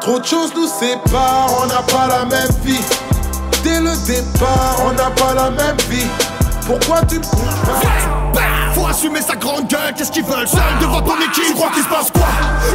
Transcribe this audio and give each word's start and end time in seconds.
Trop 0.00 0.18
de 0.18 0.24
choses 0.24 0.52
nous 0.54 0.66
séparent, 0.66 1.50
on 1.62 1.66
n'a 1.66 1.82
pas 1.82 2.06
la 2.08 2.24
même 2.24 2.50
vie. 2.64 2.80
Dès 3.62 3.80
le 3.80 3.94
départ, 4.06 4.76
on 4.86 4.92
n'a 4.92 5.10
pas 5.10 5.34
la 5.34 5.50
même 5.50 5.76
vie. 5.88 6.06
Pourquoi 6.66 7.02
tu 7.06 7.18
me 7.18 7.24
Faut 8.74 8.86
assumer 8.86 9.20
sa 9.20 9.36
grande 9.36 9.68
gueule, 9.68 9.94
qu'est-ce 9.96 10.12
qu'ils 10.12 10.24
veulent 10.24 10.48
Seul 10.48 10.60
devant 10.80 11.00
ton 11.00 11.16
équipe, 11.16 11.44
tu 11.46 11.54
crois 11.54 11.70
qu'il 11.70 11.82
se 11.82 11.88
passe 11.88 12.10
quoi 12.10 12.26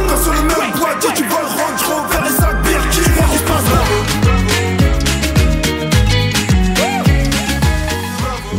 Quand 0.08 0.22
sur 0.22 0.32
le 0.32 0.42
même 0.42 0.72
boîtier, 0.78 1.10
tu 1.14 1.24
vois 1.24 1.40
le 1.40 1.46
range 1.46 1.82
rover 1.88 2.28
les 2.28 2.36
sacs 2.36 2.62
Birkin, 2.62 3.02
tu 3.04 3.10
crois 3.10 3.26
qu'il 3.28 3.38
se 3.38 3.44
passe 3.44 3.64
là 3.64 3.80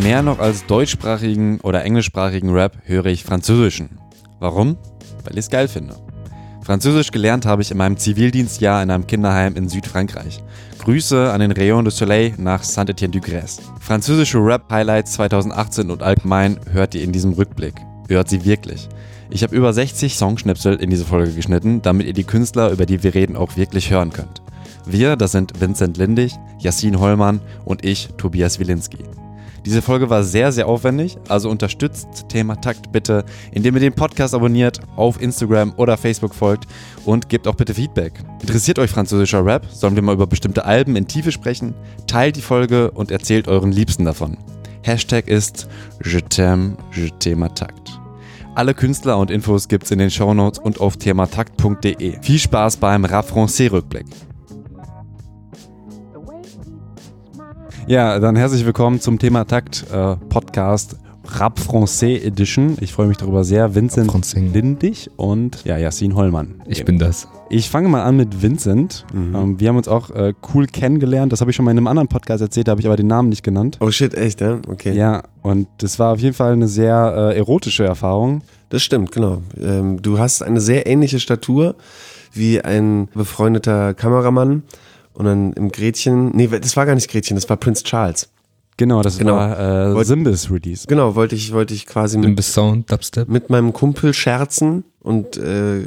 Mehr 0.04 0.24
noch 0.24 0.40
als 0.40 0.66
deutschsprachigen 0.66 1.60
oder 1.62 1.84
englischsprachigen 1.84 2.50
Rap 2.54 2.74
höre 2.86 3.06
ich 3.06 3.24
französischen. 3.24 3.90
Warum? 4.40 4.78
Weil 5.24 5.34
ich 5.34 5.46
es 5.46 5.50
geil 5.50 5.68
finde. 5.68 5.96
Französisch 6.64 7.12
gelernt 7.12 7.46
habe 7.46 7.64
ich 7.64 7.72
in 7.72 7.78
meinem 7.78 7.98
Zivildienstjahr 7.98 8.84
in 8.84 8.92
einem 8.92 9.08
Kinderheim 9.08 9.56
in 9.56 9.68
Südfrankreich. 9.68 10.44
Grüße 10.80 11.32
an 11.32 11.42
den 11.42 11.52
Rayon 11.52 11.86
de 11.86 11.94
Soleil 11.94 12.34
nach 12.38 12.64
Saint-Étienne-du-Grèce. 12.64 13.60
Französische 13.80 14.38
Rap-Highlights 14.38 15.14
2018 15.14 15.90
und 15.90 16.04
allgemein 16.04 16.60
hört 16.72 16.94
ihr 16.96 17.04
in 17.04 17.12
diesem 17.12 17.34
Rückblick. 17.34 17.76
Hört 18.08 18.30
sie 18.30 18.46
wirklich. 18.46 18.90
Ich 19.32 19.44
habe 19.44 19.56
über 19.56 19.74
60 19.74 20.16
Songschnipsel 20.16 20.76
in 20.76 20.90
diese 20.90 21.06
Folge 21.06 21.34
geschnitten, 21.34 21.82
damit 21.82 22.08
ihr 22.08 22.14
die 22.14 22.24
Künstler, 22.24 22.72
über 22.72 22.86
die 22.86 23.02
wir 23.02 23.14
reden, 23.14 23.38
auch 23.38 23.58
wirklich 23.58 23.90
hören 23.90 24.12
könnt. 24.12 24.42
Wir, 24.86 25.16
das 25.16 25.32
sind 25.32 25.60
Vincent 25.60 25.98
Lindig, 25.98 26.34
Yassin 26.60 27.00
Hollmann 27.00 27.42
und 27.66 27.86
ich, 27.86 28.10
Tobias 28.18 28.60
Wilinski. 28.60 29.00
Diese 29.66 29.82
Folge 29.82 30.10
war 30.10 30.24
sehr, 30.24 30.52
sehr 30.52 30.68
aufwendig, 30.68 31.18
also 31.30 31.50
unterstützt 31.50 32.26
Thema 32.30 32.56
Takt 32.56 32.92
bitte, 32.92 33.24
indem 33.52 33.76
ihr 33.76 33.82
den 33.82 33.94
Podcast 33.94 34.34
abonniert, 34.34 34.80
auf 34.96 35.22
Instagram 35.22 35.74
oder 35.78 35.98
Facebook 35.98 36.34
folgt 36.34 36.66
und 37.06 37.30
gebt 37.30 37.48
auch 37.48 37.56
bitte 37.56 37.76
Feedback. 37.76 38.14
Interessiert 38.42 38.80
euch 38.80 38.90
französischer 38.90 39.46
Rap? 39.46 39.66
Sollen 39.72 39.96
wir 39.96 40.02
mal 40.02 40.16
über 40.16 40.26
bestimmte 40.26 40.66
Alben 40.66 40.96
in 40.96 41.08
Tiefe 41.08 41.32
sprechen? 41.32 41.76
Teilt 42.08 42.38
die 42.38 42.42
Folge 42.42 42.92
und 42.92 43.12
erzählt 43.12 43.48
euren 43.48 43.72
Liebsten 43.72 44.06
davon. 44.06 44.38
Hashtag 44.84 45.28
ist 45.28 45.68
Je 46.04 46.20
t'aime, 46.20 46.76
je 46.92 47.10
t'aime 47.20 47.54
Takt. 47.54 48.00
Alle 48.56 48.74
Künstler 48.74 49.18
und 49.18 49.32
Infos 49.32 49.68
gibt's 49.68 49.92
in 49.92 50.00
den 50.00 50.10
Shownotes 50.10 50.60
und 50.60 50.82
auf 50.82 50.98
thematakt.de. 50.98 52.22
Viel 52.22 52.40
Spaß 52.40 52.78
beim 52.78 53.06
Rap 53.06 53.26
Francais 53.30 53.72
Rückblick. 53.72 54.08
Ja, 57.92 58.20
dann 58.20 58.38
herzlich 58.38 58.66
willkommen 58.66 59.02
zum 59.02 59.20
Thema 59.20 59.44
Takt 59.44 59.86
äh, 59.92 60.16
Podcast 60.30 60.96
Rap 61.38 61.60
Francais 61.60 62.24
Edition. 62.24 62.78
Ich 62.80 62.94
freue 62.94 63.08
mich 63.08 63.18
darüber 63.18 63.44
sehr. 63.44 63.76
Vincent 63.76 64.10
Francais. 64.10 64.40
Lindig 64.54 65.10
und 65.18 65.62
ja, 65.66 65.78
Yassin 65.78 66.16
Hollmann. 66.16 66.62
Ich 66.68 66.86
bin 66.86 67.00
das. 67.00 67.28
Ich 67.50 67.70
fange 67.70 67.90
mal 67.90 68.04
an 68.04 68.16
mit 68.16 68.42
Vincent. 68.42 69.06
Ähm, 69.14 69.60
wir 69.60 69.68
haben 69.68 69.76
uns 69.76 69.90
auch 69.90 70.10
äh, 70.12 70.34
cool 70.54 70.68
kennengelernt. 70.68 71.34
Das 71.34 71.42
habe 71.42 71.52
ich 71.52 71.58
schon 71.58 71.66
mal 71.66 71.72
in 71.72 71.80
einem 71.80 71.88
anderen 71.88 72.08
Podcast 72.08 72.42
erzählt, 72.42 72.70
da 72.70 72.72
habe 72.72 72.80
ich 72.80 72.88
aber 72.88 72.96
den 72.96 73.08
Namen 73.08 73.28
nicht 73.28 73.44
genannt. 73.44 73.78
Oh 73.82 73.92
shit, 73.92 74.14
echt, 74.14 74.40
ja? 74.40 74.60
Okay. 74.70 74.96
Ja, 74.96 75.24
und 75.42 75.68
das 75.80 76.00
war 76.00 76.14
auf 76.14 76.20
jeden 76.22 76.34
Fall 76.34 76.54
eine 76.54 76.70
sehr 76.70 77.34
äh, 77.34 77.38
erotische 77.38 77.84
Erfahrung. 77.84 78.42
Das 78.70 78.84
stimmt, 78.84 79.12
genau. 79.12 79.42
Ähm, 79.62 80.02
du 80.02 80.18
hast 80.18 80.44
eine 80.44 80.62
sehr 80.62 80.88
ähnliche 80.88 81.20
Statur 81.20 81.76
wie 82.32 82.62
ein 82.62 83.10
befreundeter 83.14 83.94
Kameramann. 83.94 84.64
Und 85.14 85.26
dann 85.26 85.54
im 85.54 85.72
Gretchen, 85.72 86.30
nee, 86.36 86.48
das 86.48 86.76
war 86.78 86.86
gar 86.86 86.96
nicht 86.96 87.10
Gretchen, 87.10 87.36
das 87.36 87.50
war 87.50 87.58
Prince 87.58 87.84
Charles. 87.84 88.30
Genau, 88.78 89.02
das 89.02 89.18
Genau. 89.18 89.36
war 89.36 89.98
äh, 90.00 90.04
Simbis 90.06 90.50
Release. 90.50 90.88
Genau, 90.88 91.16
wollte 91.16 91.36
ich, 91.36 91.52
wollte 91.54 91.74
ich 91.74 91.86
quasi 91.86 92.18
mit, 92.18 92.42
Sound, 92.44 92.92
Dubstep. 92.92 93.28
mit 93.28 93.50
meinem 93.50 93.74
Kumpel 93.74 94.14
scherzen 94.14 94.84
und 95.02 95.38
äh, 95.38 95.86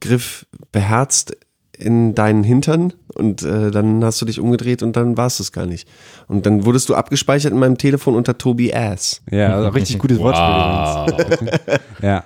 griff 0.00 0.46
beherzt 0.70 1.36
in 1.76 2.14
deinen 2.14 2.44
Hintern 2.44 2.92
und 3.14 3.42
äh, 3.42 3.70
dann 3.72 4.04
hast 4.04 4.20
du 4.22 4.24
dich 4.26 4.38
umgedreht 4.38 4.82
und 4.82 4.94
dann 4.96 5.16
warst 5.16 5.40
du 5.40 5.42
es 5.42 5.52
gar 5.52 5.66
nicht. 5.66 5.88
Und 6.28 6.46
dann 6.46 6.64
wurdest 6.64 6.88
du 6.88 6.94
abgespeichert 6.94 7.52
in 7.52 7.58
meinem 7.58 7.76
Telefon 7.76 8.14
unter 8.14 8.38
Tobi 8.38 8.72
Ass. 8.72 9.20
Ja, 9.30 9.56
also 9.56 9.68
richtig 9.70 9.98
gutes 9.98 10.18
Wortspiel 10.18 11.24
übrigens. 11.24 11.60
Ja. 12.02 12.24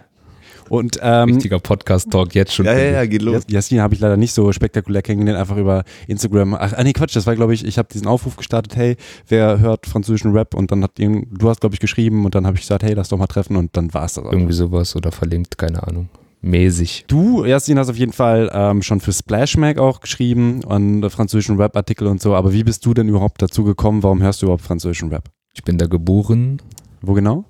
Und 0.69 0.99
ähm, 1.03 1.31
Richtiger 1.31 1.59
Podcast-Talk 1.59 2.35
jetzt 2.35 2.55
schon. 2.55 2.67
Ja, 2.67 2.73
ja, 2.77 2.91
ja, 2.93 3.07
geht 3.07 3.23
los. 3.23 3.35
Jas- 3.37 3.45
Jasmin 3.53 3.81
habe 3.81 3.95
ich 3.95 4.01
leider 4.01 4.17
nicht 4.17 4.33
so 4.33 4.51
spektakulär 4.53 5.03
kennengelernt, 5.03 5.39
einfach 5.41 5.57
über 5.57 5.85
Instagram. 6.09 6.55
Ach, 6.55 6.73
ah, 6.77 6.83
nee, 6.83 6.93
Quatsch, 6.93 7.15
das 7.15 7.27
war, 7.27 7.37
glaube 7.37 7.55
ich, 7.55 7.65
ich 7.65 7.79
habe 7.79 7.89
diesen 7.93 8.07
Aufruf 8.07 8.37
gestartet, 8.37 8.77
hey, 8.77 8.97
wer 9.29 9.61
hört 9.61 9.87
französischen 9.87 10.33
Rap? 10.33 10.55
Und 10.55 10.73
dann 10.73 10.83
hat 10.83 10.99
ihn, 10.99 11.27
du 11.31 11.49
hast, 11.49 11.61
glaube 11.61 11.75
ich, 11.75 11.81
geschrieben 11.81 12.25
und 12.25 12.35
dann 12.35 12.47
habe 12.47 12.57
ich 12.57 12.63
gesagt, 12.63 12.83
hey, 12.83 12.95
lass 12.95 13.09
doch 13.09 13.19
mal 13.19 13.27
treffen 13.27 13.57
und 13.57 13.77
dann 13.77 13.93
war 13.95 14.05
es 14.05 14.15
das. 14.15 14.25
auch. 14.25 14.33
Irgendwie 14.33 14.53
sowas 14.53 14.97
oder 14.97 15.13
verlinkt, 15.13 15.57
keine 15.59 15.83
Ahnung. 15.87 16.09
Mäßig. 16.43 17.05
Du, 17.09 17.45
Jasmin, 17.45 17.79
hast 17.79 17.89
auf 17.89 17.97
jeden 17.97 18.13
Fall 18.13 18.51
ähm, 18.53 18.83
schon 18.83 19.01
für 19.01 19.13
Splash 19.13 19.57
Mag 19.57 19.79
auch 19.79 20.01
geschrieben 20.01 20.63
und 20.65 21.09
französischen 21.11 21.57
Rap-Artikel 21.57 22.07
und 22.07 22.21
so, 22.21 22.35
aber 22.35 22.53
wie 22.53 22.63
bist 22.63 22.85
du 22.87 22.95
denn 22.95 23.09
überhaupt 23.09 23.43
dazu 23.43 23.65
gekommen? 23.65 24.03
Warum 24.03 24.23
hörst 24.23 24.43
du 24.43 24.47
überhaupt 24.47 24.63
französischen 24.63 25.09
Rap? 25.09 25.25
Ich 25.55 25.65
bin 25.65 25.79
da 25.79 25.87
geboren, 25.87 26.61
Wo 27.01 27.15
genau? 27.15 27.47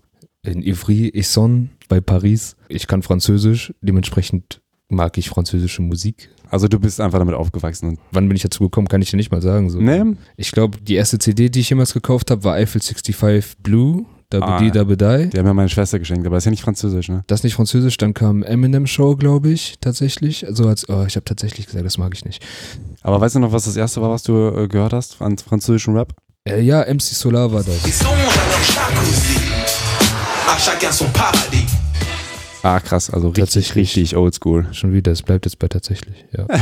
In 0.46 0.62
Ivry-Essonne 0.62 1.68
bei 1.88 2.00
Paris. 2.00 2.56
Ich 2.68 2.86
kann 2.86 3.02
Französisch, 3.02 3.72
dementsprechend 3.80 4.60
mag 4.88 5.18
ich 5.18 5.28
französische 5.28 5.82
Musik. 5.82 6.30
Also 6.48 6.68
du 6.68 6.78
bist 6.78 7.00
einfach 7.00 7.18
damit 7.18 7.34
aufgewachsen. 7.34 7.98
Wann 8.12 8.28
bin 8.28 8.36
ich 8.36 8.42
dazu 8.42 8.64
gekommen, 8.64 8.88
kann 8.88 9.02
ich 9.02 9.10
dir 9.10 9.16
nicht 9.16 9.32
mal 9.32 9.42
sagen. 9.42 9.68
So. 9.70 9.80
nee? 9.80 10.16
Ich 10.36 10.52
glaube, 10.52 10.78
die 10.80 10.94
erste 10.94 11.18
CD, 11.18 11.48
die 11.48 11.60
ich 11.60 11.70
jemals 11.70 11.92
gekauft 11.92 12.30
habe, 12.30 12.44
war 12.44 12.54
Eiffel 12.54 12.80
65 12.80 13.58
Blue. 13.62 14.04
Ah. 14.32 14.40
Dabedi, 14.40 14.72
Dabedai. 14.72 15.26
Die 15.26 15.38
haben 15.38 15.46
ja 15.46 15.54
meine 15.54 15.68
Schwester 15.68 16.00
geschenkt, 16.00 16.26
aber 16.26 16.34
das 16.34 16.42
ist 16.42 16.46
ja 16.46 16.50
nicht 16.50 16.64
französisch, 16.64 17.08
ne? 17.08 17.22
Das 17.28 17.40
ist 17.40 17.44
nicht 17.44 17.54
französisch, 17.54 17.96
dann 17.96 18.12
kam 18.12 18.42
Eminem 18.42 18.88
Show, 18.88 19.14
glaube 19.14 19.50
ich, 19.50 19.76
tatsächlich. 19.80 20.44
Also 20.44 20.66
als, 20.66 20.88
oh, 20.88 21.04
ich 21.06 21.14
habe 21.14 21.22
tatsächlich 21.24 21.66
gesagt, 21.66 21.86
das 21.86 21.96
mag 21.96 22.12
ich 22.12 22.24
nicht. 22.24 22.44
Aber 23.02 23.20
weißt 23.20 23.36
du 23.36 23.38
noch, 23.38 23.52
was 23.52 23.66
das 23.66 23.76
erste 23.76 24.02
war, 24.02 24.10
was 24.10 24.24
du 24.24 24.48
äh, 24.48 24.66
gehört 24.66 24.92
hast 24.92 25.22
an 25.22 25.38
französischen 25.38 25.96
Rap? 25.96 26.12
Äh, 26.44 26.60
ja, 26.60 26.82
MC 26.92 27.02
Solar 27.02 27.52
war 27.52 27.62
das. 27.62 27.84
À 30.48 30.58
chacun 30.58 30.92
son 30.92 31.06
paradis. 31.12 31.66
Ah, 32.62 32.80
krass, 32.80 33.10
also 33.10 33.28
richtig, 33.28 33.44
Tatsächlich. 33.44 33.76
richtig 33.96 34.16
oldschool. 34.16 34.66
Schon 34.72 34.92
wieder, 34.92 35.12
es 35.12 35.22
bleibt 35.22 35.44
jetzt 35.44 35.58
bei 35.58 35.68
tatsächlich. 35.68 36.24
Ja. 36.36 36.46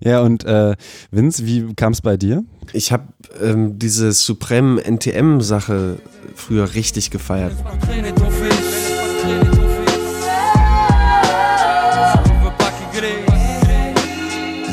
Ja, 0.00 0.22
und 0.22 0.44
äh, 0.44 0.74
Vince, 1.12 1.46
wie 1.46 1.72
kam 1.76 1.92
es 1.92 2.00
bei 2.00 2.16
dir? 2.16 2.42
Ich 2.72 2.90
habe 2.90 3.04
ähm, 3.40 3.78
diese 3.78 4.10
Supreme 4.10 4.82
NTM-Sache 4.82 6.00
früher 6.34 6.74
richtig 6.74 7.12
gefeiert. 7.12 7.52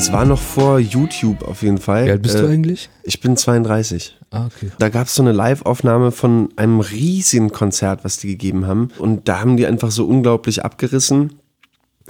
Es 0.03 0.11
war 0.11 0.25
noch 0.25 0.41
vor 0.41 0.79
YouTube 0.79 1.43
auf 1.47 1.61
jeden 1.61 1.77
Fall. 1.77 2.07
Wie 2.07 2.11
alt 2.11 2.21
bist 2.21 2.35
Äh, 2.35 2.41
du 2.41 2.47
eigentlich? 2.49 2.89
Ich 3.03 3.21
bin 3.21 3.37
32. 3.37 4.17
Ah, 4.31 4.47
okay. 4.47 4.69
Da 4.77 4.89
gab 4.89 5.07
es 5.07 5.15
so 5.15 5.23
eine 5.23 5.31
Live-Aufnahme 5.31 6.11
von 6.11 6.49
einem 6.57 6.81
riesigen 6.81 7.51
Konzert, 7.51 8.03
was 8.03 8.17
die 8.17 8.27
gegeben 8.27 8.67
haben. 8.67 8.89
Und 8.99 9.29
da 9.29 9.39
haben 9.39 9.55
die 9.55 9.65
einfach 9.65 9.91
so 9.91 10.05
unglaublich 10.05 10.65
abgerissen. 10.65 11.39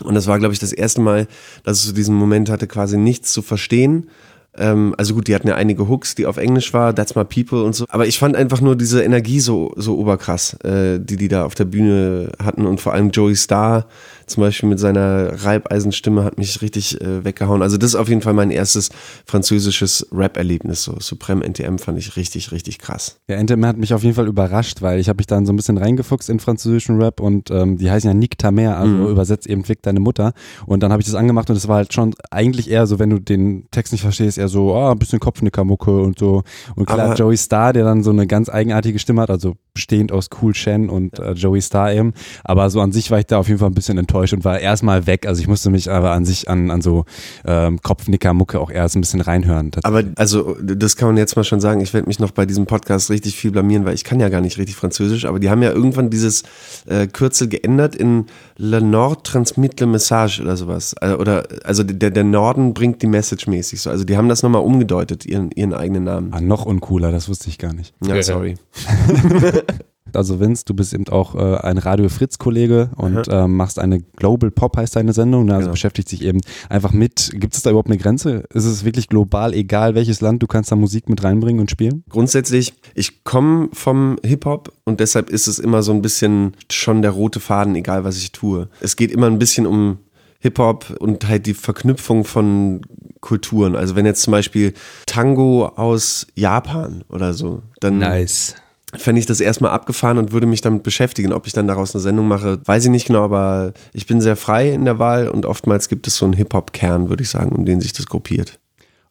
Und 0.04 0.16
das 0.16 0.26
war, 0.26 0.40
glaube 0.40 0.56
ich, 0.56 0.59
das 0.59 0.74
erste 0.74 1.02
Mal, 1.02 1.28
dass 1.66 1.81
es 1.81 1.84
so 1.84 1.94
diesen 1.94 2.16
Moment 2.16 2.50
hatte, 2.50 2.66
quasi 2.66 2.98
nichts 2.98 3.31
zu 3.31 3.44
verstehen. 3.44 4.10
Ähm, 4.58 4.96
also 4.98 5.14
gut, 5.14 5.28
die 5.28 5.36
hatten 5.36 5.48
ja 5.48 5.56
einige 5.56 5.88
Hooks, 5.88 6.16
die 6.16 6.25
auf 6.25 6.38
Englisch 6.38 6.74
war, 6.74 6.96
That's 6.96 7.14
My 7.14 7.25
People 7.25 7.64
und 7.64 7.74
so. 7.75 7.86
Aber 7.90 8.08
ich 8.08 8.18
fand 8.18 8.36
einfach 8.36 8.60
nur 8.62 8.75
diese 8.75 9.04
Energie 9.04 9.40
so, 9.40 9.72
so 9.75 10.00
oberkrass, 10.00 10.56
äh, 10.64 11.00
die 11.00 11.16
die 11.18 11.28
da 11.28 11.46
auf 11.46 11.54
der 11.54 11.66
Bühne 11.66 12.31
hatten. 12.44 12.66
Und 12.66 12.81
vor 12.81 12.94
allem 12.94 13.12
Joey 13.12 13.36
Starr 13.36 13.86
zum 14.28 14.41
Beispiel 14.41 14.69
mit 14.69 14.79
seiner 14.79 15.44
Reibeisenstimme 15.44 16.23
hat 16.23 16.38
mich 16.38 16.61
richtig 16.61 17.00
äh, 17.01 17.23
weggehauen. 17.23 17.61
Also 17.61 17.78
das 17.78 17.89
ist 17.91 17.95
auf 17.95 18.09
jeden 18.09 18.22
Fall 18.22 18.34
mein 18.34 18.51
erstes 18.51 18.89
französisches 19.25 20.07
Rap-Erlebnis. 20.11 20.84
So 20.84 20.95
Supreme 21.00 21.44
NTM 21.44 21.78
fand 21.78 21.97
ich 21.97 22.16
richtig, 22.16 22.51
richtig 22.51 22.78
krass. 22.79 23.17
Ja, 23.28 23.41
NTM 23.41 23.66
hat 23.66 23.78
mich 23.78 23.94
auf 23.94 24.03
jeden 24.03 24.16
Fall 24.16 24.28
überrascht, 24.28 24.81
weil 24.81 25.00
ich 25.00 25.09
habe 25.09 25.17
mich 25.17 25.28
dann 25.28 25.45
so 25.45 25.51
ein 25.53 25.56
bisschen 25.56 25.78
reingefuchst 25.78 26.29
in 26.29 26.39
französischen 26.39 27.01
Rap 27.01 27.19
und 27.19 27.50
ähm, 27.51 27.78
die 27.78 27.89
heißen 27.89 28.07
ja 28.09 28.13
Nick 28.13 28.38
Tamer, 28.38 28.78
also 28.78 28.94
Mhm. 28.94 29.07
übersetzt 29.07 29.47
eben 29.47 29.63
Fick 29.63 29.81
deine 29.81 30.00
Mutter. 30.00 30.33
Und 30.67 30.83
dann 30.83 30.91
habe 30.91 31.01
ich 31.01 31.07
das 31.07 31.16
angemacht 31.16 31.50
und 31.50 31.56
es 31.56 31.67
war 31.67 31.78
halt 31.78 31.94
schon 31.94 32.13
eigentlich 32.30 32.69
eher 32.69 32.86
so, 32.86 33.00
wenn 33.00 33.09
du 33.09 33.19
den 33.19 33.65
Text 33.71 33.92
nicht 33.92 34.01
verstehst, 34.01 34.38
eher 34.38 34.50
so, 34.50 34.75
ah, 34.75 34.92
ein 34.92 35.00
bisschen 35.00 35.19
Kopfnickermucke 35.19 35.92
und 36.01 36.19
so. 36.19 36.44
Und 36.75 36.86
klar, 36.86 37.00
Aber- 37.07 37.15
Joey 37.15 37.38
Starr, 37.38 37.74
der 37.74 37.86
dann 37.86 38.03
so 38.03 38.12
eine 38.12 38.27
ganz 38.27 38.50
eigenartige 38.50 39.00
Stimme 39.00 39.21
hat, 39.21 39.30
also 39.31 39.56
bestehend 39.74 40.12
aus 40.12 40.30
Cool 40.42 40.54
Shen 40.54 40.90
und 40.90 41.18
äh, 41.20 41.31
Joey 41.31 41.62
Starr 41.62 41.94
eben. 41.94 42.14
Aber 42.44 42.70
so 42.70 42.80
an 42.80 42.92
sich 42.92 43.10
war 43.10 43.20
ich 43.20 43.25
da 43.25 43.40
auf 43.40 43.48
jeden 43.48 43.60
Fall 43.60 43.70
ein 43.70 43.74
bisschen 43.74 43.98
enttäuscht 43.98 44.34
und 44.34 44.46
war 44.46 44.60
erstmal 44.60 45.08
weg. 45.08 45.25
Also 45.25 45.42
ich 45.42 45.48
musste 45.48 45.70
mich 45.70 45.90
aber 45.90 46.12
an 46.12 46.25
sich 46.25 46.50
an, 46.50 46.70
an 46.70 46.81
so 46.81 47.06
ähm, 47.46 47.81
Kopfnickermucke 47.81 48.60
auch 48.60 48.70
erst 48.70 48.96
ein 48.96 49.02
bisschen 49.02 49.22
reinhören. 49.22 49.72
Aber 49.84 50.04
also, 50.16 50.56
das 50.62 50.96
kann 50.96 51.10
man 51.10 51.18
jetzt 51.18 51.36
mal 51.36 51.44
schon 51.44 51.60
sagen, 51.60 51.81
ich 51.81 51.94
werde 51.94 52.08
mich 52.08 52.20
noch 52.20 52.31
bei 52.31 52.46
diesem 52.46 52.66
Podcast 52.66 53.10
richtig 53.10 53.36
viel 53.36 53.52
blamieren, 53.52 53.86
weil 53.86 53.96
ich 53.96 54.04
kann 54.04 54.20
ja 54.20 54.30
gar 54.30 54.42
nicht 54.42 54.58
richtig 54.58 54.75
Französisch, 54.75 55.25
aber 55.25 55.40
die 55.40 55.50
haben 55.50 55.64
ja 55.64 55.72
irgendwann 55.72 56.10
dieses 56.10 56.44
äh, 56.86 57.08
Kürzel 57.08 57.48
geändert 57.48 57.96
in 57.96 58.25
Le 58.57 58.79
Nord 58.79 59.23
transmit 59.23 59.79
le 59.79 59.88
message 59.88 60.41
oder 60.41 60.55
sowas. 60.57 60.94
Also, 60.95 61.17
oder, 61.17 61.47
also 61.63 61.83
der, 61.83 62.11
der 62.11 62.23
Norden 62.23 62.73
bringt 62.73 63.01
die 63.01 63.07
Message 63.07 63.47
mäßig 63.47 63.81
so. 63.81 63.89
Also 63.89 64.03
die 64.03 64.17
haben 64.17 64.29
das 64.29 64.44
nochmal 64.44 64.61
umgedeutet, 64.61 65.25
ihren, 65.25 65.51
ihren 65.51 65.73
eigenen 65.73 66.03
Namen. 66.03 66.33
Ah, 66.33 66.41
noch 66.41 66.65
uncooler, 66.65 67.11
das 67.11 67.29
wusste 67.29 67.50
ich 67.50 67.57
gar 67.57 67.73
nicht. 67.73 67.94
Ja, 68.05 68.21
sorry. 68.21 68.55
Also 70.18 70.39
Vince, 70.39 70.63
du 70.65 70.74
bist 70.74 70.94
eben 70.94 71.07
auch 71.10 71.36
äh, 71.36 71.57
ein 71.57 71.77
Radio 71.77 72.10
Fritz-Kollege 72.10 72.89
und 72.95 73.27
ähm, 73.30 73.56
machst 73.56 73.80
eine 73.80 74.01
Global 74.15 74.51
Pop, 74.51 74.77
heißt 74.77 74.95
deine 74.95 75.13
Sendung. 75.13 75.45
Ne? 75.45 75.54
Also 75.54 75.63
Genau. 75.65 75.71
beschäftigt 75.74 76.10
sich 76.10 76.24
eben 76.24 76.42
einfach 76.69 76.92
mit, 76.92 77.31
gibt 77.36 77.56
es 77.56 77.62
da 77.62 77.69
überhaupt 77.69 77.88
eine 77.89 77.98
Grenze? 77.98 78.44
Ist 78.54 78.65
es 78.65 78.83
wirklich 78.83 79.10
global, 79.10 79.54
egal 79.54 79.95
welches 79.95 80.21
Land, 80.21 80.44
du 80.44 80.48
kannst 80.48 80.71
da 80.71 80.75
Musik 80.75 81.10
mit 81.10 81.24
reinbringen 81.24 81.60
und 81.62 81.71
spielen? 81.71 82.04
Grundsätzlich, 82.10 82.74
ich 82.95 83.24
komme 83.24 83.69
vom 83.74 84.18
Hip-Hop 84.24 84.71
und 84.86 85.00
deshalb 85.00 85.30
ist 85.30 85.48
es 85.48 85.60
immer 85.60 85.83
so 85.83 85.92
ein 85.94 86.01
bisschen 86.01 86.56
schon 86.71 87.01
der 87.01 87.12
rote 87.12 87.39
Faden, 87.39 87.75
egal 87.75 88.04
was 88.04 88.18
ich 88.18 88.31
tue. 88.31 88.68
Es 88.81 88.95
geht 88.95 89.12
immer 89.12 89.27
ein 89.27 89.39
bisschen 89.39 89.65
um 89.65 90.00
Hip-Hop 90.39 90.98
und 91.00 91.27
halt 91.27 91.45
die 91.45 91.54
Verknüpfung 91.54 92.25
von 92.25 92.81
Kulturen. 93.21 93.77
Also 93.77 93.95
wenn 93.95 94.06
jetzt 94.06 94.21
zum 94.24 94.31
Beispiel 94.31 94.74
Tango 95.06 95.68
aus 95.68 96.27
Japan 96.36 97.04
oder 97.07 97.33
so, 97.33 97.62
dann 97.80 98.00
Nice. 98.00 98.56
Fände 98.98 99.19
ich 99.19 99.25
das 99.25 99.40
erstmal 99.40 99.72
abgefahren 99.72 100.18
und 100.18 100.31
würde 100.31 100.48
mich 100.48 100.62
damit 100.62 100.84
beschäftigen. 100.84 101.34
Ob 101.34 101.48
ich 101.48 101.54
dann 101.54 101.68
daraus 101.68 101.94
eine 101.95 102.01
Sendung 102.01 102.28
mache, 102.28 102.60
weiß 102.66 102.86
ich 102.86 102.92
nicht 102.92 103.07
genau, 103.07 103.24
aber 103.24 103.74
ich 103.94 104.06
bin 104.07 104.22
sehr 104.22 104.36
frei 104.36 104.72
in 104.72 104.86
der 104.86 105.00
Wahl 105.00 105.28
und 105.30 105.45
oftmals 105.45 105.90
gibt 105.90 106.07
es 106.07 106.16
so 106.18 106.25
einen 106.25 106.34
Hip-Hop-Kern, 106.34 107.10
würde 107.10 107.24
ich 107.24 107.30
sagen, 107.30 107.51
um 107.56 107.66
den 107.66 107.81
sich 107.81 107.94
das 107.94 108.06
gruppiert. 108.06 108.60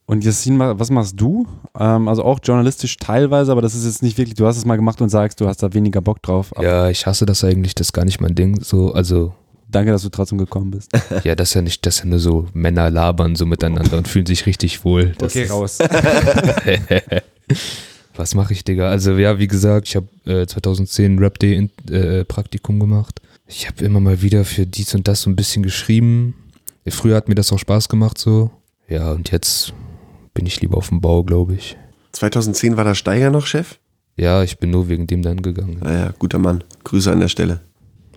Und 0.05 0.25
Yassin, 0.25 0.57
ma- 0.57 0.79
was 0.79 0.91
machst 0.91 1.15
du? 1.21 1.47
Ähm, 1.79 2.09
also 2.09 2.25
auch 2.25 2.41
journalistisch 2.43 2.97
teilweise, 2.97 3.53
aber 3.53 3.63
das 3.63 3.75
ist 3.75 3.85
jetzt 3.85 4.03
nicht 4.03 4.19
wirklich, 4.19 4.35
du 4.35 4.47
hast 4.47 4.57
es 4.57 4.65
mal 4.65 4.77
gemacht 4.77 5.01
und 5.01 5.09
sagst, 5.09 5.41
du 5.41 5.47
hast 5.47 5.63
da 5.63 5.73
weniger 5.75 6.01
Bock 6.01 6.21
drauf. 6.23 6.53
Ja, 6.61 6.89
ich 6.89 7.07
hasse 7.07 7.25
das 7.25 7.45
eigentlich, 7.45 7.75
das 7.75 7.89
ist 7.89 7.93
gar 7.93 8.05
nicht 8.05 8.21
mein 8.21 8.35
Ding. 8.35 8.61
So, 8.63 8.93
also, 8.93 9.33
Danke, 9.69 9.91
dass 9.91 10.03
du 10.03 10.11
trotzdem 10.11 10.37
gekommen 10.37 10.71
bist. 10.73 10.91
ja, 11.25 11.35
das 11.35 11.49
ist 11.51 11.55
ja 11.55 11.63
nicht, 11.63 11.87
das 11.87 11.95
ist 11.97 12.01
ja 12.05 12.11
nur 12.11 12.19
so 12.19 12.47
Männer 12.53 12.91
labern 12.91 13.37
so 13.37 13.47
miteinander 13.47 13.97
und 13.97 14.07
fühlen 14.07 14.27
sich 14.27 14.45
richtig 14.45 14.85
wohl. 14.85 15.15
Das 15.17 15.35
ist- 15.35 15.51
raus. 15.51 15.79
Was 18.15 18.35
mache 18.35 18.53
ich, 18.53 18.65
Digga? 18.65 18.89
Also 18.89 19.13
ja, 19.13 19.39
wie 19.39 19.49
gesagt, 19.49 19.89
ich 19.89 19.97
habe 19.97 20.09
äh, 20.27 20.47
2010 20.47 21.19
Rap 21.19 21.39
Day 21.39 21.55
in, 21.55 21.71
äh, 21.93 22.25
Praktikum 22.25 22.79
gemacht. 22.79 23.21
Ich 23.47 23.67
habe 23.67 23.85
immer 23.85 24.01
mal 24.01 24.23
wieder 24.23 24.45
für 24.45 24.67
dies 24.67 24.95
und 24.95 25.09
das 25.09 25.23
so 25.23 25.31
ein 25.31 25.37
bisschen 25.37 25.63
geschrieben. 25.63 26.35
Früher 26.87 27.17
hat 27.17 27.29
mir 27.29 27.35
das 27.35 27.53
auch 27.53 27.59
Spaß 27.59 27.89
gemacht 27.89 28.19
so. 28.19 28.51
Ja, 28.89 29.13
und 29.13 29.31
jetzt 29.31 29.73
bin 30.35 30.47
ich 30.47 30.61
lieber 30.61 30.77
auf 30.77 30.89
dem 30.89 31.01
Bau, 31.01 31.23
glaube 31.23 31.55
ich. 31.55 31.77
2010 32.13 32.77
war 32.77 32.85
der 32.85 32.95
Steiger 32.95 33.31
noch 33.31 33.47
Chef? 33.47 33.79
Ja, 34.17 34.43
ich 34.43 34.59
bin 34.59 34.71
nur 34.71 34.89
wegen 34.89 35.07
dem 35.07 35.23
dann 35.23 35.43
gegangen. 35.43 35.79
Naja, 35.83 36.13
guter 36.19 36.39
Mann. 36.39 36.63
Grüße 36.85 37.11
an 37.11 37.21
der 37.21 37.29
Stelle. 37.29 37.61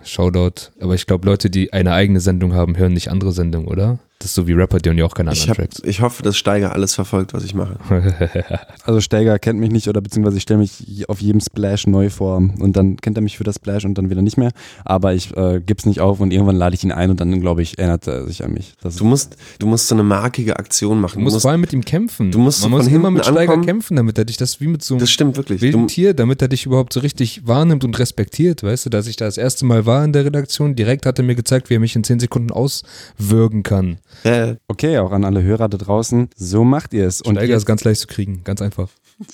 Shoutout. 0.04 0.72
Aber 0.80 0.94
ich 0.96 1.08
glaube, 1.08 1.26
Leute, 1.26 1.50
die 1.50 1.74
eine 1.74 1.94
eigene 1.94 2.20
Sendung 2.20 2.54
haben, 2.54 2.78
hören 2.78 2.94
nicht 2.94 3.10
andere 3.10 3.32
Sendungen, 3.32 3.68
oder? 3.68 4.00
Das 4.20 4.28
ist 4.32 4.36
so 4.36 4.48
wie 4.48 4.54
Rapper, 4.54 4.78
die 4.80 4.90
hören 4.90 4.98
ja 4.98 5.06
auch 5.06 5.14
keine 5.14 5.34
Ich, 5.34 5.42
anderen 5.42 5.66
hab, 5.66 5.72
Tracks. 5.72 5.82
ich 5.86 6.02
hoffe, 6.02 6.24
dass 6.24 6.38
Steiger 6.38 6.72
alles 6.72 6.96
verfolgt, 6.96 7.34
was 7.34 7.44
ich 7.44 7.54
mache. 7.54 7.78
Also 8.86 9.02
Steiger 9.02 9.40
kennt 9.40 9.60
mich 9.60 9.72
nicht 9.72 9.88
oder 9.88 10.00
beziehungsweise 10.00 10.38
ich 10.38 10.44
stelle 10.44 10.60
mich 10.60 11.10
auf 11.10 11.20
jedem 11.22 11.42
Splash 11.42 11.88
neu 11.88 12.10
vor 12.10 12.38
und 12.38 12.78
dann 12.78 12.98
kennt 12.98 13.18
er 13.18 13.22
mich 13.22 13.38
für 13.38 13.44
das 13.44 13.56
Splash 13.56 13.84
und 13.84 13.98
dann 13.98 14.10
wieder 14.12 14.22
nicht 14.22 14.38
mehr. 14.38 14.52
Aber 14.86 15.14
ich 15.14 15.36
äh, 15.36 15.60
gib's 15.60 15.86
nicht 15.86 16.02
auf 16.02 16.20
und 16.20 16.32
irgendwann 16.32 16.56
lade 16.56 16.76
ich 16.76 16.84
ihn 16.84 16.92
ein 16.92 17.10
und 17.10 17.20
dann 17.20 17.40
glaube 17.42 17.62
ich 17.64 17.78
erinnert 17.80 18.08
er 18.08 18.26
sich 18.28 18.44
an 18.44 18.54
mich. 18.54 18.74
Das 18.82 18.96
Du 18.98 19.06
musst, 19.06 19.38
du 19.60 19.68
musst 19.68 19.88
so 19.88 19.96
eine 19.96 20.04
markige 20.04 20.58
Aktion 20.58 21.02
machen. 21.02 21.20
Du 21.20 21.24
musst 21.24 21.42
vor 21.42 21.52
allem 21.52 21.62
mit 21.62 21.74
ihm 21.74 21.84
kämpfen. 21.84 22.32
du 22.32 22.38
musst 22.40 22.62
Man 22.62 22.72
so 22.72 22.78
muss 22.78 22.88
immer 22.88 23.10
mit 23.12 23.26
Steiger 23.26 23.40
ankommen. 23.54 23.66
kämpfen, 23.66 23.96
damit 23.98 24.18
er 24.18 24.26
dich 24.26 24.38
das 24.38 24.62
wie 24.62 24.68
mit 24.68 24.84
so 24.84 24.94
einem 24.96 25.00
das 25.02 25.10
stimmt 25.10 25.36
wirklich. 25.38 25.62
wilden 25.62 25.82
Du, 25.82 25.88
Tier, 25.88 26.14
damit 26.14 26.42
er 26.42 26.48
dich 26.48 26.66
überhaupt 26.66 26.94
so 26.94 27.00
richtig 27.00 27.46
wahrnimmt 27.48 27.84
und 27.84 27.98
respektiert, 28.00 28.62
weißt 28.64 28.86
du, 28.86 28.90
dass 28.92 29.08
ich 29.08 29.16
da 29.18 29.26
das 29.26 29.38
erste 29.38 29.66
Mal 29.66 29.86
war 29.86 30.06
in 30.06 30.14
der 30.14 30.26
Redaktion, 30.26 30.76
direkt 30.76 31.06
hat 31.08 31.18
er 31.20 31.26
mir 31.26 31.36
gezeigt, 31.36 31.70
wie 31.70 31.76
er 31.76 31.80
mich 31.80 31.96
in 31.96 32.04
10 32.04 32.20
Sekunden 32.20 32.52
auswürgen 32.52 33.64
kann. 33.64 33.98
Äh, 34.24 34.56
okay, 34.68 35.00
auch 35.00 35.12
an 35.12 35.24
alle 35.26 35.42
Hörer 35.44 35.70
da 35.70 35.78
draußen. 35.78 36.30
So 36.36 36.64
macht 36.64 36.94
ihr 36.94 37.06
es. 37.08 37.22
Und 37.22 37.36
Steiger 37.36 37.56
ist 37.56 37.66
ganz 37.66 37.84
leicht 37.84 38.02
zu 38.02 38.08
kriegen, 38.08 38.42
ganz 38.44 38.62
einfach. 38.62 38.90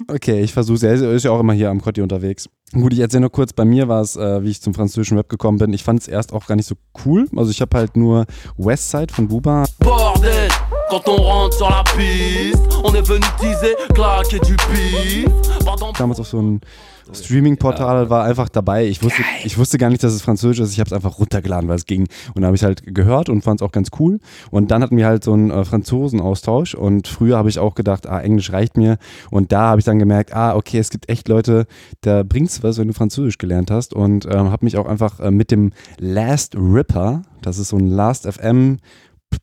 Okay, 0.07 0.41
ich 0.41 0.53
versuche 0.53 0.85
Er 0.87 0.93
ist- 0.93 1.01
ist 1.01 1.23
ja 1.23 1.31
auch 1.31 1.39
immer 1.39 1.53
hier 1.53 1.69
am 1.71 1.81
Kotti 1.81 2.01
unterwegs. 2.01 2.47
Gut, 2.71 2.93
ich 2.93 2.99
erzähle 2.99 3.21
nur 3.21 3.31
kurz, 3.31 3.51
bei 3.51 3.65
mir 3.65 3.87
war 3.87 4.01
es, 4.01 4.15
äh, 4.15 4.43
wie 4.43 4.49
ich 4.49 4.61
zum 4.61 4.73
französischen 4.73 5.17
Rap 5.17 5.27
gekommen 5.27 5.57
bin. 5.57 5.73
Ich 5.73 5.83
fand 5.83 5.99
es 6.01 6.07
erst 6.07 6.31
auch 6.33 6.45
gar 6.47 6.55
nicht 6.55 6.67
so 6.67 6.75
cool. 7.05 7.27
Also 7.35 7.49
ich 7.51 7.61
habe 7.61 7.75
halt 7.77 7.97
nur 7.97 8.25
Westside 8.57 9.11
von 9.13 9.27
Buba. 9.27 9.65
Bordel, 9.79 10.47
quand 10.91 11.07
on 11.07 11.21
rentre 11.21 11.55
sur 11.55 11.69
la 11.69 11.83
piste, 11.95 12.59
on 12.83 12.93
est 12.93 13.07
venu 13.07 13.25
teaser, 13.39 13.75
claquer 13.93 14.39
du 14.39 14.57
pif. 14.57 15.29
Damals 15.97 16.19
auf 16.19 16.27
so 16.27 16.41
ein 16.41 16.59
Streaming-Portal 17.13 18.09
war 18.09 18.25
einfach 18.25 18.49
dabei. 18.49 18.87
Ich 18.87 19.01
wusste, 19.01 19.21
ich 19.45 19.57
wusste 19.57 19.77
gar 19.77 19.89
nicht, 19.89 20.03
dass 20.03 20.11
es 20.11 20.21
Französisch 20.21 20.59
ist. 20.59 20.73
Ich 20.73 20.79
habe 20.81 20.87
es 20.87 20.93
einfach 20.93 21.17
runtergeladen, 21.17 21.69
weil 21.69 21.77
es 21.77 21.85
ging. 21.85 22.07
Und 22.33 22.41
dann 22.41 22.45
habe 22.45 22.55
ich 22.57 22.63
halt 22.63 22.93
gehört 22.93 23.29
und 23.29 23.41
fand 23.41 23.61
es 23.61 23.65
auch 23.65 23.71
ganz 23.71 23.89
cool. 23.99 24.19
Und 24.49 24.71
dann 24.71 24.83
hatten 24.83 24.97
wir 24.97 25.05
halt 25.05 25.23
so 25.23 25.31
einen 25.31 25.49
äh, 25.49 25.63
Franzosen-Austausch. 25.63 26.75
Und 26.75 27.07
früher 27.07 27.37
habe 27.37 27.47
ich 27.47 27.57
auch 27.59 27.75
gedacht, 27.75 28.07
ah, 28.07 28.19
Englisch 28.19 28.51
reicht 28.51 28.75
mir. 28.75 28.97
Und 29.29 29.53
da 29.53 29.69
habe 29.69 29.79
ich 29.79 29.85
dann 29.85 29.99
gemerkt, 29.99 30.33
ah, 30.33 30.55
okay, 30.55 30.79
es 30.79 30.89
gibt 30.89 31.09
echt 31.09 31.29
Leute, 31.29 31.67
da 32.01 32.23
bringt's 32.23 32.63
was, 32.63 32.77
wenn 32.77 32.87
du 32.89 32.93
Französisch 32.93 33.37
gelernt 33.37 33.71
hast. 33.71 33.93
Und 33.93 34.25
ähm, 34.25 34.51
habe 34.51 34.65
mich 34.65 34.77
auch 34.77 34.87
einfach 34.87 35.21
äh, 35.21 35.31
mit 35.31 35.51
dem 35.51 35.71
Last 35.99 36.55
Ripper, 36.55 37.21
das 37.41 37.59
ist 37.59 37.69
so 37.69 37.77
ein 37.77 37.87
Last 37.87 38.29
FM 38.29 38.79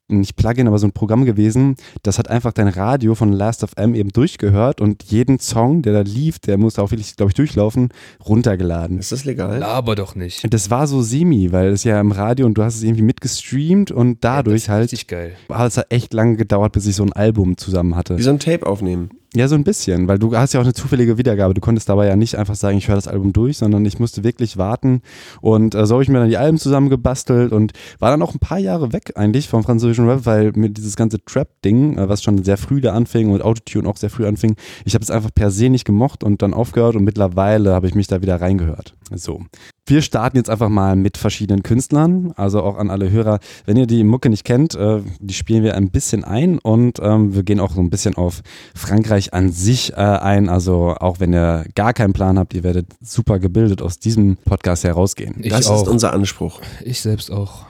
nicht 0.08 0.36
Plugin, 0.36 0.66
aber 0.66 0.78
so 0.78 0.86
ein 0.86 0.92
Programm 0.92 1.24
gewesen, 1.24 1.76
das 2.02 2.18
hat 2.18 2.28
einfach 2.28 2.52
dein 2.52 2.68
Radio 2.68 3.14
von 3.14 3.32
Last.fm 3.32 3.94
eben 3.94 4.10
durchgehört 4.10 4.80
und 4.80 5.04
jeden 5.04 5.38
Song, 5.38 5.82
der 5.82 5.92
da 5.92 6.00
lief, 6.00 6.38
der 6.38 6.56
musste 6.58 6.82
auch 6.82 6.90
wirklich, 6.90 7.16
glaube 7.16 7.30
ich, 7.30 7.34
durchlaufen, 7.34 7.90
runtergeladen. 8.26 8.98
ist 8.98 9.12
das 9.12 9.24
legal? 9.24 9.62
Aber 9.62 9.94
doch 9.94 10.14
nicht. 10.14 10.44
Und 10.44 10.54
das 10.54 10.70
war 10.70 10.86
so 10.86 11.02
semi, 11.02 11.52
weil 11.52 11.68
es 11.68 11.84
ja 11.84 12.00
im 12.00 12.12
Radio 12.12 12.46
und 12.46 12.54
du 12.54 12.62
hast 12.62 12.76
es 12.76 12.82
irgendwie 12.82 13.02
mitgestreamt 13.02 13.90
und 13.90 14.24
dadurch 14.24 14.54
das 14.54 14.62
ist 14.62 14.68
halt 14.68 14.82
Richtig 14.84 15.06
geil. 15.06 15.34
hat 15.50 15.68
es 15.70 15.76
halt 15.76 15.88
echt 15.90 16.14
lange 16.14 16.36
gedauert, 16.36 16.72
bis 16.72 16.86
ich 16.86 16.96
so 16.96 17.02
ein 17.02 17.12
Album 17.12 17.56
zusammen 17.56 17.94
hatte. 17.96 18.16
Wie 18.16 18.22
so 18.22 18.30
ein 18.30 18.38
Tape 18.38 18.66
aufnehmen. 18.66 19.10
Ja, 19.34 19.46
so 19.46 19.56
ein 19.56 19.64
bisschen, 19.64 20.08
weil 20.08 20.18
du 20.18 20.34
hast 20.34 20.54
ja 20.54 20.60
auch 20.60 20.64
eine 20.64 20.72
zufällige 20.72 21.18
Wiedergabe. 21.18 21.52
Du 21.52 21.60
konntest 21.60 21.90
dabei 21.90 22.06
ja 22.06 22.16
nicht 22.16 22.36
einfach 22.36 22.54
sagen, 22.54 22.78
ich 22.78 22.88
höre 22.88 22.94
das 22.94 23.08
Album 23.08 23.34
durch, 23.34 23.58
sondern 23.58 23.84
ich 23.84 23.98
musste 23.98 24.24
wirklich 24.24 24.56
warten. 24.56 25.02
Und 25.42 25.74
äh, 25.74 25.84
so 25.84 25.96
habe 25.96 26.02
ich 26.02 26.08
mir 26.08 26.18
dann 26.18 26.30
die 26.30 26.38
Alben 26.38 26.56
zusammengebastelt 26.56 27.52
und 27.52 27.72
war 27.98 28.10
dann 28.10 28.22
auch 28.22 28.34
ein 28.34 28.38
paar 28.38 28.58
Jahre 28.58 28.94
weg 28.94 29.12
eigentlich 29.16 29.46
vom 29.46 29.64
französischen 29.64 30.08
Rap, 30.08 30.24
weil 30.24 30.52
mir 30.54 30.70
dieses 30.70 30.96
ganze 30.96 31.22
Trap-Ding, 31.22 31.98
äh, 31.98 32.08
was 32.08 32.22
schon 32.22 32.42
sehr 32.42 32.56
früh 32.56 32.80
da 32.80 32.94
anfing 32.94 33.30
und 33.30 33.42
Autotune 33.42 33.86
auch 33.86 33.98
sehr 33.98 34.08
früh 34.08 34.26
anfing, 34.26 34.56
ich 34.86 34.94
habe 34.94 35.02
es 35.02 35.10
einfach 35.10 35.30
per 35.34 35.50
se 35.50 35.68
nicht 35.68 35.84
gemocht 35.84 36.24
und 36.24 36.40
dann 36.40 36.54
aufgehört 36.54 36.96
und 36.96 37.04
mittlerweile 37.04 37.74
habe 37.74 37.86
ich 37.86 37.94
mich 37.94 38.06
da 38.06 38.22
wieder 38.22 38.40
reingehört. 38.40 38.94
So. 39.14 39.42
Wir 39.88 40.02
starten 40.02 40.36
jetzt 40.36 40.50
einfach 40.50 40.68
mal 40.68 40.96
mit 40.96 41.16
verschiedenen 41.16 41.62
Künstlern, 41.62 42.32
also 42.36 42.62
auch 42.62 42.76
an 42.76 42.90
alle 42.90 43.10
Hörer. 43.10 43.38
Wenn 43.64 43.78
ihr 43.78 43.86
die 43.86 44.04
Mucke 44.04 44.28
nicht 44.28 44.44
kennt, 44.44 44.74
äh, 44.74 45.00
die 45.18 45.32
spielen 45.32 45.62
wir 45.64 45.76
ein 45.76 45.90
bisschen 45.90 46.24
ein 46.24 46.58
und 46.58 46.98
ähm, 47.00 47.34
wir 47.34 47.42
gehen 47.42 47.58
auch 47.58 47.72
so 47.72 47.80
ein 47.80 47.88
bisschen 47.88 48.14
auf 48.14 48.42
Frankreich 48.74 49.32
an 49.32 49.50
sich 49.50 49.94
äh, 49.94 49.96
ein. 49.96 50.50
Also 50.50 50.94
auch 51.00 51.20
wenn 51.20 51.32
ihr 51.32 51.64
gar 51.74 51.94
keinen 51.94 52.12
Plan 52.12 52.38
habt, 52.38 52.52
ihr 52.52 52.64
werdet 52.64 52.86
super 53.00 53.38
gebildet 53.38 53.80
aus 53.80 53.98
diesem 53.98 54.36
Podcast 54.36 54.84
herausgehen. 54.84 55.36
Ich 55.40 55.52
das 55.52 55.68
auch. 55.68 55.80
ist 55.80 55.88
unser 55.88 56.12
Anspruch. 56.12 56.60
Ich 56.84 57.00
selbst 57.00 57.30
auch. 57.30 57.64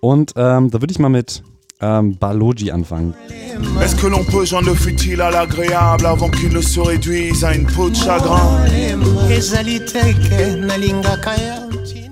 Und 0.00 0.34
ähm, 0.36 0.70
da 0.70 0.80
würde 0.80 0.92
ich 0.92 1.00
mal 1.00 1.08
mit 1.08 1.42
ähm, 1.80 2.16
Balogi 2.18 2.72
anfangen. 2.72 3.14
Est-ce 3.80 3.96
que 3.96 4.06
l'on 4.06 4.24
peut 4.24 4.44
joindre 4.44 4.68
le 4.68 4.74
futile 4.74 5.20
à 5.20 5.30
l'agréable 5.30 6.06
avant 6.06 6.30
qu'il 6.30 6.52
ne 6.52 6.60
se 6.60 6.80
réduise 6.80 7.44
à 7.44 7.54
une 7.54 7.66
peau 7.66 7.90
de 7.90 7.96
chagrin 7.96 8.64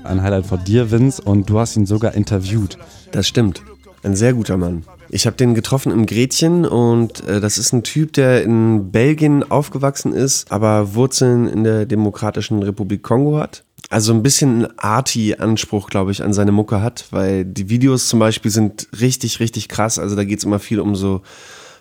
Ein 0.04 0.22
Highlight 0.22 0.46
von 0.46 0.58
dir, 0.64 0.90
Vince, 0.90 1.20
und 1.20 1.48
du 1.48 1.58
hast 1.58 1.76
ihn 1.76 1.86
sogar 1.86 2.14
interviewt. 2.14 2.78
Das 3.12 3.26
stimmt. 3.26 3.62
Ein 4.02 4.14
sehr 4.14 4.34
guter 4.34 4.56
Mann. 4.56 4.84
Ich 5.08 5.26
habe 5.26 5.36
den 5.36 5.54
getroffen 5.54 5.92
im 5.92 6.06
Gretchen 6.06 6.64
und 6.64 7.26
äh, 7.28 7.40
das 7.40 7.58
ist 7.58 7.72
ein 7.72 7.82
Typ, 7.82 8.12
der 8.12 8.42
in 8.42 8.90
Belgien 8.90 9.48
aufgewachsen 9.48 10.12
ist, 10.12 10.50
aber 10.50 10.94
Wurzeln 10.94 11.48
in 11.48 11.64
der 11.64 11.86
Demokratischen 11.86 12.62
Republik 12.62 13.02
Kongo 13.02 13.38
hat. 13.38 13.65
Also 13.88 14.12
ein 14.12 14.22
bisschen 14.22 14.66
Arty-Anspruch, 14.78 15.88
glaube 15.88 16.10
ich, 16.10 16.22
an 16.22 16.32
seine 16.32 16.52
Mucke 16.52 16.82
hat, 16.82 17.06
weil 17.10 17.44
die 17.44 17.68
Videos 17.68 18.08
zum 18.08 18.18
Beispiel 18.18 18.50
sind 18.50 18.88
richtig, 19.00 19.38
richtig 19.38 19.68
krass. 19.68 19.98
Also 19.98 20.16
da 20.16 20.24
geht 20.24 20.38
es 20.38 20.44
immer 20.44 20.58
viel 20.58 20.80
um 20.80 20.96
so 20.96 21.22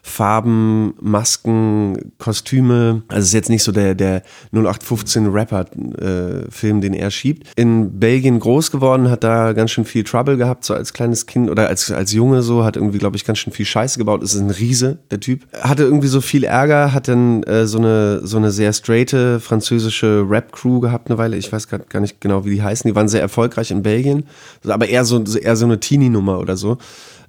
Farben, 0.08 0.94
Masken, 1.02 2.14
Kostüme. 2.20 3.02
Also 3.08 3.22
es 3.22 3.28
ist 3.30 3.34
jetzt 3.34 3.50
nicht 3.50 3.64
so 3.64 3.72
der, 3.72 3.96
der 3.96 4.22
0815 4.52 5.26
Rapper-Film, 5.26 6.80
den 6.80 6.94
er 6.94 7.10
schiebt. 7.10 7.48
In 7.56 8.00
Belgien 8.00 8.40
groß 8.40 8.70
geworden, 8.70 9.10
hat 9.10 9.24
da 9.24 9.54
ganz 9.54 9.72
schön 9.72 9.84
viel 9.84 10.04
Trouble 10.04 10.38
gehabt, 10.38 10.64
so 10.64 10.76
als 10.76 10.94
kleines 10.94 11.26
Kind 11.26 11.50
oder 11.50 11.68
als, 11.68 11.92
als 11.92 12.14
Junge 12.14 12.44
so, 12.44 12.64
hat 12.64 12.78
irgendwie, 12.78 13.00
glaube 13.00 13.18
ich, 13.18 13.26
ganz 13.26 13.40
schön 13.40 13.52
viel 13.52 13.66
Scheiße 13.66 13.98
gebaut. 13.98 14.22
Ist 14.22 14.36
ein 14.36 14.52
Riese, 14.52 15.00
der 15.10 15.20
Typ. 15.20 15.42
Hatte 15.60 15.84
irgendwie 15.84 16.08
so 16.08 16.22
viel 16.22 16.44
Ärger, 16.44 16.94
hat 16.94 17.08
dann 17.08 17.42
äh, 17.44 17.66
so, 17.66 17.80
eine, 17.80 18.26
so 18.26 18.38
eine 18.38 18.52
sehr 18.52 18.74
straighte 18.74 19.40
französische 19.40 20.24
Rap-Crew 20.30 20.82
gehabt 20.82 21.10
eine 21.10 21.18
Weile. 21.18 21.36
Ich 21.36 21.52
weiß 21.52 21.68
grad 21.68 21.90
gar 21.90 22.00
nicht 22.00 22.22
genau, 22.22 22.46
wie 22.46 22.52
die 22.52 22.62
heißen. 22.62 22.88
Die 22.88 22.96
waren 22.96 23.08
sehr 23.08 23.22
erfolgreich 23.22 23.72
in 23.72 23.82
Belgien, 23.82 24.26
aber 24.66 24.88
eher 24.88 25.04
so, 25.04 25.22
eher 25.24 25.56
so 25.56 25.66
eine 25.66 25.80
Teenie-Nummer 25.80 26.40
oder 26.40 26.56
so 26.56 26.78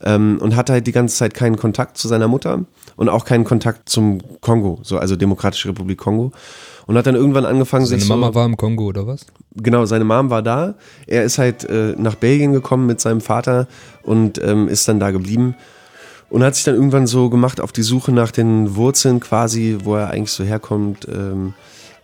ähm, 0.02 0.38
und 0.40 0.56
hatte 0.56 0.72
halt 0.72 0.86
die 0.86 0.92
ganze 0.92 1.16
Zeit 1.16 1.34
keinen 1.34 1.56
Kontakt 1.56 1.98
zu 1.98 2.08
seiner 2.08 2.28
Mutter 2.28 2.64
und 2.96 3.08
auch 3.08 3.24
keinen 3.24 3.44
Kontakt 3.44 3.88
zum 3.88 4.20
Kongo, 4.40 4.78
so 4.82 4.98
also 4.98 5.16
Demokratische 5.16 5.68
Republik 5.68 5.98
Kongo. 5.98 6.32
Und 6.86 6.96
hat 6.96 7.06
dann 7.06 7.16
irgendwann 7.16 7.44
angefangen, 7.44 7.84
Seine 7.84 8.00
sich 8.00 8.08
Mama 8.08 8.28
so, 8.28 8.34
war 8.36 8.46
im 8.46 8.56
Kongo 8.56 8.84
oder 8.84 9.06
was? 9.06 9.26
genau, 9.56 9.84
seine 9.86 10.04
Mom 10.04 10.30
war 10.30 10.42
da. 10.42 10.74
Er 11.06 11.24
ist 11.24 11.38
halt 11.38 11.64
äh, 11.64 11.94
nach 11.98 12.14
Belgien 12.14 12.52
gekommen 12.52 12.86
mit 12.86 13.00
seinem 13.00 13.20
Vater 13.20 13.66
und 14.02 14.40
ähm, 14.42 14.68
ist 14.68 14.86
dann 14.88 15.00
da 15.00 15.10
geblieben. 15.10 15.54
Und 16.28 16.42
hat 16.42 16.56
sich 16.56 16.64
dann 16.64 16.74
irgendwann 16.74 17.06
so 17.06 17.30
gemacht 17.30 17.60
auf 17.60 17.70
die 17.70 17.82
Suche 17.82 18.10
nach 18.10 18.32
den 18.32 18.74
Wurzeln 18.74 19.20
quasi, 19.20 19.78
wo 19.84 19.94
er 19.94 20.10
eigentlich 20.10 20.32
so 20.32 20.42
herkommt. 20.42 21.06
Ähm, 21.08 21.54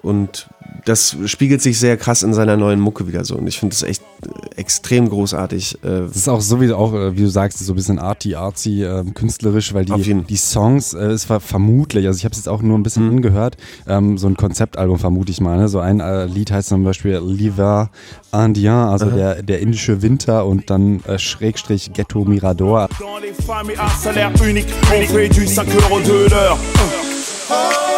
Und 0.03 0.49
das 0.85 1.17
spiegelt 1.27 1.63
sich 1.63 1.79
sehr 1.79 1.97
krass 1.97 2.25
in 2.25 2.35
seiner 2.35 2.57
neuen 2.57 2.81
Mucke 2.81 3.07
wieder 3.07 3.25
so. 3.25 3.37
Und 3.37 3.47
ich 3.47 3.61
finde 3.61 3.75
das 3.75 3.85
echt 3.85 4.03
äh, 4.27 4.57
extrem 4.61 5.09
großartig. 5.09 5.77
Äh, 5.85 6.03
Das 6.09 6.17
ist 6.17 6.29
auch 6.29 6.41
so 6.41 6.61
wie 6.61 6.73
auch, 6.73 6.93
äh, 6.93 7.17
wie 7.17 7.21
du 7.23 7.29
sagst, 7.29 7.59
so 7.61 7.73
ein 7.73 7.77
bisschen 7.77 8.01
arty, 8.01 8.35
artsy, 8.35 8.83
ähm, 8.83 9.15
künstlerisch, 9.15 9.75
weil 9.75 9.85
die, 9.85 10.15
die 10.25 10.37
Songs, 10.37 10.93
äh, 10.95 11.05
es 11.07 11.31
war 11.31 11.39
vermutlich, 11.39 12.07
also 12.09 12.17
ich 12.19 12.25
habe 12.25 12.33
es 12.33 12.39
jetzt 12.39 12.49
auch 12.49 12.63
nur 12.63 12.77
ein 12.77 12.83
bisschen 12.83 13.05
Mhm. 13.09 13.17
angehört, 13.17 13.57
ähm, 13.87 14.19
so 14.19 14.27
ein 14.27 14.37
Konzeptalbum 14.37 14.99
vermute 14.99 15.31
ich 15.31 15.41
mal. 15.41 15.57
Ne? 15.57 15.69
So 15.69 15.79
ein 15.79 16.01
äh, 16.01 16.25
Lied 16.27 16.51
heißt 16.51 16.69
zum 16.71 16.83
Beispiel 16.83 17.19
L'Hiver 17.19 17.89
Indien, 18.33 18.73
also 18.75 19.07
der, 19.07 19.43
der 19.43 19.61
indische 19.61 20.03
Winter 20.03 20.47
und 20.47 20.69
dann 20.69 21.01
äh, 21.05 21.19
Schrägstrich 21.19 21.93
Ghetto 21.93 22.25
Mirador. 22.25 22.89
Dans 22.99 23.21
les 23.23 23.33
familles 23.47 23.79
à 23.79 23.89
salaire 24.03 24.33
unique, 24.43 24.67
on 24.93 25.03
fait 25.07 25.29
du 25.29 25.47
5 25.47 25.67
euros 25.77 26.01
de 26.01 26.29
l'heure. 26.29 26.59
Exilé 26.59 27.92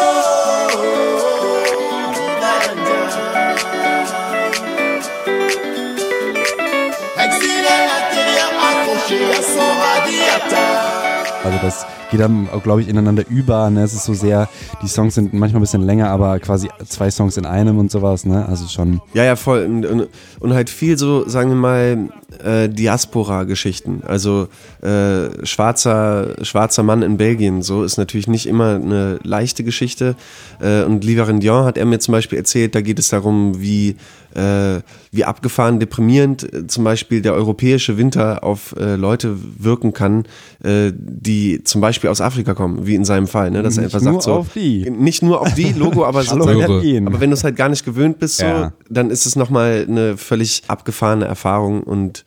Also 11.44 11.58
das 11.61 11.87
geht 12.11 12.20
dann, 12.20 12.49
glaube 12.62 12.80
ich, 12.80 12.88
ineinander 12.88 13.25
über. 13.28 13.68
Ne? 13.68 13.82
Es 13.82 13.92
ist 13.92 14.04
so 14.04 14.14
sehr, 14.14 14.49
die 14.82 14.88
Songs 14.88 15.14
sind 15.14 15.34
manchmal 15.34 15.61
ein 15.61 15.62
bisschen 15.62 15.82
länger, 15.82 16.08
aber 16.08 16.38
quasi 16.38 16.70
zwei 16.88 17.11
Songs 17.11 17.37
in 17.37 17.44
einem 17.44 17.78
und 17.78 17.90
sowas. 17.90 18.25
Ne? 18.25 18.46
Also 18.49 18.66
schon. 18.66 19.02
Ja, 19.12 19.25
ja, 19.25 19.37
voll. 19.37 19.64
Und, 19.64 19.84
und, 19.84 20.08
und 20.40 20.54
halt 20.54 20.70
viel 20.70 20.96
so, 20.96 21.28
sagen 21.28 21.50
wir 21.50 21.56
mal, 21.56 22.08
äh, 22.42 22.68
Diaspora-Geschichten. 22.70 24.02
Also 24.06 24.49
äh, 24.82 25.44
schwarzer, 25.44 26.37
schwarzer 26.42 26.82
Mann 26.82 27.02
in 27.02 27.18
Belgien, 27.18 27.62
so 27.62 27.84
ist 27.84 27.99
natürlich 27.99 28.26
nicht 28.26 28.46
immer 28.46 28.76
eine 28.76 29.18
leichte 29.23 29.64
Geschichte. 29.64 30.16
Äh, 30.61 30.84
und 30.84 31.04
Livarendian 31.04 31.64
hat 31.64 31.76
er 31.76 31.84
mir 31.84 31.99
zum 31.99 32.12
Beispiel 32.12 32.38
erzählt, 32.38 32.75
da 32.75 32.80
geht 32.80 32.99
es 32.99 33.08
darum, 33.08 33.61
wie, 33.61 33.96
äh, 34.34 34.80
wie 35.12 35.24
abgefahren, 35.24 35.80
deprimierend 35.80 36.52
äh, 36.52 36.66
zum 36.66 36.84
Beispiel 36.84 37.22
der 37.22 37.34
europäische 37.34 37.96
Winter 37.96 38.42
auf 38.44 38.74
äh, 38.78 38.96
Leute 38.96 39.36
wirken 39.58 39.92
kann, 39.92 40.24
äh, 40.62 40.92
die 40.94 41.62
zum 41.64 41.80
Beispiel 41.80 42.10
aus 42.10 42.20
Afrika 42.20 42.54
kommen, 42.54 42.86
wie 42.86 42.94
in 42.94 43.04
seinem 43.04 43.26
Fall. 43.26 43.50
Ne? 43.50 43.62
Dass 43.62 43.76
er 43.76 43.84
Nicht 43.84 43.94
einfach 43.94 44.04
nur 44.04 44.14
sagt, 44.20 44.24
so, 44.24 44.32
auf 44.34 44.52
die. 44.54 44.90
Nicht 44.90 45.22
nur 45.22 45.40
auf 45.40 45.54
die, 45.54 45.72
Logo, 45.72 46.04
aber 46.04 46.22
sozusagen- 46.24 46.58
Belgien. 46.66 47.06
aber 47.06 47.20
wenn 47.20 47.30
du 47.30 47.34
es 47.34 47.44
halt 47.44 47.56
gar 47.56 47.68
nicht 47.68 47.84
gewöhnt 47.84 48.18
bist, 48.18 48.38
so, 48.38 48.44
Ja. 48.46 48.72
dann 48.90 49.10
ist 49.10 49.26
es 49.26 49.36
nochmal 49.36 49.86
eine 49.88 50.16
völlig 50.16 50.62
abgefahrene 50.68 51.24
Erfahrung. 51.24 51.82
Und 51.82 52.24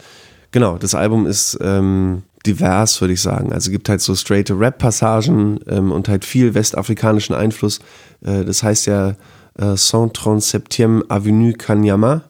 genau, 0.52 0.78
das 0.78 0.96
Album 0.96 1.26
ist 1.26 1.58
ähm, 1.62 2.24
divers, 2.46 3.02
würde 3.02 3.14
ich 3.14 3.22
sagen. 3.22 3.52
Also 3.52 3.72
gibt 3.72 3.90
halt 3.90 4.00
so 4.02 4.16
straighte 4.16 4.58
Rap-Passagen 4.58 5.60
ähm, 5.68 5.92
und 5.92 6.08
halt 6.08 6.24
viel 6.24 6.54
westafrikanischen 6.54 7.36
Einfluss. 7.36 7.80
Äh, 8.24 8.46
das 8.46 8.64
heißt 8.64 8.86
ja 8.88 9.16
äh, 9.58 9.74
137e 9.74 11.04
Avenue 11.10 11.54
Kanyama. 11.54 12.24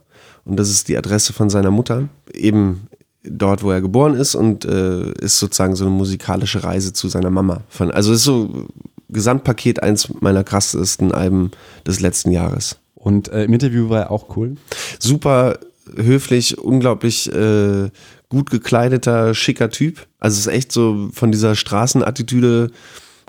Und 0.45 0.57
das 0.57 0.69
ist 0.69 0.87
die 0.87 0.97
Adresse 0.97 1.33
von 1.33 1.49
seiner 1.49 1.71
Mutter. 1.71 2.07
Eben 2.33 2.87
dort, 3.23 3.63
wo 3.63 3.71
er 3.71 3.81
geboren 3.81 4.13
ist 4.15 4.35
und 4.35 4.65
äh, 4.65 5.11
ist 5.13 5.39
sozusagen 5.39 5.75
so 5.75 5.85
eine 5.85 5.93
musikalische 5.93 6.63
Reise 6.63 6.93
zu 6.93 7.09
seiner 7.09 7.29
Mama. 7.29 7.61
Von, 7.69 7.91
also 7.91 8.13
ist 8.13 8.23
so 8.23 8.67
Gesamtpaket 9.09 9.83
eins 9.83 10.09
meiner 10.21 10.43
krassesten 10.43 11.11
Alben 11.11 11.51
des 11.85 11.99
letzten 11.99 12.31
Jahres. 12.31 12.77
Und 12.95 13.29
äh, 13.29 13.43
im 13.43 13.53
Interview 13.53 13.89
war 13.89 13.99
er 14.03 14.11
auch 14.11 14.35
cool. 14.37 14.55
Super 14.99 15.59
höflich, 15.95 16.57
unglaublich 16.57 17.31
äh, 17.33 17.89
gut 18.29 18.49
gekleideter, 18.49 19.33
schicker 19.33 19.69
Typ. 19.69 20.05
Also 20.19 20.35
es 20.35 20.47
ist 20.47 20.53
echt 20.53 20.71
so 20.71 21.09
von 21.13 21.31
dieser 21.31 21.55
Straßenattitüde 21.55 22.71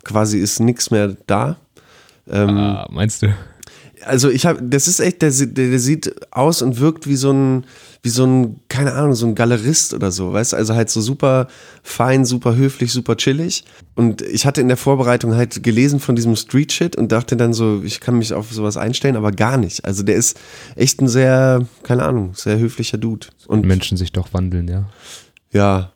quasi 0.04 0.38
ist 0.38 0.60
nichts 0.60 0.90
mehr 0.90 1.16
da. 1.26 1.56
Ähm, 2.28 2.56
Ah, 2.56 2.88
meinst 2.90 3.22
du? 3.22 3.28
Also 4.08 4.30
ich 4.30 4.46
habe, 4.46 4.62
das 4.62 4.88
ist 4.88 5.00
echt, 5.00 5.22
der, 5.22 5.30
der 5.30 5.78
sieht 5.78 6.14
aus 6.32 6.62
und 6.62 6.80
wirkt 6.80 7.06
wie 7.06 7.16
so 7.16 7.30
ein, 7.30 7.64
wie 8.02 8.08
so 8.08 8.24
ein, 8.24 8.60
keine 8.68 8.92
Ahnung, 8.94 9.14
so 9.14 9.26
ein 9.26 9.34
Galerist 9.34 9.94
oder 9.94 10.10
so, 10.10 10.32
weißt 10.32 10.52
du, 10.52 10.56
also 10.56 10.74
halt 10.74 10.90
so 10.90 11.00
super 11.00 11.48
fein, 11.82 12.24
super 12.24 12.56
höflich, 12.56 12.92
super 12.92 13.16
chillig. 13.16 13.64
Und 13.94 14.22
ich 14.22 14.46
hatte 14.46 14.60
in 14.60 14.68
der 14.68 14.76
Vorbereitung 14.76 15.34
halt 15.34 15.62
gelesen 15.62 16.00
von 16.00 16.16
diesem 16.16 16.36
Street 16.36 16.72
Shit 16.72 16.96
und 16.96 17.12
dachte 17.12 17.36
dann 17.36 17.52
so, 17.52 17.82
ich 17.84 18.00
kann 18.00 18.18
mich 18.18 18.32
auf 18.32 18.52
sowas 18.52 18.76
einstellen, 18.76 19.16
aber 19.16 19.32
gar 19.32 19.56
nicht. 19.56 19.84
Also 19.84 20.02
der 20.02 20.16
ist 20.16 20.38
echt 20.74 21.00
ein 21.00 21.08
sehr, 21.08 21.66
keine 21.82 22.04
Ahnung, 22.04 22.34
sehr 22.34 22.58
höflicher 22.58 22.98
Dude. 22.98 23.28
Und 23.46 23.66
Menschen 23.66 23.96
sich 23.96 24.12
doch 24.12 24.32
wandeln, 24.32 24.68
ja. 24.68 24.88
ja, 25.52 25.92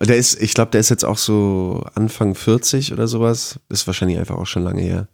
der 0.00 0.16
ist, 0.16 0.40
ich 0.40 0.54
glaube, 0.54 0.70
der 0.70 0.80
ist 0.80 0.88
jetzt 0.88 1.04
auch 1.04 1.18
so 1.18 1.84
Anfang 1.94 2.34
40 2.34 2.92
oder 2.92 3.06
sowas. 3.06 3.60
Ist 3.68 3.86
wahrscheinlich 3.86 4.18
einfach 4.18 4.36
auch 4.36 4.46
schon 4.46 4.64
lange 4.64 4.80
her. 4.80 5.08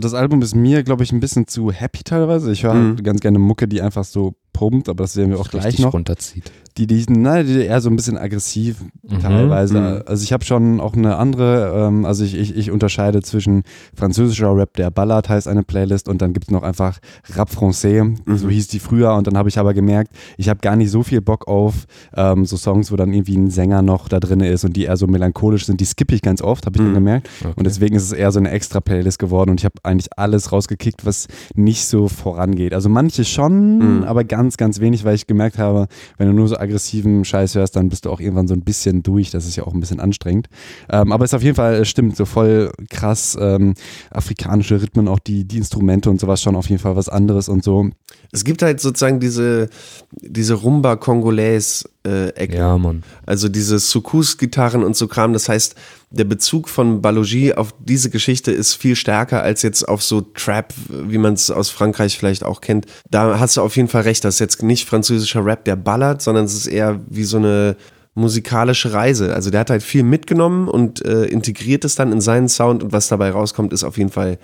Das 0.00 0.14
Album 0.14 0.42
ist 0.42 0.54
mir, 0.54 0.82
glaube 0.82 1.04
ich, 1.04 1.12
ein 1.12 1.20
bisschen 1.20 1.46
zu 1.46 1.70
happy 1.70 2.02
teilweise. 2.04 2.50
Ich 2.52 2.64
höre 2.64 2.74
Mhm. 2.74 2.88
halt 2.96 3.04
ganz 3.04 3.20
gerne 3.20 3.38
Mucke, 3.38 3.68
die 3.68 3.80
einfach 3.82 4.04
so 4.04 4.34
pumpt, 4.52 4.88
aber 4.88 5.04
das 5.04 5.12
sehen 5.12 5.30
wir 5.30 5.38
auch 5.38 5.48
gleich 5.48 5.66
Richtig 5.66 5.84
noch. 5.84 5.92
runterzieht. 5.94 6.50
Die, 6.76 6.86
die, 6.86 7.04
na, 7.08 7.42
die 7.42 7.60
eher 7.60 7.80
so 7.80 7.88
ein 7.88 7.96
bisschen 7.96 8.18
aggressiv 8.18 8.76
Mhm, 9.08 9.20
teilweise. 9.20 9.80
mhm. 9.80 10.02
Also 10.06 10.24
ich 10.24 10.32
habe 10.32 10.44
schon 10.44 10.80
auch 10.80 10.94
eine 10.94 11.16
andere, 11.16 11.88
ähm, 11.88 12.04
also 12.04 12.24
ich, 12.24 12.34
ich, 12.34 12.56
ich 12.56 12.70
unterscheide 12.70 13.20
zwischen 13.22 13.62
französischer 13.94 14.56
Rap, 14.56 14.74
der 14.74 14.90
Ballad 14.90 15.28
heißt 15.28 15.46
eine 15.46 15.62
Playlist 15.62 16.08
und 16.08 16.22
dann 16.22 16.32
gibt 16.32 16.46
es 16.46 16.50
noch 16.50 16.62
einfach 16.62 16.98
Rap 17.36 17.50
Français, 17.50 18.16
so 18.36 18.48
hieß 18.48 18.68
die 18.68 18.78
früher 18.78 19.14
und 19.14 19.26
dann 19.26 19.36
habe 19.36 19.48
ich 19.48 19.58
aber 19.58 19.74
gemerkt, 19.74 20.10
ich 20.38 20.48
habe 20.48 20.60
gar 20.60 20.76
nicht 20.76 20.90
so 20.90 21.02
viel 21.02 21.20
Bock 21.20 21.46
auf 21.48 21.86
ähm, 22.16 22.46
so 22.46 22.56
Songs, 22.56 22.90
wo 22.90 22.96
dann 22.96 23.12
irgendwie 23.12 23.36
ein 23.36 23.50
Sänger 23.50 23.82
noch 23.82 24.08
da 24.08 24.20
drin 24.20 24.40
ist 24.40 24.64
und 24.64 24.74
die 24.74 24.84
eher 24.84 24.96
so 24.96 25.06
melancholisch 25.06 25.66
sind, 25.66 25.80
die 25.80 25.84
skippe 25.84 26.14
ich 26.14 26.22
ganz 26.22 26.40
oft, 26.40 26.64
habe 26.66 26.76
ich 26.76 26.82
dann 26.82 26.94
gemerkt. 26.94 27.28
Und 27.56 27.64
deswegen 27.66 27.94
ist 27.96 28.04
es 28.04 28.12
eher 28.12 28.32
so 28.32 28.38
eine 28.38 28.50
extra 28.50 28.80
Playlist 28.80 29.18
geworden 29.18 29.50
und 29.50 29.60
ich 29.60 29.64
habe 29.64 29.74
eigentlich 29.82 30.08
alles 30.16 30.50
rausgekickt, 30.52 31.04
was 31.04 31.26
nicht 31.54 31.86
so 31.86 32.08
vorangeht. 32.08 32.72
Also 32.72 32.88
manche 32.88 33.24
schon, 33.24 34.04
aber 34.04 34.24
ganz, 34.24 34.56
ganz 34.56 34.80
wenig, 34.80 35.04
weil 35.04 35.14
ich 35.14 35.26
gemerkt 35.26 35.58
habe, 35.58 35.88
wenn 36.16 36.28
du 36.28 36.32
nur 36.32 36.48
so 36.48 36.56
aggressiven 36.64 37.24
Scheiß 37.24 37.54
hörst, 37.54 37.76
dann 37.76 37.88
bist 37.88 38.04
du 38.04 38.10
auch 38.10 38.20
irgendwann 38.20 38.48
so 38.48 38.54
ein 38.54 38.62
bisschen 38.62 39.02
durch. 39.02 39.30
Das 39.30 39.46
ist 39.46 39.56
ja 39.56 39.64
auch 39.64 39.74
ein 39.74 39.80
bisschen 39.80 40.00
anstrengend. 40.00 40.48
Ähm, 40.90 41.12
aber 41.12 41.24
es 41.24 41.30
ist 41.30 41.34
auf 41.34 41.42
jeden 41.42 41.56
Fall, 41.56 41.84
stimmt, 41.84 42.16
so 42.16 42.24
voll 42.24 42.72
krass 42.90 43.36
ähm, 43.40 43.74
afrikanische 44.10 44.80
Rhythmen, 44.80 45.08
auch 45.08 45.18
die, 45.18 45.44
die 45.44 45.58
Instrumente 45.58 46.10
und 46.10 46.20
sowas 46.20 46.42
schon 46.42 46.56
auf 46.56 46.68
jeden 46.68 46.80
Fall 46.80 46.96
was 46.96 47.08
anderes 47.08 47.48
und 47.48 47.62
so. 47.62 47.90
Es 48.34 48.42
gibt 48.42 48.62
halt 48.62 48.80
sozusagen 48.80 49.20
diese, 49.20 49.68
diese 50.10 50.54
Rumba-Kongolais-Ecke. 50.54 52.56
Ja, 52.56 52.76
Mann. 52.76 53.04
Also 53.24 53.48
diese 53.48 53.78
Soukous-Gitarren 53.78 54.82
und 54.82 54.96
so 54.96 55.06
Kram. 55.06 55.32
Das 55.32 55.48
heißt, 55.48 55.76
der 56.10 56.24
Bezug 56.24 56.68
von 56.68 57.00
Balogie 57.00 57.54
auf 57.54 57.72
diese 57.78 58.10
Geschichte 58.10 58.50
ist 58.50 58.74
viel 58.74 58.96
stärker 58.96 59.44
als 59.44 59.62
jetzt 59.62 59.88
auf 59.88 60.02
so 60.02 60.20
Trap, 60.20 60.74
wie 60.88 61.18
man 61.18 61.34
es 61.34 61.52
aus 61.52 61.70
Frankreich 61.70 62.18
vielleicht 62.18 62.42
auch 62.42 62.60
kennt. 62.60 62.86
Da 63.08 63.38
hast 63.38 63.56
du 63.56 63.62
auf 63.62 63.76
jeden 63.76 63.88
Fall 63.88 64.02
recht. 64.02 64.24
Das 64.24 64.34
ist 64.34 64.40
jetzt 64.40 64.64
nicht 64.64 64.88
französischer 64.88 65.46
Rap, 65.46 65.64
der 65.64 65.76
ballert, 65.76 66.20
sondern 66.20 66.44
es 66.44 66.54
ist 66.54 66.66
eher 66.66 67.00
wie 67.08 67.22
so 67.22 67.36
eine 67.36 67.76
musikalische 68.14 68.92
Reise. 68.92 69.34
Also 69.34 69.50
der 69.50 69.60
hat 69.60 69.70
halt 69.70 69.82
viel 69.82 70.04
mitgenommen 70.04 70.68
und 70.68 71.04
äh, 71.04 71.24
integriert 71.24 71.84
es 71.84 71.96
dann 71.96 72.12
in 72.12 72.20
seinen 72.20 72.48
Sound 72.48 72.82
und 72.84 72.92
was 72.92 73.08
dabei 73.08 73.30
rauskommt, 73.30 73.72
ist 73.72 73.82
auf 73.82 73.98
jeden 73.98 74.10
Fall 74.10 74.38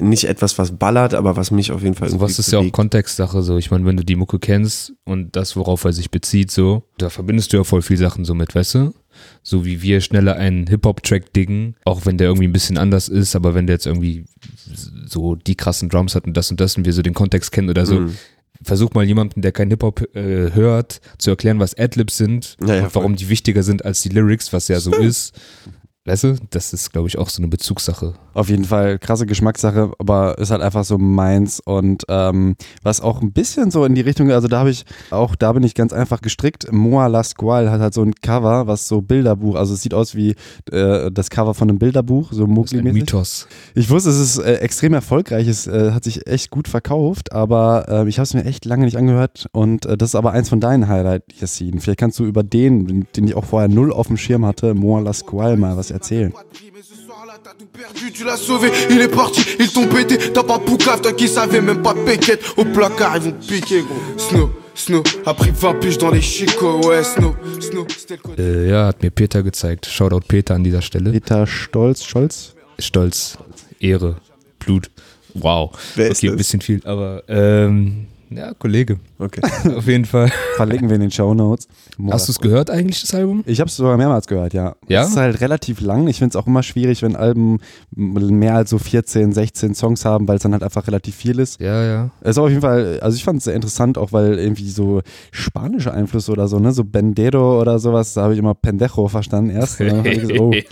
nicht 0.00 0.24
etwas, 0.24 0.58
was 0.58 0.72
ballert, 0.72 1.12
aber 1.12 1.36
was 1.36 1.50
mich 1.50 1.72
auf 1.72 1.82
jeden 1.82 1.94
Fall 1.94 2.08
Sowas 2.08 2.30
irgendwie 2.30 2.40
ist 2.40 2.52
ja 2.52 2.58
auch 2.58 2.62
bewegt. 2.62 2.76
Kontextsache, 2.76 3.42
so. 3.42 3.58
Ich 3.58 3.70
meine, 3.70 3.84
wenn 3.84 3.96
du 3.98 4.04
die 4.04 4.16
Mucke 4.16 4.38
kennst 4.38 4.94
und 5.04 5.36
das, 5.36 5.56
worauf 5.56 5.84
er 5.84 5.92
sich 5.92 6.10
bezieht, 6.10 6.50
so, 6.50 6.84
da 6.96 7.10
verbindest 7.10 7.52
du 7.52 7.58
ja 7.58 7.64
voll 7.64 7.82
viel 7.82 7.98
Sachen 7.98 8.24
so 8.24 8.34
mit, 8.34 8.54
weißt 8.54 8.74
du? 8.76 8.94
So 9.42 9.66
wie 9.66 9.82
wir 9.82 10.00
schneller 10.00 10.36
einen 10.36 10.66
Hip-Hop-Track 10.66 11.34
diggen, 11.34 11.76
auch 11.84 12.06
wenn 12.06 12.16
der 12.16 12.28
irgendwie 12.28 12.48
ein 12.48 12.52
bisschen 12.52 12.78
anders 12.78 13.08
ist, 13.08 13.36
aber 13.36 13.54
wenn 13.54 13.66
der 13.66 13.74
jetzt 13.74 13.86
irgendwie 13.86 14.24
so 15.06 15.34
die 15.34 15.54
krassen 15.54 15.90
Drums 15.90 16.14
hat 16.14 16.24
und 16.24 16.34
das 16.34 16.50
und 16.50 16.60
das 16.60 16.78
und 16.78 16.86
wir 16.86 16.94
so 16.94 17.02
den 17.02 17.12
Kontext 17.14 17.52
kennen 17.52 17.68
oder 17.68 17.84
so, 17.84 18.00
Mhm. 18.00 18.16
Versuch 18.64 18.92
mal 18.94 19.04
jemanden, 19.04 19.42
der 19.42 19.52
kein 19.52 19.68
Hip-Hop 19.70 20.14
äh, 20.14 20.52
hört, 20.52 21.00
zu 21.18 21.30
erklären, 21.30 21.58
was 21.58 21.76
Adlibs 21.78 22.16
sind 22.16 22.56
Ja, 22.60 22.74
ja, 22.74 22.84
und 22.84 22.94
warum 22.94 23.16
die 23.16 23.28
wichtiger 23.28 23.62
sind 23.62 23.84
als 23.84 24.02
die 24.02 24.08
Lyrics, 24.08 24.52
was 24.52 24.68
ja 24.68 24.80
so 24.80 24.92
ist. 24.94 25.38
Weißt 26.04 26.24
du, 26.24 26.34
das 26.50 26.72
ist, 26.72 26.92
glaube 26.92 27.06
ich, 27.06 27.16
auch 27.16 27.28
so 27.28 27.40
eine 27.40 27.46
Bezugssache. 27.46 28.14
Auf 28.34 28.48
jeden 28.48 28.64
Fall 28.64 28.98
krasse 28.98 29.24
Geschmackssache, 29.24 29.92
aber 30.00 30.36
ist 30.38 30.50
halt 30.50 30.60
einfach 30.60 30.82
so 30.82 30.98
meins 30.98 31.60
und 31.64 32.02
ähm, 32.08 32.56
was 32.82 33.00
auch 33.00 33.22
ein 33.22 33.30
bisschen 33.30 33.70
so 33.70 33.84
in 33.84 33.94
die 33.94 34.00
Richtung, 34.00 34.32
also 34.32 34.48
da 34.48 34.58
habe 34.58 34.70
ich, 34.70 34.84
auch 35.12 35.36
da 35.36 35.52
bin 35.52 35.62
ich 35.62 35.76
ganz 35.76 35.92
einfach 35.92 36.20
gestrickt. 36.20 36.66
Moa 36.72 37.06
La 37.06 37.22
Squale 37.22 37.70
hat 37.70 37.80
halt 37.80 37.94
so 37.94 38.02
ein 38.02 38.14
Cover, 38.14 38.66
was 38.66 38.88
so 38.88 39.00
Bilderbuch, 39.00 39.54
also 39.54 39.74
es 39.74 39.82
sieht 39.82 39.94
aus 39.94 40.16
wie 40.16 40.34
äh, 40.72 41.12
das 41.12 41.30
Cover 41.30 41.54
von 41.54 41.68
einem 41.68 41.78
Bilderbuch, 41.78 42.32
so 42.32 42.48
Mowgli-mäßig. 42.48 42.92
Mythos. 42.94 43.46
Ich 43.76 43.88
wusste, 43.88 44.10
es 44.10 44.18
ist 44.18 44.38
äh, 44.38 44.54
extrem 44.54 44.94
erfolgreich, 44.94 45.46
es 45.46 45.68
äh, 45.68 45.92
hat 45.92 46.02
sich 46.02 46.26
echt 46.26 46.50
gut 46.50 46.66
verkauft, 46.66 47.30
aber 47.30 47.86
äh, 47.88 48.08
ich 48.08 48.18
habe 48.18 48.24
es 48.24 48.34
mir 48.34 48.44
echt 48.44 48.64
lange 48.64 48.86
nicht 48.86 48.96
angehört 48.96 49.46
und 49.52 49.86
äh, 49.86 49.96
das 49.96 50.10
ist 50.10 50.14
aber 50.16 50.32
eins 50.32 50.48
von 50.48 50.58
deinen 50.58 50.88
Highlights, 50.88 51.26
Yassin. 51.40 51.78
Vielleicht 51.78 52.00
kannst 52.00 52.18
du 52.18 52.24
über 52.24 52.42
den, 52.42 53.06
den 53.14 53.28
ich 53.28 53.36
auch 53.36 53.44
vorher 53.44 53.68
null 53.68 53.92
auf 53.92 54.08
dem 54.08 54.16
Schirm 54.16 54.44
hatte, 54.44 54.74
Moa 54.74 54.98
La 54.98 55.12
Squale 55.12 55.56
mal 55.56 55.76
was 55.76 55.91
erzählen. 55.92 56.32
Tu 58.14 58.24
l'as 58.24 58.36
sauvé, 58.36 58.70
il 58.90 59.00
est 59.00 59.08
parti, 59.08 59.42
ils 59.58 59.72
t'ont 59.72 59.86
pété, 59.86 60.18
t'as 60.32 60.42
pas 60.42 60.58
Poucave, 60.58 61.00
toi 61.00 61.12
qui 61.12 61.28
savais 61.28 61.60
même 61.60 61.82
pas 61.82 61.94
Péquette, 61.94 62.42
au 62.56 62.64
placard 62.64 63.16
ils 63.16 63.22
vont 63.22 63.32
te 63.32 63.46
piquer 63.46 63.82
gros. 63.82 64.18
Snow, 64.18 64.50
Snow, 64.74 65.02
a 65.26 65.34
pris 65.34 65.50
20 65.50 65.74
piges 65.74 65.98
dans 65.98 66.10
les 66.10 66.20
chicots, 66.20 66.80
ouais 66.86 67.02
Snow, 67.04 67.34
Snow, 67.60 67.86
c'était 67.88 68.16
le 68.16 68.22
côté. 68.22 68.42
Äh, 68.42 68.68
ja, 68.70 68.86
hat 68.86 69.02
mir 69.02 69.10
Peter 69.10 69.42
gezeigt. 69.42 69.86
Shoutout 69.86 70.26
Peter 70.26 70.54
an 70.54 70.60
dieser 70.64 70.82
Stelle. 70.82 71.10
Peter 71.12 71.46
Stolz, 71.46 72.04
Scholz? 72.04 72.54
Stolz, 72.78 73.38
Ehre, 73.80 74.16
Blut. 74.58 74.90
Wow. 75.34 75.72
Wer 75.96 76.10
ist 76.10 76.18
okay, 76.18 76.30
ein 76.30 76.36
bisschen 76.36 76.60
viel, 76.60 76.80
aber 76.84 77.22
ähm, 77.28 78.06
ja, 78.36 78.54
Kollege. 78.54 78.98
Okay. 79.18 79.40
Auf 79.76 79.86
jeden 79.86 80.04
Fall. 80.04 80.30
Verlinken 80.56 80.88
wir 80.88 80.96
in 80.96 81.02
den 81.02 81.10
Show 81.10 81.34
Notes. 81.34 81.68
Hast 82.10 82.28
du 82.28 82.32
es 82.32 82.38
gehört 82.38 82.70
eigentlich, 82.70 83.00
das 83.00 83.14
Album? 83.14 83.42
Ich 83.46 83.60
habe 83.60 83.68
es 83.68 83.76
sogar 83.76 83.96
mehrmals 83.96 84.26
gehört, 84.26 84.54
ja. 84.54 84.74
Ja? 84.88 85.02
Es 85.02 85.10
ist 85.10 85.16
halt 85.16 85.40
relativ 85.40 85.80
lang. 85.80 86.08
Ich 86.08 86.18
finde 86.18 86.30
es 86.30 86.36
auch 86.36 86.46
immer 86.46 86.62
schwierig, 86.62 87.02
wenn 87.02 87.16
Alben 87.16 87.58
mehr 87.94 88.56
als 88.56 88.70
so 88.70 88.78
14, 88.78 89.32
16 89.32 89.74
Songs 89.74 90.04
haben, 90.04 90.28
weil 90.28 90.36
es 90.36 90.42
dann 90.42 90.52
halt 90.52 90.62
einfach 90.62 90.86
relativ 90.86 91.14
viel 91.16 91.38
ist. 91.38 91.60
Ja, 91.60 91.84
ja. 91.84 92.10
Es 92.20 92.32
ist 92.32 92.38
auf 92.38 92.48
jeden 92.48 92.62
Fall, 92.62 93.00
also 93.00 93.16
ich 93.16 93.24
fand 93.24 93.38
es 93.38 93.44
sehr 93.44 93.54
interessant, 93.54 93.98
auch 93.98 94.12
weil 94.12 94.38
irgendwie 94.38 94.68
so 94.68 95.02
spanische 95.30 95.92
Einflüsse 95.92 96.32
oder 96.32 96.48
so, 96.48 96.58
ne, 96.58 96.72
so 96.72 96.84
Bendero 96.84 97.60
oder 97.60 97.78
sowas, 97.78 98.14
da 98.14 98.22
habe 98.22 98.32
ich 98.32 98.38
immer 98.38 98.54
Pendejo 98.54 99.08
verstanden 99.08 99.50
erst. 99.50 99.80
Ich 99.80 99.88
gesagt, 99.88 100.40
oh, 100.40 100.52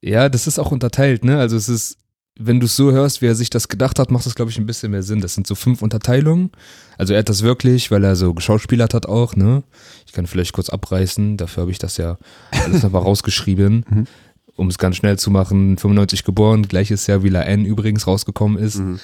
Ja, 0.00 0.28
das 0.28 0.46
ist 0.46 0.58
auch 0.58 0.70
unterteilt, 0.70 1.24
ne? 1.24 1.38
Also 1.38 1.56
es 1.56 1.68
ist, 1.68 1.98
wenn 2.38 2.60
du 2.60 2.66
es 2.66 2.76
so 2.76 2.92
hörst, 2.92 3.20
wie 3.20 3.26
er 3.26 3.34
sich 3.34 3.50
das 3.50 3.68
gedacht 3.68 3.98
hat, 3.98 4.10
macht 4.10 4.24
das, 4.24 4.34
glaube 4.36 4.50
ich, 4.50 4.58
ein 4.58 4.66
bisschen 4.66 4.92
mehr 4.92 5.02
Sinn. 5.02 5.20
Das 5.20 5.34
sind 5.34 5.46
so 5.46 5.54
fünf 5.54 5.82
Unterteilungen. 5.82 6.50
Also 6.96 7.12
er 7.12 7.18
hat 7.20 7.28
das 7.28 7.42
wirklich, 7.42 7.90
weil 7.90 8.04
er 8.04 8.16
so 8.16 8.32
geschauspielert 8.32 8.94
hat 8.94 9.06
auch, 9.06 9.34
ne? 9.34 9.64
Ich 10.06 10.12
kann 10.12 10.26
vielleicht 10.26 10.52
kurz 10.52 10.70
abreißen, 10.70 11.36
dafür 11.36 11.62
habe 11.62 11.72
ich 11.72 11.78
das 11.78 11.96
ja 11.96 12.16
alles 12.50 12.82
nochmal 12.82 13.02
rausgeschrieben. 13.08 13.84
Mhm. 13.88 14.06
Um 14.56 14.68
es 14.68 14.78
ganz 14.78 14.96
schnell 14.96 15.18
zu 15.18 15.30
machen, 15.30 15.78
95 15.78 16.24
geboren, 16.24 16.66
gleiches 16.66 17.06
Jahr 17.06 17.22
wie 17.22 17.28
La 17.28 17.42
N 17.42 17.64
übrigens 17.64 18.06
rausgekommen 18.06 18.58
ist. 18.58 18.78
Mhm. 18.78 19.00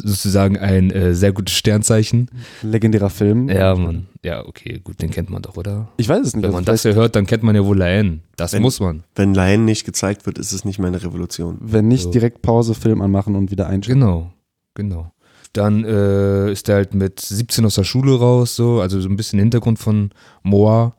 Sozusagen 0.00 0.58
ein 0.58 0.90
äh, 0.90 1.14
sehr 1.14 1.32
gutes 1.32 1.54
Sternzeichen. 1.54 2.30
legendärer 2.62 3.10
Film. 3.10 3.48
Ja, 3.48 3.74
Mann. 3.74 4.06
Ja, 4.24 4.44
okay, 4.46 4.80
gut, 4.82 5.00
den 5.02 5.10
kennt 5.10 5.30
man 5.30 5.42
doch, 5.42 5.56
oder? 5.56 5.88
Ich 5.96 6.08
weiß 6.08 6.20
es 6.26 6.34
nicht. 6.34 6.42
Wenn 6.42 6.46
also 6.46 6.56
man 6.56 6.64
das 6.64 6.82
hier 6.82 6.94
hört, 6.94 7.14
dann 7.16 7.26
kennt 7.26 7.42
man 7.42 7.54
ja 7.54 7.64
wohl 7.64 7.78
La 7.78 7.88
N. 7.88 8.22
Das 8.36 8.52
Wenn- 8.52 8.62
muss 8.62 8.80
man. 8.80 9.04
Wenn 9.14 9.34
Laien 9.34 9.64
nicht 9.64 9.84
gezeigt 9.84 10.26
wird, 10.26 10.38
ist 10.38 10.52
es 10.52 10.64
nicht 10.64 10.78
mehr 10.78 10.88
eine 10.88 11.02
Revolution. 11.02 11.58
wenn 11.60 11.88
nicht 11.88 12.04
So. 12.04 12.10
direkt 12.10 12.42
Pause, 12.42 12.74
Film 12.74 13.00
anmachen 13.02 13.34
und 13.36 13.50
wieder 13.50 13.66
einschalten. 13.68 14.00
Genau, 14.00 14.32
genau. 14.74 15.12
Dann 15.52 15.84
äh, 15.84 16.50
ist 16.52 16.68
er 16.68 16.74
halt 16.76 16.94
mit 16.94 17.20
17 17.20 17.64
aus 17.64 17.76
der 17.76 17.84
Schule 17.84 18.18
raus, 18.18 18.56
so, 18.56 18.80
also 18.80 19.00
so 19.00 19.08
ein 19.08 19.16
bisschen 19.16 19.38
Hintergrund 19.38 19.78
von 19.78 20.10
Moa. 20.42 20.94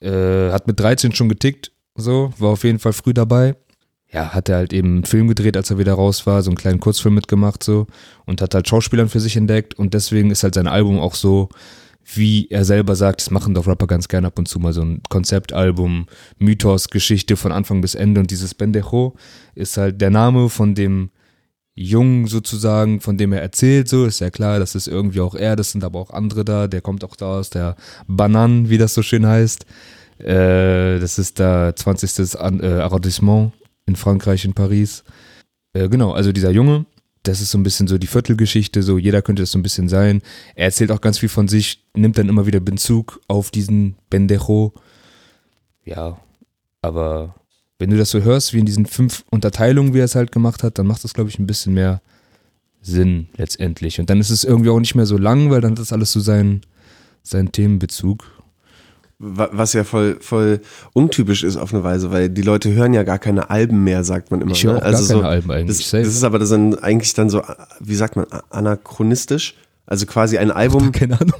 Äh, 0.00 0.50
hat 0.52 0.66
mit 0.66 0.78
13 0.80 1.12
schon 1.12 1.28
getickt, 1.28 1.72
so, 1.96 2.32
war 2.38 2.50
auf 2.50 2.64
jeden 2.64 2.78
Fall 2.78 2.92
früh 2.92 3.12
dabei. 3.12 3.56
Ja, 4.12 4.30
hat 4.34 4.48
er 4.48 4.56
halt 4.56 4.72
eben 4.72 4.88
einen 4.88 5.04
Film 5.04 5.28
gedreht, 5.28 5.56
als 5.56 5.70
er 5.70 5.78
wieder 5.78 5.94
raus 5.94 6.26
war, 6.26 6.42
so 6.42 6.50
einen 6.50 6.56
kleinen 6.56 6.80
Kurzfilm 6.80 7.14
mitgemacht, 7.14 7.62
so, 7.62 7.86
und 8.26 8.42
hat 8.42 8.54
halt 8.54 8.68
Schauspielern 8.68 9.08
für 9.08 9.20
sich 9.20 9.36
entdeckt 9.36 9.74
und 9.74 9.94
deswegen 9.94 10.30
ist 10.32 10.42
halt 10.42 10.54
sein 10.54 10.66
Album 10.66 10.98
auch 10.98 11.14
so, 11.14 11.48
wie 12.12 12.48
er 12.50 12.64
selber 12.64 12.96
sagt, 12.96 13.20
das 13.20 13.30
machen 13.30 13.54
doch 13.54 13.68
Rapper 13.68 13.86
ganz 13.86 14.08
gerne 14.08 14.26
ab 14.26 14.38
und 14.38 14.48
zu 14.48 14.58
mal 14.58 14.72
so 14.72 14.82
ein 14.82 15.00
Konzeptalbum, 15.08 16.06
Mythos, 16.38 16.88
Geschichte 16.88 17.36
von 17.36 17.52
Anfang 17.52 17.80
bis 17.82 17.94
Ende 17.94 18.20
und 18.20 18.32
dieses 18.32 18.54
Bendejo 18.54 19.14
ist 19.54 19.76
halt 19.76 20.00
der 20.00 20.10
Name 20.10 20.48
von 20.48 20.74
dem 20.74 21.10
Jungen 21.76 22.26
sozusagen, 22.26 23.00
von 23.00 23.16
dem 23.16 23.32
er 23.32 23.42
erzählt, 23.42 23.88
so 23.88 24.06
ist 24.06 24.18
ja 24.18 24.30
klar, 24.30 24.58
das 24.58 24.74
ist 24.74 24.88
irgendwie 24.88 25.20
auch 25.20 25.36
er, 25.36 25.54
das 25.54 25.70
sind 25.70 25.84
aber 25.84 26.00
auch 26.00 26.10
andere 26.10 26.44
da, 26.44 26.66
der 26.66 26.80
kommt 26.80 27.04
auch 27.04 27.14
da 27.14 27.38
aus 27.38 27.50
der 27.50 27.76
Banan, 28.08 28.70
wie 28.70 28.78
das 28.78 28.92
so 28.92 29.02
schön 29.02 29.24
heißt. 29.24 29.66
Äh, 30.18 30.98
das 30.98 31.18
ist 31.18 31.38
der 31.38 31.74
20. 31.76 32.38
An- 32.40 32.60
äh, 32.60 32.80
Arrondissement 32.80 33.52
in 33.90 33.96
Frankreich, 33.96 34.44
in 34.44 34.54
Paris. 34.54 35.04
Äh, 35.72 35.88
genau, 35.88 36.12
also 36.12 36.32
dieser 36.32 36.50
Junge, 36.50 36.86
das 37.22 37.40
ist 37.40 37.50
so 37.50 37.58
ein 37.58 37.62
bisschen 37.62 37.86
so 37.86 37.98
die 37.98 38.06
Viertelgeschichte, 38.06 38.82
so 38.82 38.98
jeder 38.98 39.22
könnte 39.22 39.42
das 39.42 39.50
so 39.50 39.58
ein 39.58 39.62
bisschen 39.62 39.88
sein. 39.88 40.22
Er 40.54 40.66
erzählt 40.66 40.90
auch 40.90 41.00
ganz 41.00 41.18
viel 41.18 41.28
von 41.28 41.48
sich, 41.48 41.84
nimmt 41.94 42.16
dann 42.16 42.28
immer 42.28 42.46
wieder 42.46 42.60
Bezug 42.60 43.20
auf 43.28 43.50
diesen 43.50 43.96
Bendejo. 44.08 44.72
Ja, 45.84 46.18
aber 46.82 47.34
wenn 47.78 47.90
du 47.90 47.96
das 47.96 48.10
so 48.10 48.22
hörst, 48.22 48.54
wie 48.54 48.58
in 48.58 48.66
diesen 48.66 48.86
fünf 48.86 49.24
Unterteilungen, 49.30 49.94
wie 49.94 50.00
er 50.00 50.04
es 50.04 50.14
halt 50.14 50.32
gemacht 50.32 50.62
hat, 50.62 50.78
dann 50.78 50.86
macht 50.86 51.04
das, 51.04 51.14
glaube 51.14 51.30
ich, 51.30 51.38
ein 51.38 51.46
bisschen 51.46 51.74
mehr 51.74 52.00
Sinn 52.82 53.28
letztendlich. 53.36 54.00
Und 54.00 54.08
dann 54.08 54.20
ist 54.20 54.30
es 54.30 54.44
irgendwie 54.44 54.70
auch 54.70 54.80
nicht 54.80 54.94
mehr 54.94 55.06
so 55.06 55.18
lang, 55.18 55.50
weil 55.50 55.60
dann 55.60 55.72
hat 55.72 55.78
das 55.78 55.92
alles 55.92 56.12
so 56.12 56.20
seinen, 56.20 56.62
seinen 57.22 57.52
Themenbezug. 57.52 58.39
Wa- 59.22 59.50
Was 59.52 59.74
ja 59.74 59.84
voll, 59.84 60.16
voll 60.20 60.60
untypisch 60.94 61.44
ist 61.44 61.58
auf 61.58 61.74
eine 61.74 61.84
Weise, 61.84 62.10
weil 62.10 62.30
die 62.30 62.40
Leute 62.40 62.72
hören 62.72 62.94
ja 62.94 63.02
gar 63.02 63.18
keine 63.18 63.50
Alben 63.50 63.84
mehr, 63.84 64.02
sagt 64.02 64.30
man 64.30 64.40
immer. 64.40 64.52
Ich 64.52 64.64
höre 64.64 64.72
ne? 64.72 64.78
auch 64.78 64.90
gar 64.90 64.92
keine 65.06 65.28
Alben 65.28 65.50
eigentlich, 65.50 65.90
Das, 65.90 65.90
das 65.90 66.14
ist 66.14 66.24
aber 66.24 66.38
dann 66.38 66.74
eigentlich 66.78 67.12
dann 67.12 67.28
so, 67.28 67.42
wie 67.80 67.94
sagt 67.94 68.16
man, 68.16 68.24
anachronistisch. 68.48 69.54
Also 69.86 70.06
quasi 70.06 70.38
ein 70.38 70.50
Album, 70.52 70.92
Keine 70.92 71.20
Ahnung. 71.20 71.34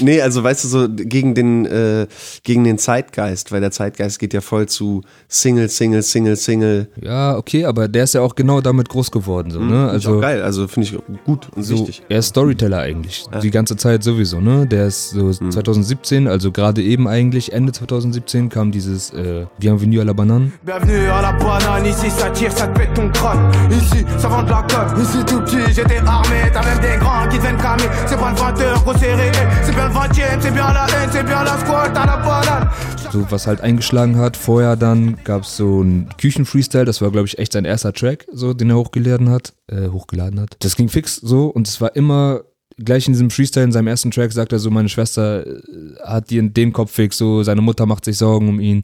Nee, 0.00 0.20
also 0.20 0.42
weißt 0.42 0.64
du, 0.64 0.68
so 0.68 0.88
gegen 0.88 1.34
den, 1.34 1.66
äh, 1.66 2.06
gegen 2.42 2.64
den 2.64 2.78
Zeitgeist, 2.78 3.52
weil 3.52 3.60
der 3.60 3.70
Zeitgeist 3.70 4.18
geht 4.18 4.34
ja 4.34 4.40
voll 4.40 4.66
zu 4.66 5.02
Single, 5.28 5.68
Single, 5.68 6.02
Single, 6.02 6.36
Single. 6.36 6.88
Ja, 7.00 7.36
okay, 7.36 7.64
aber 7.64 7.88
der 7.88 8.04
ist 8.04 8.14
ja 8.14 8.20
auch 8.20 8.34
genau 8.34 8.60
damit 8.60 8.88
groß 8.88 9.10
geworden, 9.10 9.50
so, 9.50 9.60
ne? 9.60 9.66
Finde 9.66 9.86
ich 9.86 9.92
Also, 9.92 10.16
auch 10.16 10.20
geil, 10.20 10.42
also 10.42 10.68
finde 10.68 10.88
ich 10.88 10.98
gut 11.24 11.48
und 11.54 11.62
so, 11.62 11.74
wichtig. 11.74 12.02
er 12.08 12.18
ist 12.18 12.26
Storyteller 12.28 12.78
eigentlich. 12.78 13.24
Die 13.42 13.50
ganze 13.50 13.76
Zeit 13.76 14.02
sowieso, 14.02 14.40
ne? 14.40 14.66
Der 14.66 14.86
ist 14.86 15.10
so 15.10 15.30
2017, 15.32 16.28
also 16.28 16.52
gerade 16.52 16.82
eben 16.82 17.08
eigentlich, 17.08 17.52
Ende 17.52 17.72
2017 17.72 18.48
kam 18.48 18.70
dieses 18.72 19.10
äh, 19.12 19.46
Bienvenue 19.58 20.00
à 20.00 20.04
la 20.04 20.12
Banane. 20.12 20.52
Bienvenue 20.64 21.08
à 21.10 21.22
la 21.22 21.32
banane, 21.32 21.86
ici 21.86 22.10
ça 22.10 22.30
tire, 22.30 22.52
ça 22.52 22.66
te 22.68 22.78
pète 22.78 22.94
ton 22.94 23.08
crâne. 23.10 23.50
Ici 23.70 24.04
ça 24.18 24.28
vend 24.28 24.42
de 24.42 24.50
la 24.50 24.62
colle, 24.62 25.02
ici 25.02 25.18
tout 25.26 25.40
petit, 25.40 25.72
j'étais 25.74 25.98
armé, 26.06 26.36
t'as 26.52 26.64
même 26.64 26.78
des 26.80 26.98
grands 26.98 27.28
qui 27.28 27.36
deviennent 27.38 27.56
cramer. 27.56 27.82
C'est 28.06 28.16
pas 28.18 28.30
le 28.30 28.36
20h, 28.36 28.82
gros 28.84 28.92
c'est 28.98 29.14
réel, 29.14 29.32
c'est 29.72 29.78
bien 29.78 29.88
le 29.88 29.94
20ème, 29.94 30.40
c'est 30.40 30.50
bien 30.50 30.72
la 30.72 30.86
haine, 30.86 31.10
c'est 31.10 31.24
bien 31.24 31.44
la 31.44 31.58
squat 31.58 31.96
à 31.96 32.06
la 32.06 32.16
banane. 32.18 32.68
so 33.10 33.26
was 33.30 33.46
halt 33.46 33.60
eingeschlagen 33.60 34.16
hat. 34.16 34.36
Vorher 34.36 34.76
dann 34.76 35.16
gab 35.24 35.42
es 35.42 35.56
so 35.56 35.80
einen 35.80 36.08
Küchenfreestyle, 36.18 36.84
das 36.84 37.00
war 37.00 37.10
glaube 37.10 37.26
ich 37.26 37.38
echt 37.38 37.52
sein 37.52 37.64
erster 37.64 37.92
Track, 37.92 38.26
so 38.32 38.54
den 38.54 38.70
er 38.70 38.76
hochgeladen 38.76 39.30
hat, 39.30 39.54
äh, 39.68 39.88
hochgeladen 39.88 40.40
hat. 40.40 40.56
Das 40.60 40.76
ging 40.76 40.88
fix 40.88 41.16
so 41.16 41.46
und 41.46 41.68
es 41.68 41.80
war 41.80 41.94
immer 41.96 42.42
gleich 42.78 43.06
in 43.06 43.12
diesem 43.12 43.30
Freestyle 43.30 43.64
in 43.64 43.72
seinem 43.72 43.86
ersten 43.86 44.10
Track 44.10 44.32
sagt 44.32 44.52
er 44.52 44.58
so, 44.58 44.70
meine 44.70 44.88
Schwester 44.88 45.46
äh, 45.46 45.60
hat 46.04 46.30
den, 46.30 46.52
den 46.52 46.72
Kopf 46.72 46.90
fix, 46.90 47.16
so 47.16 47.42
seine 47.42 47.60
Mutter 47.60 47.86
macht 47.86 48.04
sich 48.04 48.18
Sorgen 48.18 48.48
um 48.48 48.60
ihn, 48.60 48.82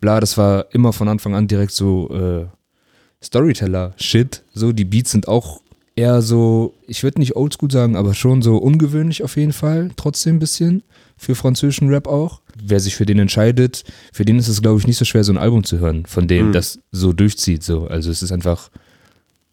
bla, 0.00 0.20
das 0.20 0.38
war 0.38 0.66
immer 0.72 0.92
von 0.92 1.08
Anfang 1.08 1.34
an 1.34 1.48
direkt 1.48 1.72
so 1.72 2.10
äh, 2.10 2.46
Storyteller-Shit, 3.22 4.44
so 4.54 4.72
die 4.72 4.84
Beats 4.84 5.10
sind 5.10 5.28
auch 5.28 5.60
eher 5.96 6.22
so, 6.22 6.74
ich 6.86 7.02
würde 7.02 7.20
nicht 7.20 7.36
oldschool 7.36 7.70
sagen, 7.70 7.96
aber 7.96 8.14
schon 8.14 8.42
so 8.42 8.56
ungewöhnlich 8.56 9.22
auf 9.22 9.36
jeden 9.36 9.52
Fall, 9.52 9.90
trotzdem 9.96 10.36
ein 10.36 10.38
bisschen, 10.38 10.82
für 11.16 11.34
französischen 11.34 11.88
Rap 11.88 12.06
auch. 12.08 12.40
Wer 12.62 12.80
sich 12.80 12.96
für 12.96 13.04
den 13.06 13.18
entscheidet, 13.18 13.84
für 14.12 14.24
den 14.24 14.38
ist 14.38 14.48
es, 14.48 14.62
glaube 14.62 14.78
ich, 14.80 14.86
nicht 14.86 14.96
so 14.96 15.04
schwer, 15.04 15.24
so 15.24 15.32
ein 15.32 15.38
Album 15.38 15.64
zu 15.64 15.78
hören, 15.78 16.06
von 16.06 16.26
dem 16.28 16.48
Mhm. 16.48 16.52
das 16.52 16.78
so 16.92 17.12
durchzieht. 17.12 17.62
So. 17.62 17.86
Also 17.86 18.10
es 18.10 18.22
ist 18.22 18.32
einfach 18.32 18.70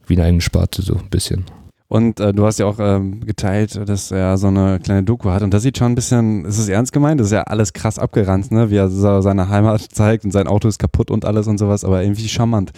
wie 0.06 0.14
eine 0.16 0.24
eigene 0.24 0.42
Sparte, 0.42 0.82
so 0.82 0.96
ein 0.96 1.10
bisschen. 1.10 1.44
Und 1.90 2.20
äh, 2.20 2.34
du 2.34 2.46
hast 2.46 2.60
ja 2.60 2.66
auch 2.66 2.80
ähm, 2.80 3.26
geteilt, 3.26 3.80
dass 3.88 4.12
er 4.12 4.38
so 4.38 4.48
eine 4.48 4.80
kleine 4.82 5.04
Doku 5.04 5.30
hat. 5.30 5.42
Und 5.42 5.54
das 5.54 5.64
sieht 5.64 5.78
schon 5.78 5.94
ein 5.94 5.96
bisschen, 5.96 6.44
ist 6.46 6.58
es 6.58 6.68
ernst 6.68 6.92
gemeint? 6.92 7.20
Das 7.20 7.28
ist 7.28 7.34
ja 7.34 7.44
alles 7.44 7.72
krass 7.72 7.98
abgeranzt, 7.98 8.52
ne? 8.52 8.70
Wie 8.70 8.76
er 8.76 8.90
so 8.90 9.22
seine 9.22 9.48
Heimat 9.50 9.82
zeigt 9.94 10.26
und 10.26 10.32
sein 10.32 10.48
Auto 10.48 10.68
ist 10.68 10.80
kaputt 10.80 11.12
und 11.12 11.24
alles 11.26 11.48
und 11.48 11.58
sowas, 11.58 11.86
aber 11.86 12.02
irgendwie 12.04 12.28
charmant. 12.28 12.72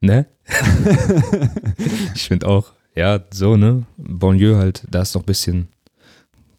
Ne? 0.00 0.26
ich 2.14 2.28
finde 2.28 2.46
auch, 2.48 2.72
ja, 2.94 3.20
so, 3.32 3.56
ne? 3.56 3.84
Bonlieu 3.96 4.56
halt, 4.56 4.84
da 4.90 5.02
ist 5.02 5.14
noch 5.14 5.22
ein 5.22 5.26
bisschen 5.26 5.68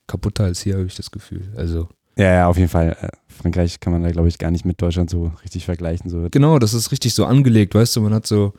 kaputter 0.08 0.44
als 0.46 0.62
hier, 0.62 0.76
habe 0.76 0.86
ich 0.86 0.96
das 0.96 1.12
Gefühl. 1.12 1.52
Also, 1.56 1.90
Ja, 2.18 2.32
ja, 2.34 2.48
auf 2.48 2.58
jeden 2.58 2.70
Fall. 2.70 2.96
Äh, 3.00 3.10
Frankreich 3.28 3.80
kann 3.80 3.92
man 3.92 4.04
da, 4.04 4.12
glaube 4.12 4.28
ich, 4.28 4.38
gar 4.38 4.52
nicht 4.52 4.66
mit 4.66 4.82
Deutschland 4.82 5.10
so 5.10 5.32
richtig 5.44 5.66
vergleichen. 5.66 6.10
So. 6.10 6.28
genau, 6.32 6.60
das 6.60 6.74
ist 6.74 6.92
richtig 6.92 7.14
so 7.14 7.26
angelegt, 7.26 7.76
weißt 7.76 7.96
du, 7.96 8.02
man 8.02 8.14
hat 8.14 8.26
so, 8.26 8.54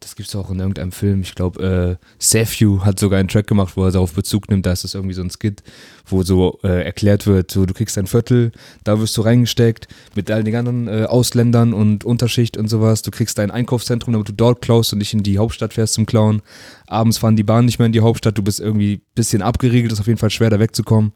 das 0.00 0.14
gibt's 0.14 0.36
auch 0.36 0.50
in 0.50 0.58
irgendeinem 0.58 0.92
Film, 0.92 1.22
ich 1.22 1.34
glaube, 1.34 1.98
äh, 2.00 2.06
Safew 2.18 2.80
hat 2.84 2.98
sogar 2.98 3.18
einen 3.18 3.28
Track 3.28 3.46
gemacht, 3.46 3.76
wo 3.76 3.84
er 3.84 3.92
darauf 3.92 4.12
Bezug 4.12 4.48
nimmt, 4.50 4.66
da 4.66 4.72
ist 4.72 4.84
das 4.84 4.94
irgendwie 4.94 5.14
so 5.14 5.22
ein 5.22 5.30
Skit, 5.30 5.62
wo 6.06 6.22
so 6.22 6.58
äh, 6.62 6.84
erklärt 6.84 7.26
wird, 7.26 7.50
so 7.50 7.64
du 7.64 7.72
kriegst 7.72 7.96
ein 7.96 8.06
Viertel, 8.06 8.52
da 8.84 9.00
wirst 9.00 9.16
du 9.16 9.22
reingesteckt 9.22 9.88
mit 10.14 10.30
all 10.30 10.44
den 10.44 10.54
anderen 10.54 10.86
äh, 10.86 11.04
Ausländern 11.04 11.72
und 11.72 12.04
Unterschicht 12.04 12.56
und 12.56 12.68
sowas, 12.68 13.02
du 13.02 13.10
kriegst 13.10 13.38
ein 13.38 13.50
Einkaufszentrum, 13.50 14.12
damit 14.12 14.28
du 14.28 14.32
dort 14.32 14.60
klaust 14.60 14.92
und 14.92 14.98
nicht 14.98 15.14
in 15.14 15.22
die 15.22 15.38
Hauptstadt 15.38 15.74
fährst 15.74 15.94
zum 15.94 16.06
Klauen, 16.06 16.42
abends 16.86 17.18
fahren 17.18 17.36
die 17.36 17.42
Bahnen 17.42 17.66
nicht 17.66 17.78
mehr 17.78 17.86
in 17.86 17.92
die 17.92 18.00
Hauptstadt, 18.00 18.36
du 18.36 18.42
bist 18.42 18.60
irgendwie 18.60 19.00
bisschen 19.14 19.40
abgeriegelt, 19.42 19.92
ist 19.92 20.00
auf 20.00 20.06
jeden 20.06 20.18
Fall 20.18 20.30
schwer 20.30 20.50
da 20.50 20.60
wegzukommen. 20.60 21.12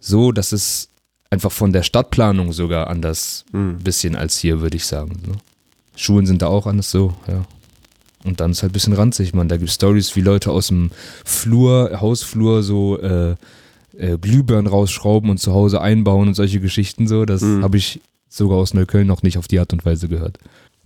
So, 0.00 0.32
das 0.32 0.52
ist 0.52 0.90
einfach 1.30 1.52
von 1.52 1.72
der 1.72 1.82
Stadtplanung 1.82 2.52
sogar 2.52 2.88
anders 2.88 3.44
Mhm. 3.52 3.78
bisschen 3.78 4.16
als 4.16 4.36
hier, 4.38 4.60
würde 4.60 4.76
ich 4.76 4.84
sagen. 4.84 5.22
Ne? 5.26 5.36
Schulen 5.96 6.26
sind 6.26 6.42
da 6.42 6.48
auch 6.48 6.66
anders 6.66 6.90
so, 6.90 7.14
ja. 7.28 7.44
Und 8.24 8.40
dann 8.40 8.52
ist 8.52 8.62
halt 8.62 8.70
ein 8.70 8.74
bisschen 8.74 8.92
ranzig, 8.92 9.34
man. 9.34 9.48
Da 9.48 9.56
gibt 9.56 9.68
es 9.68 9.74
Stories, 9.74 10.14
wie 10.16 10.20
Leute 10.20 10.50
aus 10.52 10.68
dem 10.68 10.90
Flur, 11.24 12.00
Hausflur 12.00 12.62
so 12.62 12.98
äh, 13.00 13.34
äh, 13.98 14.16
Glühbirnen 14.18 14.66
rausschrauben 14.66 15.28
und 15.30 15.38
zu 15.38 15.52
Hause 15.52 15.80
einbauen 15.80 16.28
und 16.28 16.34
solche 16.34 16.60
Geschichten 16.60 17.06
so. 17.08 17.24
Das 17.24 17.42
Mhm. 17.42 17.62
habe 17.62 17.76
ich 17.76 18.00
sogar 18.28 18.58
aus 18.58 18.74
Neukölln 18.74 19.06
noch 19.06 19.22
nicht 19.22 19.38
auf 19.38 19.48
die 19.48 19.58
Art 19.58 19.72
und 19.72 19.84
Weise 19.84 20.08
gehört. 20.08 20.38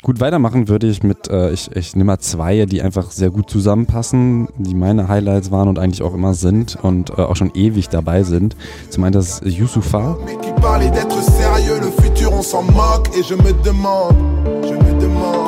Gut, 0.06 0.20
weitermachen 0.20 0.68
würde 0.68 0.86
ich 0.86 1.02
mit, 1.02 1.28
äh, 1.30 1.50
ich, 1.50 1.68
ich 1.74 1.96
nehme 1.96 2.12
mal 2.12 2.20
zwei, 2.20 2.64
die 2.66 2.80
einfach 2.80 3.10
sehr 3.10 3.30
gut 3.30 3.50
zusammenpassen, 3.50 4.46
die 4.56 4.76
meine 4.76 5.08
Highlights 5.08 5.50
waren 5.50 5.66
und 5.66 5.80
eigentlich 5.80 6.00
auch 6.04 6.14
immer 6.14 6.32
sind 6.34 6.78
und 6.80 7.10
äh, 7.10 7.22
auch 7.22 7.34
schon 7.34 7.50
ewig 7.56 7.88
dabei 7.88 8.22
sind. 8.22 8.54
Zum 8.88 9.02
einen 9.02 9.14
das 9.14 9.40
Yusufa. 9.44 10.16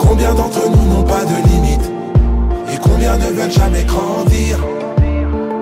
Combien 0.00 0.34
d'entre 0.34 0.68
nous 0.70 0.86
n'ont 0.92 1.04
pas 1.04 1.24
de 1.24 1.36
limite 1.52 1.88
et 2.72 2.80
combien 2.82 3.16
ne 3.16 3.30
veulent 3.36 3.52
jamais 3.52 3.84
grandir. 3.84 4.58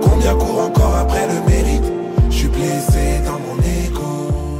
Combien 0.01 0.35
courent 0.37 0.69
encore 0.69 0.97
après 0.97 1.27
le 1.27 1.45
mérite 1.47 1.93
Je 2.31 2.35
suis 2.35 2.49
blessé 2.49 3.21
dans 3.27 3.39
mon 3.47 3.59
ego. 3.61 4.07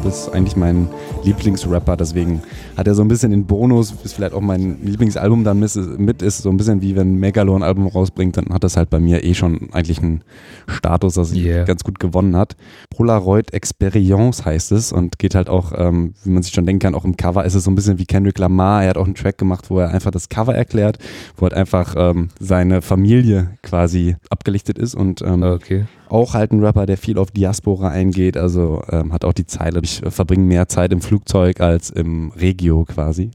Das 0.05 0.20
ist 0.20 0.35
eigentlich 0.35 0.57
mein 0.57 0.88
Lieblingsrapper, 1.26 1.96
deswegen 1.96 2.40
hat 2.76 2.86
er 2.86 2.94
so 2.94 3.02
ein 3.02 3.08
bisschen 3.08 3.32
den 3.32 3.46
Bonus, 3.46 3.92
ist 4.04 4.14
vielleicht 4.14 4.32
auch 4.32 4.40
mein 4.40 4.78
Lieblingsalbum 4.82 5.44
dann 5.44 5.58
mit, 5.58 6.22
ist 6.22 6.38
so 6.38 6.50
ein 6.50 6.56
bisschen 6.56 6.80
wie 6.82 6.96
wenn 6.96 7.16
Megalo 7.16 7.54
ein 7.54 7.62
Album 7.62 7.88
rausbringt, 7.88 8.36
dann 8.36 8.46
hat 8.50 8.64
das 8.64 8.76
halt 8.76 8.90
bei 8.90 9.00
mir 9.00 9.24
eh 9.24 9.34
schon 9.34 9.68
eigentlich 9.72 10.02
einen 10.02 10.22
Status, 10.68 11.14
dass 11.14 11.34
Yeah. 11.34 11.64
ganz 11.64 11.82
gut 11.84 11.98
gewonnen 11.98 12.36
hat. 12.36 12.56
Polaroid 12.90 13.52
Experience 13.52 14.44
heißt 14.44 14.72
es 14.72 14.92
und 14.92 15.18
geht 15.18 15.34
halt 15.34 15.48
auch, 15.50 15.72
ähm, 15.76 16.14
wie 16.24 16.30
man 16.30 16.42
sich 16.42 16.52
schon 16.52 16.64
denken 16.64 16.80
kann, 16.80 16.94
auch 16.94 17.04
im 17.04 17.16
Cover 17.16 17.44
ist 17.44 17.54
es 17.54 17.64
so 17.64 17.70
ein 17.70 17.74
bisschen 17.74 17.98
wie 17.98 18.06
Kendrick 18.06 18.38
Lamar. 18.38 18.84
Er 18.84 18.90
hat 18.90 18.96
auch 18.96 19.04
einen 19.04 19.16
Track 19.16 19.36
gemacht, 19.36 19.68
wo 19.68 19.80
er 19.80 19.90
einfach 19.90 20.12
das 20.12 20.28
Cover 20.28 20.54
erklärt, 20.54 20.98
wo 21.36 21.42
halt 21.42 21.54
einfach 21.54 21.94
ähm, 21.98 22.28
seine 22.38 22.80
Familie 22.82 23.50
quasi 23.62 24.16
abgelichtet 24.30 24.78
ist 24.78 24.94
und 24.94 25.22
ähm, 25.22 25.42
Okay. 25.42 25.84
Auch 26.08 26.34
halt 26.34 26.52
ein 26.52 26.62
Rapper, 26.62 26.86
der 26.86 26.96
viel 26.96 27.18
auf 27.18 27.30
Diaspora 27.30 27.88
eingeht, 27.88 28.36
also 28.36 28.82
ähm, 28.90 29.12
hat 29.12 29.24
auch 29.24 29.32
die 29.32 29.46
Zeile, 29.46 29.80
ich 29.82 30.02
verbringe 30.08 30.44
mehr 30.44 30.68
Zeit 30.68 30.92
im 30.92 31.00
Flugzeug 31.00 31.60
als 31.60 31.90
im 31.90 32.32
Regio 32.38 32.84
quasi 32.84 33.30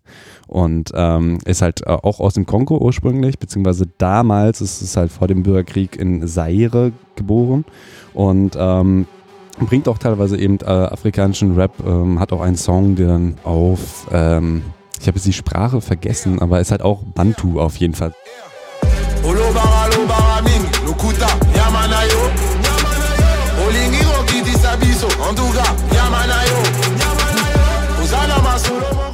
und 0.47 0.91
ähm, 0.93 1.39
ist 1.45 1.61
halt 1.61 1.81
äh, 1.81 1.89
auch 1.89 2.19
aus 2.19 2.33
dem 2.33 2.45
Kongo 2.45 2.77
ursprünglich, 2.77 3.39
beziehungsweise 3.39 3.85
damals 3.97 4.61
ist 4.61 4.81
es 4.81 4.97
halt 4.97 5.11
vor 5.11 5.27
dem 5.27 5.43
Bürgerkrieg 5.43 5.97
in 5.97 6.27
Zaire 6.27 6.91
geboren 7.15 7.65
und 8.13 8.55
ähm, 8.57 9.05
bringt 9.59 9.87
auch 9.87 9.97
teilweise 9.97 10.37
eben 10.37 10.59
äh, 10.59 10.65
afrikanischen 10.65 11.55
Rap, 11.55 11.73
ähm, 11.85 12.19
hat 12.19 12.31
auch 12.33 12.41
einen 12.41 12.57
Song, 12.57 12.95
der 12.95 13.07
dann 13.07 13.37
auf, 13.43 14.07
ähm, 14.11 14.63
ich 14.99 15.07
habe 15.07 15.17
jetzt 15.17 15.27
die 15.27 15.33
Sprache 15.33 15.81
vergessen, 15.81 16.39
aber 16.39 16.59
ist 16.59 16.71
halt 16.71 16.81
auch 16.81 17.03
Bantu 17.03 17.59
auf 17.59 17.77
jeden 17.77 17.93
Fall. 17.93 18.13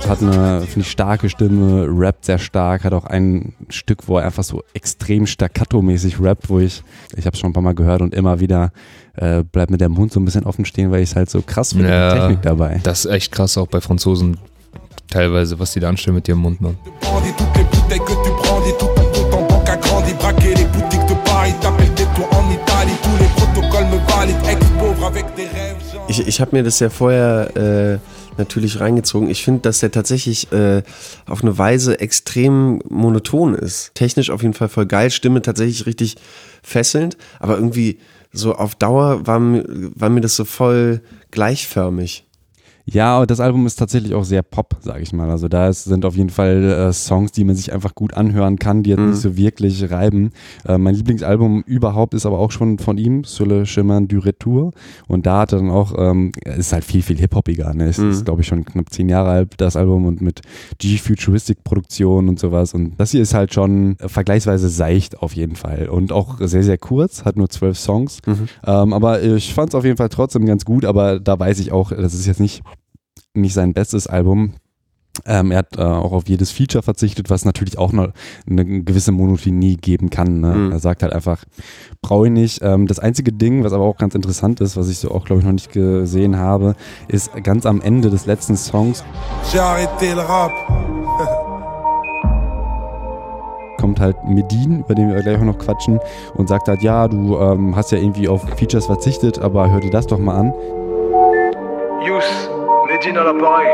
Hat 0.09 0.21
eine, 0.21 0.61
finde 0.61 0.81
ich, 0.81 0.91
starke 0.91 1.29
Stimme, 1.29 1.87
rappt 1.89 2.25
sehr 2.25 2.39
stark, 2.39 2.83
hat 2.83 2.93
auch 2.93 3.05
ein 3.05 3.53
Stück, 3.69 4.07
wo 4.07 4.17
er 4.17 4.25
einfach 4.25 4.43
so 4.43 4.63
extrem 4.73 5.25
staccato-mäßig 5.25 6.21
rappt, 6.21 6.49
wo 6.49 6.59
ich, 6.59 6.83
ich 7.15 7.25
habe 7.25 7.33
es 7.33 7.39
schon 7.39 7.49
ein 7.49 7.53
paar 7.53 7.63
Mal 7.63 7.75
gehört 7.75 8.01
und 8.01 8.13
immer 8.15 8.39
wieder 8.39 8.71
äh, 9.15 9.43
bleibt 9.43 9.71
mir 9.71 9.77
der 9.77 9.89
Mund 9.89 10.11
so 10.11 10.19
ein 10.19 10.25
bisschen 10.25 10.45
offen 10.45 10.65
stehen, 10.65 10.91
weil 10.91 11.01
ich 11.01 11.09
es 11.11 11.15
halt 11.15 11.29
so 11.29 11.41
krass 11.41 11.73
finde, 11.73 11.89
Ja. 11.89 12.13
die 12.13 12.19
Technik 12.19 12.41
dabei. 12.41 12.79
Das 12.83 13.05
ist 13.05 13.11
echt 13.11 13.31
krass, 13.31 13.57
auch 13.57 13.67
bei 13.67 13.81
Franzosen 13.81 14.37
teilweise, 15.09 15.59
was 15.59 15.73
die 15.73 15.79
da 15.79 15.89
anstellen 15.89 16.15
mit 16.15 16.27
ihrem 16.27 16.39
Mund, 16.39 16.61
Mann. 16.61 16.77
Genre. 25.91 26.03
Ich, 26.07 26.27
ich 26.27 26.41
habe 26.41 26.55
mir 26.55 26.63
das 26.63 26.79
ja 26.79 26.89
vorher 26.89 27.55
äh, 27.55 27.99
natürlich 28.37 28.79
reingezogen. 28.79 29.29
Ich 29.29 29.43
finde, 29.43 29.61
dass 29.61 29.79
der 29.79 29.91
tatsächlich 29.91 30.51
äh, 30.51 30.83
auf 31.25 31.41
eine 31.41 31.57
Weise 31.57 31.99
extrem 31.99 32.79
monoton 32.89 33.55
ist. 33.55 33.95
Technisch 33.95 34.29
auf 34.29 34.41
jeden 34.41 34.53
Fall 34.53 34.69
voll 34.69 34.85
geil, 34.85 35.09
Stimme 35.09 35.41
tatsächlich 35.41 35.85
richtig 35.85 36.15
fesselnd, 36.63 37.17
aber 37.39 37.55
irgendwie 37.55 37.99
so 38.31 38.53
auf 38.55 38.75
Dauer 38.75 39.25
war, 39.25 39.39
war 39.41 40.09
mir 40.09 40.21
das 40.21 40.35
so 40.35 40.45
voll 40.45 41.01
gleichförmig. 41.31 42.26
Ja, 42.89 43.25
das 43.25 43.41
Album 43.41 43.65
ist 43.65 43.75
tatsächlich 43.75 44.13
auch 44.15 44.23
sehr 44.23 44.43
Pop, 44.43 44.77
sage 44.79 45.01
ich 45.01 45.11
mal. 45.11 45.29
Also 45.29 45.49
da 45.49 45.67
ist, 45.67 45.83
sind 45.83 46.05
auf 46.05 46.15
jeden 46.15 46.29
Fall 46.29 46.63
äh, 46.63 46.93
Songs, 46.93 47.33
die 47.33 47.43
man 47.43 47.53
sich 47.53 47.73
einfach 47.73 47.93
gut 47.95 48.13
anhören 48.13 48.57
kann, 48.59 48.81
die 48.83 48.91
jetzt 48.91 48.99
Mhm. 48.99 49.09
nicht 49.09 49.19
so 49.19 49.35
wirklich 49.35 49.91
reiben. 49.91 50.31
Äh, 50.65 50.77
mein 50.77 50.95
Lieblingsalbum 50.95 51.63
überhaupt 51.65 52.13
ist 52.13 52.25
aber 52.25 52.39
auch 52.39 52.51
schon 52.51 52.79
von 52.79 52.97
ihm, 52.97 53.25
Sur 53.25 53.45
le 53.47 53.65
chemin 53.65 54.07
du 54.07 54.19
retour. 54.19 54.71
Und 55.09 55.25
da 55.25 55.41
hat 55.41 55.51
er 55.51 55.59
dann 55.59 55.69
auch, 55.69 55.93
ähm, 55.97 56.31
ist 56.45 56.71
halt 56.71 56.85
viel, 56.85 57.01
viel 57.01 57.17
hip-hopiger. 57.17 57.73
Ne? 57.73 57.89
Es 57.89 57.97
Mhm. 57.97 58.09
ist, 58.11 58.23
glaube 58.23 58.41
ich, 58.41 58.47
schon 58.47 58.63
knapp 58.63 58.89
zehn 58.89 59.09
Jahre 59.09 59.31
alt, 59.31 59.53
das 59.57 59.75
Album 59.75 60.05
und 60.05 60.21
mit 60.21 60.39
G-Futuristic-Produktion 60.77 62.29
und 62.29 62.39
sowas. 62.39 62.73
Und 62.73 62.93
das 62.97 63.11
hier 63.11 63.21
ist 63.21 63.33
halt 63.33 63.53
schon 63.53 63.97
äh, 63.99 64.07
vergleichsweise 64.07 64.69
seicht 64.69 65.21
auf 65.21 65.33
jeden 65.35 65.55
Fall. 65.57 65.89
Und 65.89 66.13
auch 66.13 66.37
sehr, 66.39 66.63
sehr 66.63 66.77
kurz, 66.77 67.25
hat 67.25 67.35
nur 67.35 67.49
zwölf 67.49 67.77
Songs. 67.77 68.19
Ähm, 68.65 68.93
aber 68.93 69.21
ich 69.21 69.53
fand 69.53 69.69
es 69.69 69.75
auf 69.75 69.83
jeden 69.83 69.97
Fall 69.97 70.09
trotzdem 70.09 70.45
ganz 70.45 70.63
gut, 70.63 70.85
aber 70.85 71.19
da 71.19 71.37
weiß 71.37 71.59
ich 71.59 71.73
auch, 71.73 71.91
das 71.91 72.13
ist 72.13 72.25
jetzt 72.27 72.39
nicht 72.39 72.63
nicht 73.41 73.53
sein 73.53 73.73
bestes 73.73 74.07
Album. 74.07 74.53
Ähm, 75.25 75.51
er 75.51 75.59
hat 75.59 75.77
äh, 75.77 75.81
auch 75.81 76.11
auf 76.11 76.27
jedes 76.27 76.51
Feature 76.51 76.83
verzichtet, 76.83 77.29
was 77.29 77.45
natürlich 77.45 77.77
auch 77.77 77.91
noch 77.91 78.09
eine 78.49 78.83
gewisse 78.83 79.11
Monotonie 79.11 79.77
geben 79.77 80.09
kann. 80.09 80.41
Ne? 80.41 80.53
Mhm. 80.53 80.71
Er 80.71 80.79
sagt 80.79 81.03
halt 81.03 81.13
einfach, 81.13 81.43
brauche 82.01 82.27
ich 82.27 82.31
nicht. 82.31 82.59
Ähm, 82.61 82.87
das 82.87 82.99
einzige 82.99 83.33
Ding, 83.33 83.63
was 83.63 83.73
aber 83.73 83.85
auch 83.85 83.97
ganz 83.97 84.15
interessant 84.15 84.61
ist, 84.61 84.77
was 84.77 84.89
ich 84.89 84.99
so 84.99 85.11
auch, 85.11 85.25
glaube 85.25 85.39
ich, 85.39 85.45
noch 85.45 85.53
nicht 85.53 85.71
gesehen 85.71 86.37
habe, 86.37 86.75
ist 87.07 87.31
ganz 87.43 87.65
am 87.65 87.81
Ende 87.81 88.09
des 88.09 88.25
letzten 88.25 88.57
Songs 88.57 89.03
kommt 93.79 93.99
halt 93.99 94.17
Medin, 94.25 94.79
über 94.79 94.95
den 94.95 95.13
wir 95.13 95.21
gleich 95.21 95.37
auch 95.37 95.43
noch 95.43 95.59
quatschen, 95.59 95.99
und 96.33 96.49
sagt 96.49 96.67
halt, 96.67 96.81
ja, 96.81 97.07
du 97.07 97.37
ähm, 97.37 97.75
hast 97.75 97.91
ja 97.91 97.99
irgendwie 97.99 98.27
auf 98.27 98.41
Features 98.57 98.87
verzichtet, 98.87 99.37
aber 99.39 99.69
hör 99.69 99.79
dir 99.79 99.91
das 99.91 100.07
doch 100.07 100.17
mal 100.17 100.35
an. 100.35 100.53
Yous, 102.05 102.49
Medine 102.97 103.17
à 103.19 103.25
l'appareil. 103.25 103.67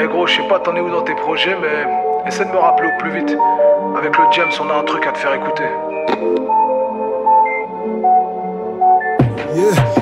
Eh 0.00 0.06
gros, 0.08 0.26
je 0.26 0.34
sais 0.34 0.48
pas 0.48 0.58
t'en 0.58 0.74
es 0.74 0.80
où 0.80 0.90
dans 0.90 1.02
tes 1.02 1.14
projets, 1.14 1.56
mais 1.62 2.26
essaie 2.26 2.44
de 2.44 2.50
me 2.50 2.56
rappeler 2.56 2.88
au 2.88 2.98
plus 2.98 3.12
vite. 3.12 3.36
Avec 3.96 4.18
le 4.18 4.24
James, 4.32 4.50
on 4.60 4.68
a 4.68 4.74
un 4.74 4.82
truc 4.82 5.06
à 5.06 5.12
te 5.12 5.18
faire 5.18 5.32
écouter. 5.32 6.55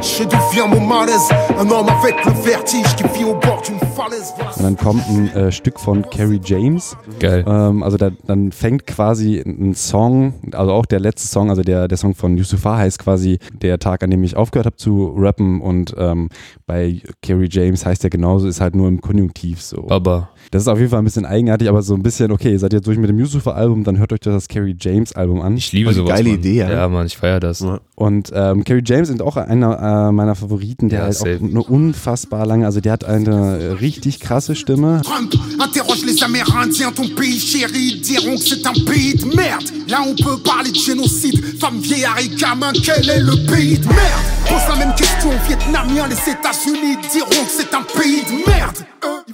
Je 0.03 0.25
deviens 0.25 0.67
mon 0.67 0.81
malaise. 0.81 1.29
Un 1.59 1.71
homme 1.71 1.89
avec 1.89 2.25
le 2.25 2.33
vertige 2.33 2.95
qui 2.97 3.05
vit 3.17 3.25
au 3.25 3.35
bord 3.35 3.63
d'une 3.63 3.79
falaise. 3.95 4.33
Und 4.57 4.63
dann 4.63 4.77
kommt 4.77 5.03
ein 5.09 5.29
äh, 5.35 5.53
Stück 5.53 5.79
von 5.79 6.03
Carrie 6.11 6.41
James, 6.43 6.97
Geil. 7.21 7.45
Ähm, 7.47 7.83
also 7.83 7.97
da, 7.97 8.11
dann 8.27 8.53
fängt 8.53 8.87
quasi 8.87 9.43
ein 9.45 9.75
Song, 9.75 10.35
also 10.53 10.73
auch 10.73 10.87
der 10.87 11.01
letzte 11.01 11.29
Song, 11.29 11.51
also 11.51 11.63
der, 11.63 11.89
der 11.89 11.99
Song 11.99 12.15
von 12.15 12.37
Yusufa 12.37 12.77
heißt 12.79 12.99
quasi 12.99 13.39
der 13.53 13.79
Tag, 13.79 14.03
an 14.03 14.11
dem 14.11 14.23
ich 14.25 14.37
aufgehört 14.37 14.67
habe 14.67 14.77
zu 14.77 15.15
rappen 15.17 15.61
und 15.61 15.95
ähm, 15.99 16.29
bei 16.67 17.01
Carrie 17.23 17.49
James 17.51 17.85
heißt 17.85 18.03
der 18.03 18.11
genauso, 18.11 18.49
ist 18.49 18.61
halt 18.61 18.75
nur 18.75 18.89
im 18.89 19.01
Konjunktiv 19.01 19.63
so. 19.63 19.83
Baba. 19.83 20.31
Das 20.51 20.63
ist 20.63 20.69
auf 20.69 20.79
jeden 20.79 20.91
Fall 20.91 21.01
ein 21.01 21.05
bisschen 21.05 21.27
eigenartig, 21.27 21.69
aber 21.69 21.83
so 21.83 21.95
ein 21.95 22.03
bisschen, 22.03 22.31
okay, 22.33 22.53
ihr 22.53 22.59
seid 22.59 22.73
jetzt 22.73 22.87
durch 22.87 22.99
mit 22.99 23.09
dem 23.11 23.19
Yusufa-Album, 23.19 23.85
dann 23.85 23.99
hört 23.99 24.13
euch 24.13 24.21
doch 24.21 24.33
das 24.33 24.49
Carrie 24.49 24.77
James-Album 24.79 25.41
an. 25.41 25.57
Ich 25.57 25.73
liebe 25.73 25.93
sowas. 25.93 26.11
geile 26.11 26.31
Mann. 26.31 26.39
Idee, 26.39 26.55
ja. 26.57 26.71
Ja, 26.71 26.89
Mann, 26.89 27.07
ich 27.07 27.17
feiere 27.17 27.41
das. 27.41 27.61
Ja. 27.61 27.81
Und 27.97 28.31
ähm, 28.35 28.65
Carrie 28.65 28.83
James 28.85 29.09
sind 29.09 29.23
auch 29.23 29.37
einer 29.37 30.09
äh, 30.09 30.13
meiner 30.13 30.35
Favoriten, 30.35 30.89
der 30.89 30.99
Ja, 31.01 31.05
halt 31.07 31.17
auch 31.17 31.21
safe. 31.21 31.39
eine 31.43 31.63
unfassbar 31.63 32.47
lange, 32.47 32.67
also 32.67 32.81
der 32.81 32.93
hat 32.93 33.05
eine 33.05 33.81
richtig 33.81 34.21
krasse 34.21 34.55
Stimme. 34.55 35.03
Trump 35.05 35.35
interroge 35.53 36.05
les 36.07 36.23
Amérindiens, 36.23 36.93
ton 36.95 37.09
pays 37.17 37.39
chéri, 37.41 38.01
diront 38.01 38.37
que 38.37 38.43
c'est 38.45 38.67
un 38.67 38.73
pays 38.85 39.15
de 39.15 39.27
merde. 39.37 39.65
Là, 39.89 39.99
on 40.07 40.15
peut 40.15 40.39
parler 40.43 40.71
de 40.71 40.77
génocide, 40.77 41.43
femmes, 41.61 41.81
vieillards 41.81 42.19
et 42.21 42.29
gamins, 42.37 42.73
quel 42.83 43.09
est 43.09 43.21
le 43.21 43.37
pays 43.47 43.79
de 43.79 43.87
merde 43.87 44.34
Pose 44.47 44.69
la 44.69 44.77
même 44.77 44.95
question 44.95 45.31
aux 45.31 46.09
les 46.09 46.33
États-Unis 46.33 46.97
diront 47.13 47.45
que 47.45 47.51
c'est 47.51 47.75
un 47.75 47.83
pays 47.83 48.23
de 48.25 48.51
merde. 48.51 48.85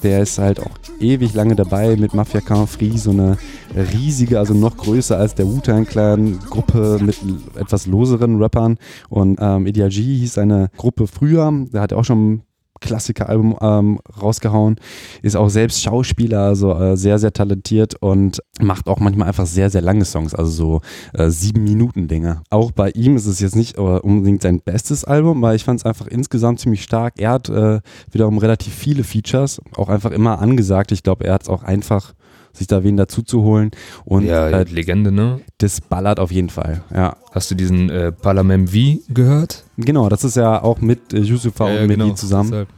Der 0.03 0.23
ist 0.23 0.38
halt 0.38 0.61
auch 0.61 0.70
ewig 1.01 1.35
lange 1.35 1.55
dabei 1.55 1.96
mit 1.96 2.14
Mafia 2.14 2.40
Can 2.40 2.66
Free, 2.66 2.96
so 2.96 3.11
eine 3.11 3.37
riesige, 3.75 4.38
also 4.38 4.55
noch 4.55 4.77
größer 4.77 5.18
als 5.18 5.35
der 5.35 5.46
Wu-Tang 5.46 5.85
Clan 5.85 6.38
Gruppe 6.49 6.99
mit 7.03 7.16
etwas 7.57 7.87
loseren 7.87 8.40
Rappern. 8.40 8.79
Und 9.09 9.38
ähm, 9.40 9.66
Ideal 9.66 9.90
G 9.90 10.03
hieß 10.03 10.35
seine 10.35 10.70
Gruppe 10.77 11.07
früher, 11.07 11.53
da 11.70 11.83
hat 11.83 11.92
er 11.92 11.99
auch 11.99 12.05
schon 12.05 12.42
Klassiker-Album 12.81 13.57
ähm, 13.61 14.01
rausgehauen, 14.21 14.77
ist 15.23 15.37
auch 15.37 15.49
selbst 15.49 15.83
Schauspieler, 15.83 16.40
also 16.40 16.75
äh, 16.75 16.97
sehr, 16.97 17.19
sehr 17.19 17.33
talentiert 17.33 17.95
und 18.01 18.43
macht 18.61 18.88
auch 18.88 19.01
manchmal 19.01 19.29
einfach 19.29 19.47
sehr, 19.47 19.71
sehr 19.71 19.83
lange 19.83 20.05
Songs, 20.05 20.35
also 20.35 20.51
so 20.51 20.81
äh, 21.12 21.31
sieben 21.31 21.64
Minuten 21.64 22.09
Dinge. 22.09 22.43
Auch 22.51 22.73
bei 22.73 22.90
ihm 22.90 23.16
ist 23.16 23.27
es 23.27 23.40
jetzt 23.40 23.57
nicht 23.57 23.77
äh, 23.77 23.81
unbedingt 23.81 24.43
sein 24.43 24.61
bestes 24.61 25.05
Album, 25.05 25.43
weil 25.43 25.57
ich 25.57 25.64
fand 25.64 25.81
es 25.81 25.87
einfach 25.87 26.07
insgesamt 26.07 26.61
ziemlich 26.61 26.83
stark. 26.83 27.14
Er 27.19 27.31
hat 27.31 27.49
äh, 27.49 27.81
wiederum 28.11 28.38
relativ 28.38 28.75
viele 28.75 29.05
Features, 29.05 29.61
auch 29.77 29.88
einfach 29.88 30.11
immer 30.11 30.40
angesagt. 30.40 30.93
Ich 30.93 31.03
glaube, 31.03 31.25
er 31.25 31.35
hat 31.35 31.43
es 31.43 31.49
auch 31.49 31.62
einfach 31.62 32.14
sich 32.52 32.66
da 32.66 32.82
wen 32.82 32.96
dazu 32.96 33.22
zu 33.22 33.42
holen 33.42 33.70
und 34.04 34.24
ja, 34.24 34.48
äh, 34.48 34.64
Legende, 34.64 35.12
ne? 35.12 35.40
das 35.58 35.80
ballert 35.80 36.18
auf 36.20 36.30
jeden 36.32 36.50
Fall. 36.50 36.82
Ja, 36.94 37.16
Hast 37.32 37.50
du 37.50 37.54
diesen 37.54 37.90
äh, 37.90 38.10
Palamem 38.12 38.66
V 38.68 38.98
gehört? 39.08 39.64
genau, 39.76 40.08
das 40.08 40.24
ist 40.24 40.36
ja 40.36 40.62
auch 40.62 40.80
mit 40.80 41.12
äh, 41.12 41.18
Yusufa 41.20 41.68
Ja, 41.70 41.80
und 41.82 41.86
Mehdi 41.88 42.02
genau, 42.02 42.14
zusammen. 42.14 42.50
deshalb. 42.50 42.68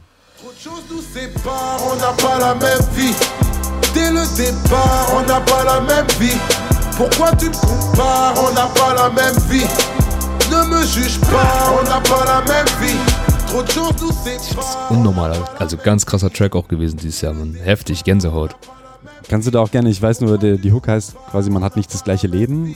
Dès 3.93 4.09
le 4.09 4.25
départ, 4.35 5.05
on 5.15 5.21
n'a 5.27 5.39
pas 5.41 5.63
la 5.63 5.79
même 5.81 6.07
vie. 6.19 6.37
Pourquoi 6.97 7.31
tu 7.35 7.45
me 7.45 7.53
compares, 7.53 8.33
on 8.43 8.53
n'a 8.53 8.65
pas 8.67 8.93
la 8.95 9.09
même 9.09 9.37
vie. 9.49 9.67
Ne 10.49 10.67
me 10.69 10.83
juge 10.85 11.19
pas, 11.19 11.73
on 11.79 11.83
n'a 11.83 11.99
pas 12.01 12.25
la 12.25 12.41
même 12.51 12.65
vie. 12.81 12.97
Trop 13.47 13.61
de 13.61 13.69
choses 13.69 13.93
nous 14.01 14.11
séparent. 14.11 14.91
Unnormal, 14.91 15.33
also 15.59 15.77
ganz 15.77 16.05
krasser 16.05 16.31
Track 16.31 16.55
auch 16.55 16.67
gewesen 16.67 16.97
dieses 16.97 17.21
Jahr, 17.21 17.33
Mann. 17.33 17.55
Heftig, 17.63 18.03
Gänsehaut. 18.03 18.55
Kannst 19.27 19.47
du 19.47 19.51
da 19.51 19.59
auch 19.59 19.71
gerne, 19.71 19.89
ich 19.89 20.01
weiß 20.01 20.21
nur, 20.21 20.37
die, 20.37 20.57
die 20.57 20.71
Hook 20.71 20.87
heißt 20.87 21.15
quasi, 21.31 21.49
man 21.49 21.63
hat 21.63 21.75
nicht 21.75 21.93
das 21.93 22.03
gleiche 22.03 22.27
Leben. 22.27 22.75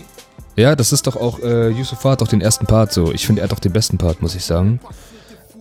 Ja, 0.55 0.75
das 0.75 0.91
ist 0.91 1.05
doch 1.05 1.15
auch, 1.15 1.39
äh, 1.39 1.69
Yusufa 1.69 2.11
hat 2.11 2.21
doch 2.21 2.27
den 2.27 2.41
ersten 2.41 2.65
Part 2.65 2.91
so. 2.91 3.11
Ich 3.11 3.25
finde, 3.25 3.41
er 3.41 3.43
hat 3.43 3.51
doch 3.51 3.59
den 3.59 3.73
besten 3.73 3.97
Part, 3.97 4.21
muss 4.21 4.33
ich 4.35 4.43
sagen. 4.43 4.79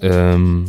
Ähm, 0.00 0.66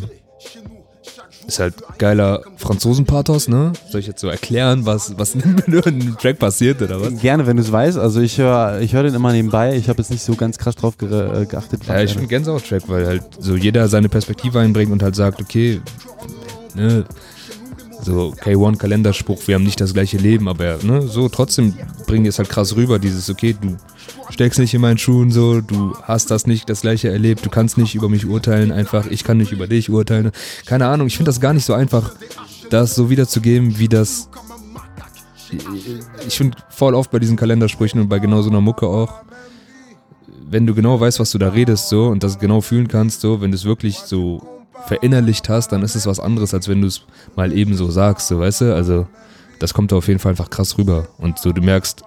ist 1.47 1.59
halt 1.59 1.75
geiler 1.97 2.41
Franzosenpathos, 2.57 3.47
ne? 3.47 3.71
Soll 3.89 4.01
ich 4.01 4.07
jetzt 4.07 4.19
so 4.19 4.27
erklären, 4.27 4.85
was, 4.85 5.17
was 5.17 5.33
in 5.35 5.55
dem 5.63 6.17
Track 6.17 6.39
passiert 6.39 6.81
oder 6.81 6.99
was? 6.99 7.17
Gerne, 7.21 7.47
wenn 7.47 7.55
du 7.55 7.63
es 7.63 7.71
weißt. 7.71 7.97
Also 7.97 8.19
ich 8.19 8.37
höre 8.37 8.81
ich 8.81 8.93
hör 8.93 9.03
den 9.03 9.13
immer 9.13 9.31
nebenbei. 9.31 9.75
Ich 9.77 9.87
habe 9.87 9.99
jetzt 9.99 10.11
nicht 10.11 10.23
so 10.23 10.35
ganz 10.35 10.57
krass 10.57 10.75
drauf 10.75 10.97
ge 10.97 11.07
äh, 11.07 11.45
geachtet. 11.45 11.85
Ja, 11.87 12.01
ich 12.01 12.11
finde 12.11 12.27
Gänsehaut-Track, 12.27 12.83
weil 12.87 13.07
halt 13.07 13.23
so 13.39 13.55
jeder 13.55 13.87
seine 13.87 14.09
Perspektive 14.09 14.59
einbringt 14.59 14.91
und 14.91 15.01
halt 15.01 15.15
sagt, 15.15 15.39
okay, 15.39 15.79
ne, 16.75 17.05
so 18.01 18.33
K1-Kalenderspruch, 18.41 19.47
wir 19.47 19.55
haben 19.55 19.63
nicht 19.63 19.81
das 19.81 19.93
gleiche 19.93 20.17
Leben, 20.17 20.47
aber 20.47 20.77
ne, 20.83 21.01
so 21.01 21.29
trotzdem 21.29 21.73
bringen 22.05 22.23
die 22.23 22.29
es 22.29 22.37
halt 22.37 22.49
krass 22.49 22.75
rüber, 22.75 22.99
dieses, 22.99 23.29
okay, 23.29 23.55
du 23.59 23.77
steckst 24.29 24.59
nicht 24.59 24.73
in 24.73 24.81
meinen 24.81 24.97
Schuhen 24.97 25.31
so, 25.31 25.61
du 25.61 25.95
hast 26.03 26.31
das 26.31 26.47
nicht 26.47 26.69
das 26.69 26.81
gleiche 26.81 27.09
erlebt, 27.09 27.45
du 27.45 27.49
kannst 27.49 27.77
nicht 27.77 27.95
über 27.95 28.09
mich 28.09 28.25
urteilen, 28.25 28.71
einfach, 28.71 29.07
ich 29.07 29.23
kann 29.23 29.37
nicht 29.37 29.51
über 29.51 29.67
dich 29.67 29.89
urteilen. 29.89 30.31
Keine 30.65 30.87
Ahnung, 30.87 31.07
ich 31.07 31.17
finde 31.17 31.29
das 31.29 31.41
gar 31.41 31.53
nicht 31.53 31.65
so 31.65 31.73
einfach, 31.73 32.13
das 32.69 32.95
so 32.95 33.09
wiederzugeben, 33.09 33.79
wie 33.79 33.87
das 33.87 34.29
ich 36.27 36.37
finde 36.37 36.57
voll 36.69 36.93
oft 36.93 37.09
bei 37.09 37.19
diesen 37.19 37.37
Kalendersprüchen 37.37 38.01
und 38.01 38.09
bei 38.09 38.19
genau 38.19 38.41
so 38.41 38.49
einer 38.49 38.59
Mucke 38.59 38.85
auch, 38.85 39.21
wenn 40.49 40.65
du 40.65 40.73
genau 40.73 40.99
weißt, 40.99 41.19
was 41.19 41.31
du 41.31 41.37
da 41.37 41.49
redest, 41.49 41.89
so 41.89 42.07
und 42.07 42.23
das 42.23 42.39
genau 42.39 42.61
fühlen 42.61 42.87
kannst, 42.87 43.21
so, 43.21 43.41
wenn 43.41 43.51
du 43.51 43.55
es 43.55 43.65
wirklich 43.65 43.97
so 43.99 44.56
verinnerlicht 44.85 45.49
hast, 45.49 45.71
dann 45.71 45.81
ist 45.81 45.95
es 45.95 46.05
was 46.05 46.19
anderes, 46.19 46.53
als 46.53 46.67
wenn 46.67 46.81
du 46.81 46.87
es 46.87 47.01
mal 47.35 47.51
eben 47.51 47.75
so 47.75 47.89
sagst, 47.89 48.27
so, 48.27 48.39
weißt 48.39 48.61
du? 48.61 48.75
Also, 48.75 49.07
das 49.59 49.73
kommt 49.73 49.91
da 49.91 49.95
auf 49.95 50.07
jeden 50.07 50.19
Fall 50.19 50.31
einfach 50.31 50.49
krass 50.49 50.77
rüber. 50.77 51.07
Und 51.17 51.39
so, 51.39 51.51
du 51.51 51.61
merkst, 51.61 52.03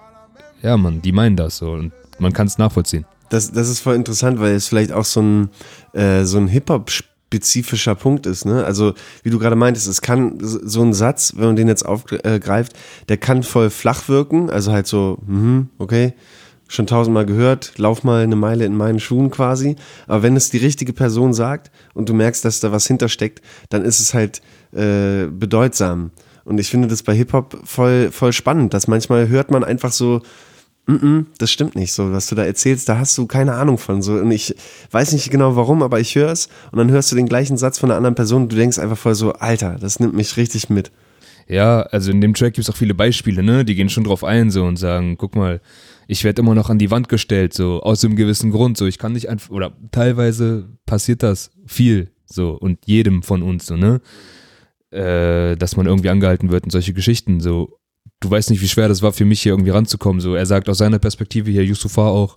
ja, 0.61 0.77
Mann, 0.77 1.01
die 1.01 1.11
meinen 1.11 1.35
das 1.35 1.57
so 1.57 1.71
und 1.73 1.91
man 2.19 2.33
kann 2.33 2.47
es 2.47 2.57
nachvollziehen. 2.57 3.05
Das, 3.29 3.51
das 3.51 3.69
ist 3.69 3.79
voll 3.79 3.95
interessant, 3.95 4.39
weil 4.39 4.53
es 4.53 4.67
vielleicht 4.67 4.91
auch 4.91 5.05
so 5.05 5.21
ein, 5.21 5.49
äh, 5.93 6.23
so 6.23 6.37
ein 6.37 6.47
Hip-Hop-spezifischer 6.47 7.95
Punkt 7.95 8.25
ist. 8.25 8.45
Ne? 8.45 8.63
Also, 8.65 8.93
wie 9.23 9.29
du 9.29 9.39
gerade 9.39 9.55
meintest, 9.55 9.87
es 9.87 10.01
kann 10.01 10.37
so 10.39 10.81
ein 10.81 10.93
Satz, 10.93 11.33
wenn 11.37 11.45
man 11.47 11.55
den 11.55 11.67
jetzt 11.67 11.85
aufgreift, 11.85 12.73
der 13.09 13.17
kann 13.17 13.43
voll 13.43 13.69
flach 13.69 14.09
wirken. 14.09 14.49
Also 14.49 14.71
halt 14.71 14.87
so, 14.87 15.17
mhm, 15.25 15.69
okay, 15.77 16.13
schon 16.71 16.87
tausendmal 16.87 17.25
gehört, 17.25 17.73
lauf 17.77 18.03
mal 18.03 18.23
eine 18.23 18.35
Meile 18.35 18.65
in 18.65 18.75
meinen 18.75 18.99
Schuhen 18.99 19.29
quasi. 19.29 19.75
Aber 20.07 20.23
wenn 20.23 20.35
es 20.35 20.49
die 20.49 20.57
richtige 20.57 20.93
Person 20.93 21.33
sagt 21.33 21.69
und 21.93 22.07
du 22.07 22.13
merkst, 22.13 22.45
dass 22.45 22.61
da 22.61 22.71
was 22.71 22.87
hintersteckt, 22.87 23.41
dann 23.69 23.83
ist 23.83 23.99
es 23.99 24.13
halt 24.13 24.41
äh, 24.73 25.27
bedeutsam. 25.27 26.11
Und 26.45 26.59
ich 26.59 26.69
finde 26.69 26.87
das 26.87 27.03
bei 27.03 27.13
Hip-Hop 27.13 27.59
voll, 27.65 28.09
voll 28.11 28.33
spannend, 28.33 28.73
dass 28.73 28.87
manchmal 28.87 29.27
hört 29.27 29.51
man 29.51 29.63
einfach 29.63 29.91
so, 29.91 30.21
Mm-mm, 30.87 31.25
das 31.37 31.51
stimmt 31.51 31.75
nicht 31.75 31.93
so, 31.93 32.11
was 32.11 32.27
du 32.27 32.35
da 32.35 32.43
erzählst, 32.43 32.89
da 32.89 32.97
hast 32.97 33.15
du 33.17 33.27
keine 33.27 33.53
Ahnung 33.53 33.77
von 33.77 34.01
so 34.01 34.13
und 34.13 34.31
ich 34.31 34.55
weiß 34.89 35.11
nicht 35.11 35.29
genau 35.29 35.55
warum, 35.55 35.83
aber 35.83 35.99
ich 35.99 36.15
höre 36.15 36.31
es 36.31 36.49
und 36.71 36.79
dann 36.79 36.89
hörst 36.89 37.11
du 37.11 37.15
den 37.15 37.27
gleichen 37.27 37.55
Satz 37.55 37.77
von 37.77 37.91
einer 37.91 37.97
anderen 37.97 38.15
Person 38.15 38.43
und 38.43 38.51
du 38.51 38.55
denkst 38.55 38.79
einfach 38.79 38.97
voll 38.97 39.13
so, 39.13 39.33
Alter, 39.33 39.77
das 39.79 39.99
nimmt 39.99 40.15
mich 40.15 40.37
richtig 40.37 40.69
mit. 40.69 40.91
Ja, 41.47 41.81
also 41.81 42.11
in 42.11 42.21
dem 42.21 42.33
Track 42.33 42.53
gibt 42.53 42.67
es 42.67 42.73
auch 42.73 42.77
viele 42.77 42.95
Beispiele, 42.95 43.43
ne? 43.43 43.65
Die 43.65 43.75
gehen 43.75 43.89
schon 43.89 44.05
drauf 44.05 44.23
ein 44.23 44.51
so 44.51 44.63
und 44.63 44.77
sagen, 44.77 45.17
guck 45.17 45.35
mal, 45.35 45.59
ich 46.11 46.25
werde 46.25 46.41
immer 46.41 46.55
noch 46.55 46.69
an 46.69 46.77
die 46.77 46.91
Wand 46.91 47.07
gestellt, 47.07 47.53
so 47.53 47.81
aus 47.83 48.03
einem 48.03 48.17
gewissen 48.17 48.51
Grund, 48.51 48.77
so 48.77 48.85
ich 48.85 48.97
kann 48.97 49.13
nicht 49.13 49.29
einfach, 49.29 49.49
oder 49.49 49.71
teilweise 49.91 50.67
passiert 50.85 51.23
das 51.23 51.51
viel, 51.65 52.11
so 52.25 52.51
und 52.51 52.79
jedem 52.85 53.23
von 53.23 53.41
uns, 53.41 53.65
so, 53.65 53.77
ne? 53.77 54.01
Äh, 54.91 55.55
dass 55.55 55.77
man 55.77 55.85
irgendwie 55.85 56.09
angehalten 56.09 56.51
wird 56.51 56.65
und 56.65 56.71
solche 56.71 56.91
Geschichten, 56.91 57.39
so. 57.39 57.77
Du 58.19 58.29
weißt 58.29 58.49
nicht, 58.49 58.61
wie 58.61 58.67
schwer 58.67 58.89
das 58.89 59.01
war 59.01 59.13
für 59.13 59.23
mich 59.23 59.41
hier 59.41 59.53
irgendwie 59.53 59.71
ranzukommen. 59.71 60.19
So, 60.19 60.35
er 60.35 60.45
sagt 60.45 60.67
aus 60.67 60.79
seiner 60.79 60.99
Perspektive 60.99 61.49
hier, 61.49 61.63
Yusufa 61.63 62.09
auch, 62.09 62.35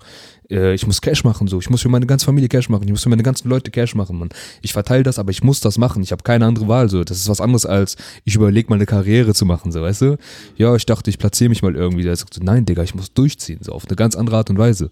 äh, 0.50 0.74
ich 0.74 0.86
muss 0.86 1.00
Cash 1.00 1.24
machen, 1.24 1.48
so, 1.48 1.58
ich 1.58 1.70
muss 1.70 1.82
für 1.82 1.88
meine 1.88 2.06
ganze 2.06 2.26
Familie 2.26 2.48
Cash 2.48 2.68
machen, 2.68 2.84
ich 2.84 2.90
muss 2.90 3.02
für 3.02 3.08
meine 3.08 3.22
ganzen 3.22 3.48
Leute 3.48 3.70
Cash 3.70 3.94
machen, 3.94 4.18
Mann. 4.18 4.30
Ich 4.62 4.72
verteile 4.72 5.02
das, 5.02 5.18
aber 5.18 5.30
ich 5.30 5.42
muss 5.42 5.60
das 5.60 5.78
machen. 5.78 6.02
Ich 6.02 6.12
habe 6.12 6.22
keine 6.22 6.46
andere 6.46 6.68
Wahl, 6.68 6.88
so. 6.88 7.04
Das 7.04 7.18
ist 7.18 7.28
was 7.28 7.40
anderes 7.40 7.66
als 7.66 7.96
ich 8.24 8.34
überlege 8.34 8.68
mal 8.68 8.76
eine 8.76 8.86
Karriere 8.86 9.34
zu 9.34 9.46
machen, 9.46 9.72
so, 9.72 9.82
weißt 9.82 10.02
du? 10.02 10.18
Ja, 10.56 10.74
ich 10.74 10.86
dachte, 10.86 11.10
ich 11.10 11.18
platziere 11.18 11.48
mich 11.48 11.62
mal 11.62 11.74
irgendwie. 11.74 12.02
Der 12.02 12.16
sagt 12.16 12.34
so, 12.34 12.42
nein, 12.42 12.66
Digga, 12.66 12.82
ich 12.82 12.94
muss 12.94 13.12
durchziehen, 13.12 13.58
so 13.62 13.72
auf 13.72 13.86
eine 13.86 13.96
ganz 13.96 14.16
andere 14.16 14.36
Art 14.36 14.50
und 14.50 14.58
Weise. 14.58 14.90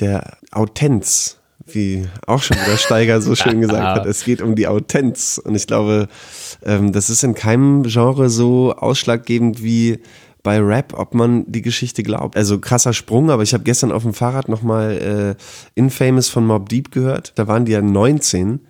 Der 0.00 0.38
Autenz, 0.50 1.38
wie 1.66 2.06
auch 2.26 2.42
schon 2.42 2.56
wieder 2.56 2.76
Steiger 2.76 3.20
so 3.20 3.34
schön 3.34 3.60
gesagt 3.60 4.00
hat, 4.00 4.06
es 4.06 4.24
geht 4.24 4.42
um 4.42 4.54
die 4.54 4.66
Autenz 4.66 5.40
und 5.42 5.54
ich 5.54 5.66
glaube, 5.66 6.08
ähm, 6.64 6.92
das 6.92 7.10
ist 7.10 7.22
in 7.24 7.34
keinem 7.34 7.84
Genre 7.84 8.28
so 8.28 8.74
ausschlaggebend 8.74 9.62
wie 9.62 10.00
bei 10.44 10.60
Rap, 10.60 10.92
ob 10.96 11.14
man 11.14 11.50
die 11.50 11.62
Geschichte 11.62 12.04
glaubt. 12.04 12.36
Also 12.36 12.60
krasser 12.60 12.92
Sprung, 12.92 13.30
aber 13.30 13.42
ich 13.42 13.54
habe 13.54 13.64
gestern 13.64 13.90
auf 13.90 14.02
dem 14.04 14.14
Fahrrad 14.14 14.48
nochmal 14.48 15.36
äh, 15.36 15.42
Infamous 15.74 16.28
von 16.28 16.46
Mob 16.46 16.68
Deep 16.68 16.92
gehört. 16.92 17.32
Da 17.34 17.48
waren 17.48 17.64
die 17.64 17.72
ja 17.72 17.82
19 17.82 18.60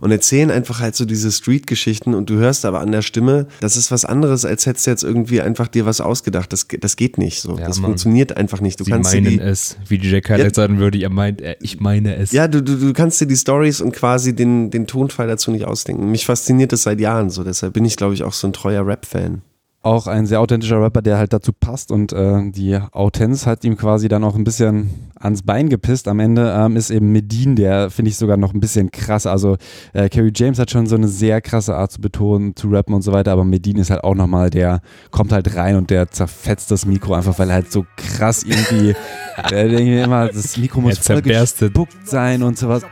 und 0.00 0.10
erzählen 0.10 0.50
einfach 0.50 0.80
halt 0.80 0.96
so 0.96 1.04
diese 1.04 1.30
Street-Geschichten 1.30 2.14
und 2.14 2.30
du 2.30 2.36
hörst 2.36 2.64
aber 2.64 2.80
an 2.80 2.92
der 2.92 3.02
Stimme, 3.02 3.46
das 3.60 3.76
ist 3.76 3.90
was 3.90 4.04
anderes, 4.06 4.44
als 4.46 4.64
hättest 4.64 4.86
du 4.86 4.90
jetzt 4.90 5.02
irgendwie 5.04 5.42
einfach 5.42 5.68
dir 5.68 5.84
was 5.84 6.00
ausgedacht. 6.00 6.50
Das, 6.52 6.66
das 6.80 6.96
geht 6.96 7.18
nicht 7.18 7.42
so. 7.42 7.58
Ja, 7.58 7.66
das 7.66 7.76
Mann. 7.78 7.90
funktioniert 7.90 8.36
einfach 8.36 8.62
nicht. 8.62 8.80
Du 8.80 8.84
Sie 8.84 8.90
kannst 8.90 9.12
dir 9.12 9.20
meinen 9.20 9.38
die, 9.38 9.40
es, 9.40 9.76
wie 9.86 9.98
DJ 9.98 10.20
Khaled 10.20 10.44
Ja. 10.46 10.54
sagen 10.54 10.78
würde, 10.78 10.98
er 10.98 11.10
meint, 11.10 11.42
er, 11.42 11.60
ich 11.60 11.78
meine 11.78 12.16
es. 12.16 12.32
Ja, 12.32 12.48
du, 12.48 12.62
du, 12.62 12.76
du 12.76 12.92
kannst 12.94 13.20
dir 13.20 13.26
die 13.26 13.36
Stories 13.36 13.82
und 13.82 13.92
quasi 13.92 14.34
den, 14.34 14.70
den 14.70 14.86
Tonfall 14.86 15.26
dazu 15.26 15.50
nicht 15.50 15.66
ausdenken. 15.66 16.10
Mich 16.10 16.24
fasziniert 16.24 16.72
das 16.72 16.84
seit 16.84 17.00
Jahren 17.00 17.28
so, 17.28 17.44
deshalb 17.44 17.74
bin 17.74 17.84
ich, 17.84 17.96
glaube 17.96 18.14
ich, 18.14 18.22
auch 18.22 18.32
so 18.32 18.46
ein 18.46 18.54
treuer 18.54 18.86
Rap-Fan. 18.86 19.42
Auch 19.80 20.08
ein 20.08 20.26
sehr 20.26 20.40
authentischer 20.40 20.82
Rapper, 20.82 21.02
der 21.02 21.18
halt 21.18 21.32
dazu 21.32 21.52
passt 21.52 21.92
und 21.92 22.12
äh, 22.12 22.50
die 22.50 22.76
Autenz 22.90 23.46
hat 23.46 23.62
ihm 23.62 23.76
quasi 23.76 24.08
dann 24.08 24.24
auch 24.24 24.34
ein 24.34 24.42
bisschen 24.42 24.90
ans 25.20 25.42
Bein 25.42 25.68
gepisst. 25.68 26.08
Am 26.08 26.18
Ende 26.18 26.52
ähm, 26.58 26.74
ist 26.74 26.90
eben 26.90 27.12
Medin, 27.12 27.54
der 27.54 27.88
finde 27.88 28.10
ich 28.10 28.16
sogar 28.16 28.36
noch 28.36 28.52
ein 28.52 28.58
bisschen 28.58 28.90
krass. 28.90 29.24
Also 29.24 29.56
äh, 29.92 30.08
Kerry 30.08 30.32
James 30.34 30.58
hat 30.58 30.72
schon 30.72 30.86
so 30.86 30.96
eine 30.96 31.06
sehr 31.06 31.40
krasse 31.40 31.76
Art 31.76 31.92
zu 31.92 32.00
betonen, 32.00 32.56
zu 32.56 32.68
rappen 32.70 32.92
und 32.92 33.02
so 33.02 33.12
weiter, 33.12 33.30
aber 33.30 33.44
Medin 33.44 33.76
ist 33.76 33.90
halt 33.90 34.02
auch 34.02 34.16
nochmal, 34.16 34.50
der 34.50 34.80
kommt 35.12 35.30
halt 35.30 35.54
rein 35.54 35.76
und 35.76 35.90
der 35.90 36.10
zerfetzt 36.10 36.72
das 36.72 36.84
Mikro 36.84 37.14
einfach, 37.14 37.38
weil 37.38 37.48
er 37.48 37.54
halt 37.54 37.70
so 37.70 37.86
krass 37.96 38.42
irgendwie, 38.42 38.96
der 39.50 39.68
denkt 39.68 39.84
mir 39.84 40.04
immer, 40.04 40.26
das 40.26 40.56
Mikro 40.56 40.80
muss 40.80 40.98
voll 40.98 41.22
gespuckt 41.22 42.08
sein 42.08 42.42
und 42.42 42.58
sowas. 42.58 42.82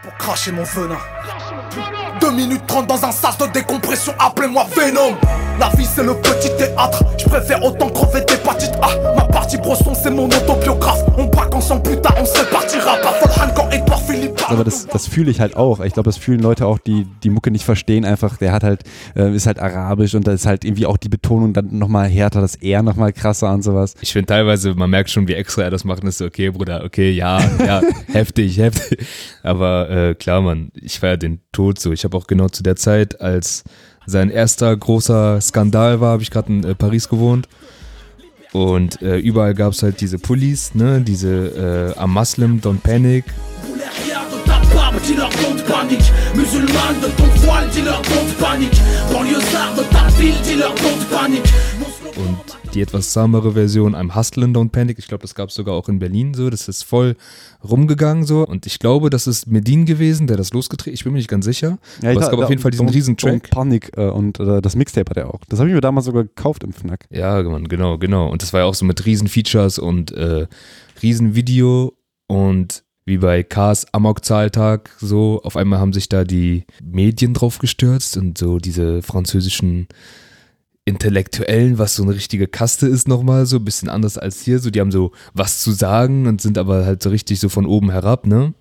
Pour 2.20 2.31
cracher 2.31 2.33
mon 2.33 2.37
venin. 2.37 2.37
2 2.37 2.37
minutes 2.37 2.66
30 2.66 2.87
dans 2.87 3.05
un 3.05 3.12
sas 3.12 3.38
de 3.38 3.46
décompression, 3.52 4.12
appelez-moi 4.18 4.66
Venom. 4.74 5.16
La 5.59 5.70
vie 5.70 5.87
c'est 5.87 6.05
le 6.05 6.14
petit 6.14 6.50
théâtre, 6.59 7.02
je 7.18 7.24
préfère 7.24 7.62
autant 7.64 7.88
crever 7.88 8.20
d'hépatite 8.20 8.72
A. 8.83 9.14
Ma 9.16 9.24
partie 9.24 9.57
brosson 9.57 9.94
c'est 9.94 10.11
mon 10.11 10.26
autobiographe. 10.26 11.02
On 11.16 11.24
braque 11.26 11.55
ensemble, 11.55 11.83
putain, 11.83 12.11
on 12.20 12.24
se 12.24 12.38
répartira 12.38 12.96
pas. 13.02 13.14
Volhan 13.22 13.55
quand 13.55 13.70
Edouard 13.70 14.02
Philippe. 14.02 14.42
Aber 14.48 14.64
das, 14.64 14.87
das 14.87 15.07
fühle 15.07 15.31
ich 15.31 15.40
halt 15.40 15.57
auch. 15.57 15.81
Ich 15.81 15.94
glaube, 15.94 16.09
das 16.09 16.18
fühlen 16.18 16.40
Leute 16.40 16.66
auch, 16.66 16.79
die 16.79 17.07
die 17.22 17.31
Mucke 17.31 17.50
nicht 17.50 17.64
verstehen. 17.64 18.05
Einfach, 18.05 18.37
der 18.37 18.52
hat 18.52 18.62
halt, 18.62 18.83
äh, 19.16 19.35
ist 19.35 19.46
halt 19.46 19.59
arabisch 19.59 20.14
und 20.14 20.26
da 20.26 20.33
ist 20.33 20.46
halt 20.46 20.64
irgendwie 20.64 20.87
auch 20.87 20.98
die 20.98 21.09
Betonung 21.09 21.52
dann 21.52 21.79
nochmal 21.79 22.09
härter, 22.09 22.40
das 22.40 22.57
R 22.57 22.83
nochmal 22.83 23.12
krasser 23.12 23.52
und 23.52 23.62
sowas. 23.62 23.94
Ich 24.00 24.12
finde 24.12 24.26
teilweise, 24.26 24.74
man 24.74 24.90
merkt 24.90 25.11
schon, 25.11 25.26
wie 25.26 25.35
extra 25.35 25.62
er 25.62 25.70
das 25.70 25.85
macht 25.85 26.02
und 26.02 26.09
ist 26.09 26.18
so, 26.18 26.26
okay, 26.26 26.50
Bruder, 26.50 26.85
okay, 26.85 27.11
ja, 27.11 27.40
ja, 27.64 27.81
heftig, 28.12 28.59
heftig. 28.59 29.07
Aber 29.42 29.90
äh, 29.90 30.14
klar, 30.14 30.42
Mann, 30.42 30.70
ich 30.74 31.00
feiere 31.00 31.16
den 31.16 31.40
Tod 31.52 31.81
so. 31.81 31.92
Ich 31.92 32.05
habe 32.07 32.16
auch 32.16 32.27
genau 32.27 32.49
zu 32.49 32.62
der 32.62 32.77
Zeit, 32.77 33.21
als 33.21 33.64
sein 34.07 34.31
erster 34.31 34.75
großer 34.75 35.40
Skandal 35.40 36.01
war, 36.01 36.12
habe 36.12 36.23
ich 36.23 36.31
gerade 36.31 36.53
in 36.53 36.64
äh, 36.64 36.75
Paris 36.75 37.09
gewohnt. 37.09 37.49
Und 38.53 39.03
äh, 39.03 39.19
überall 39.19 39.55
gab 39.55 39.73
es 39.73 39.83
halt 39.83 40.01
diese 40.01 40.19
Pullis, 40.19 40.75
ne, 40.75 41.03
diese 41.03 41.92
äh, 41.95 41.99
Am 41.99 42.14
Muslim, 42.14 42.61
Don't 42.61 42.81
Panic. 42.81 43.25
Und 52.16 52.72
die 52.74 52.81
etwas 52.81 53.11
zahmere 53.12 53.52
Version 53.52 53.94
I'm 53.94 54.14
Hustlin' 54.14 54.55
Don't 54.55 54.70
Panic. 54.70 54.98
Ich 54.98 55.09
glaube, 55.09 55.22
das 55.22 55.35
gab 55.35 55.50
es 55.50 55.55
sogar 55.55 55.74
auch 55.74 55.88
in 55.88 55.98
Berlin 55.98 56.35
so. 56.35 56.50
Das 56.50 56.68
ist 56.68 56.83
voll 56.83 57.16
rumgegangen 57.62 58.24
so. 58.24 58.46
Und 58.46 58.66
ich 58.66 58.79
glaube, 58.79 59.11
das 59.11 59.26
ist 59.26 59.46
Medin 59.46 59.87
gewesen, 59.87 60.26
der 60.26 60.37
das 60.37 60.52
losgetreten 60.52 60.94
Ich 60.94 61.05
bin 61.05 61.12
mir 61.12 61.18
nicht 61.18 61.29
ganz 61.29 61.44
sicher. 61.44 61.79
Ja, 62.02 62.11
aber 62.11 62.20
es 62.20 62.31
gab 62.31 62.38
auf 62.38 62.50
jeden 62.50 62.62
Fall 62.62 62.70
diesen 62.70 62.88
Don't- 62.88 62.94
riesen 62.94 63.16
Track. 63.16 63.46
Don't 63.46 63.50
Panic 63.50 63.92
äh, 63.96 64.09
und 64.09 64.40
äh, 64.40 64.61
das 64.61 64.76
Mixtape 64.76 65.11
hat 65.11 65.16
er 65.16 65.33
auch. 65.33 65.40
Das 65.48 65.59
habe 65.59 65.68
ich 65.68 65.74
mir 65.74 65.81
damals 65.81 66.07
sogar 66.07 66.24
gekauft 66.24 66.64
im 66.64 66.72
Fnac. 66.72 67.07
Ja, 67.11 67.42
Mann, 67.42 67.68
genau, 67.68 67.98
genau. 67.98 68.29
Und 68.31 68.42
das 68.42 68.52
war 68.52 68.61
ja 68.61 68.66
auch 68.66 68.74
so 68.74 68.85
mit 68.85 69.05
riesen 69.07 69.29
Features 69.29 69.79
und 69.79 70.12
äh, 70.12 70.46
riesen 71.02 71.35
Video 71.35 71.92
und 72.29 72.83
wie 73.05 73.18
bei 73.18 73.44
Cars 73.44 73.87
Amok-Zahltag 73.92 74.90
so, 74.98 75.40
auf 75.44 75.57
einmal 75.57 75.79
haben 75.79 75.92
sich 75.92 76.09
da 76.09 76.24
die 76.24 76.64
Medien 76.83 77.35
drauf 77.35 77.59
gestürzt 77.61 78.16
und 78.16 78.37
so 78.37 78.59
diese 78.59 79.00
französischen 79.00 79.87
Intellektuellen, 80.87 81.79
was 81.79 81.96
so 81.96 82.05
eine 82.05 82.14
richtige 82.14 82.46
Kaste 82.46 82.87
ist 82.87 83.09
nochmal, 83.09 83.44
so 83.44 83.57
ein 83.57 83.64
bisschen 83.64 83.88
anders 83.90 84.16
als 84.16 84.40
hier, 84.40 84.61
so 84.61 84.70
die 84.70 84.81
haben 84.81 84.92
so 84.92 85.12
was 85.35 85.61
zu 85.61 85.72
sagen 85.72 86.27
und 86.27 86.40
sind 86.40 86.57
aber 86.57 86.87
halt 86.87 87.03
so 87.03 87.11
richtig 87.11 87.40
so 87.40 87.49
von 87.49 87.66
oben 87.66 87.90
herab, 87.90 88.27
ne? 88.27 88.55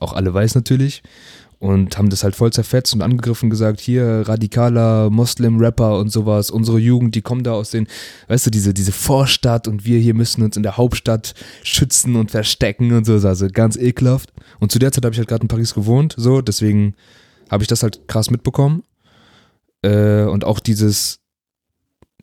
Auch 0.00 0.12
alle 0.12 0.34
weiß 0.34 0.54
natürlich. 0.54 1.02
und 1.58 1.98
haben 1.98 2.08
das 2.08 2.22
halt 2.22 2.36
voll 2.36 2.52
zerfetzt 2.52 2.94
und 2.94 3.02
angegriffen 3.02 3.50
gesagt, 3.50 3.80
hier 3.80 4.22
radikaler 4.26 5.10
Moslem-Rapper 5.10 5.98
und 5.98 6.10
sowas, 6.10 6.50
unsere 6.50 6.78
Jugend, 6.78 7.14
die 7.14 7.22
kommen 7.22 7.42
da 7.42 7.52
aus 7.52 7.70
den, 7.70 7.88
weißt 8.28 8.46
du, 8.46 8.50
diese, 8.50 8.72
diese 8.72 8.92
Vorstadt 8.92 9.66
und 9.66 9.84
wir 9.84 9.98
hier 9.98 10.14
müssen 10.14 10.42
uns 10.42 10.56
in 10.56 10.62
der 10.62 10.76
Hauptstadt 10.76 11.34
schützen 11.64 12.14
und 12.14 12.30
verstecken 12.30 12.92
und 12.92 13.04
so, 13.04 13.14
also 13.14 13.48
ganz 13.52 13.76
ekelhaft. 13.76 14.32
Und 14.60 14.70
zu 14.70 14.78
der 14.78 14.92
Zeit 14.92 15.04
habe 15.04 15.14
ich 15.14 15.18
halt 15.18 15.28
gerade 15.28 15.42
in 15.42 15.48
Paris 15.48 15.74
gewohnt, 15.74 16.14
so, 16.16 16.40
deswegen 16.42 16.94
habe 17.50 17.64
ich 17.64 17.68
das 17.68 17.82
halt 17.82 18.06
krass 18.06 18.30
mitbekommen. 18.30 18.84
Äh, 19.82 20.24
und 20.24 20.44
auch 20.44 20.60
dieses, 20.60 21.20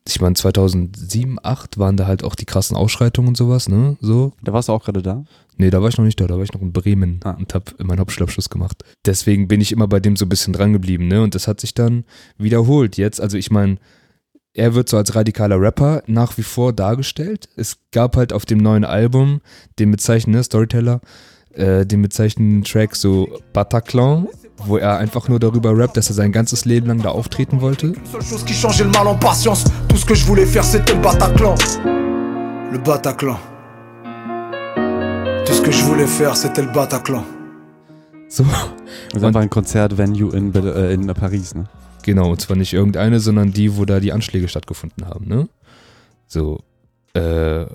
ich 0.07 0.21
meine, 0.21 0.35
2007, 0.35 1.37
2008 1.41 1.77
waren 1.79 1.97
da 1.97 2.05
halt 2.07 2.23
auch 2.23 2.35
die 2.35 2.45
krassen 2.45 2.77
Ausschreitungen 2.77 3.29
und 3.29 3.37
sowas, 3.37 3.67
ne? 3.69 3.97
So. 4.01 4.33
Da 4.43 4.53
warst 4.53 4.69
du 4.69 4.73
auch 4.73 4.83
gerade 4.83 5.01
da? 5.01 5.23
Nee, 5.57 5.69
da 5.69 5.81
war 5.81 5.89
ich 5.89 5.97
noch 5.97 6.05
nicht 6.05 6.19
da, 6.19 6.27
da 6.27 6.35
war 6.35 6.43
ich 6.43 6.53
noch 6.53 6.61
in 6.61 6.73
Bremen 6.73 7.19
Ah. 7.23 7.31
und 7.31 7.53
habe 7.53 7.65
meinen 7.83 7.99
Hauptschulabschluss 7.99 8.49
gemacht. 8.49 8.83
Deswegen 9.05 9.47
bin 9.47 9.61
ich 9.61 9.71
immer 9.71 9.87
bei 9.87 9.99
dem 9.99 10.15
so 10.15 10.25
ein 10.25 10.29
bisschen 10.29 10.53
dran 10.53 10.73
geblieben, 10.73 11.07
ne? 11.07 11.21
Und 11.23 11.33
das 11.33 11.47
hat 11.47 11.59
sich 11.61 11.73
dann 11.73 12.03
wiederholt 12.37 12.97
jetzt. 12.97 13.19
Also 13.21 13.37
ich 13.37 13.49
meine, 13.51 13.77
er 14.53 14.75
wird 14.75 14.89
so 14.89 14.97
als 14.97 15.15
radikaler 15.15 15.59
Rapper 15.59 16.03
nach 16.07 16.37
wie 16.37 16.43
vor 16.43 16.71
dargestellt. 16.71 17.49
Es 17.55 17.77
gab 17.91 18.15
halt 18.15 18.31
auf 18.31 18.45
dem 18.45 18.59
neuen 18.59 18.85
Album 18.85 19.41
den 19.79 19.91
bezeichnenden 19.91 20.43
Storyteller, 20.43 21.01
äh, 21.53 21.85
den 21.85 22.01
bezeichnenden 22.01 22.63
Track 22.63 22.95
so 22.95 23.39
Bataclan, 23.53 24.27
wo 24.57 24.77
er 24.77 24.97
einfach 24.97 25.27
nur 25.27 25.39
darüber 25.39 25.77
rappt, 25.77 25.97
dass 25.97 26.09
er 26.09 26.15
sein 26.15 26.31
ganzes 26.31 26.65
Leben 26.65 26.87
lang 26.87 27.01
da 27.01 27.09
auftreten 27.09 27.61
wollte. 27.61 27.93
So, 38.27 38.43
Das 39.11 39.21
ist 39.21 39.23
einfach 39.23 39.41
ein 39.41 39.49
Konzert-Venue 39.49 40.35
in, 40.35 40.51
Be- 40.51 40.73
äh, 40.75 40.93
in 40.93 41.05
Paris, 41.07 41.53
ne? 41.55 41.65
Genau, 42.03 42.31
und 42.31 42.41
zwar 42.41 42.55
nicht 42.57 42.73
irgendeine, 42.73 43.19
sondern 43.19 43.51
die, 43.51 43.77
wo 43.77 43.85
da 43.85 43.99
die 43.99 44.11
Anschläge 44.13 44.47
stattgefunden 44.47 45.05
haben, 45.07 45.27
ne? 45.27 45.47
So. 46.27 46.59
Äh, 47.13 47.65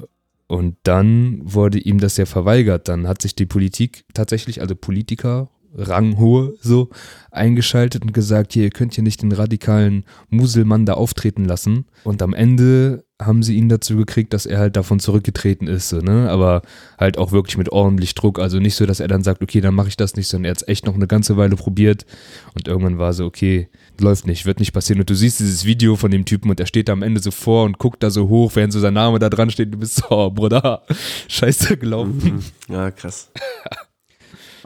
und 0.48 0.76
dann 0.82 1.40
wurde 1.44 1.78
ihm 1.78 1.98
das 2.00 2.16
ja 2.16 2.26
verweigert. 2.26 2.88
Dann 2.88 3.06
hat 3.06 3.22
sich 3.22 3.36
die 3.36 3.46
Politik 3.46 4.04
tatsächlich, 4.12 4.60
also 4.60 4.74
Politiker, 4.74 5.48
ranghohe, 5.74 6.54
so, 6.60 6.90
eingeschaltet 7.30 8.02
und 8.02 8.12
gesagt, 8.12 8.52
hier, 8.52 8.64
ihr 8.64 8.70
könnt 8.70 8.94
hier 8.94 9.04
nicht 9.04 9.22
den 9.22 9.32
radikalen 9.32 10.04
Muselmann 10.28 10.86
da 10.86 10.94
auftreten 10.94 11.44
lassen. 11.44 11.86
Und 12.04 12.22
am 12.22 12.34
Ende 12.34 13.04
haben 13.20 13.42
sie 13.42 13.54
ihn 13.56 13.68
dazu 13.68 13.96
gekriegt, 13.96 14.32
dass 14.32 14.46
er 14.46 14.58
halt 14.58 14.76
davon 14.76 14.98
zurückgetreten 14.98 15.68
ist, 15.68 15.90
so, 15.90 15.98
ne? 15.98 16.30
Aber 16.30 16.62
halt 16.98 17.18
auch 17.18 17.32
wirklich 17.32 17.58
mit 17.58 17.70
ordentlich 17.70 18.14
Druck. 18.14 18.38
Also 18.38 18.58
nicht 18.58 18.74
so, 18.74 18.86
dass 18.86 19.00
er 19.00 19.08
dann 19.08 19.22
sagt, 19.22 19.42
okay, 19.42 19.60
dann 19.60 19.74
mache 19.74 19.88
ich 19.88 19.96
das 19.96 20.16
nicht, 20.16 20.28
sondern 20.28 20.46
er 20.46 20.50
hat 20.52 20.62
es 20.62 20.68
echt 20.68 20.86
noch 20.86 20.94
eine 20.94 21.06
ganze 21.06 21.36
Weile 21.36 21.56
probiert. 21.56 22.06
Und 22.54 22.66
irgendwann 22.66 22.98
war 22.98 23.12
so, 23.12 23.26
okay, 23.26 23.68
läuft 24.00 24.26
nicht, 24.26 24.46
wird 24.46 24.58
nicht 24.58 24.72
passieren. 24.72 25.00
Und 25.00 25.10
du 25.10 25.14
siehst 25.14 25.40
dieses 25.40 25.64
Video 25.64 25.96
von 25.96 26.10
dem 26.10 26.24
Typen 26.24 26.50
und 26.50 26.60
er 26.60 26.66
steht 26.66 26.88
da 26.88 26.94
am 26.94 27.02
Ende 27.02 27.20
so 27.20 27.30
vor 27.30 27.64
und 27.64 27.78
guckt 27.78 28.02
da 28.02 28.10
so 28.10 28.28
hoch, 28.28 28.52
während 28.54 28.72
so 28.72 28.80
sein 28.80 28.94
Name 28.94 29.18
da 29.18 29.28
dran 29.28 29.50
steht. 29.50 29.72
Du 29.72 29.78
bist 29.78 29.96
so, 29.96 30.06
oh, 30.10 30.30
Bruder, 30.30 30.82
scheiße 31.28 31.76
gelaufen. 31.76 32.42
Ja, 32.68 32.90
krass. 32.90 33.30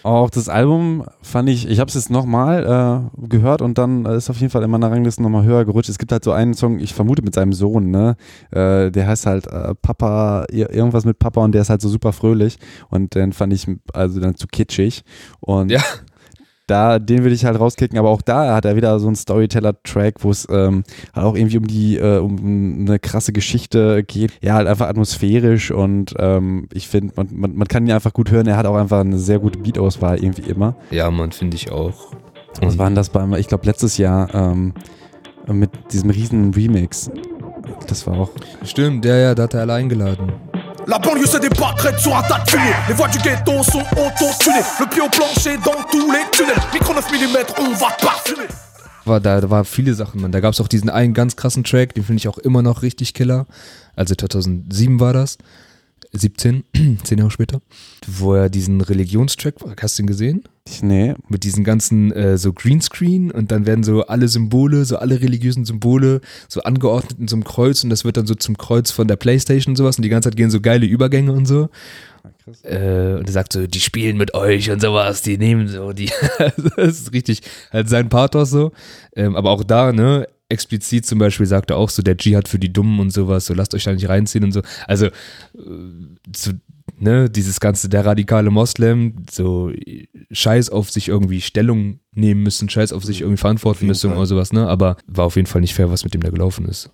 Auch 0.04 0.28
das 0.28 0.50
Album 0.50 1.04
fand 1.22 1.48
ich, 1.48 1.66
ich 1.66 1.80
habe 1.80 1.88
es 1.88 1.94
jetzt 1.94 2.10
nochmal 2.10 3.10
äh, 3.16 3.26
gehört 3.26 3.62
und 3.62 3.78
dann 3.78 4.04
ist 4.04 4.28
auf 4.28 4.38
jeden 4.38 4.50
Fall 4.50 4.62
in 4.62 4.70
meiner 4.70 4.90
Rangliste 4.90 5.22
nochmal 5.22 5.44
höher 5.44 5.64
gerutscht. 5.64 5.88
Es 5.88 5.96
gibt 5.96 6.12
halt 6.12 6.22
so 6.24 6.30
einen 6.32 6.52
Song, 6.52 6.78
ich 6.78 6.92
vermute 6.92 7.22
mit 7.22 7.34
seinem 7.34 7.54
Sohn, 7.54 7.90
ne? 7.90 8.16
Äh, 8.50 8.90
der 8.90 9.06
heißt 9.06 9.24
halt 9.24 9.46
äh, 9.46 9.74
Papa, 9.74 10.44
ir- 10.50 10.70
irgendwas 10.70 11.06
mit 11.06 11.18
Papa 11.18 11.42
und 11.42 11.52
der 11.52 11.62
ist 11.62 11.70
halt 11.70 11.80
so 11.80 11.88
super 11.88 12.12
fröhlich 12.12 12.58
und 12.90 13.14
den 13.14 13.32
fand 13.32 13.54
ich 13.54 13.66
also 13.94 14.20
dann 14.20 14.34
zu 14.36 14.46
kitschig. 14.46 15.04
Und 15.40 15.70
Ja. 15.70 15.80
Da, 16.66 16.98
den 16.98 17.22
würde 17.22 17.34
ich 17.34 17.44
halt 17.44 17.58
rauskicken, 17.58 17.98
aber 17.98 18.10
auch 18.10 18.22
da 18.22 18.54
hat 18.54 18.64
er 18.64 18.76
wieder 18.76 18.98
so 18.98 19.06
einen 19.06 19.16
Storyteller-Track, 19.16 20.16
wo 20.20 20.30
es 20.30 20.46
ähm, 20.50 20.84
halt 21.14 21.26
auch 21.26 21.34
irgendwie 21.34 21.58
um 21.58 21.66
die, 21.66 21.96
äh, 21.96 22.18
um 22.18 22.86
eine 22.86 22.98
krasse 22.98 23.32
Geschichte 23.32 24.02
geht. 24.04 24.32
Ja, 24.42 24.54
halt 24.54 24.66
einfach 24.66 24.88
atmosphärisch 24.88 25.70
und 25.70 26.14
ähm, 26.18 26.68
ich 26.72 26.88
finde, 26.88 27.12
man, 27.16 27.28
man, 27.32 27.56
man 27.56 27.68
kann 27.68 27.86
ihn 27.86 27.92
einfach 27.92 28.12
gut 28.12 28.30
hören. 28.30 28.46
Er 28.46 28.56
hat 28.56 28.66
auch 28.66 28.76
einfach 28.76 29.00
eine 29.00 29.18
sehr 29.18 29.38
gute 29.38 29.58
Beat-Auswahl 29.58 30.22
irgendwie 30.22 30.50
immer. 30.50 30.76
Ja, 30.90 31.10
Mann, 31.10 31.32
finde 31.32 31.56
ich 31.56 31.70
auch. 31.70 32.12
Was 32.60 32.78
war 32.78 32.86
denn 32.86 32.94
das 32.94 33.10
beim, 33.10 33.34
ich 33.34 33.48
glaube 33.48 33.66
letztes 33.66 33.98
Jahr 33.98 34.32
ähm, 34.34 34.74
mit 35.46 35.70
diesem 35.92 36.10
riesen 36.10 36.54
Remix. 36.54 37.10
Das 37.88 38.06
war 38.06 38.18
auch. 38.18 38.30
Stimmt, 38.64 39.04
der, 39.04 39.18
ja, 39.18 39.34
da 39.34 39.44
hat 39.44 39.54
er 39.54 39.62
alle 39.62 39.74
eingeladen. 39.74 40.32
La 40.86 40.98
banlieue 40.98 41.26
se 41.26 41.38
débat 41.38 41.74
sur 41.98 42.14
un 42.14 42.22
tas 42.22 42.40
de 42.44 42.50
fumier. 42.50 42.74
Les 42.88 42.94
voix 42.94 43.08
du 43.08 43.18
ghetto 43.18 43.62
sont 43.62 43.80
auto-tunées. 43.80 44.64
Le 44.80 44.86
pied 44.86 45.00
au 45.00 45.08
plancher 45.08 45.56
dans 45.64 45.82
tous 45.90 46.12
les 46.12 46.30
tunnels. 46.30 46.60
Micro 46.74 46.92
9 46.92 47.10
mm, 47.10 47.36
on 47.60 47.72
va 47.72 47.88
parfumer. 48.00 48.48
War, 49.06 49.20
da, 49.20 49.40
da 49.40 49.48
war 49.48 49.64
viele 49.64 49.94
Sachen, 49.94 50.20
man. 50.20 50.30
Da 50.30 50.40
gab 50.40 50.52
es 50.52 50.60
auch 50.60 50.68
diesen 50.68 50.90
einen 50.90 51.14
ganz 51.14 51.36
krassen 51.36 51.64
Track, 51.64 51.94
den 51.94 52.04
finde 52.04 52.18
ich 52.18 52.28
auch 52.28 52.38
immer 52.38 52.60
noch 52.60 52.82
richtig 52.82 53.14
killer. 53.14 53.46
Also 53.96 54.14
2007 54.14 55.00
war 55.00 55.14
das. 55.14 55.38
17, 56.14 56.64
10 57.02 57.18
Jahre 57.18 57.30
später. 57.30 57.60
Wo 58.06 58.34
er 58.34 58.48
diesen 58.48 58.80
Religionstrack, 58.80 59.54
hast 59.80 59.98
du 59.98 60.02
ihn 60.02 60.06
gesehen? 60.06 60.44
Nee, 60.80 61.14
Mit 61.28 61.44
diesen 61.44 61.62
ganzen 61.62 62.10
äh, 62.12 62.38
so 62.38 62.52
Greenscreen 62.52 63.30
und 63.30 63.50
dann 63.50 63.66
werden 63.66 63.84
so 63.84 64.06
alle 64.06 64.28
Symbole, 64.28 64.86
so 64.86 64.96
alle 64.96 65.20
religiösen 65.20 65.66
Symbole 65.66 66.22
so 66.48 66.62
angeordnet 66.62 67.18
in 67.20 67.28
so 67.28 67.36
einem 67.36 67.44
Kreuz 67.44 67.84
und 67.84 67.90
das 67.90 68.04
wird 68.04 68.16
dann 68.16 68.26
so 68.26 68.34
zum 68.34 68.56
Kreuz 68.56 68.90
von 68.90 69.06
der 69.06 69.16
Playstation 69.16 69.72
und 69.72 69.76
sowas 69.76 69.98
und 69.98 70.02
die 70.02 70.08
ganze 70.08 70.30
Zeit 70.30 70.36
gehen 70.36 70.50
so 70.50 70.60
geile 70.60 70.86
Übergänge 70.86 71.32
und 71.32 71.46
so. 71.46 71.68
Äh, 72.62 73.16
und 73.18 73.26
er 73.26 73.32
sagt 73.32 73.52
so, 73.52 73.66
die 73.66 73.80
spielen 73.80 74.16
mit 74.16 74.34
euch 74.34 74.70
und 74.70 74.80
sowas, 74.80 75.22
die 75.22 75.36
nehmen 75.36 75.68
so, 75.68 75.92
die, 75.92 76.10
das 76.76 77.00
ist 77.00 77.12
richtig, 77.12 77.40
halt 77.72 77.88
sein 77.88 78.08
Pathos 78.08 78.50
so. 78.50 78.72
Ähm, 79.16 79.36
aber 79.36 79.50
auch 79.50 79.64
da, 79.64 79.92
ne, 79.92 80.26
explizit 80.54 81.04
zum 81.04 81.18
Beispiel 81.18 81.46
sagt 81.46 81.70
er 81.70 81.76
auch 81.76 81.90
so, 81.90 82.02
der 82.02 82.16
Dschihad 82.16 82.48
für 82.48 82.58
die 82.58 82.72
Dummen 82.72 83.00
und 83.00 83.10
sowas, 83.10 83.46
so 83.46 83.54
lasst 83.54 83.74
euch 83.74 83.84
da 83.84 83.92
nicht 83.92 84.08
reinziehen 84.08 84.44
und 84.44 84.52
so. 84.52 84.62
Also, 84.86 85.06
äh, 85.06 85.10
so, 86.34 86.52
ne, 86.98 87.28
dieses 87.28 87.60
ganze, 87.60 87.88
der 87.88 88.06
radikale 88.06 88.50
Moslem, 88.50 89.24
so 89.30 89.70
Scheiß 90.30 90.70
auf 90.70 90.90
sich 90.90 91.08
irgendwie 91.08 91.40
Stellung 91.40 92.00
nehmen 92.12 92.42
müssen, 92.42 92.68
Scheiß 92.68 92.92
auf 92.92 93.04
sich 93.04 93.20
irgendwie 93.20 93.40
verantworten 93.40 93.86
müssen 93.86 94.12
oder 94.12 94.26
sowas, 94.26 94.52
ne, 94.52 94.66
aber 94.68 94.96
war 95.06 95.26
auf 95.26 95.36
jeden 95.36 95.46
Fall 95.46 95.60
nicht 95.60 95.74
fair, 95.74 95.90
was 95.90 96.04
mit 96.04 96.14
dem 96.14 96.22
da 96.22 96.30
gelaufen 96.30 96.66
ist. 96.66 96.90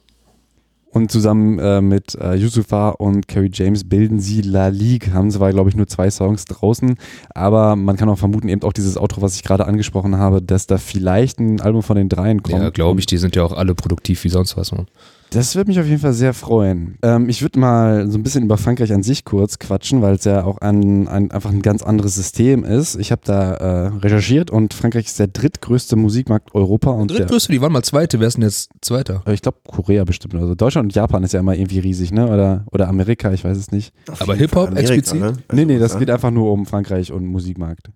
Und 0.92 1.12
zusammen 1.12 1.58
äh, 1.60 1.80
mit 1.80 2.16
äh, 2.16 2.34
Yusufa 2.34 2.90
und 2.90 3.28
Carrie 3.28 3.50
James 3.52 3.88
bilden 3.88 4.18
sie 4.18 4.42
La 4.42 4.68
Ligue. 4.68 5.12
Haben 5.12 5.30
zwar, 5.30 5.52
glaube 5.52 5.70
ich, 5.70 5.76
nur 5.76 5.86
zwei 5.86 6.10
Songs 6.10 6.46
draußen, 6.46 6.96
aber 7.32 7.76
man 7.76 7.96
kann 7.96 8.08
auch 8.08 8.18
vermuten, 8.18 8.48
eben 8.48 8.62
auch 8.62 8.72
dieses 8.72 8.96
Outro, 8.96 9.22
was 9.22 9.36
ich 9.36 9.44
gerade 9.44 9.66
angesprochen 9.66 10.16
habe, 10.16 10.42
dass 10.42 10.66
da 10.66 10.78
vielleicht 10.78 11.38
ein 11.38 11.60
Album 11.60 11.84
von 11.84 11.96
den 11.96 12.08
dreien 12.08 12.42
kommt. 12.42 12.60
Ja, 12.60 12.70
glaube 12.70 12.98
ich, 12.98 13.06
die 13.06 13.18
sind 13.18 13.36
ja 13.36 13.44
auch 13.44 13.52
alle 13.52 13.76
produktiv 13.76 14.24
wie 14.24 14.30
sonst 14.30 14.56
was, 14.56 14.72
man. 14.72 14.86
Das 15.30 15.54
würde 15.54 15.68
mich 15.70 15.78
auf 15.78 15.86
jeden 15.86 16.00
Fall 16.00 16.12
sehr 16.12 16.34
freuen. 16.34 16.98
Ähm, 17.02 17.28
ich 17.28 17.40
würde 17.40 17.58
mal 17.60 18.10
so 18.10 18.18
ein 18.18 18.24
bisschen 18.24 18.42
über 18.42 18.58
Frankreich 18.58 18.92
an 18.92 19.04
sich 19.04 19.24
kurz 19.24 19.60
quatschen, 19.60 20.02
weil 20.02 20.14
es 20.16 20.24
ja 20.24 20.42
auch 20.42 20.58
ein, 20.58 21.06
ein, 21.06 21.30
einfach 21.30 21.50
ein 21.50 21.62
ganz 21.62 21.84
anderes 21.84 22.16
System 22.16 22.64
ist. 22.64 22.96
Ich 22.96 23.12
habe 23.12 23.22
da 23.24 23.54
äh, 23.54 23.86
recherchiert 23.98 24.50
und 24.50 24.74
Frankreich 24.74 25.06
ist 25.06 25.20
der 25.20 25.28
drittgrößte 25.28 25.94
Musikmarkt 25.94 26.52
Europa 26.54 26.90
und 26.90 27.12
der, 27.12 27.18
Drittgrößte, 27.18 27.52
die 27.52 27.60
waren 27.60 27.72
mal 27.72 27.82
Zweite, 27.82 28.18
wer 28.18 28.26
ist 28.26 28.34
denn 28.38 28.42
jetzt 28.42 28.70
Zweiter? 28.80 29.22
äh, 29.24 29.32
ich 29.32 29.40
glaube 29.40 29.58
Korea 29.68 30.02
bestimmt. 30.04 30.34
Also 30.34 30.56
Deutschland 30.56 30.86
und 30.86 30.94
Japan 30.96 31.22
ist 31.22 31.32
ja 31.32 31.38
immer 31.38 31.54
irgendwie 31.54 31.78
riesig, 31.78 32.10
ne? 32.10 32.26
Oder, 32.26 32.64
oder 32.72 32.88
Amerika, 32.88 33.32
ich 33.32 33.44
weiß 33.44 33.56
es 33.56 33.70
nicht. 33.70 33.94
Auf 34.10 34.20
Aber 34.22 34.34
Hip-Hop 34.34 34.76
explizit? 34.76 35.20
Ne? 35.20 35.34
Nee, 35.52 35.64
nee, 35.64 35.78
das 35.78 35.96
geht 35.96 36.10
einfach 36.10 36.32
nur 36.32 36.52
um 36.52 36.66
Frankreich 36.66 37.12
und 37.12 37.24
Musikmarkt. 37.26 37.90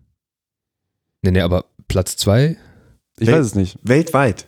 Nee, 1.22 1.32
nee, 1.32 1.40
aber 1.40 1.64
Platz 1.88 2.16
zwei? 2.16 2.56
Ich 3.18 3.28
Wel- 3.28 3.38
weiß 3.38 3.46
es 3.46 3.54
nicht. 3.56 3.76
Weltweit. 3.82 4.46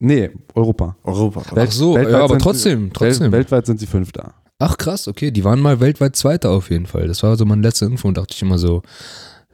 Nee, 0.00 0.30
Europa. 0.54 0.96
Europa. 1.04 1.42
Welt- 1.56 1.68
Ach 1.68 1.72
so, 1.72 1.94
weltweit 1.94 2.12
ja, 2.12 2.24
aber 2.24 2.38
trotzdem, 2.38 2.92
trotzdem. 2.92 3.32
Wel 3.32 3.40
weltweit 3.40 3.66
sind 3.66 3.80
sie 3.80 3.86
Fünfter. 3.86 4.34
Ach 4.60 4.76
krass, 4.76 5.06
okay, 5.08 5.30
die 5.30 5.44
waren 5.44 5.60
mal 5.60 5.80
weltweit 5.80 6.16
Zweiter 6.16 6.50
auf 6.50 6.70
jeden 6.70 6.86
Fall. 6.86 7.06
Das 7.08 7.22
war 7.22 7.36
so 7.36 7.44
meine 7.44 7.62
letzte 7.62 7.84
Info 7.86 8.08
und 8.08 8.16
dachte 8.16 8.34
ich 8.34 8.42
immer 8.42 8.58
so, 8.58 8.82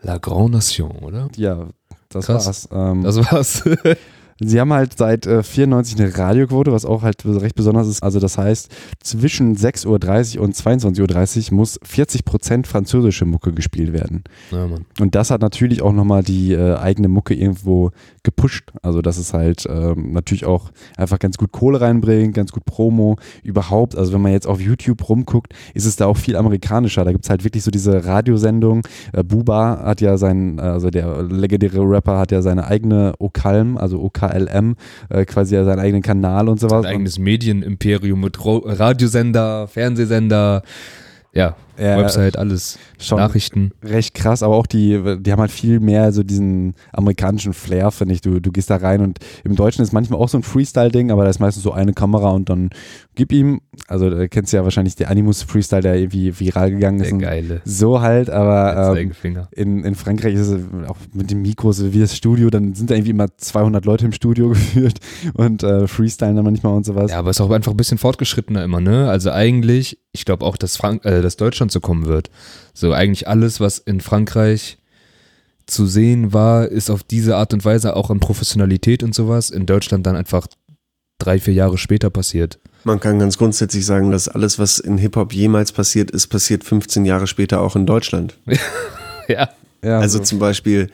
La 0.02 0.18
Grande 0.18 0.52
Nation, 0.52 0.92
oder? 1.00 1.28
Ja, 1.36 1.66
das 2.10 2.26
Krass. 2.26 2.46
war's. 2.46 2.68
Ähm, 2.72 3.02
Das 3.02 3.16
war's. 3.32 3.62
Sie 4.40 4.60
haben 4.60 4.72
halt 4.72 4.98
seit 4.98 5.26
äh, 5.26 5.42
94 5.42 6.00
eine 6.00 6.16
Radioquote, 6.16 6.72
was 6.72 6.84
auch 6.84 7.02
halt 7.02 7.24
recht 7.24 7.54
besonders 7.54 7.88
ist. 7.88 8.02
Also 8.02 8.20
das 8.20 8.36
heißt, 8.38 8.70
zwischen 9.00 9.56
6.30 9.56 10.38
Uhr 10.38 10.44
und 10.44 10.54
22.30 10.54 11.50
Uhr 11.50 11.56
muss 11.56 11.80
40% 11.80 12.66
französische 12.66 13.24
Mucke 13.24 13.52
gespielt 13.52 13.92
werden. 13.92 14.24
ja. 14.50 14.68
Und 15.00 15.14
das 15.14 15.30
hat 15.30 15.40
natürlich 15.40 15.82
auch 15.82 15.92
nochmal 15.92 16.22
die 16.22 16.52
äh, 16.52 16.76
eigene 16.76 17.08
Mucke 17.08 17.34
irgendwo 17.34 17.90
gepusht. 18.22 18.72
Also 18.82 19.02
dass 19.02 19.18
es 19.18 19.32
halt 19.34 19.66
ähm, 19.68 20.12
natürlich 20.12 20.44
auch 20.46 20.70
einfach 20.96 21.18
ganz 21.18 21.36
gut 21.36 21.52
Kohle 21.52 21.80
reinbringt, 21.80 22.34
ganz 22.34 22.52
gut 22.52 22.64
Promo 22.64 23.16
überhaupt. 23.42 23.96
Also 23.96 24.12
wenn 24.12 24.22
man 24.22 24.32
jetzt 24.32 24.46
auf 24.46 24.60
YouTube 24.60 25.08
rumguckt, 25.08 25.52
ist 25.74 25.84
es 25.84 25.96
da 25.96 26.06
auch 26.06 26.16
viel 26.16 26.36
amerikanischer. 26.36 27.04
Da 27.04 27.12
gibt 27.12 27.24
es 27.24 27.30
halt 27.30 27.44
wirklich 27.44 27.62
so 27.62 27.70
diese 27.70 28.04
Radiosendung. 28.04 28.82
Äh, 29.12 29.22
Buba 29.22 29.80
hat 29.84 30.00
ja 30.00 30.16
sein, 30.16 30.58
also 30.58 30.90
der 30.90 31.22
legendäre 31.22 31.80
Rapper 31.80 32.18
hat 32.18 32.32
ja 32.32 32.42
seine 32.42 32.66
eigene 32.66 33.14
OKALM, 33.18 33.76
also 33.76 34.00
OKLM, 34.24 34.76
äh, 35.10 35.24
quasi 35.24 35.54
ja 35.54 35.64
seinen 35.64 35.80
eigenen 35.80 36.02
Kanal 36.02 36.48
und 36.48 36.60
sowas. 36.60 36.84
Ein 36.84 36.94
eigenes 36.94 37.18
Medienimperium 37.18 38.20
mit 38.20 38.38
Radiosender, 38.40 39.68
Fernsehsender. 39.68 40.62
Ja, 41.32 41.56
Ja, 41.78 41.98
Website, 41.98 42.36
alles. 42.36 42.78
schon 42.98 43.18
Nachrichten. 43.18 43.72
recht 43.82 44.14
krass, 44.14 44.42
aber 44.42 44.56
auch 44.56 44.66
die, 44.66 45.18
die 45.20 45.32
haben 45.32 45.40
halt 45.40 45.50
viel 45.50 45.80
mehr 45.80 46.12
so 46.12 46.22
diesen 46.22 46.74
amerikanischen 46.92 47.52
Flair, 47.52 47.90
finde 47.90 48.14
ich. 48.14 48.20
Du, 48.20 48.40
du 48.40 48.52
gehst 48.52 48.70
da 48.70 48.76
rein 48.76 49.00
und 49.00 49.18
im 49.44 49.56
Deutschen 49.56 49.82
ist 49.82 49.92
manchmal 49.92 50.20
auch 50.20 50.28
so 50.28 50.38
ein 50.38 50.42
Freestyle-Ding, 50.42 51.10
aber 51.10 51.24
da 51.24 51.30
ist 51.30 51.40
meistens 51.40 51.62
so 51.62 51.72
eine 51.72 51.92
Kamera 51.92 52.30
und 52.30 52.48
dann 52.48 52.70
gib 53.14 53.32
ihm, 53.32 53.60
also 53.88 54.10
da 54.10 54.26
kennst 54.28 54.52
du 54.52 54.56
ja 54.56 54.64
wahrscheinlich 54.64 54.96
den 54.96 55.06
Animus-Freestyle, 55.06 55.82
der 55.82 55.96
irgendwie 55.96 56.38
viral 56.38 56.70
gegangen 56.70 57.00
ist. 57.00 57.10
Der 57.10 57.18
geile. 57.18 57.60
So 57.64 58.00
halt, 58.00 58.30
aber 58.30 58.96
ähm, 58.96 59.12
in, 59.52 59.84
in 59.84 59.94
Frankreich 59.94 60.34
ist 60.34 60.48
es 60.48 60.64
auch 60.88 60.96
mit 61.12 61.30
den 61.30 61.42
Mikros 61.42 61.92
wie 61.92 62.00
das 62.00 62.16
Studio, 62.16 62.50
dann 62.50 62.74
sind 62.74 62.90
da 62.90 62.94
irgendwie 62.94 63.10
immer 63.10 63.36
200 63.36 63.84
Leute 63.84 64.04
im 64.06 64.12
Studio 64.12 64.48
geführt 64.50 64.98
und 65.34 65.62
äh, 65.62 65.86
freestylen 65.86 66.36
dann 66.36 66.44
manchmal 66.44 66.74
und 66.74 66.84
sowas. 66.84 67.10
Ja, 67.10 67.18
aber 67.18 67.30
ist 67.30 67.40
auch 67.40 67.50
einfach 67.50 67.72
ein 67.72 67.76
bisschen 67.76 67.98
fortgeschrittener 67.98 68.64
immer, 68.64 68.80
ne? 68.80 69.08
Also 69.08 69.30
eigentlich, 69.30 69.98
ich 70.12 70.24
glaube 70.24 70.44
auch, 70.44 70.56
dass, 70.56 70.76
Frank 70.76 71.04
äh, 71.04 71.22
dass 71.22 71.36
Deutschland 71.36 71.63
so 71.72 71.80
kommen 71.80 72.06
wird. 72.06 72.30
So 72.72 72.92
eigentlich 72.92 73.28
alles, 73.28 73.60
was 73.60 73.78
in 73.78 74.00
Frankreich 74.00 74.78
zu 75.66 75.86
sehen 75.86 76.32
war, 76.32 76.68
ist 76.68 76.90
auf 76.90 77.02
diese 77.02 77.36
Art 77.36 77.52
und 77.54 77.64
Weise 77.64 77.96
auch 77.96 78.10
an 78.10 78.20
Professionalität 78.20 79.02
und 79.02 79.14
sowas 79.14 79.50
in 79.50 79.66
Deutschland 79.66 80.06
dann 80.06 80.16
einfach 80.16 80.46
drei, 81.18 81.38
vier 81.38 81.54
Jahre 81.54 81.78
später 81.78 82.10
passiert. 82.10 82.58
Man 82.84 83.00
kann 83.00 83.18
ganz 83.18 83.38
grundsätzlich 83.38 83.86
sagen, 83.86 84.10
dass 84.10 84.28
alles, 84.28 84.58
was 84.58 84.78
in 84.78 84.98
Hip-Hop 84.98 85.32
jemals 85.32 85.72
passiert 85.72 86.10
ist, 86.10 86.26
passiert 86.26 86.64
15 86.64 87.06
Jahre 87.06 87.26
später 87.26 87.60
auch 87.60 87.76
in 87.76 87.86
Deutschland. 87.86 88.38
Ja. 89.26 89.48
Ja, 89.82 90.00
Also 90.00 90.18
so. 90.18 90.24
zum 90.24 90.38
Beispiel, 90.38 90.90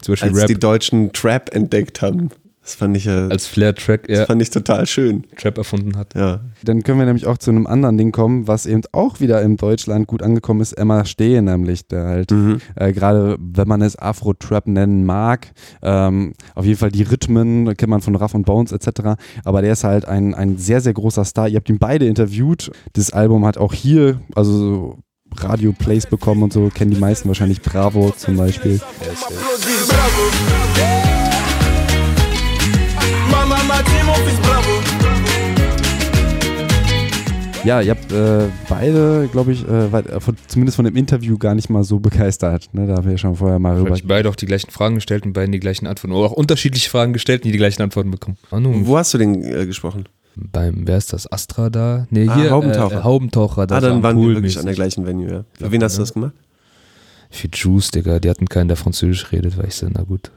Zum 0.00 0.12
Beispiel 0.12 0.30
als 0.30 0.38
Rap 0.38 0.46
die 0.48 0.54
Deutschen 0.58 1.12
Trap 1.12 1.54
entdeckt 1.54 2.00
haben. 2.00 2.30
Das 2.64 2.76
fand 2.76 2.96
ich 2.96 3.04
ja, 3.04 3.28
als 3.28 3.46
Flair-Track, 3.46 4.08
das 4.08 4.18
ja, 4.20 4.24
fand 4.24 4.40
ich 4.40 4.48
total 4.48 4.86
schön. 4.86 5.24
Trap 5.36 5.58
erfunden 5.58 5.98
hat. 5.98 6.14
Ja. 6.14 6.40
Dann 6.62 6.82
können 6.82 6.98
wir 6.98 7.04
nämlich 7.04 7.26
auch 7.26 7.36
zu 7.36 7.50
einem 7.50 7.66
anderen 7.66 7.98
Ding 7.98 8.10
kommen, 8.10 8.48
was 8.48 8.64
eben 8.64 8.80
auch 8.90 9.20
wieder 9.20 9.42
in 9.42 9.58
Deutschland 9.58 10.06
gut 10.06 10.22
angekommen 10.22 10.62
ist. 10.62 10.72
Emma 10.72 11.04
Stehe 11.04 11.42
nämlich, 11.42 11.86
der 11.88 12.04
halt 12.06 12.30
Mhm. 12.30 12.62
äh, 12.74 12.94
gerade, 12.94 13.36
wenn 13.38 13.68
man 13.68 13.82
es 13.82 13.98
Afro-Trap 13.98 14.66
nennen 14.66 15.04
mag, 15.04 15.48
ähm, 15.82 16.32
auf 16.54 16.64
jeden 16.64 16.78
Fall 16.78 16.90
die 16.90 17.02
Rhythmen 17.02 17.76
kennt 17.76 17.90
man 17.90 18.00
von 18.00 18.16
Ruff 18.16 18.32
und 18.32 18.46
Bones 18.46 18.72
etc. 18.72 19.20
Aber 19.44 19.60
der 19.60 19.72
ist 19.74 19.84
halt 19.84 20.06
ein, 20.08 20.32
ein 20.34 20.56
sehr, 20.56 20.80
sehr 20.80 20.94
großer 20.94 21.26
Star. 21.26 21.46
Ihr 21.48 21.56
habt 21.56 21.68
ihn 21.68 21.78
beide 21.78 22.06
interviewt. 22.06 22.70
Das 22.94 23.12
Album 23.12 23.44
hat 23.44 23.58
auch 23.58 23.74
hier, 23.74 24.22
also 24.34 24.52
so 24.56 24.98
Radio-Plays 25.36 26.06
bekommen 26.06 26.42
und 26.44 26.52
so, 26.54 26.70
kennen 26.74 26.92
die 26.92 27.00
meisten 27.00 27.28
wahrscheinlich 27.28 27.60
Bravo 27.60 28.14
zum 28.16 28.38
Beispiel. 28.38 28.80
Applaudis, 28.80 29.86
bravo. 29.88 30.53
Ja, 37.64 37.80
ihr 37.80 37.92
habt 37.92 38.12
äh, 38.12 38.48
beide, 38.68 39.26
glaube 39.32 39.52
ich, 39.52 39.66
äh, 39.66 39.90
weit- 39.90 40.06
äh, 40.08 40.20
von, 40.20 40.36
zumindest 40.48 40.76
von 40.76 40.84
dem 40.84 40.96
Interview 40.96 41.38
gar 41.38 41.54
nicht 41.54 41.70
mal 41.70 41.82
so 41.82 41.98
begeistert. 41.98 42.68
Ne? 42.72 42.86
Da 42.86 42.96
haben 42.96 43.04
wir 43.06 43.12
ja 43.12 43.18
schon 43.18 43.36
vorher 43.36 43.58
mal 43.58 43.74
Ich 43.76 43.80
rüber. 43.84 43.90
habe 43.96 44.02
beide 44.06 44.28
auch 44.28 44.36
die 44.36 44.44
gleichen 44.46 44.70
Fragen 44.70 44.96
gestellt 44.96 45.24
und 45.24 45.32
beiden 45.32 45.50
die 45.52 45.60
gleichen 45.60 45.86
Antworten. 45.86 46.14
Oder 46.14 46.26
auch 46.26 46.32
unterschiedliche 46.32 46.90
Fragen 46.90 47.14
gestellt 47.14 47.40
und 47.40 47.46
die 47.46 47.52
die 47.52 47.58
gleichen 47.58 47.80
Antworten 47.82 48.10
bekommen. 48.10 48.36
Ahnung. 48.50 48.86
Wo 48.86 48.98
hast 48.98 49.14
du 49.14 49.18
denn 49.18 49.42
äh, 49.42 49.64
gesprochen? 49.64 50.04
Beim, 50.36 50.82
wer 50.86 50.98
ist 50.98 51.12
das? 51.14 51.30
Astra 51.30 51.70
da? 51.70 52.06
Nee, 52.10 52.28
Ah, 52.28 52.34
hier. 52.36 52.50
Haubentaucher. 52.50 53.00
Äh, 53.00 53.02
Haubentaucher. 53.04 53.66
Das 53.66 53.78
ah, 53.78 53.80
dann 53.80 54.02
war 54.02 54.14
waren 54.14 54.20
wir 54.20 54.34
wirklich 54.34 54.58
an 54.58 54.66
der 54.66 54.74
gleichen 54.74 55.06
Venue, 55.06 55.30
ja. 55.30 55.44
Für 55.54 55.72
wen 55.72 55.82
hast 55.82 55.96
du 55.96 56.02
das 56.02 56.12
gemacht? 56.12 56.32
Für 57.30 57.48
Juice, 57.52 57.90
Digga. 57.92 58.18
Die 58.20 58.28
hatten 58.28 58.46
keinen, 58.48 58.68
der 58.68 58.76
Französisch 58.76 59.32
redet, 59.32 59.56
weil 59.56 59.68
ich 59.68 59.74
so, 59.76 59.86
na 59.90 60.02
gut. 60.02 60.30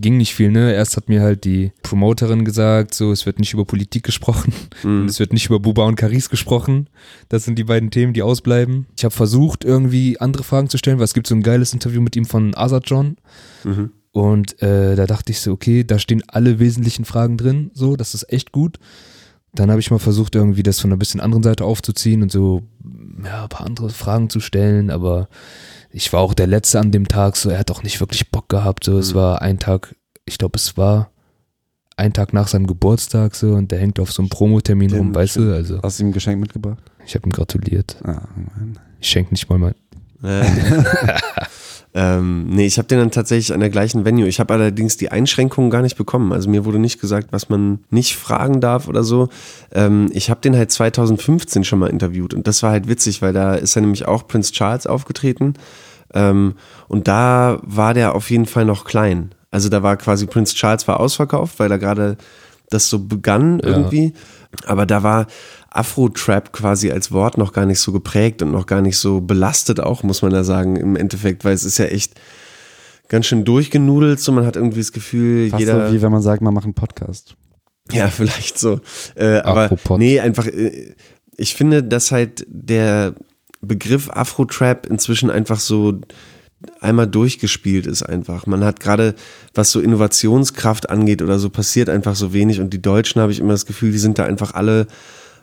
Ging 0.00 0.16
nicht 0.16 0.34
viel, 0.34 0.50
ne? 0.50 0.72
Erst 0.72 0.96
hat 0.96 1.08
mir 1.08 1.20
halt 1.22 1.44
die 1.44 1.72
Promoterin 1.82 2.44
gesagt, 2.44 2.94
so, 2.94 3.12
es 3.12 3.26
wird 3.26 3.38
nicht 3.38 3.52
über 3.52 3.64
Politik 3.64 4.02
gesprochen 4.04 4.52
Mhm. 4.82 5.02
und 5.02 5.06
es 5.10 5.18
wird 5.20 5.32
nicht 5.32 5.46
über 5.46 5.60
Buba 5.60 5.84
und 5.86 5.96
Caris 5.96 6.30
gesprochen. 6.30 6.88
Das 7.28 7.44
sind 7.44 7.58
die 7.58 7.64
beiden 7.64 7.90
Themen, 7.90 8.12
die 8.12 8.22
ausbleiben. 8.22 8.86
Ich 8.96 9.04
habe 9.04 9.14
versucht, 9.14 9.64
irgendwie 9.64 10.18
andere 10.20 10.44
Fragen 10.44 10.68
zu 10.68 10.78
stellen, 10.78 10.98
weil 10.98 11.04
es 11.04 11.14
gibt 11.14 11.26
so 11.26 11.34
ein 11.34 11.42
geiles 11.42 11.72
Interview 11.72 12.00
mit 12.00 12.16
ihm 12.16 12.24
von 12.24 12.54
Azad 12.56 12.84
John. 12.88 13.16
Mhm. 13.64 13.90
Und 14.12 14.62
äh, 14.62 14.94
da 14.94 15.06
dachte 15.06 15.32
ich 15.32 15.40
so, 15.40 15.50
okay, 15.52 15.82
da 15.84 15.98
stehen 15.98 16.22
alle 16.28 16.60
wesentlichen 16.60 17.04
Fragen 17.04 17.36
drin, 17.36 17.70
so, 17.74 17.96
das 17.96 18.14
ist 18.14 18.32
echt 18.32 18.52
gut. 18.52 18.78
Dann 19.54 19.70
habe 19.70 19.80
ich 19.80 19.90
mal 19.90 19.98
versucht, 19.98 20.34
irgendwie 20.34 20.62
das 20.62 20.80
von 20.80 20.90
einer 20.90 20.96
bisschen 20.98 21.20
anderen 21.20 21.42
Seite 21.42 21.64
aufzuziehen 21.64 22.22
und 22.22 22.30
so, 22.32 22.62
ja, 23.24 23.42
ein 23.44 23.48
paar 23.48 23.66
andere 23.66 23.90
Fragen 23.90 24.30
zu 24.30 24.38
stellen, 24.40 24.90
aber 24.90 25.28
ich 25.94 26.12
war 26.12 26.20
auch 26.20 26.34
der 26.34 26.48
Letzte 26.48 26.80
an 26.80 26.90
dem 26.90 27.06
Tag, 27.06 27.36
so, 27.36 27.50
er 27.50 27.58
hat 27.60 27.70
auch 27.70 27.84
nicht 27.84 28.00
wirklich 28.00 28.30
Bock 28.30 28.48
gehabt, 28.48 28.84
so, 28.84 28.98
es 28.98 29.14
war 29.14 29.42
ein 29.42 29.60
Tag, 29.60 29.94
ich 30.24 30.38
glaube, 30.38 30.56
es 30.56 30.76
war 30.76 31.10
ein 31.96 32.12
Tag 32.12 32.32
nach 32.32 32.48
seinem 32.48 32.66
Geburtstag, 32.66 33.36
so, 33.36 33.52
und 33.52 33.70
der 33.70 33.78
hängt 33.78 34.00
auf 34.00 34.10
so 34.10 34.20
einem 34.20 34.28
Promotermin 34.28 34.92
rum, 34.92 35.14
weißt 35.14 35.36
du, 35.36 35.54
also, 35.54 35.80
Hast 35.82 36.00
du 36.00 36.04
ihm 36.04 36.08
ein 36.08 36.12
Geschenk 36.12 36.40
mitgebracht? 36.40 36.82
ich 37.06 37.14
habe 37.14 37.28
ihm 37.28 37.32
gratuliert. 37.32 37.96
Ah. 38.02 38.22
Ich 38.98 39.08
schenke 39.08 39.32
nicht 39.32 39.48
mal 39.48 39.58
mein, 39.58 39.74
Äh, 40.24 40.44
ähm, 41.94 42.46
nee, 42.48 42.66
ich 42.66 42.78
habe 42.78 42.88
den 42.88 42.98
dann 42.98 43.10
tatsächlich 43.10 43.52
an 43.52 43.60
der 43.60 43.70
gleichen 43.70 44.04
Venue. 44.04 44.26
Ich 44.26 44.40
habe 44.40 44.54
allerdings 44.54 44.96
die 44.96 45.12
Einschränkungen 45.12 45.70
gar 45.70 45.82
nicht 45.82 45.96
bekommen. 45.96 46.32
Also 46.32 46.48
mir 46.48 46.64
wurde 46.64 46.78
nicht 46.78 47.00
gesagt, 47.00 47.28
was 47.30 47.48
man 47.48 47.80
nicht 47.90 48.16
fragen 48.16 48.60
darf 48.60 48.88
oder 48.88 49.04
so. 49.04 49.28
Ähm, 49.72 50.10
ich 50.12 50.30
habe 50.30 50.40
den 50.40 50.56
halt 50.56 50.70
2015 50.70 51.64
schon 51.64 51.78
mal 51.78 51.90
interviewt 51.90 52.34
und 52.34 52.46
das 52.46 52.62
war 52.62 52.70
halt 52.70 52.88
witzig, 52.88 53.22
weil 53.22 53.32
da 53.32 53.54
ist 53.54 53.74
ja 53.74 53.80
nämlich 53.80 54.06
auch 54.06 54.26
Prince 54.26 54.52
Charles 54.52 54.86
aufgetreten 54.86 55.54
ähm, 56.14 56.54
und 56.88 57.08
da 57.08 57.58
war 57.62 57.92
der 57.92 58.14
auf 58.14 58.30
jeden 58.30 58.46
Fall 58.46 58.64
noch 58.64 58.84
klein. 58.84 59.34
Also 59.50 59.68
da 59.68 59.82
war 59.82 59.96
quasi 59.96 60.26
Prince 60.26 60.54
Charles 60.54 60.88
war 60.88 61.00
ausverkauft, 61.00 61.58
weil 61.58 61.68
da 61.68 61.76
gerade 61.76 62.16
das 62.70 62.88
so 62.88 62.98
begann 62.98 63.60
irgendwie. 63.60 64.14
Aber 64.66 64.86
da 64.86 65.02
war 65.02 65.26
Afro-Trap 65.70 66.52
quasi 66.52 66.90
als 66.90 67.12
Wort 67.12 67.36
noch 67.38 67.52
gar 67.52 67.66
nicht 67.66 67.80
so 67.80 67.92
geprägt 67.92 68.42
und 68.42 68.52
noch 68.52 68.66
gar 68.66 68.80
nicht 68.80 68.98
so 68.98 69.20
belastet 69.20 69.80
auch, 69.80 70.02
muss 70.02 70.22
man 70.22 70.32
da 70.32 70.44
sagen, 70.44 70.76
im 70.76 70.96
Endeffekt, 70.96 71.44
weil 71.44 71.54
es 71.54 71.64
ist 71.64 71.78
ja 71.78 71.86
echt 71.86 72.14
ganz 73.08 73.26
schön 73.26 73.44
durchgenudelt, 73.44 74.20
so 74.20 74.32
man 74.32 74.46
hat 74.46 74.56
irgendwie 74.56 74.80
das 74.80 74.92
Gefühl, 74.92 75.50
Fast 75.50 75.60
jeder. 75.60 75.88
so 75.88 75.94
wie 75.94 76.02
wenn 76.02 76.12
man 76.12 76.22
sagt, 76.22 76.42
man 76.42 76.54
macht 76.54 76.64
einen 76.64 76.74
Podcast. 76.74 77.36
Ja, 77.92 78.08
vielleicht 78.10 78.58
so. 78.58 78.80
Äh, 79.14 79.38
aber 79.38 79.76
nee, 79.98 80.20
einfach, 80.20 80.46
äh, 80.46 80.94
ich 81.36 81.54
finde, 81.54 81.82
dass 81.82 82.12
halt 82.12 82.46
der 82.48 83.14
Begriff 83.60 84.10
Afro-Trap 84.10 84.86
inzwischen 84.86 85.30
einfach 85.30 85.58
so 85.58 86.00
einmal 86.80 87.06
durchgespielt 87.06 87.86
ist 87.86 88.02
einfach. 88.02 88.46
Man 88.46 88.64
hat 88.64 88.80
gerade, 88.80 89.14
was 89.54 89.70
so 89.70 89.80
Innovationskraft 89.80 90.90
angeht 90.90 91.22
oder 91.22 91.38
so, 91.38 91.50
passiert 91.50 91.88
einfach 91.88 92.14
so 92.14 92.32
wenig 92.32 92.60
und 92.60 92.72
die 92.72 92.82
Deutschen 92.82 93.20
habe 93.20 93.32
ich 93.32 93.40
immer 93.40 93.52
das 93.52 93.66
Gefühl, 93.66 93.92
die 93.92 93.98
sind 93.98 94.18
da 94.18 94.24
einfach 94.24 94.54
alle 94.54 94.86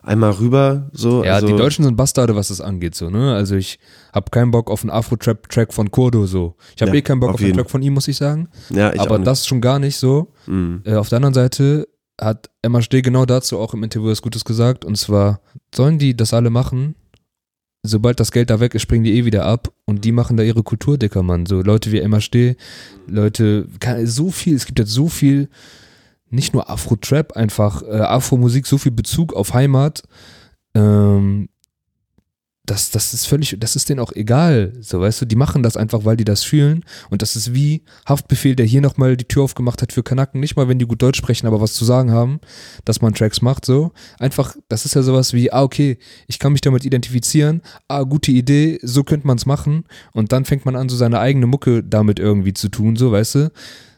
einmal 0.04 0.32
rüber, 0.32 0.90
so. 0.94 1.24
Ja, 1.24 1.36
also, 1.36 1.48
die 1.48 1.56
Deutschen 1.56 1.84
sind 1.84 1.96
Bastarde, 1.96 2.36
was 2.36 2.48
das 2.48 2.60
angeht, 2.60 2.96
so, 2.96 3.10
ne? 3.10 3.34
Also 3.36 3.56
ich 3.56 3.80
hab 4.14 4.32
keinen 4.32 4.52
Bock 4.52 4.72
auf 4.72 4.82
einen 4.82 4.90
Afro-Trap-Track 4.90 5.74
von 5.74 5.92
Kurdo, 5.92 6.26
so. 6.26 6.56
Ich 6.76 6.82
habe 6.82 6.92
Ja, 6.92 6.98
eh 6.98 7.02
keinen 7.02 7.20
Bock 7.20 7.30
auf 7.30 7.36
auf, 7.36 7.42
einen. 7.42 7.54
Track 7.54 7.70
von 7.70 7.82
ihm, 7.82 7.94
muss 7.94 8.08
ich 8.08 8.18
sagen. 8.18 8.50
Ja, 8.70 8.94
ich 8.94 9.00
Aber 9.00 9.20
das 9.20 9.46
schon 9.46 9.62
gar 9.62 9.80
nicht 9.80 9.98
so. 9.98 10.34
Mhm. 10.48 10.82
Äh, 10.86 10.96
auf 10.96 11.10
der 11.10 11.18
anderen 11.18 11.34
Seite 11.36 11.88
hat 12.20 12.50
Emma 12.62 12.82
Steh 12.82 13.02
genau 13.02 13.26
dazu 13.26 13.60
auch 13.60 13.74
im 13.74 13.84
Interview 13.84 14.10
was 14.10 14.22
Gutes 14.22 14.44
gesagt. 14.46 14.86
Und 14.86 14.98
zwar, 14.98 15.42
sollen 15.74 16.00
die 16.00 16.16
das 16.16 16.34
alle 16.34 16.50
machen? 16.50 16.96
Sobald 17.84 18.20
das 18.20 18.32
Geld 18.32 18.52
da 18.52 18.60
weg 18.60 18.76
ist, 18.76 18.84
springen 18.84 19.04
die 19.04 19.18
eh 19.18 19.26
wieder 19.26 19.46
ab 19.46 19.72
und 19.86 20.06
die 20.06 20.12
machen 20.12 20.38
da 20.38 20.44
ihre 20.44 20.62
Kultur, 20.62 20.98
dicker 20.98 21.24
Mann. 21.24 21.48
So 21.48 21.62
Leute 21.62 21.92
wie 21.92 22.00
Emma 22.00 22.22
Steh, 22.22 22.56
Leute, 23.08 23.68
so 24.04 24.30
viel, 24.30 24.56
es 24.56 24.68
gibt 24.68 24.78
jetzt 24.78 24.92
so 24.92 25.08
viel, 25.08 25.50
nicht 26.30 26.54
nur 26.54 26.70
Afro-Trap, 26.70 27.34
einfach 27.34 27.82
äh, 27.82 28.02
Afro-Musik, 28.02 28.68
so 28.68 28.78
viel 28.78 28.92
Bezug 28.92 29.34
auf 29.34 29.54
Heimat. 29.54 30.04
Ähm, 30.76 31.50
das, 32.66 32.92
das 32.92 33.14
ist 33.14 33.26
völlig, 33.26 33.58
das 33.60 33.76
ist 33.76 33.90
denen 33.90 34.00
auch 34.00 34.12
egal. 34.14 34.74
So, 34.82 35.02
weißt 35.02 35.22
du, 35.22 35.26
die 35.26 35.36
machen 35.36 35.64
das 35.64 35.78
einfach, 35.78 36.06
weil 36.06 36.16
die 36.16 36.24
das 36.24 36.44
fühlen. 36.44 36.86
Und 37.10 37.24
das 37.24 37.36
ist 37.36 37.54
wie 37.54 37.84
Haftbefehl, 38.08 38.56
der 38.56 38.68
hier 38.68 38.82
nochmal 38.82 39.18
die 39.18 39.26
Tür 39.26 39.44
aufgemacht 39.44 39.82
hat 39.82 39.92
für 39.92 40.04
Kanaken. 40.04 40.40
Nicht 40.40 40.56
mal, 40.56 40.68
wenn 40.68 40.78
die 40.78 40.86
gut 40.86 41.02
Deutsch 41.02 41.18
sprechen, 41.18 41.48
aber 41.48 41.60
was 41.60 41.74
zu 41.74 41.86
sagen 41.86 42.12
haben, 42.12 42.40
dass 42.86 43.02
man 43.02 43.14
Tracks 43.14 43.42
macht, 43.42 43.66
so. 43.66 43.92
Einfach, 44.20 44.56
das 44.70 44.86
ist 44.86 44.94
ja 44.94 45.02
sowas 45.02 45.34
wie, 45.34 45.52
ah, 45.52 45.64
okay, 45.64 45.98
ich 46.28 46.38
kann 46.38 46.52
mich 46.52 46.62
damit 46.62 46.86
identifizieren. 46.86 47.62
Ah, 47.88 48.04
gute 48.04 48.32
Idee, 48.32 48.80
so 48.84 49.04
könnte 49.04 49.26
man 49.26 49.38
es 49.38 49.48
machen. 49.48 49.86
Und 50.14 50.32
dann 50.32 50.46
fängt 50.46 50.66
man 50.66 50.76
an, 50.76 50.88
so 50.88 50.96
seine 50.96 51.20
eigene 51.20 51.48
Mucke 51.48 51.84
damit 51.84 52.20
irgendwie 52.20 52.54
zu 52.54 52.70
tun, 52.70 52.96
so, 52.96 53.12
weißt 53.12 53.36
du? 53.36 53.52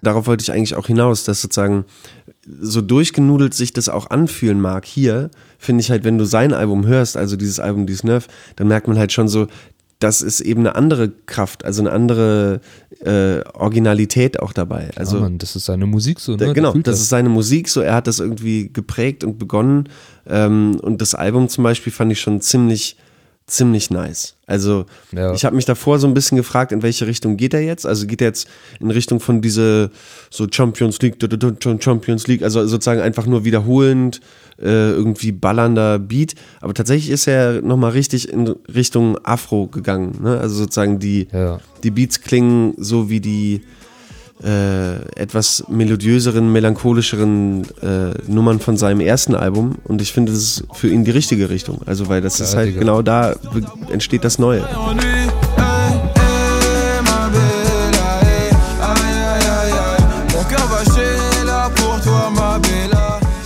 darauf 0.03 0.27
wollte 0.27 0.43
ich 0.43 0.51
eigentlich 0.51 0.75
auch 0.75 0.87
hinaus, 0.87 1.23
dass 1.23 1.41
sozusagen 1.41 1.85
so 2.45 2.81
durchgenudelt 2.81 3.53
sich 3.53 3.73
das 3.73 3.89
auch 3.89 4.09
anfühlen 4.09 4.59
mag 4.59 4.85
hier, 4.85 5.31
finde 5.63 5.81
ich 5.81 5.91
halt, 5.91 6.03
wenn 6.03 6.17
du 6.17 6.25
sein 6.25 6.53
Album 6.53 6.85
hörst, 6.85 7.17
also 7.17 7.35
dieses 7.35 7.59
Album, 7.59 7.85
dieses 7.85 8.03
Nerf, 8.03 8.27
dann 8.55 8.67
merkt 8.67 8.87
man 8.87 8.97
halt 8.97 9.11
schon 9.11 9.27
so, 9.27 9.47
das 9.99 10.21
ist 10.21 10.41
eben 10.41 10.61
eine 10.61 10.75
andere 10.75 11.11
Kraft, 11.25 11.63
also 11.63 11.81
eine 11.81 11.91
andere 11.91 12.59
äh, 12.99 13.39
Originalität 13.53 14.39
auch 14.41 14.51
dabei. 14.51 14.89
Also 14.95 15.17
ja, 15.17 15.23
Mann, 15.23 15.37
das 15.37 15.55
ist 15.55 15.65
seine 15.65 15.85
Musik 15.85 16.19
so, 16.19 16.33
ne? 16.33 16.39
der, 16.39 16.53
genau, 16.53 16.73
fühlt 16.73 16.87
das 16.87 16.99
ist 16.99 17.09
seine 17.09 17.29
Musik, 17.29 17.69
so 17.69 17.79
er 17.79 17.95
hat 17.95 18.07
das 18.07 18.19
irgendwie 18.19 18.69
geprägt 18.71 19.23
und 19.23 19.39
begonnen. 19.39 19.87
Ähm, 20.27 20.77
und 20.81 21.01
das 21.01 21.15
Album 21.15 21.47
zum 21.47 21.63
Beispiel 21.63 21.93
fand 21.93 22.11
ich 22.11 22.19
schon 22.19 22.41
ziemlich 22.41 22.97
ziemlich 23.47 23.89
nice. 23.89 24.35
Also 24.47 24.85
Ja. 25.11 25.33
ich 25.33 25.43
habe 25.45 25.55
mich 25.55 25.65
davor 25.65 25.99
so 25.99 26.07
ein 26.07 26.13
bisschen 26.13 26.37
gefragt, 26.37 26.71
in 26.71 26.81
welche 26.81 27.07
Richtung 27.07 27.35
geht 27.37 27.53
er 27.53 27.61
jetzt? 27.61 27.85
Also 27.85 28.07
geht 28.07 28.21
er 28.21 28.27
jetzt 28.27 28.47
in 28.79 28.89
Richtung 28.89 29.19
von 29.19 29.41
diese 29.41 29.91
so 30.29 30.47
Champions 30.49 31.01
League, 31.01 31.17
Champions 31.81 32.27
League, 32.27 32.41
also 32.43 32.65
sozusagen 32.65 33.01
einfach 33.01 33.25
nur 33.25 33.43
wiederholend, 33.43 34.21
äh, 34.61 34.91
irgendwie 34.91 35.31
ballernder 35.31 35.99
Beat. 35.99 36.35
Aber 36.61 36.73
tatsächlich 36.73 37.09
ist 37.09 37.27
er 37.27 37.61
nochmal 37.61 37.91
richtig 37.91 38.29
in 38.29 38.47
Richtung 38.73 39.17
Afro 39.23 39.67
gegangen. 39.67 40.19
Ne? 40.21 40.39
Also 40.39 40.55
sozusagen 40.55 40.99
die, 40.99 41.27
Ja. 41.33 41.59
die 41.83 41.91
Beats 41.91 42.21
klingen 42.21 42.73
so 42.77 43.09
wie 43.09 43.19
die 43.19 43.61
äh, 44.43 44.95
etwas 45.15 45.63
melodiöseren, 45.67 46.51
melancholischeren 46.51 47.63
äh, 47.81 48.11
Nummern 48.27 48.59
von 48.59 48.77
seinem 48.77 48.99
ersten 48.99 49.35
Album 49.35 49.75
und 49.85 50.01
ich 50.01 50.11
finde, 50.13 50.31
das 50.31 50.41
ist 50.41 50.63
für 50.73 50.89
ihn 50.89 51.05
die 51.05 51.11
richtige 51.11 51.49
Richtung. 51.49 51.81
Also, 51.85 52.09
weil 52.09 52.21
das 52.21 52.39
ist 52.39 52.55
halt 52.55 52.69
Digga. 52.69 52.79
genau 52.79 53.01
da 53.01 53.35
entsteht 53.91 54.23
das 54.23 54.39
Neue. 54.39 54.67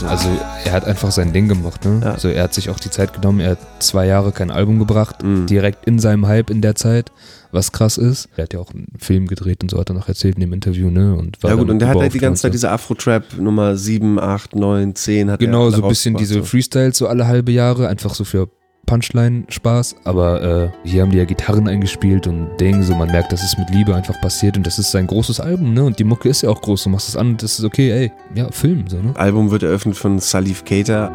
Also 0.10 0.30
er 0.68 0.74
hat 0.74 0.86
einfach 0.86 1.12
sein 1.12 1.34
Ding 1.34 1.48
gemacht, 1.48 1.84
ne? 1.86 2.02
Ja. 2.04 2.12
Also 2.14 2.28
er 2.30 2.44
hat 2.44 2.54
sich 2.54 2.70
auch 2.70 2.80
die 2.80 2.90
Zeit 2.90 3.14
genommen, 3.14 3.40
er 3.40 3.52
hat 3.52 3.60
zwei 3.80 4.06
Jahre 4.06 4.32
kein 4.32 4.52
Album 4.52 4.80
gebracht, 4.80 5.24
Mhm. 5.24 5.46
direkt 5.48 5.86
in 5.88 6.00
seinem 6.00 6.28
Hype 6.28 6.50
in 6.50 6.62
der 6.62 6.76
Zeit, 6.76 7.12
was 7.52 7.72
krass 7.72 7.98
ist. 7.98 8.30
Er 8.38 8.44
hat 8.44 8.54
ja 8.54 8.60
auch 8.60 8.72
einen 8.74 8.88
Film 9.00 9.28
gedreht 9.28 9.64
und 9.64 9.72
so 9.72 9.80
hat 9.80 9.90
er 9.90 9.94
noch 9.96 10.08
erzählt 10.08 10.36
in 10.36 10.42
dem 10.42 10.54
Interview, 10.54 10.90
ne? 10.90 11.16
Und 11.16 11.42
war 11.42 11.52
Ja 11.52 11.56
gut, 11.56 11.70
und 11.70 11.80
der 11.80 11.88
hat 11.90 11.98
halt 11.98 12.14
die 12.14 12.20
ganze 12.20 12.44
Zeit 12.44 12.54
diese 12.54 12.70
Afro-Trap 12.70 13.38
Nummer 13.40 13.76
7, 13.78 14.20
8, 14.20 14.56
9, 14.56 14.96
10 14.96 15.32
hat 15.32 15.40
Genau, 15.40 15.70
so 15.70 15.82
ein 15.84 15.90
bisschen 15.90 16.16
diese. 16.16 16.44
Freestyles 16.44 16.98
so 16.98 17.08
alle 17.08 17.28
halbe 17.28 17.52
Jahre, 17.52 17.88
einfach 17.88 18.14
so 18.14 18.24
für 18.24 18.50
Punchline-Spaß. 18.88 19.98
Aber 20.04 20.42
äh, 20.42 20.70
hier 20.84 21.04
haben 21.04 21.12
die 21.12 21.20
ja 21.20 21.26
Gitarren 21.26 21.68
eingespielt 21.68 22.26
und 22.26 22.58
Ding, 22.60 22.82
so 22.82 22.96
man 22.96 23.12
merkt, 23.12 23.32
dass 23.32 23.44
es 23.44 23.56
mit 23.60 23.70
Liebe 23.70 23.94
einfach 23.94 24.20
passiert 24.20 24.58
und 24.58 24.66
das 24.66 24.80
ist 24.80 24.90
sein 24.90 25.06
großes 25.06 25.40
Album, 25.40 25.76
ne? 25.76 25.84
Und 25.84 26.00
die 26.00 26.04
Mucke 26.04 26.28
ist 26.30 26.42
ja 26.42 26.50
auch 26.50 26.62
groß, 26.62 26.86
du 26.86 26.90
machst 26.90 27.08
es 27.10 27.16
an 27.16 27.28
und 27.28 27.44
das 27.44 27.60
ist 27.60 27.66
okay, 27.66 27.92
ey, 27.92 28.12
ja, 28.34 28.50
Film, 28.50 28.88
so, 28.88 28.98
ne? 28.98 29.14
Album 29.16 29.52
wird 29.52 29.62
eröffnet 29.62 29.96
von 29.96 30.18
Salif 30.18 30.66
Keita. 30.66 31.12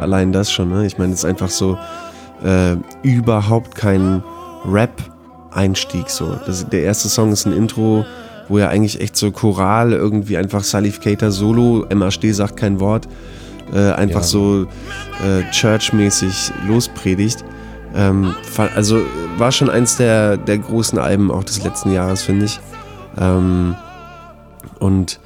Allein 0.00 0.32
das 0.32 0.50
schon, 0.50 0.70
ne? 0.70 0.86
Ich 0.86 0.96
meine, 0.96 1.12
es 1.12 1.20
ist 1.20 1.24
einfach 1.26 1.50
so 1.50 1.76
äh, 2.42 2.76
überhaupt 3.02 3.74
kein 3.74 4.22
Rap-Einstieg 4.64 6.08
so. 6.08 6.36
Das, 6.46 6.68
der 6.68 6.82
erste 6.82 7.08
Song 7.08 7.32
ist 7.32 7.46
ein 7.46 7.52
Intro, 7.52 8.04
wo 8.50 8.58
er 8.58 8.68
eigentlich 8.68 9.00
echt 9.00 9.16
so 9.16 9.30
choral 9.30 9.92
irgendwie 9.92 10.36
einfach 10.36 10.62
Salif 10.62 11.00
Keita 11.00 11.30
Solo, 11.30 11.86
MHD 11.88 12.34
sagt 12.34 12.58
kein 12.58 12.78
Wort, 12.80 13.08
äh, 13.72 13.92
einfach 13.92 14.20
Ja. 14.20 14.26
so 14.26 14.66
äh, 15.24 15.50
churchmäßig 15.52 16.52
lospredigt. 16.68 17.42
Ähm, 17.94 18.34
also 18.76 19.00
war 19.38 19.50
schon 19.52 19.70
eins 19.70 19.96
der, 19.96 20.36
der 20.36 20.58
großen 20.58 20.98
Alben 20.98 21.30
auch 21.30 21.44
des 21.44 21.62
letzten 21.64 21.92
Jahres, 21.92 22.22
finde 22.22 22.44
ich. 22.44 22.60
Ähm, 23.18 23.74
und 24.78 25.20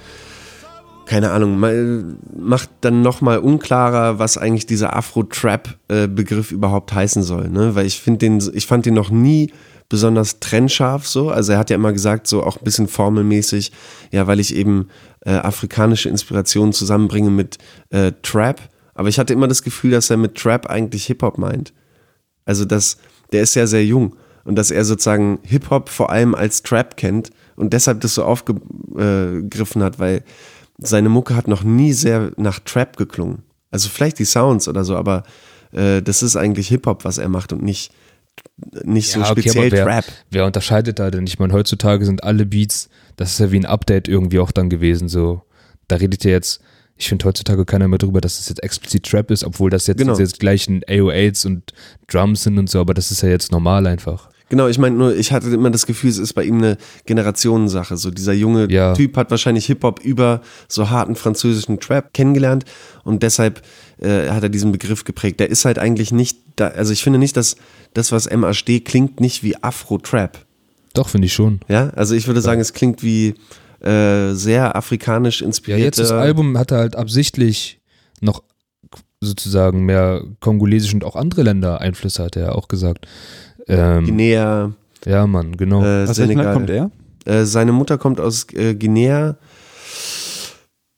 keine 1.07 1.33
Ahnung, 1.33 1.59
macht 2.39 2.71
dann 2.81 3.03
nochmal 3.03 3.39
unklarer, 3.39 4.19
was 4.19 4.39
eigentlich 4.39 4.65
dieser 4.65 4.97
Afro-Trap-Begriff 4.97 6.51
überhaupt 6.51 6.95
heißen 6.95 7.23
soll, 7.23 7.49
ne? 7.51 7.75
Weil 7.75 7.85
ich 7.85 8.01
finde 8.01 8.19
den, 8.21 8.43
ich 8.55 8.67
fand 8.67 8.87
den 8.87 8.95
noch 8.95 9.11
nie 9.11 9.53
besonders 9.89 10.41
trennscharf 10.41 11.07
so. 11.07 11.31
Also 11.31 11.53
er 11.53 11.59
hat 11.59 11.71
ja 11.71 11.77
immer 11.77 11.93
gesagt, 11.93 12.27
so 12.27 12.43
auch 12.43 12.57
ein 12.57 12.65
bisschen 12.65 12.89
formelmäßig, 12.89 13.73
ja, 14.11 14.27
weil 14.27 14.41
ich 14.41 14.55
eben 14.55 14.89
äh, 15.21 15.33
afrikanische 15.33 16.09
Inspirationen 16.09 16.73
zusammenbringe 16.73 17.31
mit 17.31 17.59
äh, 17.91 18.13
Trap. 18.23 18.61
Aber 18.95 19.09
ich 19.09 19.19
hatte 19.19 19.33
immer 19.33 19.49
das 19.49 19.63
Gefühl, 19.63 19.91
dass 19.91 20.11
er 20.11 20.17
mit 20.17 20.37
Trap 20.37 20.67
eigentlich 20.67 21.07
Hip-Hop 21.07 21.39
meint. 21.39 21.73
Also 22.45 22.65
das, 22.65 22.99
der 23.33 23.43
ist 23.43 23.55
ja 23.55 23.67
sehr 23.67 23.85
jung 23.85 24.17
und 24.45 24.57
dass 24.57 24.71
er 24.71 24.85
sozusagen 24.85 25.39
Hip-Hop 25.43 25.89
vor 25.89 26.11
allem 26.11 26.35
als 26.35 26.63
Trap 26.63 26.97
kennt 26.97 27.31
und 27.57 27.73
deshalb 27.73 28.01
das 28.01 28.15
so 28.15 28.25
aufgegriffen 28.25 29.83
hat, 29.83 29.99
weil 29.99 30.23
seine 30.79 31.09
Mucke 31.09 31.37
hat 31.37 31.49
noch 31.49 31.63
nie 31.63 31.93
sehr 31.93 32.33
nach 32.37 32.59
Trap 32.61 32.97
geklungen. 32.97 33.43
Also 33.71 33.89
vielleicht 33.89 34.19
die 34.19 34.25
Sounds 34.25 34.69
oder 34.69 34.85
so, 34.85 34.97
aber 34.97 35.25
äh, 35.73 36.03
das 36.03 36.23
ist 36.23 36.37
eigentlich 36.37 36.69
Hip-Hop, 36.69 37.05
was 37.05 37.19
er 37.19 37.29
macht 37.29 37.53
und 37.53 37.63
nicht, 37.63 37.93
nicht 38.85 39.11
so 39.11 39.21
Ja, 39.21 39.31
okay, 39.31 39.43
speziell 39.43 39.67
aber 39.67 39.77
wer, 39.77 39.85
Trap. 39.85 40.05
Wer 40.31 40.47
unterscheidet 40.47 40.99
da 40.99 41.11
denn? 41.11 41.27
Ich 41.27 41.39
meine, 41.39 41.53
heutzutage 41.53 42.05
sind 42.05 42.25
alle 42.25 42.47
Beats, 42.47 42.89
das 43.17 43.33
ist 43.33 43.41
ja 43.41 43.53
wie 43.53 43.59
ein 43.59 43.67
Update 43.67 44.09
irgendwie 44.09 44.39
auch 44.39 44.53
dann 44.53 44.71
gewesen, 44.71 45.09
so. 45.09 45.43
Da 45.89 45.97
redet 45.97 46.25
ja 46.25 46.31
jetzt, 46.31 46.61
ich 46.97 47.09
finde 47.09 47.27
heutzutage 47.27 47.65
keiner 47.65 47.89
mehr 47.89 47.99
drüber, 47.99 48.21
dass 48.21 48.39
es 48.41 48.49
jetzt 48.49 48.63
explizit 48.63 49.05
Trap 49.07 49.31
ist, 49.31 49.45
obwohl 49.45 49.71
das 49.71 49.87
jetzt 49.87 49.99
Genau. 49.99 50.17
diese 50.17 50.37
gleichen 50.37 50.83
AO8s 50.85 51.47
und 51.47 51.73
Drums 52.09 52.43
sind 52.45 52.59
und 52.59 52.71
so, 52.71 52.81
aber 52.81 52.95
das 52.95 53.11
ist 53.11 53.23
ja 53.23 53.29
jetzt 53.29 53.53
normal 53.53 53.87
einfach. 53.87 54.31
Genau, 54.51 54.69
ich 54.69 54.79
meine 54.79 54.95
nur, 54.95 55.17
ich 55.17 55.33
hatte 55.33 55.49
immer 55.49 55.71
das 55.71 55.87
Gefühl, 55.87 56.11
es 56.11 56.19
ist 56.19 56.35
bei 56.35 56.45
ihm 56.45 56.59
eine 56.59 56.77
Generationensache. 57.07 57.97
So 57.97 58.11
dieser 58.11 58.35
junge 58.35 58.71
Ja. 58.71 58.93
Typ 58.95 59.17
hat 59.17 59.31
wahrscheinlich 59.31 59.67
Hip-Hop 59.67 60.01
über 60.01 60.43
so 60.69 60.91
harten 60.91 61.17
französischen 61.17 61.81
Trap 61.81 62.13
kennengelernt 62.13 62.65
und 63.05 63.23
deshalb 63.23 63.63
äh, 64.01 64.29
hat 64.31 64.43
er 64.43 64.49
diesen 64.49 64.73
Begriff 64.73 65.05
geprägt. 65.05 65.41
Der 65.41 65.51
ist 65.51 65.65
halt 65.65 65.79
eigentlich 65.79 66.13
nicht, 66.13 66.39
da, 66.57 66.69
also 66.69 66.93
ich 66.93 67.03
finde 67.03 67.19
nicht, 67.19 67.37
dass 67.37 67.57
das, 67.95 68.13
was 68.13 68.27
MHD 68.31 68.85
klingt, 68.85 69.21
nicht 69.21 69.43
wie 69.43 69.57
Afro-Trap. 69.63 70.39
Doch, 70.95 71.09
finde 71.09 71.27
ich 71.27 71.33
schon. 71.33 71.61
Ja, 71.69 71.91
also 71.91 72.15
ich 72.15 72.27
würde 72.27 72.41
sagen, 72.41 72.61
es 72.61 72.73
klingt 72.73 73.03
wie 73.03 73.35
äh, 73.81 74.33
sehr 74.33 74.77
afrikanisch 74.77 75.41
Ja, 75.41 75.47
inspirierte. 75.47 75.85
jetzt 75.85 75.99
das 75.99 76.13
Album 76.13 76.57
hat 76.57 76.71
er 76.71 76.79
halt 76.79 76.97
absichtlich 76.97 77.81
noch 78.21 78.43
sozusagen 79.21 79.85
mehr 79.85 80.23
kongolesisch 80.41 80.95
und 80.95 81.05
auch 81.05 81.17
andere 81.17 81.43
Länder 81.43 81.81
Einflüsse, 81.81 82.23
hat 82.25 82.37
er 82.37 82.43
ja 82.47 82.53
auch 82.53 82.69
gesagt. 82.69 83.07
Ähm, 83.67 84.05
Guinea, 84.05 84.73
ja, 85.07 85.27
Mann, 85.27 85.57
genau. 85.57 85.83
äh, 85.85 86.05
Aus 86.05 86.19
welchem 86.19 86.39
Land 86.39 86.55
Senegal. 86.55 86.55
kommt 86.55 86.71
er? 86.71 86.91
Äh, 87.41 87.45
seine 87.47 87.73
Mutter 87.73 87.97
kommt 87.99 88.21
aus 88.21 88.47
äh, 88.53 88.75
Guinea. 88.75 89.37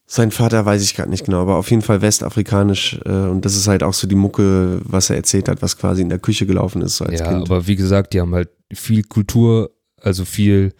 Sein 0.08 0.30
Vater 0.30 0.64
weiß 0.64 0.82
ich 0.82 0.94
gerade 0.94 1.10
nicht 1.10 1.24
genau, 1.24 1.42
aber 1.42 1.56
auf 1.56 1.70
jeden 1.70 1.82
Fall 1.82 2.00
westafrikanisch. 2.00 3.00
Äh, 3.04 3.10
und 3.10 3.44
das 3.44 3.56
ist 3.56 3.66
halt 3.66 3.82
auch 3.82 3.94
so 3.94 4.06
die 4.06 4.14
Mucke, 4.14 4.80
was 4.84 5.10
er 5.10 5.16
erzählt 5.16 5.48
hat, 5.48 5.62
was 5.62 5.76
quasi 5.76 6.02
in 6.02 6.08
der 6.08 6.20
Küche 6.20 6.46
gelaufen 6.46 6.80
ist, 6.82 6.98
so 6.98 7.04
als 7.04 7.20
ja, 7.20 7.28
Kind. 7.28 7.42
aber 7.42 7.66
wie 7.66 7.76
gesagt, 7.76 8.12
die 8.12 8.20
haben 8.20 8.34
halt 8.34 8.50
viel 8.72 9.02
Kultur, 9.02 9.72
also 10.00 10.24
viel 10.24 10.74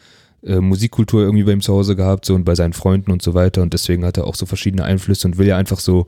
äh, 0.44 0.60
Musikkultur 0.60 1.22
irgendwie 1.22 1.42
bei 1.42 1.52
ihm 1.52 1.60
zu 1.60 1.72
Hause 1.72 1.96
gehabt 1.96 2.24
so 2.24 2.34
und 2.34 2.44
bei 2.44 2.54
seinen 2.54 2.72
Freunden 2.72 3.10
und 3.10 3.20
so 3.20 3.34
weiter 3.34 3.62
und 3.62 3.72
deswegen 3.72 4.04
hat 4.04 4.16
er 4.16 4.26
auch 4.26 4.36
so 4.36 4.46
verschiedene 4.46 4.84
Einflüsse 4.84 5.26
und 5.26 5.38
will 5.38 5.46
ja 5.48 5.56
einfach 5.56 5.80
so 5.80 6.06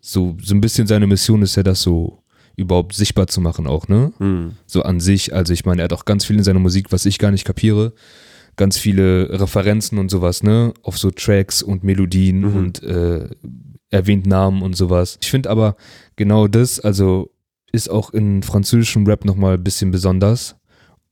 so 0.00 0.36
so 0.42 0.54
ein 0.54 0.60
bisschen 0.60 0.86
seine 0.86 1.06
Mission 1.06 1.40
ist 1.40 1.56
ja 1.56 1.62
das 1.62 1.80
so 1.80 2.22
überhaupt 2.56 2.94
sichtbar 2.94 3.26
zu 3.26 3.40
machen 3.40 3.66
auch, 3.66 3.88
ne? 3.88 4.12
Hm. 4.18 4.52
So 4.66 4.82
an 4.82 5.00
sich, 5.00 5.34
also 5.34 5.52
ich 5.52 5.64
meine, 5.64 5.82
er 5.82 5.84
hat 5.84 5.92
auch 5.92 6.04
ganz 6.04 6.24
viel 6.24 6.36
in 6.36 6.44
seiner 6.44 6.60
Musik, 6.60 6.92
was 6.92 7.06
ich 7.06 7.18
gar 7.18 7.30
nicht 7.30 7.44
kapiere, 7.44 7.94
ganz 8.56 8.78
viele 8.78 9.40
Referenzen 9.40 9.98
und 9.98 10.10
sowas, 10.10 10.42
ne? 10.42 10.72
Auf 10.82 10.98
so 10.98 11.10
Tracks 11.10 11.62
und 11.62 11.84
Melodien 11.84 12.40
Mhm. 12.40 12.56
und 12.56 12.82
äh, 12.82 13.28
erwähnt 13.90 14.26
Namen 14.26 14.62
und 14.62 14.76
sowas. 14.76 15.18
Ich 15.22 15.30
finde 15.30 15.50
aber 15.50 15.76
genau 16.16 16.48
das, 16.48 16.80
also 16.80 17.30
ist 17.72 17.90
auch 17.90 18.10
in 18.12 18.42
französischem 18.42 19.06
Rap 19.06 19.24
nochmal 19.24 19.54
ein 19.54 19.64
bisschen 19.64 19.90
besonders 19.90 20.56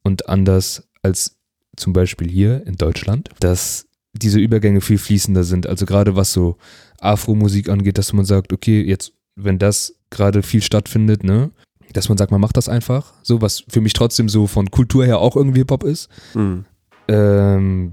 und 0.02 0.28
anders 0.28 0.88
als 1.02 1.36
zum 1.76 1.92
Beispiel 1.92 2.28
hier 2.28 2.66
in 2.66 2.74
Deutschland, 2.76 3.28
dass 3.40 3.86
diese 4.12 4.38
Übergänge 4.38 4.80
viel 4.80 4.98
fließender 4.98 5.42
sind. 5.42 5.66
Also 5.66 5.86
gerade 5.86 6.16
was 6.16 6.32
so 6.32 6.56
Afro-Musik 7.00 7.68
angeht, 7.68 7.98
dass 7.98 8.12
man 8.12 8.24
sagt, 8.24 8.52
okay, 8.52 8.82
jetzt, 8.82 9.12
wenn 9.36 9.58
das 9.58 9.94
gerade 10.10 10.42
viel 10.42 10.62
stattfindet, 10.62 11.24
ne, 11.24 11.50
dass 11.94 12.08
man 12.08 12.18
sagt, 12.18 12.30
man 12.30 12.40
macht 12.40 12.56
das 12.56 12.68
einfach, 12.68 13.14
so 13.22 13.40
was 13.40 13.64
für 13.68 13.80
mich 13.80 13.92
trotzdem 13.94 14.28
so 14.28 14.46
von 14.46 14.70
Kultur 14.70 15.04
her 15.04 15.18
auch 15.18 15.34
irgendwie 15.36 15.60
Hip-Hop 15.60 15.84
ist. 15.84 16.08
Hm. 16.32 16.64
Ähm, 17.08 17.92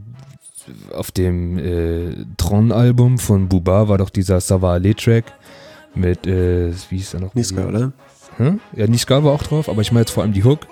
auf 0.93 1.11
dem 1.11 1.57
äh, 1.57 2.25
Tron-Album 2.37 3.17
von 3.17 3.49
Buba 3.49 3.87
war 3.87 3.97
doch 3.97 4.09
dieser 4.09 4.39
Sava 4.39 4.73
Ale-Track 4.73 5.25
mit, 5.95 6.27
äh, 6.27 6.71
wie 6.89 6.97
hieß 6.97 7.15
er 7.15 7.21
noch? 7.21 7.33
Niska, 7.33 7.67
oder? 7.67 7.91
Hm? 8.37 8.59
Ja, 8.75 8.87
Niska 8.87 9.23
war 9.23 9.33
auch 9.33 9.43
drauf, 9.43 9.67
aber 9.67 9.81
ich 9.81 9.91
meine 9.91 10.01
jetzt 10.01 10.11
vor 10.11 10.23
allem 10.23 10.33
die 10.33 10.43
Hook 10.43 10.67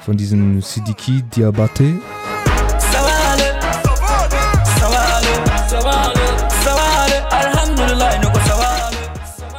von 0.00 0.16
diesem 0.16 0.60
Sidiki 0.62 1.22
Diabate. 1.22 2.00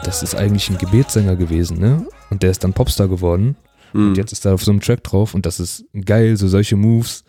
Das 0.04 0.24
ist 0.24 0.36
eigentlich 0.36 0.70
ein 0.70 0.78
Gebetssänger 0.78 1.36
gewesen, 1.36 1.80
ne? 1.80 2.06
Und 2.30 2.44
der 2.44 2.52
ist 2.52 2.64
dann 2.64 2.74
Popstar 2.74 3.08
geworden. 3.08 3.56
Hm. 3.94 4.10
Und 4.10 4.18
jetzt 4.18 4.32
ist 4.32 4.46
er 4.46 4.54
auf 4.54 4.64
so 4.64 4.72
einem 4.72 4.82
Track 4.82 5.04
drauf 5.04 5.34
und 5.34 5.46
das 5.46 5.60
ist 5.60 5.86
geil. 6.06 6.38
So 6.38 6.48
solche 6.48 6.76
Moves 6.76 7.24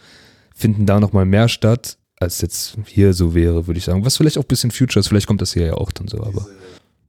finden 0.54 0.86
da 0.86 1.00
nochmal 1.00 1.24
mehr 1.24 1.48
statt, 1.48 1.98
als 2.18 2.40
jetzt 2.40 2.76
hier 2.86 3.12
so 3.12 3.34
wäre, 3.34 3.66
würde 3.66 3.78
ich 3.78 3.84
sagen. 3.84 4.04
Was 4.04 4.16
vielleicht 4.16 4.38
auch 4.38 4.44
ein 4.44 4.48
bisschen 4.48 4.70
Futures, 4.70 5.08
vielleicht 5.08 5.26
kommt 5.26 5.42
das 5.42 5.52
hier 5.52 5.66
ja 5.66 5.74
auch 5.74 5.92
dann 5.92 6.08
so, 6.08 6.22
aber. 6.22 6.46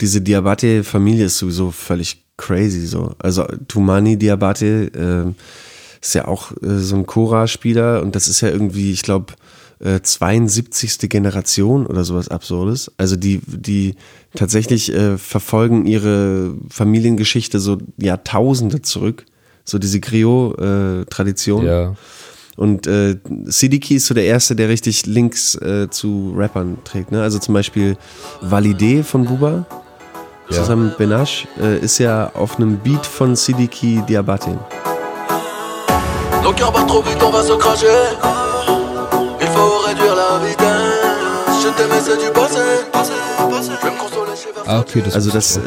Diese 0.02 0.22
Diabate-Familie 0.22 1.26
ist 1.26 1.38
sowieso 1.38 1.72
völlig 1.72 2.26
crazy 2.38 2.86
so. 2.86 3.16
Also 3.20 3.46
Tumani 3.68 4.18
Diabate 4.18 4.92
äh, 4.94 5.32
ist 6.02 6.16
ja 6.16 6.28
auch 6.28 6.52
äh, 6.62 6.80
so 6.80 6.96
ein 6.96 7.06
Chora-Spieler 7.06 8.02
und 8.02 8.16
das 8.16 8.28
ist 8.28 8.42
ja 8.42 8.50
irgendwie, 8.50 8.92
ich 8.92 9.04
glaube, 9.04 9.34
äh, 9.80 10.02
72. 10.02 11.10
Generation 11.10 11.86
oder 11.86 12.04
sowas 12.04 12.30
Absurdes. 12.30 12.92
Also 12.98 13.16
die, 13.16 13.42
die 13.46 13.96
tatsächlich 14.36 14.94
äh, 14.94 15.18
verfolgen 15.18 15.86
ihre 15.86 16.56
Familiengeschichte 16.70 17.60
so 17.60 17.78
Jahrtausende 17.98 18.82
zurück. 18.82 19.26
So 19.66 19.80
diese 19.80 20.00
Griot-Tradition. 20.00 21.66
Ja. 21.66 21.96
Und 22.56 22.86
äh, 22.88 23.18
Siddiqui 23.46 23.96
ist 23.96 24.06
so 24.08 24.14
der 24.14 24.26
Erste, 24.26 24.56
der 24.56 24.70
richtig 24.70 25.06
Links 25.08 25.56
äh, 25.56 25.90
zu 25.90 26.34
Rappern 26.38 26.78
trägt. 26.84 27.12
Ne? 27.12 27.22
Also 27.22 27.40
zum 27.40 27.54
Beispiel 27.56 27.98
Validé 28.42 29.04
von 29.04 29.26
Buba, 29.26 29.66
Ja. 30.50 30.58
zusammen 30.58 30.86
mit 30.88 30.98
Benash, 30.98 31.48
äh, 31.60 31.80
ist 31.80 31.98
ja 32.00 32.30
auf 32.36 32.58
einem 32.58 32.78
Beat 32.78 33.06
von 33.06 33.36
Siddiqui 33.36 34.02
Diabaté. 34.08 34.56
Nos 36.44 36.54
cœurs 36.54 36.72
battent 36.74 36.88
trop 36.90 37.02
vite, 37.04 37.24
on 37.24 37.32
va 37.32 37.42
se 37.44 37.54
cracher. 37.58 37.88
Il 39.42 39.48
faut 39.48 39.80
réduire 39.88 40.16
la 40.16 40.46
vitesse. 40.46 41.64
Je 41.64 41.70
t'aimais, 41.70 42.02
c'est 42.04 42.18
du 42.24 42.32
passé. 42.34 42.60
Je 42.94 43.86
vais 43.88 43.92
me 43.92 43.98
consoler 43.98 44.36
chez 44.36 44.52
Versace. 44.54 44.68
Ah, 44.68 44.80
okay, 44.82 45.02
das 45.02 45.16
Also 45.16 45.32
das 45.32 45.58
äh, 45.58 45.62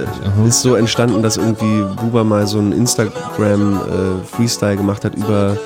ist 0.49 0.61
so 0.61 0.75
entstanden, 0.75 1.23
dass 1.23 1.37
irgendwie 1.39 1.83
Buba 2.01 2.23
mal 2.25 2.47
so 2.47 2.59
einen 2.59 2.73
Instagram 2.73 3.81
äh, 3.81 4.27
Freestyle 4.37 4.77
gemacht 4.77 5.05
hat 5.05 5.15
über 5.17 5.57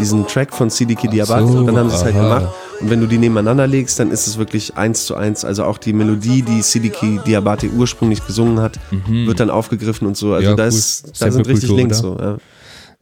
diesen 0.00 0.26
Track 0.26 0.52
von 0.54 0.70
Siddiqui 0.70 1.08
Diabaté. 1.08 1.46
so, 1.46 1.58
und 1.58 1.66
dann 1.66 1.76
haben 1.76 1.90
sie 1.90 1.96
es 1.96 2.04
halt 2.04 2.14
gemacht. 2.14 2.48
Und 2.80 2.90
wenn 2.90 3.00
du 3.00 3.06
die 3.06 3.18
nebeneinander 3.18 3.66
legst, 3.66 3.98
dann 4.00 4.10
ist 4.10 4.26
es 4.26 4.38
wirklich 4.38 4.76
eins 4.76 5.04
zu 5.06 5.14
eins. 5.14 5.44
Also 5.44 5.64
auch 5.64 5.78
die 5.78 5.92
Melodie, 5.92 6.42
die 6.42 6.62
Siddiqui 6.62 7.18
Diabaté 7.26 7.70
ursprünglich 7.70 8.26
gesungen 8.26 8.58
hat, 8.60 8.78
wird 9.08 9.38
dann 9.38 9.50
aufgegriffen 9.50 10.06
und 10.08 10.16
so. 10.16 10.32
Also 10.34 10.46
Mhm. 10.46 10.50
Ja, 10.50 10.56
da, 10.56 10.62
cool. 10.64 10.68
ist, 10.70 11.12
da 11.22 11.30
sind 11.30 11.46
richtig 11.46 11.70
Links 11.70 11.98
so. 11.98 12.16
Ja. 12.18 12.38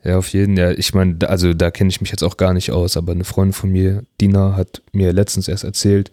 Ja, 0.05 0.17
auf 0.19 0.29
jeden, 0.29 0.57
ja. 0.57 0.71
Ich 0.71 0.95
meine, 0.95 1.17
also 1.29 1.55
da 1.55 1.71
kenne 1.73 1.91
ich 1.91 2.01
mich 2.01 2.11
jetzt 2.11 2.23
auch 2.23 2.37
gar 2.37 2.53
nicht 2.55 2.71
aus, 2.71 2.97
aber 2.97 3.13
eine 3.13 3.25
Freundin 3.25 3.53
von 3.53 3.71
mir, 3.71 4.05
Dina, 4.21 4.55
hat 4.57 4.81
mir 4.93 5.13
letztens 5.13 5.49
erst 5.49 5.65
erzählt, 5.65 6.13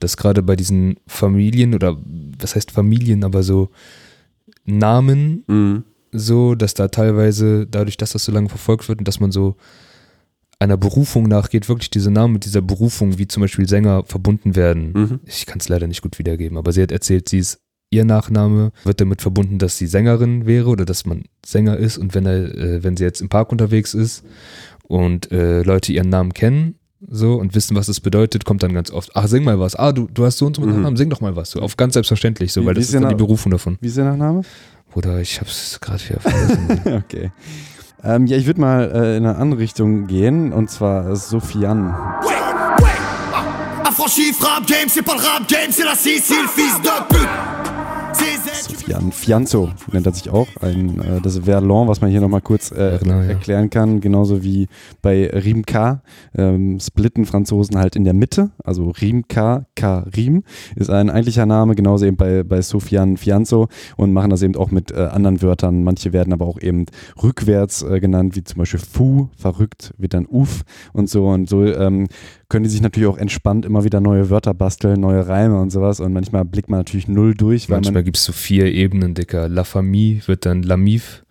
dass 0.00 0.16
gerade 0.18 0.42
bei 0.42 0.54
diesen 0.54 0.96
Familien 1.06 1.74
oder 1.74 1.96
was 2.38 2.54
heißt 2.56 2.70
Familien, 2.72 3.24
aber 3.24 3.42
so 3.42 3.70
Namen, 4.64 5.44
Mhm. 5.46 5.84
so, 6.12 6.54
dass 6.54 6.74
da 6.74 6.88
teilweise, 6.88 7.66
dadurch, 7.66 7.96
dass 7.96 8.12
das 8.12 8.24
so 8.24 8.32
lange 8.32 8.48
verfolgt 8.48 8.88
wird 8.88 8.98
und 8.98 9.08
dass 9.08 9.18
man 9.20 9.32
so 9.32 9.56
einer 10.62 10.76
Berufung 10.76 11.24
nachgeht, 11.24 11.68
wirklich 11.68 11.90
diese 11.90 12.10
Namen 12.10 12.34
mit 12.34 12.44
dieser 12.44 12.60
Berufung, 12.62 13.18
wie 13.18 13.28
zum 13.28 13.40
Beispiel 13.42 13.68
Sänger, 13.68 14.04
verbunden 14.06 14.56
werden. 14.56 14.92
Mhm. 14.94 15.20
Ich 15.26 15.46
kann 15.46 15.58
es 15.58 15.68
leider 15.68 15.86
nicht 15.86 16.02
gut 16.02 16.18
wiedergeben, 16.18 16.56
aber 16.58 16.72
sie 16.72 16.82
hat 16.82 16.92
erzählt, 16.92 17.28
sie 17.28 17.38
ist 17.38 17.58
ihr 17.90 18.06
Nachname 18.06 18.72
wird 18.84 19.02
damit 19.02 19.20
verbunden, 19.20 19.58
dass 19.58 19.76
sie 19.76 19.86
Sängerin 19.86 20.46
wäre 20.46 20.68
oder 20.70 20.86
dass 20.86 21.04
man 21.04 21.24
Sänger 21.44 21.76
ist 21.76 21.98
und 21.98 22.14
wenn 22.14 22.24
er, 22.24 22.54
äh, 22.54 22.82
wenn 22.82 22.96
sie 22.96 23.04
jetzt 23.04 23.20
im 23.20 23.28
Park 23.28 23.52
unterwegs 23.52 23.92
ist 23.92 24.24
und 24.88 25.30
äh, 25.30 25.62
Leute 25.62 25.92
ihren 25.92 26.08
Namen 26.08 26.32
kennen, 26.32 26.76
so 27.06 27.34
und 27.34 27.54
wissen, 27.54 27.76
was 27.76 27.88
das 27.88 28.00
bedeutet, 28.00 28.44
kommt 28.46 28.62
dann 28.62 28.72
ganz 28.72 28.90
oft, 28.90 29.10
ach, 29.14 29.26
sing 29.28 29.44
mal 29.44 29.58
was, 29.60 29.74
ah, 29.76 29.92
du, 29.92 30.08
du 30.14 30.24
hast 30.24 30.38
so 30.38 30.46
und 30.46 30.56
so 30.56 30.62
einen 30.62 30.70
Mhm. 30.70 30.76
Nachnamen, 30.78 30.96
sing 30.96 31.10
doch 31.10 31.20
mal 31.20 31.36
was, 31.36 31.50
so 31.50 31.60
auf 31.60 31.76
ganz 31.76 31.92
selbstverständlich, 31.94 32.50
so, 32.52 32.62
Wie- 32.62 32.66
weil 32.66 32.74
das 32.74 32.84
ist 32.84 32.94
dann 32.94 33.08
die 33.10 33.14
Berufung 33.14 33.50
davon. 33.52 33.76
Wie 33.82 33.88
ist 33.88 33.96
der 33.98 34.04
Nachname? 34.06 34.40
Bruder, 34.90 35.20
ich 35.20 35.40
hab's 35.40 35.78
gerade 35.80 36.02
wieder 36.08 36.20
vergessen. 36.20 36.80
okay. 37.04 37.30
Ähm, 38.04 38.26
ja, 38.26 38.36
ich 38.36 38.46
würde 38.46 38.60
mal 38.60 38.90
äh, 38.92 39.16
in 39.16 39.24
eine 39.26 39.36
andere 39.36 39.60
Richtung 39.60 40.08
gehen 40.08 40.52
und 40.52 40.70
zwar 40.70 41.14
Sofiane. 41.14 41.94
Affranchi, 43.84 44.32
frappe 44.32 44.66
game, 44.66 44.88
c'est 44.88 45.02
pas 45.02 45.14
le 45.14 45.20
rap 45.20 45.46
game, 45.46 45.70
c'est 45.70 45.84
la 45.84 45.94
Sicile, 45.94 46.48
fils 46.48 46.80
de 46.82 47.14
pute. 47.14 47.81
C'est 48.62 48.76
Sofiane 48.76 49.10
Fianzo 49.10 49.70
nennt 49.90 50.06
er 50.06 50.12
sich 50.12 50.30
auch. 50.30 50.46
Ein, 50.60 51.00
äh, 51.00 51.20
das 51.20 51.40
Verlan, 51.40 51.88
was 51.88 52.00
man 52.00 52.10
hier 52.10 52.20
nochmal 52.20 52.42
kurz 52.42 52.70
äh, 52.70 52.98
Verlan, 52.98 53.24
ja. 53.24 53.30
erklären 53.30 53.70
kann. 53.70 54.00
Genauso 54.00 54.44
wie 54.44 54.68
bei 55.00 55.28
Rimka. 55.28 56.02
Ähm, 56.36 56.78
splitten 56.78 57.24
Franzosen 57.24 57.76
halt 57.78 57.96
in 57.96 58.04
der 58.04 58.14
Mitte. 58.14 58.52
Also 58.62 58.90
Rimka, 58.90 59.66
Karim 59.74 60.44
ist 60.76 60.90
ein 60.90 61.10
eigentlicher 61.10 61.44
Name. 61.44 61.74
Genauso 61.74 62.04
eben 62.04 62.16
bei, 62.16 62.44
bei 62.44 62.62
Sofiane 62.62 63.16
Fianzo. 63.16 63.66
Und 63.96 64.12
machen 64.12 64.30
das 64.30 64.42
eben 64.42 64.54
auch 64.54 64.70
mit 64.70 64.92
äh, 64.92 65.08
anderen 65.10 65.42
Wörtern. 65.42 65.82
Manche 65.82 66.12
werden 66.12 66.32
aber 66.32 66.46
auch 66.46 66.60
eben 66.60 66.86
rückwärts 67.20 67.82
äh, 67.82 67.98
genannt, 67.98 68.36
wie 68.36 68.44
zum 68.44 68.58
Beispiel 68.58 68.80
Fu. 68.80 69.28
Verrückt 69.36 69.92
wird 69.98 70.14
dann 70.14 70.26
Uf 70.30 70.62
und 70.92 71.10
so. 71.10 71.26
Und 71.26 71.48
so 71.48 71.64
ähm, 71.64 72.06
können 72.52 72.64
die 72.64 72.70
sich 72.70 72.82
natürlich 72.82 73.08
auch 73.08 73.16
entspannt 73.18 73.64
immer 73.64 73.82
wieder 73.82 74.00
neue 74.00 74.28
Wörter 74.30 74.52
basteln, 74.54 75.00
neue 75.00 75.26
Reime 75.26 75.58
und 75.60 75.70
sowas. 75.70 75.98
Und 76.00 76.12
manchmal 76.12 76.44
blickt 76.44 76.68
man 76.70 76.80
natürlich 76.80 77.08
null 77.08 77.34
durch, 77.34 77.68
weil 77.70 77.78
Manchmal 77.78 77.94
man 77.94 78.04
gibt 78.04 78.18
es 78.18 78.24
so 78.24 78.32
vier 78.32 78.66
Ebenen, 78.66 79.14
Dicker. 79.14 79.48
La 79.48 79.64
Famille 79.64 80.20
wird 80.26 80.44
dann 80.46 80.62
La 80.62 80.76
Mif, 80.76 81.24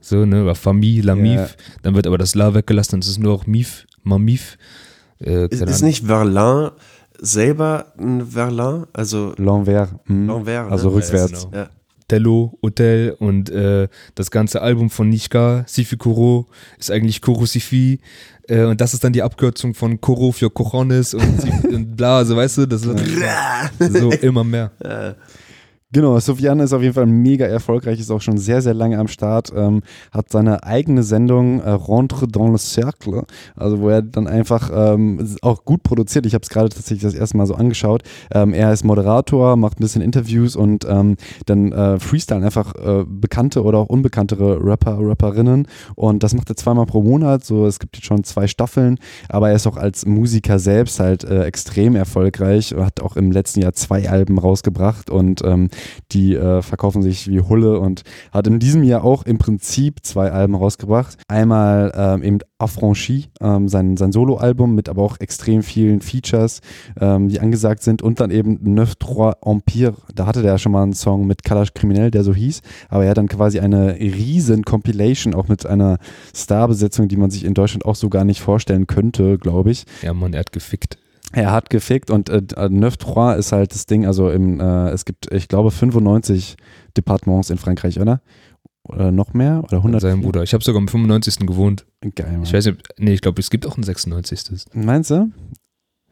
so, 0.00 0.24
ne, 0.24 0.44
La 0.44 0.54
Famille, 0.54 1.02
La 1.02 1.14
Ja. 1.14 1.22
Mif. 1.22 1.56
Dann 1.82 1.94
wird 1.96 2.06
aber 2.06 2.16
das 2.16 2.34
La 2.36 2.54
weggelassen, 2.54 2.92
dann 2.92 3.00
ist 3.00 3.08
es 3.08 3.18
nur 3.18 3.32
noch 3.32 3.46
Mif, 3.46 3.86
Mamif. 4.04 4.56
Äh, 5.20 5.48
Ist, 5.48 5.60
ist 5.62 5.82
nicht 5.82 6.06
Verlin 6.06 6.70
selber 7.20 7.92
ein 7.98 8.24
Verlin? 8.24 8.86
Also 8.92 9.32
l'envers. 9.36 9.88
hm. 10.06 10.30
L'envers, 10.30 10.70
Also 10.70 10.88
ne? 10.90 10.94
rückwärts. 10.94 11.44
genau. 11.50 11.56
Ja. 11.56 11.68
Tello, 12.06 12.58
Hotel 12.62 13.14
und 13.18 13.50
äh, 13.50 13.86
das 14.14 14.30
ganze 14.30 14.62
Album 14.62 14.88
von 14.88 15.10
Nishka, 15.10 15.64
Sifi 15.66 15.96
Kuro, 15.98 16.46
ist 16.78 16.90
eigentlich 16.90 17.20
Kuro 17.20 17.44
Sifi. 17.44 18.00
Äh, 18.48 18.64
und 18.64 18.80
das 18.80 18.94
ist 18.94 19.04
dann 19.04 19.12
die 19.12 19.22
Abkürzung 19.22 19.74
von 19.74 20.00
Koro 20.00 20.32
für 20.32 20.50
Cojones 20.50 21.14
und, 21.14 21.64
und 21.64 21.96
bla, 21.96 22.24
so 22.24 22.36
weißt 22.36 22.58
du, 22.58 22.66
das 22.66 22.84
wird 22.84 23.00
so 23.78 24.10
immer 24.10 24.44
mehr. 24.44 24.70
Genau, 25.90 26.20
Sofiane 26.20 26.64
ist 26.64 26.74
auf 26.74 26.82
jeden 26.82 26.92
Fall 26.92 27.06
mega 27.06 27.46
erfolgreich, 27.46 27.98
ist 27.98 28.10
auch 28.10 28.20
schon 28.20 28.36
sehr, 28.36 28.60
sehr 28.60 28.74
lange 28.74 28.98
am 28.98 29.08
Start, 29.08 29.50
ähm, 29.56 29.80
hat 30.12 30.28
seine 30.28 30.62
eigene 30.62 31.02
Sendung 31.02 31.60
äh, 31.60 31.70
Rentre 31.70 32.28
dans 32.28 32.50
le 32.50 32.58
Cercle, 32.58 33.24
also 33.56 33.80
wo 33.80 33.88
er 33.88 34.02
dann 34.02 34.26
einfach 34.26 34.70
ähm, 34.70 35.26
auch 35.40 35.64
gut 35.64 35.82
produziert. 35.82 36.26
Ich 36.26 36.34
habe 36.34 36.42
es 36.42 36.50
gerade 36.50 36.68
tatsächlich 36.68 37.00
das 37.00 37.14
erste 37.14 37.38
Mal 37.38 37.46
so 37.46 37.54
angeschaut. 37.54 38.02
Ähm, 38.34 38.52
er 38.52 38.70
ist 38.70 38.84
Moderator, 38.84 39.56
macht 39.56 39.80
ein 39.80 39.82
bisschen 39.82 40.02
Interviews 40.02 40.56
und 40.56 40.84
ähm, 40.86 41.16
dann 41.46 41.72
äh, 41.72 41.98
freestylen 41.98 42.44
einfach 42.44 42.74
äh, 42.74 43.06
bekannte 43.08 43.62
oder 43.62 43.78
auch 43.78 43.88
unbekanntere 43.88 44.62
Rapper, 44.62 44.98
Rapperinnen 45.00 45.68
und 45.94 46.22
das 46.22 46.34
macht 46.34 46.50
er 46.50 46.56
zweimal 46.56 46.84
pro 46.84 47.02
Monat. 47.02 47.46
So, 47.46 47.64
es 47.64 47.78
gibt 47.78 47.96
jetzt 47.96 48.04
schon 48.04 48.24
zwei 48.24 48.46
Staffeln, 48.46 48.98
aber 49.30 49.48
er 49.48 49.56
ist 49.56 49.66
auch 49.66 49.78
als 49.78 50.04
Musiker 50.04 50.58
selbst 50.58 51.00
halt 51.00 51.24
äh, 51.24 51.44
extrem 51.44 51.96
erfolgreich, 51.96 52.74
hat 52.78 53.00
auch 53.00 53.16
im 53.16 53.32
letzten 53.32 53.62
Jahr 53.62 53.72
zwei 53.72 54.10
Alben 54.10 54.38
rausgebracht 54.38 55.08
und 55.08 55.40
ähm, 55.46 55.70
die 56.12 56.34
äh, 56.34 56.62
verkaufen 56.62 57.02
sich 57.02 57.28
wie 57.28 57.40
Hulle 57.40 57.78
und 57.80 58.02
hat 58.32 58.46
in 58.46 58.58
diesem 58.58 58.82
Jahr 58.82 59.04
auch 59.04 59.24
im 59.24 59.38
Prinzip 59.38 60.04
zwei 60.04 60.30
Alben 60.30 60.54
rausgebracht. 60.54 61.16
Einmal 61.28 61.92
ähm, 61.94 62.22
eben 62.22 62.38
Affranchi, 62.58 63.26
ähm, 63.40 63.68
sein, 63.68 63.96
sein 63.96 64.12
Soloalbum 64.12 64.74
mit 64.74 64.88
aber 64.88 65.02
auch 65.02 65.20
extrem 65.20 65.62
vielen 65.62 66.00
Features, 66.00 66.60
ähm, 67.00 67.28
die 67.28 67.40
angesagt 67.40 67.82
sind 67.82 68.02
und 68.02 68.20
dann 68.20 68.30
eben 68.30 68.58
Neuf 68.62 68.96
Trois 68.96 69.34
Empire. 69.44 69.94
Da 70.14 70.26
hatte 70.26 70.42
der 70.42 70.52
ja 70.52 70.58
schon 70.58 70.72
mal 70.72 70.82
einen 70.82 70.92
Song 70.92 71.26
mit 71.26 71.44
Kalash 71.44 71.74
Kriminell, 71.74 72.10
der 72.10 72.24
so 72.24 72.34
hieß, 72.34 72.60
aber 72.88 73.04
er 73.04 73.10
hat 73.10 73.18
dann 73.18 73.28
quasi 73.28 73.60
eine 73.60 73.94
riesen 73.94 74.64
Compilation 74.64 75.34
auch 75.34 75.48
mit 75.48 75.66
einer 75.66 75.98
Starbesetzung, 76.34 77.08
die 77.08 77.16
man 77.16 77.30
sich 77.30 77.44
in 77.44 77.54
Deutschland 77.54 77.84
auch 77.84 77.96
so 77.96 78.08
gar 78.08 78.24
nicht 78.24 78.40
vorstellen 78.40 78.86
könnte, 78.86 79.38
glaube 79.38 79.70
ich. 79.70 79.84
Ja, 80.02 80.12
Mann, 80.14 80.32
er 80.32 80.40
hat 80.40 80.52
gefickt. 80.52 80.98
Er 81.32 81.52
hat 81.52 81.68
gefickt 81.68 82.10
und 82.10 82.30
äh, 82.30 82.38
9-3 82.38 83.36
ist 83.36 83.52
halt 83.52 83.74
das 83.74 83.86
Ding, 83.86 84.06
also 84.06 84.30
im, 84.30 84.60
äh, 84.60 84.90
es 84.90 85.04
gibt, 85.04 85.30
ich 85.32 85.48
glaube, 85.48 85.70
95 85.70 86.56
Departements 86.96 87.50
in 87.50 87.58
Frankreich, 87.58 88.00
oder? 88.00 88.22
Oder 88.84 89.12
noch 89.12 89.34
mehr? 89.34 89.62
Oder 89.64 89.78
100? 89.78 90.00
Sein 90.00 90.22
Bruder. 90.22 90.42
Ich 90.42 90.54
habe 90.54 90.64
sogar 90.64 90.80
am 90.80 90.88
95. 90.88 91.46
gewohnt. 91.46 91.84
Geil, 92.14 92.32
Mann. 92.32 92.44
Ich 92.44 92.52
weiß 92.54 92.66
nicht, 92.66 92.82
nee, 92.96 93.12
ich 93.12 93.20
glaube, 93.20 93.40
es 93.40 93.50
gibt 93.50 93.66
auch 93.66 93.76
ein 93.76 93.82
96. 93.82 94.64
Meinst 94.72 95.10
du? 95.10 95.30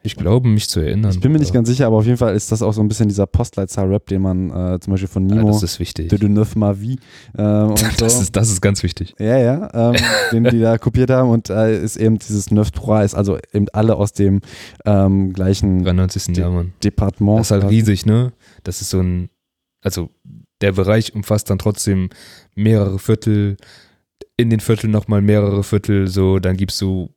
Ich 0.07 0.17
glaube, 0.17 0.49
mich 0.49 0.69
zu 0.69 0.81
erinnern. 0.81 1.11
Ich 1.11 1.21
bin 1.21 1.33
mir 1.33 1.39
nicht 1.39 1.53
ganz 1.53 1.69
sicher, 1.69 1.87
aber 1.87 1.97
auf 1.97 2.07
jeden 2.07 2.17
Fall 2.17 2.35
ist 2.35 2.53
das 2.53 2.63
auch 2.63 2.73
so 2.73 2.81
ein 2.81 2.89
bisschen 2.89 3.09
dieser 3.09 3.27
Postleitzahl-Rap, 3.27 4.07
den 4.07 4.23
man 4.23 4.51
äh, 4.51 4.79
zum 4.81 4.93
Beispiel 4.93 5.09
von 5.09 5.29
Ja, 5.29 5.37
Nimo, 5.37 5.49
das 5.49 5.63
ist 5.63 5.81
wichtig. 5.81 6.09
de 6.09 6.19
de 6.19 6.29
neuf 6.29 6.55
ma 6.57 6.73
vie 6.73 6.99
äh, 7.37 7.43
und 7.43 7.79
so. 7.79 7.87
Das 7.99 8.21
ist, 8.21 8.37
das 8.37 8.49
ist 8.51 8.61
ganz 8.61 8.83
wichtig. 8.83 9.15
Ja, 9.19 9.37
ja, 9.39 9.91
ähm, 9.91 9.97
den 10.33 10.45
die 10.45 10.61
da 10.61 10.79
kopiert 10.79 11.11
haben 11.11 11.31
und 11.31 11.51
äh, 11.51 11.83
ist 11.83 11.97
eben 11.97 12.19
dieses 12.19 12.51
9-3, 12.51 13.05
ist 13.05 13.15
also 13.15 13.39
eben 13.53 13.67
alle 13.73 13.97
aus 13.97 14.13
dem 14.13 14.41
ähm, 14.85 15.33
gleichen 15.33 15.83
93. 15.83 16.37
Jahr, 16.37 16.51
Mann. 16.51 16.73
Departement. 16.85 17.41
Das 17.41 17.49
ist 17.49 17.51
halt 17.51 17.69
riesig, 17.69 18.07
ne? 18.07 18.33
Das 18.63 18.81
ist 18.81 18.91
so 18.91 19.01
ein, 19.01 19.29
also 19.83 20.11
der 20.61 20.73
Bereich 20.73 21.15
umfasst 21.15 21.51
dann 21.51 21.59
trotzdem 21.59 22.11
mehrere 22.55 22.99
Viertel, 22.99 23.57
in 24.37 24.51
den 24.51 24.61
Vierteln 24.61 24.91
nochmal 24.91 25.21
mehrere 25.21 25.63
Viertel, 25.63 26.09
so, 26.09 26.39
dann 26.39 26.57
gibt's 26.57 26.79
so 26.79 27.11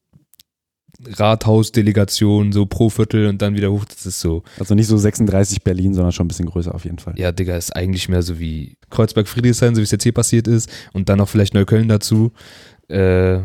Rathausdelegationen, 1.05 2.51
so 2.51 2.65
pro 2.65 2.89
Viertel 2.89 3.27
und 3.27 3.41
dann 3.41 3.55
wieder 3.55 3.71
hoch, 3.71 3.85
das 3.85 4.05
ist 4.05 4.19
so, 4.19 4.43
Also 4.59 4.75
nicht 4.75 4.87
so 4.87 4.97
36 4.97 5.63
Berlin, 5.63 5.93
sondern 5.93 6.11
schon 6.11 6.25
ein 6.25 6.27
bisschen 6.27 6.45
größer 6.47 6.73
auf 6.73 6.83
jeden 6.85 6.99
Fall. 6.99 7.13
ja, 7.17 7.31
Digga, 7.31 7.55
ist 7.55 7.75
eigentlich 7.75 8.09
mehr 8.09 8.21
so 8.21 8.39
wie 8.39 8.77
Kreuzberg-Friedrichshain, 8.89 9.75
so 9.75 9.79
wie 9.79 9.83
es 9.83 9.91
jetzt 9.91 10.03
hier 10.03 10.13
passiert 10.13 10.47
ist 10.47 10.69
und 10.93 11.09
dann 11.09 11.17
noch 11.17 11.29
vielleicht 11.29 11.53
Neukölln 11.53 11.87
dazu, 11.87 12.31
äh, 12.89 13.39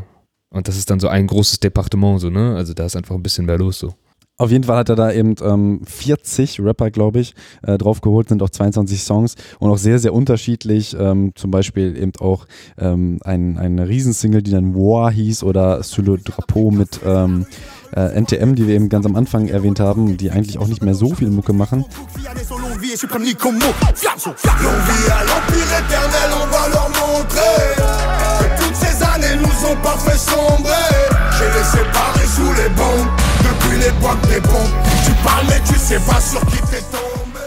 und 0.50 0.68
das 0.68 0.76
ist 0.76 0.88
dann 0.88 1.00
so 1.00 1.08
ein 1.08 1.26
großes 1.26 1.58
Departement, 1.58 2.20
so, 2.20 2.30
ne? 2.30 2.54
Also 2.54 2.74
da 2.74 2.86
ist 2.86 2.94
einfach 2.94 3.16
ein 3.16 3.22
bisschen 3.24 3.44
mehr 3.44 3.58
los, 3.58 3.78
so. 3.80 3.94
Auf 4.36 4.50
jeden 4.50 4.64
Fall 4.64 4.78
hat 4.78 4.88
er 4.88 4.96
da 4.96 5.12
eben 5.12 5.36
ähm, 5.42 5.82
40 5.86 6.58
Rapper, 6.58 6.90
glaube 6.90 7.20
ich, 7.20 7.34
äh, 7.62 7.78
draufgeholt, 7.78 8.28
sind 8.28 8.42
auch 8.42 8.50
22 8.50 9.00
Songs 9.00 9.36
und 9.60 9.70
auch 9.70 9.78
sehr, 9.78 10.00
sehr 10.00 10.12
unterschiedlich. 10.12 10.96
Ähm, 10.98 11.30
zum 11.36 11.52
Beispiel 11.52 11.96
eben 11.96 12.10
auch 12.18 12.46
ähm, 12.76 13.20
ein, 13.22 13.58
eine 13.58 13.86
Riesensingle, 13.88 14.42
die 14.42 14.50
dann 14.50 14.74
War 14.74 15.12
hieß 15.12 15.44
oder 15.44 15.82
le 15.98 16.18
Drapeau 16.18 16.72
mit 16.72 16.98
ähm, 17.06 17.46
äh, 17.94 18.20
NTM, 18.20 18.56
die 18.56 18.66
wir 18.66 18.74
eben 18.74 18.88
ganz 18.88 19.06
am 19.06 19.14
Anfang 19.14 19.46
erwähnt 19.46 19.78
haben, 19.78 20.16
die 20.16 20.32
eigentlich 20.32 20.58
auch 20.58 20.66
nicht 20.66 20.82
mehr 20.82 20.96
so 20.96 21.14
viel 21.14 21.30
Mucke 21.30 21.52
machen. 21.52 21.84
Toutes. 30.64 31.03
Les 31.56 31.62
séparés 31.62 32.26
sous 32.26 32.52
les 32.54 32.68
bombes, 32.70 33.06
depuis 33.38 33.78
l'époque 33.78 34.20
des 34.28 34.40
bombes. 34.40 34.74
Tu 35.04 35.12
parles 35.22 35.46
mais 35.48 35.60
tu 35.64 35.78
sais 35.78 36.00
pas 36.00 36.20
sur 36.20 36.40
qui 36.46 36.58
t'es 36.62 36.82
tombé. 36.90 37.38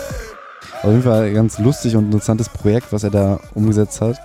Auf 0.81 0.91
jeden 0.91 1.01
Fall 1.01 1.25
ein 1.25 1.33
ganz 1.33 1.59
lustig 1.59 1.95
und 1.97 2.05
interessantes 2.05 2.47
Projekt, 2.47 2.93
was 2.93 3.03
er 3.03 3.09
da 3.09 3.39
umgesetzt 3.53 3.99
hat. 3.99 4.17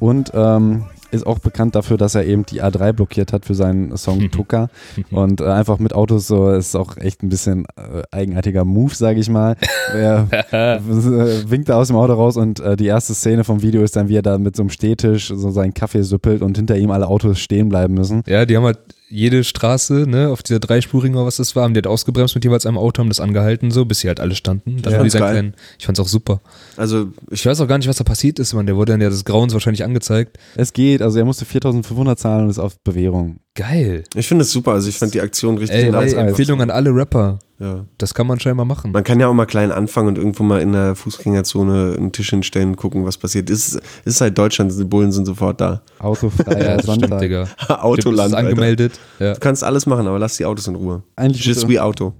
Und 0.00 0.32
ähm, 0.34 0.84
ist 1.10 1.26
auch 1.26 1.38
bekannt 1.38 1.74
dafür, 1.74 1.98
dass 1.98 2.14
er 2.14 2.24
eben 2.24 2.46
die 2.46 2.62
A3 2.62 2.92
blockiert 2.92 3.34
hat 3.34 3.44
für 3.44 3.54
seinen 3.54 3.94
Song 3.98 4.30
Tucker. 4.30 4.68
Und 5.10 5.42
äh, 5.42 5.44
einfach 5.44 5.78
mit 5.78 5.92
Autos 5.92 6.26
so 6.26 6.50
ist 6.50 6.74
auch 6.74 6.96
echt 6.96 7.22
ein 7.22 7.28
bisschen 7.28 7.66
äh, 7.76 8.02
eigenartiger 8.10 8.64
Move, 8.64 8.94
sage 8.94 9.20
ich 9.20 9.28
mal. 9.28 9.56
Er 9.92 10.28
äh, 10.50 10.80
winkt 11.50 11.68
da 11.68 11.76
aus 11.76 11.88
dem 11.88 11.96
Auto 11.96 12.14
raus 12.14 12.38
und 12.38 12.60
äh, 12.60 12.76
die 12.76 12.86
erste 12.86 13.12
Szene 13.12 13.44
vom 13.44 13.60
Video 13.60 13.82
ist 13.82 13.96
dann, 13.96 14.08
wie 14.08 14.16
er 14.16 14.22
da 14.22 14.38
mit 14.38 14.56
so 14.56 14.62
einem 14.62 14.70
Stehtisch 14.70 15.28
so 15.28 15.50
seinen 15.50 15.74
Kaffee 15.74 16.02
süppelt 16.02 16.40
und 16.40 16.56
hinter 16.56 16.76
ihm 16.76 16.90
alle 16.90 17.06
Autos 17.06 17.38
stehen 17.38 17.68
bleiben 17.68 17.92
müssen. 17.94 18.22
Ja, 18.26 18.46
die 18.46 18.56
haben 18.56 18.64
halt 18.64 18.78
jede 19.08 19.44
Straße, 19.44 20.04
ne, 20.08 20.28
auf 20.30 20.42
dieser 20.42 20.58
dreispurigen 20.58 21.16
oder 21.16 21.26
was 21.26 21.36
das 21.36 21.54
war, 21.54 21.62
haben 21.64 21.74
die 21.74 21.78
halt 21.78 21.86
ausgebremst 21.86 22.34
mit 22.34 22.44
jeweils 22.44 22.66
einem 22.66 22.76
Auto, 22.78 23.00
haben 23.00 23.08
das 23.08 23.20
angehalten, 23.20 23.70
so, 23.70 23.84
bis 23.84 24.00
sie 24.00 24.08
halt 24.08 24.18
alle 24.20 24.34
standen. 24.34 24.82
Das 24.82 24.92
Ja, 24.92 24.98
war 24.98 25.04
dieser 25.04 25.20
geil. 25.20 25.32
kleinen, 25.32 25.54
ich 25.78 25.86
fand's 25.86 26.00
auch 26.00 26.08
super. 26.08 26.40
Also 26.76 27.08
Ich 27.30 27.46
weiß 27.46 27.60
auch 27.60 27.68
gar 27.68 27.78
nicht, 27.78 27.88
was 27.88 27.96
da 27.98 28.04
passiert 28.04 28.38
ist, 28.38 28.52
man. 28.54 28.66
Der 28.66 28.76
wurde 28.76 28.92
dann 28.92 29.00
ja 29.00 29.08
des 29.08 29.24
Grauens 29.24 29.52
wahrscheinlich 29.52 29.84
angezeigt. 29.84 30.38
Es 30.56 30.72
geht, 30.72 31.02
also 31.02 31.18
er 31.18 31.24
musste 31.24 31.44
4500 31.44 32.18
zahlen 32.18 32.44
und 32.44 32.50
ist 32.50 32.58
auf 32.58 32.78
Bewährung. 32.80 33.38
Geil. 33.54 34.04
ich 34.14 34.26
finde 34.26 34.42
es 34.42 34.50
super. 34.52 34.72
Also 34.72 34.88
ich 34.88 34.98
fand 34.98 35.14
die 35.14 35.20
Aktion 35.20 35.56
richtig 35.58 35.84
Ey, 35.84 35.90
nice. 35.90 36.12
ey 36.12 36.26
Empfehlung 36.28 36.60
an 36.60 36.70
alle 36.70 36.90
Rapper. 36.94 37.38
Ja. 37.58 37.86
Das 37.98 38.12
kann 38.12 38.26
man 38.26 38.38
scheinbar 38.38 38.66
machen. 38.66 38.92
Man 38.92 39.02
kann 39.02 39.18
ja 39.18 39.28
auch 39.28 39.32
mal 39.34 39.46
klein 39.46 39.72
anfangen 39.72 40.08
und 40.08 40.18
irgendwo 40.18 40.42
mal 40.42 40.60
in 40.60 40.72
der 40.72 40.94
Fußgängerzone 40.94 41.94
einen 41.96 42.12
Tisch 42.12 42.30
hinstellen 42.30 42.70
und 42.70 42.76
gucken, 42.76 43.04
was 43.06 43.16
passiert. 43.16 43.48
Ist, 43.50 43.80
ist 44.04 44.20
halt 44.20 44.36
Deutschland, 44.36 44.72
die 44.78 44.84
Bullen 44.84 45.10
sind 45.12 45.24
sofort 45.26 45.60
da. 45.60 45.80
Autofreier 45.98 46.58
ja, 46.76 46.82
Sonntag. 46.82 47.20
Digga. 47.20 47.48
Autoland. 47.68 48.28
ist 48.28 48.34
Alter. 48.34 48.48
angemeldet. 48.48 49.00
Ja. 49.18 49.32
Du 49.34 49.40
kannst 49.40 49.64
alles 49.64 49.86
machen, 49.86 50.06
aber 50.06 50.18
lass 50.18 50.36
die 50.36 50.44
Autos 50.44 50.66
in 50.68 50.74
Ruhe. 50.74 51.02
Eigentlich 51.16 51.42
guter, 51.46 51.58
suis 51.60 51.78
Auto. 51.78 52.12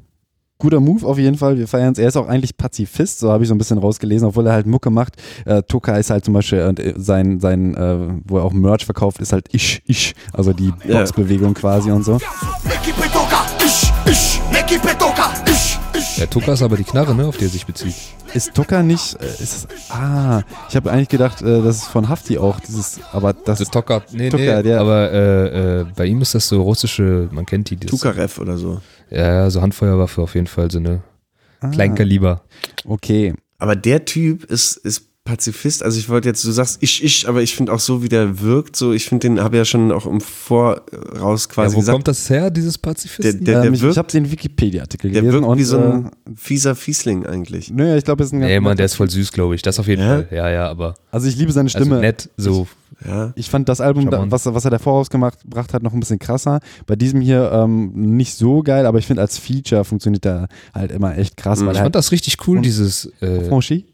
guter 0.59 0.81
Move 0.81 1.05
auf 1.07 1.19
jeden 1.19 1.37
Fall. 1.37 1.59
Wir 1.59 1.69
feiern 1.69 1.93
es. 1.93 1.99
Er 1.99 2.09
ist 2.09 2.17
auch 2.17 2.29
eigentlich 2.29 2.57
Pazifist, 2.57 3.19
so 3.19 3.31
habe 3.31 3.45
ich 3.45 3.49
so 3.49 3.55
ein 3.55 3.59
bisschen 3.59 3.77
rausgelesen, 3.77 4.27
obwohl 4.29 4.47
er 4.47 4.55
halt 4.55 4.67
Mucke 4.67 4.89
macht. 4.89 5.17
Äh, 5.45 5.63
Tucker 5.65 5.99
ist 5.99 6.09
halt 6.09 6.25
zum 6.25 6.33
Beispiel, 6.33 6.63
und 6.63 6.81
äh, 6.81 6.95
sein, 6.97 7.41
sein 7.41 7.75
äh, 7.75 7.99
wo 8.25 8.39
er 8.39 8.45
auch 8.45 8.55
Merch 8.55 8.87
verkauft, 8.87 9.21
ist 9.21 9.35
halt 9.35 9.49
Ich, 9.53 9.83
Ich, 9.85 10.15
also 10.33 10.55
die 10.55 10.73
Ja. 10.89 10.99
Boxbewegung 11.01 11.53
quasi 11.53 11.91
und 11.91 12.05
so. 12.05 12.15
L'équipe 12.15 13.06
Der 16.19 16.29
Tucker 16.31 16.53
ist 16.55 16.63
aber 16.63 16.77
die 16.77 16.85
Knarre, 16.85 17.15
ne, 17.15 17.27
auf 17.27 17.37
die 17.37 17.45
er 17.45 17.51
sich 17.51 17.67
bezieht. 17.67 17.95
Ist 18.35 18.55
Tucker 18.55 18.83
nicht, 18.83 19.15
äh, 19.21 19.27
ist 19.27 19.41
es, 19.41 19.69
ah, 19.91 20.43
ich 20.69 20.77
habe 20.77 20.91
eigentlich 20.91 21.09
gedacht, 21.09 21.43
äh, 21.43 21.63
das 21.63 21.77
ist 21.79 21.85
von 21.87 22.09
Hafti 22.09 22.39
auch, 22.39 22.61
dieses, 22.61 23.01
aber 23.13 23.33
das 23.33 23.59
Der 23.59 23.67
Tucker, 23.69 24.03
nee, 24.13 24.29
Tucker, 24.31 24.57
nee, 24.57 24.63
der- 24.63 24.81
aber 24.81 25.13
äh, 25.13 25.81
äh, 25.81 25.87
bei 25.97 26.07
ihm 26.07 26.21
ist 26.23 26.35
das 26.35 26.49
so 26.49 26.63
russische, 26.63 27.29
man 27.33 27.47
kennt 27.47 27.71
die. 27.71 27.77
Das, 27.77 27.91
Tukarev 27.91 28.41
oder 28.41 28.57
so. 28.59 28.81
Ja, 29.11 29.33
ja, 29.35 29.51
so 29.51 29.63
Handfeuerwaffe 29.63 30.23
auf 30.23 30.35
jeden 30.35 30.47
Fall, 30.47 30.71
so 30.71 30.79
eine 30.79 31.03
ah, 31.61 31.69
Kleinkaliber. 31.69 32.43
Okay. 32.85 33.35
Aber 33.59 33.77
der 33.77 34.05
Typ 34.05 34.45
ist, 34.45 34.77
ist 34.77 35.09
Pazifist. 35.27 35.83
Also 35.83 35.99
ich 35.99 36.09
wollte 36.09 36.29
jetzt, 36.29 36.43
du 36.45 36.51
sagst 36.51 36.79
ich, 36.81 37.05
ich, 37.05 37.29
aber 37.29 37.43
ich 37.43 37.55
finde 37.55 37.73
auch 37.75 37.81
so, 37.81 38.03
wie 38.03 38.09
der 38.09 38.41
wirkt, 38.41 38.77
so, 38.77 38.95
ich 38.95 39.05
finde 39.05 39.29
den, 39.29 39.41
habe 39.41 39.59
ja 39.59 39.67
schon 39.67 39.93
auch 39.93 40.07
im 40.07 40.23
Voraus 40.23 41.45
Ja, 41.49 41.53
quasi 41.55 41.75
wo 41.77 41.81
gesagt, 41.81 41.95
kommt 41.95 42.09
das 42.09 42.31
her, 42.31 42.51
dieses 42.51 42.75
der, 42.75 42.81
Pazifisten? 42.81 43.45
der, 43.45 43.61
der 43.61 43.65
ähm, 43.65 43.75
ich 43.75 43.81
ich 43.81 43.85
wirkt, 43.85 43.99
habe 43.99 44.09
den 44.11 44.31
Wikipedia-Artikel 44.31 45.11
der 45.11 45.21
gelesen 45.23 45.35
wirkt 45.43 45.47
und 45.47 45.59
wie 45.59 45.65
so 45.65 45.77
äh, 45.79 45.83
ein 45.83 46.11
fieser 46.37 46.75
Fiesling 46.75 47.27
eigentlich. 47.27 47.71
Nö, 47.71 47.97
ich 47.97 48.05
glaube, 48.05 48.23
es 48.23 48.29
ist 48.31 48.33
ein 48.33 48.41
ganz 48.41 48.51
nee, 48.51 48.61
Mann, 48.61 48.77
der 48.77 48.87
ist 48.87 48.95
voll 48.95 49.11
süß, 49.11 49.33
glaube 49.33 49.55
ich. 49.55 49.63
Das 49.63 49.79
auf 49.79 49.87
jeden 49.89 50.01
Ja? 50.03 50.09
Fall. 50.09 50.29
Ja, 50.31 50.49
ja, 50.51 50.69
aber 50.71 50.95
Also 51.11 51.29
ich 51.29 51.37
liebe 51.37 51.53
seine 51.53 51.67
also 51.67 51.79
Stimme. 51.79 52.01
nett, 52.01 52.31
so. 52.37 52.67
Ja. 53.05 53.33
Ich 53.37 53.51
fand 53.51 53.69
das 53.69 53.81
Album, 53.83 54.09
da, 54.11 54.25
was, 54.31 54.47
was 54.47 54.65
er 54.65 54.71
davor 54.71 54.95
rausgemacht 54.95 55.43
gebracht 55.43 55.75
hat, 55.75 55.83
noch 55.83 55.93
ein 55.93 56.01
bisschen 56.01 56.19
krasser. 56.19 56.61
Bei 56.87 56.97
diesem 56.97 57.21
hier 57.21 57.51
ähm, 57.53 57.93
nicht 58.17 58.35
so 58.37 58.63
geil, 58.63 58.87
aber 58.87 58.99
ich 58.99 59.07
finde 59.07 59.21
als 59.23 59.37
Feature 59.39 59.85
funktioniert 59.85 60.25
der 60.25 60.49
halt 60.73 60.93
immer 60.93 61.19
echt 61.19 61.37
krass, 61.37 61.61
Mhm. 61.61 61.67
weil 61.67 61.73
Ich 61.73 61.79
er 61.81 61.85
fand 61.85 61.95
halt 61.97 62.05
das 62.05 62.13
richtig 62.13 62.37
cool, 62.47 62.63
dieses, 62.63 63.11
äh, 63.21 63.41
Franchi. 63.49 63.85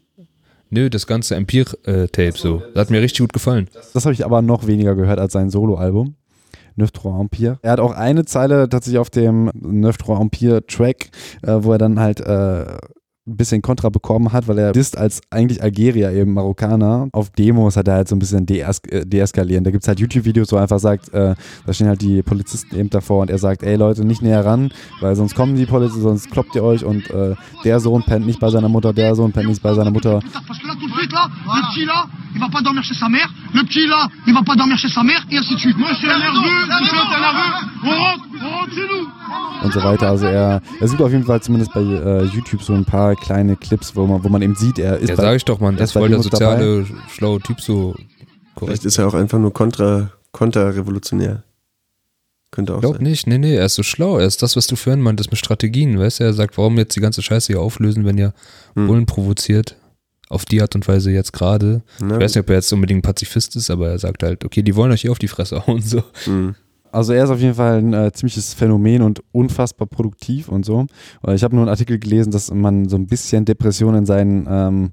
Nö, 0.73 0.89
das 0.89 1.07
ganze 1.07 1.35
Empire-Tape 1.35 2.33
so. 2.35 2.61
Das 2.73 2.81
hat 2.81 2.89
mir 2.89 3.01
richtig 3.01 3.19
gut 3.19 3.33
gefallen. 3.33 3.69
Das 3.93 4.05
habe 4.05 4.13
ich 4.13 4.25
aber 4.25 4.41
noch 4.41 4.67
weniger 4.67 4.95
gehört 4.95 5.19
als 5.19 5.33
sein 5.33 5.49
Soloalbum. 5.49 6.15
Neuf 6.75 6.91
Trois 6.91 7.19
Empire. 7.19 7.59
Er 7.61 7.71
hat 7.73 7.79
auch 7.79 7.93
eine 7.93 8.25
Zeile 8.25 8.67
tatsächlich 8.67 8.99
auf 8.99 9.11
dem 9.11 9.51
Neuf 9.53 9.97
Trois 9.97 10.19
Empire 10.19 10.65
Track, 10.65 11.11
äh, 11.43 11.57
wo 11.59 11.71
er 11.71 11.77
dann 11.77 11.99
halt 11.99 12.19
äh, 12.19 12.65
ein 13.25 13.37
bisschen 13.37 13.61
Kontra 13.61 13.87
bekommen 13.87 14.33
hat, 14.33 14.49
weil 14.49 14.57
er 14.57 14.73
disst 14.73 14.97
als 14.97 15.21
eigentlich 15.29 15.63
Algerier, 15.63 16.11
eben 16.11 16.33
Marokkaner. 16.33 17.07
Auf 17.13 17.29
Demos 17.29 17.77
hat 17.77 17.87
er 17.87 17.93
halt 17.95 18.09
so 18.09 18.15
ein 18.17 18.19
bisschen 18.19 18.45
dees 18.45 18.79
äh, 18.89 19.05
deeskalieren. 19.05 19.63
Da 19.63 19.71
gibt 19.71 19.83
es 19.83 19.87
halt 19.87 20.01
YouTube-Videos, 20.01 20.51
wo 20.51 20.57
er 20.57 20.63
einfach 20.63 20.79
sagt, 20.79 21.13
äh, 21.13 21.35
da 21.65 21.73
stehen 21.73 21.87
halt 21.87 22.01
die 22.01 22.21
Polizisten 22.21 22.75
eben 22.75 22.89
davor 22.89 23.21
und 23.21 23.29
er 23.29 23.37
sagt, 23.37 23.63
ey 23.63 23.75
Leute, 23.75 24.03
nicht 24.03 24.21
näher 24.21 24.43
ran, 24.43 24.73
weil 24.99 25.15
sonst 25.15 25.35
kommen 25.35 25.55
die 25.55 25.65
Polizisten, 25.65 26.01
sonst 26.01 26.31
kloppt 26.31 26.53
ihr 26.55 26.63
euch 26.63 26.83
und 26.83 27.09
äh, 27.11 27.35
der 27.63 27.79
Sohn 27.79 28.03
pennt 28.03 28.25
nicht 28.25 28.41
bei 28.41 28.49
seiner 28.49 28.67
Mutter, 28.67 28.91
der 28.91 29.15
Sohn 29.15 29.31
pennt 29.31 29.47
nicht 29.47 29.63
bei 29.63 29.73
seiner 29.73 29.91
Mutter. 29.91 30.19
Parce 30.45 30.59
que 30.59 30.67
là, 30.67 30.73
tout 30.73 30.87
de 30.87 30.93
suite, 30.93 31.13
là, 31.13 31.29
le 31.45 31.61
petit 31.71 31.85
là, 31.85 32.05
il 32.35 32.41
va 32.41 32.49
pas 32.49 32.61
dormir 32.61 32.83
chez 32.83 32.95
sa 32.95 33.07
mère. 33.07 33.29
Le 33.53 33.63
petit 33.63 33.87
là, 33.87 34.09
il 34.27 34.33
va 34.33 34.43
pas 34.43 34.55
dormir 34.55 34.77
chez 34.77 34.89
sa 34.89 35.01
mère, 35.01 35.25
et 35.31 35.37
ainsi 35.37 35.53
de 35.53 35.59
suite. 35.59 35.77
Moi, 35.77 35.89
je 35.93 35.99
suis 35.99 36.07
nerveux, 36.07 36.33
tout 36.33 36.85
ça, 36.87 36.97
t'es 37.09 37.21
nerveux. 37.21 37.51
On 37.85 37.89
rentre, 37.89 38.25
on 38.43 38.49
rentre 38.59 38.73
chez 38.73 38.81
nous. 38.81 39.07
und 39.63 39.73
so 39.73 39.81
weiter. 39.81 40.07
Also 40.07 40.25
er, 40.25 40.61
er 40.79 40.87
sieht 40.87 41.01
auf 41.01 41.11
jeden 41.11 41.25
Fall 41.25 41.41
zumindest 41.41 41.73
bei 41.73 41.81
äh, 41.81 42.23
YouTube 42.25 42.61
so 42.61 42.73
ein 42.73 42.85
paar 42.85 43.12
kleine 43.15 43.55
Clips, 43.55 43.95
wo 43.95 44.05
man, 44.05 44.23
wo 44.23 44.29
man 44.29 44.41
eben 44.41 44.55
sieht, 44.55 44.79
er 44.79 44.97
ist 44.97 45.09
Ja, 45.09 45.15
bei, 45.15 45.23
sag 45.23 45.35
ich 45.35 45.45
doch, 45.45 45.59
Mann, 45.59 45.75
er 45.75 45.79
das 45.79 45.91
voll 45.93 46.09
der 46.09 46.21
soziale, 46.21 46.85
schlaue 47.09 47.39
Typ 47.41 47.61
so. 47.61 47.93
Vielleicht 47.93 48.55
Korrekt. 48.55 48.85
ist 48.85 48.97
er 48.97 49.07
auch 49.07 49.13
einfach 49.13 49.39
nur 49.39 49.51
kontra, 49.53 50.11
konterrevolutionär. 50.31 51.43
Könnte 52.51 52.75
auch 52.75 52.81
Glaub 52.81 52.95
sein. 52.95 53.03
nicht, 53.03 53.25
nee, 53.25 53.39
nee, 53.39 53.55
er 53.55 53.65
ist 53.65 53.75
so 53.75 53.81
schlau. 53.83 54.19
Er 54.19 54.27
ist 54.27 54.43
das, 54.43 54.55
was 54.55 54.67
du 54.67 54.75
vorhin 54.75 55.01
meintest 55.01 55.31
mit 55.31 55.39
Strategien, 55.39 55.97
weißt 55.97 56.19
du? 56.19 56.23
Er 56.25 56.33
sagt, 56.33 56.57
warum 56.57 56.77
jetzt 56.77 56.95
die 56.95 56.99
ganze 57.01 57.21
Scheiße 57.23 57.47
hier 57.53 57.59
auflösen, 57.61 58.05
wenn 58.05 58.17
ihr 58.17 58.33
Hm. 58.75 58.87
Bullen 58.87 59.05
provoziert? 59.07 59.75
Auf 60.29 60.45
die 60.45 60.61
Art 60.61 60.73
und 60.75 60.87
Weise 60.87 61.11
jetzt 61.11 61.33
gerade. 61.33 61.81
Ich 61.99 62.05
weiß 62.09 62.35
nicht, 62.35 62.43
ob 62.43 62.49
er 62.49 62.55
jetzt 62.55 62.71
unbedingt 62.73 63.03
Pazifist 63.03 63.55
ist, 63.55 63.69
aber 63.69 63.89
er 63.89 63.99
sagt 63.99 64.23
halt, 64.23 64.45
okay, 64.45 64.61
die 64.63 64.75
wollen 64.75 64.91
euch 64.91 65.01
hier 65.01 65.11
auf 65.11 65.19
die 65.19 65.27
Fresse 65.27 65.65
hauen, 65.67 65.81
so. 65.81 66.03
Hm. 66.25 66.55
Also 66.93 67.13
er 67.13 67.23
ist 67.23 67.31
auf 67.31 67.39
jeden 67.39 67.55
Fall 67.55 67.79
ein 67.79 67.93
äh, 67.93 68.11
ziemliches 68.11 68.53
Phänomen 68.53 69.01
und 69.01 69.23
unfassbar 69.31 69.87
produktiv 69.87 70.47
und 70.47 70.63
so. 70.63 70.85
Ich 71.33 71.43
habe 71.43 71.55
nur 71.55 71.63
einen 71.63 71.69
Artikel 71.69 71.97
gelesen, 71.97 72.31
dass 72.31 72.53
man 72.53 72.87
so 72.87 72.97
ein 72.97 73.07
bisschen 73.07 73.45
Depression 73.45 73.95
in 73.95 74.05
seinen 74.05 74.47
ähm, 74.49 74.91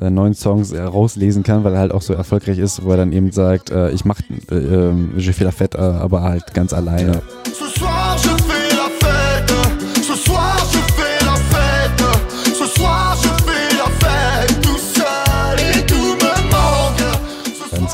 äh, 0.00 0.10
neuen 0.10 0.34
Songs 0.34 0.70
äh, 0.70 0.80
rauslesen 0.80 1.42
kann, 1.42 1.64
weil 1.64 1.74
er 1.74 1.80
halt 1.80 1.92
auch 1.92 2.02
so 2.02 2.14
erfolgreich 2.14 2.58
ist, 2.58 2.84
wo 2.84 2.92
er 2.92 2.98
dann 2.98 3.12
eben 3.12 3.32
sagt, 3.32 3.70
äh, 3.70 3.90
ich 3.90 4.04
mach 4.04 4.20
äh, 4.50 4.90
Je 5.16 5.32
fais 5.32 5.44
la 5.44 5.50
fête, 5.50 5.76
aber 5.78 6.22
halt 6.22 6.54
ganz 6.54 6.72
alleine. 6.72 7.22
Ce 7.44 7.99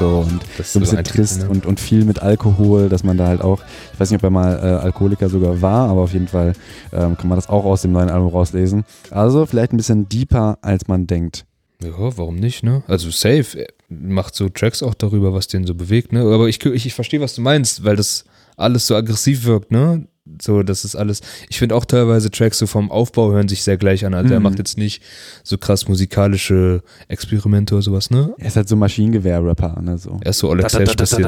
und 0.01 0.09
so 0.09 0.19
und 0.31 0.41
Das 0.59 0.73
so 0.73 0.79
ein 0.79 0.83
bisschen 0.83 1.05
trist 1.05 1.43
ne? 1.43 1.49
und, 1.49 1.67
und 1.67 1.81
viel 1.81 2.05
mit 2.05 2.21
Alkohol, 2.21 2.89
dass 2.89 3.05
man 3.05 3.17
da 3.17 3.27
halt 3.27 3.41
auch, 3.41 3.61
ich 3.93 4.01
weiß 4.01 4.11
nicht, 4.11 4.19
ob 4.19 4.25
er 4.25 4.31
mal 4.31 4.59
äh, 4.59 4.85
Alkoholiker 4.85 5.29
sogar 5.29 5.61
war, 5.63 5.89
aber 5.89 6.03
auf 6.03 6.13
jeden 6.13 6.29
Fall 6.29 6.53
ähm, 6.93 7.17
kann 7.17 7.29
man 7.29 7.37
das 7.37 7.49
auch 7.49 7.65
aus 7.65 7.83
dem 7.83 7.93
neuen 7.93 8.11
Album 8.11 8.29
rauslesen. 8.29 8.85
Also 9.11 9.47
vielleicht 9.47 9.73
ein 9.73 9.77
bisschen 9.77 10.09
deeper, 10.09 10.59
als 10.63 10.89
man 10.89 11.07
denkt. 11.07 11.45
Ja, 11.83 11.91
warum 12.17 12.37
nicht, 12.37 12.63
ne? 12.63 12.83
Also 12.87 13.11
safe, 13.11 13.67
macht 13.89 14.35
so 14.35 14.49
Tracks 14.49 14.83
auch 14.83 14.95
darüber, 14.95 15.35
was 15.35 15.47
den 15.47 15.67
so 15.67 15.75
bewegt, 15.75 16.13
ne? 16.13 16.21
Aber 16.21 16.49
ich, 16.49 16.65
ich, 16.65 16.87
ich 16.87 16.95
verstehe, 16.95 17.21
was 17.21 17.35
du 17.35 17.43
meinst, 17.43 17.85
weil 17.85 17.97
das 17.97 18.25
alles 18.57 18.87
so 18.87 18.95
aggressiv 18.95 19.45
wirkt, 19.45 19.71
ne? 19.71 20.07
So, 20.43 20.63
das 20.63 20.85
ist 20.85 20.97
alles. 20.97 21.21
Ich 21.49 21.59
finde 21.59 21.75
auch 21.77 21.85
teilweise 21.85 22.31
Tracks 22.31 22.59
so 22.59 22.67
vom 22.67 22.91
Aufbau 22.91 23.31
hören 23.33 23.49
sich 23.49 23.63
sehr 23.63 23.77
gleich 23.77 24.05
an. 24.05 24.13
Also 24.15 24.35
er 24.35 24.41
Mhm. 24.41 24.45
macht 24.45 24.59
jetzt 24.59 24.77
nicht 24.77 25.03
so 25.45 25.57
krass 25.57 25.87
musikalische 25.89 26.83
Experimente 27.09 27.75
oder 27.75 27.83
sowas, 27.83 28.11
ne? 28.11 28.35
Er 28.39 28.47
ist 28.49 28.57
halt 28.57 28.69
so 28.69 28.77
Maschinengewehr-Rapper, 28.77 29.81
ne, 29.83 29.99
so. 29.99 30.19
Er 30.23 30.31
ist 30.31 30.39
so 30.39 30.51
Alex 30.51 30.75
Hash 30.79 30.97
bisschen. 30.97 31.27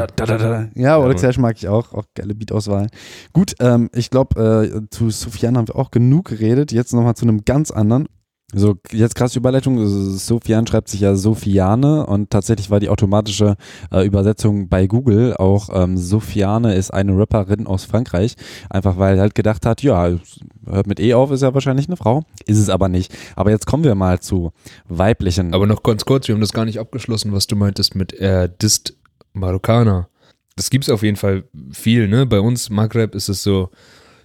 Ja, 0.75 0.99
Alex 1.01 1.23
Hersch 1.23 1.39
mag 1.39 1.57
ich 1.57 1.69
auch. 1.69 1.93
Auch 1.93 2.05
geile 2.15 2.35
Beatauswahl. 2.35 2.89
Gut, 3.33 3.55
ähm, 3.61 3.89
ich 3.95 4.11
glaube, 4.11 4.71
äh, 4.73 4.81
zu 4.91 5.11
Sufjan 5.11 5.57
haben 5.57 5.69
wir 5.69 5.77
auch 5.77 5.91
genug 5.91 6.27
geredet. 6.27 6.73
Jetzt 6.73 6.93
nochmal 6.93 7.15
zu 7.15 7.25
einem 7.25 7.45
ganz 7.45 7.71
anderen. 7.71 8.09
So, 8.55 8.77
jetzt 8.93 9.15
krasse 9.15 9.39
Überleitung. 9.39 9.87
Sofian 9.87 10.67
schreibt 10.67 10.89
sich 10.89 11.01
ja 11.01 11.15
Sofiane 11.17 12.07
und 12.07 12.31
tatsächlich 12.31 12.71
war 12.71 12.81
die 12.81 12.89
automatische 12.89 13.57
äh, 13.93 14.07
Übersetzung 14.07 14.71
bei 14.71 14.87
Google 14.87 15.37
auch 15.37 15.69
ähm, 15.71 15.99
Sofiane 15.99 16.75
ist 16.75 16.91
eine 16.91 17.19
Rapperin 17.19 17.67
aus 17.67 17.85
Frankreich. 17.85 18.37
Einfach 18.71 18.97
weil 18.97 19.17
er 19.17 19.21
halt 19.21 19.35
gedacht 19.35 19.67
hat, 19.67 19.83
ja, 19.83 20.17
hört 20.65 20.87
mit 20.87 20.99
E 20.99 21.13
auf, 21.13 21.31
ist 21.31 21.43
ja 21.43 21.53
wahrscheinlich 21.53 21.89
eine 21.89 21.99
Frau. 21.99 22.23
Ist 22.47 22.59
es 22.59 22.71
aber 22.71 22.89
nicht. 22.89 23.15
Aber 23.37 23.51
jetzt 23.51 23.67
kommen 23.67 23.85
wir 23.85 23.95
mal 23.95 24.21
zu 24.21 24.53
weiblichen. 24.89 25.53
Aber 25.53 25.67
noch 25.67 25.83
ganz 25.83 26.07
kurz, 26.07 26.27
wir 26.27 26.35
haben 26.35 26.41
das 26.41 26.55
gar 26.55 26.65
nicht 26.65 26.81
abgeschlossen, 26.81 27.35
was 27.35 27.49
du 27.49 27.57
meintest 27.57 27.97
mit 27.97 28.15
er 28.15 28.49
disst 28.49 28.97
Marokkaner. 29.35 30.09
Das 30.57 30.71
gibt's 30.71 30.89
auf 30.89 31.03
jeden 31.03 31.17
Fall 31.17 31.45
viel, 31.71 32.09
ne? 32.09 32.25
Bei 32.25 32.41
uns, 32.41 32.71
Maghreb, 32.71 33.15
ist 33.15 33.29
es 33.29 33.43
so, 33.43 33.69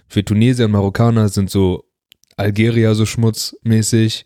für 0.08 0.24
Tunesier 0.24 0.64
und 0.64 0.72
Marokkaner 0.72 1.28
sind 1.28 1.50
so 1.50 1.84
Algerier 2.36 2.94
so 2.94 3.06
schmutzmäßig, 3.06 4.24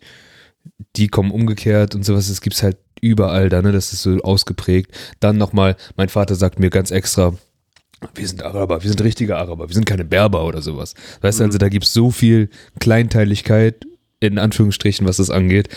die 0.95 1.07
kommen 1.07 1.31
umgekehrt 1.31 1.95
und 1.95 2.05
sowas, 2.05 2.27
das 2.27 2.41
gibt's 2.41 2.63
halt 2.63 2.77
überall 3.01 3.49
da, 3.49 3.61
ne? 3.61 3.71
Das 3.71 3.93
ist 3.93 4.01
so 4.01 4.17
ausgeprägt. 4.21 4.91
Dann 5.19 5.37
nochmal, 5.37 5.75
mein 5.95 6.09
Vater 6.09 6.35
sagt 6.35 6.59
mir 6.59 6.69
ganz 6.69 6.91
extra, 6.91 7.33
wir 8.15 8.27
sind 8.27 8.43
Araber, 8.43 8.81
wir 8.81 8.89
sind 8.89 9.01
richtige 9.01 9.37
Araber, 9.37 9.67
wir 9.67 9.73
sind 9.73 9.85
keine 9.85 10.05
Berber 10.05 10.45
oder 10.45 10.61
sowas. 10.61 10.93
Weißt 11.21 11.39
du, 11.39 11.43
also 11.45 11.57
da 11.57 11.69
gibt's 11.69 11.93
so 11.93 12.11
viel 12.11 12.49
Kleinteiligkeit, 12.79 13.85
in 14.19 14.37
Anführungsstrichen, 14.37 15.07
was 15.07 15.17
das 15.17 15.29
angeht. 15.29 15.69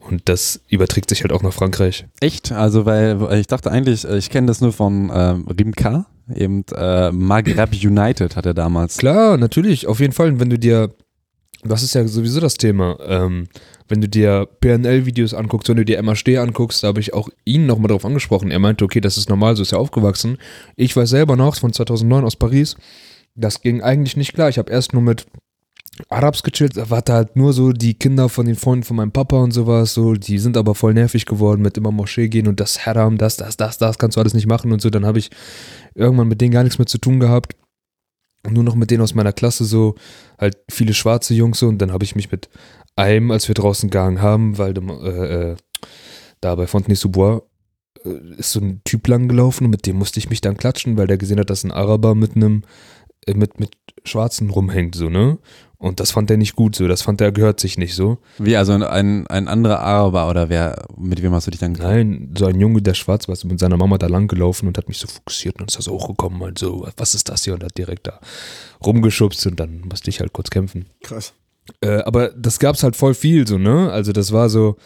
Und 0.00 0.22
das 0.28 0.60
überträgt 0.68 1.08
sich 1.08 1.22
halt 1.22 1.32
auch 1.32 1.42
nach 1.42 1.52
Frankreich. 1.52 2.06
Echt? 2.20 2.52
Also, 2.52 2.86
weil 2.86 3.20
weil 3.20 3.40
ich 3.40 3.48
dachte 3.48 3.70
eigentlich, 3.70 4.04
äh, 4.04 4.16
ich 4.16 4.30
kenne 4.30 4.46
das 4.46 4.60
nur 4.60 4.72
von 4.72 5.10
ähm, 5.12 5.48
Rimka, 5.48 6.06
eben 6.34 6.64
äh, 6.74 7.10
Maghreb 7.10 7.72
United 7.72 8.36
hat 8.36 8.46
er 8.46 8.54
damals. 8.54 8.98
Klar, 8.98 9.36
natürlich, 9.36 9.86
auf 9.86 10.00
jeden 10.00 10.12
Fall. 10.12 10.28
Und 10.28 10.40
wenn 10.40 10.50
du 10.50 10.58
dir, 10.58 10.94
das 11.66 11.82
ist 11.82 11.94
ja 11.94 12.06
sowieso 12.06 12.40
das 12.40 12.54
Thema, 12.54 12.98
ähm, 13.06 13.48
wenn 13.88 14.00
du 14.00 14.08
dir 14.08 14.48
PNL-Videos 14.60 15.34
anguckst, 15.34 15.68
wenn 15.68 15.76
du 15.76 15.84
dir 15.84 16.02
Steh 16.16 16.38
anguckst, 16.38 16.82
da 16.82 16.88
habe 16.88 17.00
ich 17.00 17.14
auch 17.14 17.28
ihn 17.44 17.66
nochmal 17.66 17.88
drauf 17.88 18.04
angesprochen. 18.04 18.50
Er 18.50 18.58
meinte, 18.58 18.84
okay, 18.84 19.00
das 19.00 19.16
ist 19.16 19.28
normal, 19.28 19.56
so 19.56 19.62
ist 19.62 19.72
er 19.72 19.78
aufgewachsen. 19.78 20.38
Ich 20.76 20.96
weiß 20.96 21.10
selber 21.10 21.36
noch, 21.36 21.56
von 21.56 21.72
2009 21.72 22.24
aus 22.24 22.36
Paris, 22.36 22.76
das 23.34 23.60
ging 23.60 23.82
eigentlich 23.82 24.16
nicht 24.16 24.34
klar. 24.34 24.48
Ich 24.48 24.58
habe 24.58 24.72
erst 24.72 24.92
nur 24.92 25.02
mit 25.02 25.26
Arabs 26.08 26.42
gechillt, 26.42 26.76
da 26.76 26.88
halt 26.90 27.36
nur 27.36 27.52
so 27.52 27.72
die 27.72 27.94
Kinder 27.94 28.28
von 28.28 28.46
den 28.46 28.56
Freunden 28.56 28.84
von 28.84 28.96
meinem 28.96 29.12
Papa 29.12 29.38
und 29.38 29.52
sowas, 29.52 29.94
so, 29.94 30.14
die 30.14 30.38
sind 30.38 30.56
aber 30.56 30.74
voll 30.74 30.94
nervig 30.94 31.24
geworden 31.26 31.62
mit 31.62 31.76
immer 31.78 31.90
Moschee 31.90 32.28
gehen 32.28 32.48
und 32.48 32.60
das 32.60 32.84
Haram, 32.84 33.16
das, 33.16 33.36
das, 33.36 33.56
das, 33.56 33.78
das 33.78 33.98
kannst 33.98 34.16
du 34.16 34.20
alles 34.20 34.34
nicht 34.34 34.46
machen 34.46 34.72
und 34.72 34.82
so. 34.82 34.90
Dann 34.90 35.06
habe 35.06 35.18
ich 35.18 35.30
irgendwann 35.94 36.28
mit 36.28 36.40
denen 36.40 36.52
gar 36.52 36.64
nichts 36.64 36.78
mehr 36.78 36.86
zu 36.86 36.98
tun 36.98 37.20
gehabt. 37.20 37.54
Nur 38.50 38.64
noch 38.64 38.74
mit 38.74 38.90
denen 38.90 39.02
aus 39.02 39.14
meiner 39.14 39.32
Klasse 39.32 39.64
so, 39.64 39.94
halt 40.38 40.56
viele 40.70 40.94
schwarze 40.94 41.34
Jungs 41.34 41.58
so 41.58 41.68
und 41.68 41.78
dann 41.78 41.92
habe 41.92 42.04
ich 42.04 42.16
mich 42.16 42.30
mit 42.30 42.48
einem, 42.96 43.30
als 43.30 43.48
wir 43.48 43.54
draußen 43.54 43.90
gegangen 43.90 44.22
haben, 44.22 44.58
weil 44.58 44.74
äh, 44.76 45.50
äh, 45.50 45.56
da 46.40 46.54
bei 46.54 46.66
Fontenay-sous-Bois 46.66 47.42
äh, 48.04 48.38
ist 48.38 48.52
so 48.52 48.60
ein 48.60 48.80
Typ 48.84 49.06
lang 49.08 49.28
gelaufen 49.28 49.64
und 49.64 49.70
mit 49.70 49.86
dem 49.86 49.96
musste 49.96 50.18
ich 50.18 50.30
mich 50.30 50.40
dann 50.40 50.56
klatschen, 50.56 50.96
weil 50.96 51.06
der 51.06 51.18
gesehen 51.18 51.38
hat, 51.38 51.50
dass 51.50 51.64
ein 51.64 51.72
Araber 51.72 52.14
mit 52.14 52.36
einem 52.36 52.62
äh, 53.26 53.34
mit, 53.34 53.60
mit 53.60 53.76
Schwarzen 54.04 54.50
rumhängt, 54.50 54.94
so, 54.94 55.08
ne? 55.08 55.38
Und 55.78 56.00
das 56.00 56.10
fand 56.10 56.30
er 56.30 56.38
nicht 56.38 56.56
gut 56.56 56.74
so, 56.74 56.88
das 56.88 57.02
fand 57.02 57.20
er 57.20 57.32
gehört 57.32 57.60
sich 57.60 57.76
nicht 57.76 57.94
so. 57.94 58.18
Wie, 58.38 58.56
also 58.56 58.72
ein, 58.72 59.26
ein 59.26 59.48
anderer 59.48 59.80
Araber 59.80 60.28
oder 60.30 60.48
wer, 60.48 60.86
mit 60.96 61.22
wem 61.22 61.34
hast 61.34 61.46
du 61.46 61.50
dich 61.50 61.60
dann 61.60 61.72
Nein, 61.72 62.34
so 62.36 62.46
ein 62.46 62.58
Junge, 62.58 62.80
der 62.80 62.94
schwarz 62.94 63.28
war, 63.28 63.34
ist 63.34 63.44
mit 63.44 63.58
seiner 63.58 63.76
Mama 63.76 63.98
da 63.98 64.06
lang 64.06 64.26
gelaufen 64.26 64.68
und 64.68 64.78
hat 64.78 64.88
mich 64.88 64.98
so 64.98 65.06
fokussiert 65.06 65.60
und 65.60 65.70
ist 65.70 65.76
da 65.76 65.82
so 65.82 65.92
hochgekommen 65.92 66.40
und 66.40 66.58
so, 66.58 66.88
was 66.96 67.14
ist 67.14 67.28
das 67.28 67.44
hier? 67.44 67.54
Und 67.54 67.62
hat 67.62 67.76
direkt 67.76 68.06
da 68.06 68.20
rumgeschubst 68.84 69.46
und 69.46 69.60
dann 69.60 69.82
musste 69.88 70.08
ich 70.08 70.20
halt 70.20 70.32
kurz 70.32 70.48
kämpfen. 70.48 70.86
Krass. 71.02 71.34
Äh, 71.82 71.98
aber 71.98 72.28
das 72.30 72.58
gab's 72.58 72.82
halt 72.82 72.96
voll 72.96 73.14
viel 73.14 73.46
so, 73.46 73.58
ne? 73.58 73.90
Also 73.90 74.12
das 74.12 74.32
war 74.32 74.48
so 74.48 74.76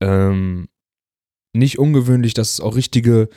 ähm, 0.00 0.68
nicht 1.52 1.78
ungewöhnlich, 1.78 2.34
dass 2.34 2.52
es 2.52 2.60
auch 2.60 2.76
richtige 2.76 3.28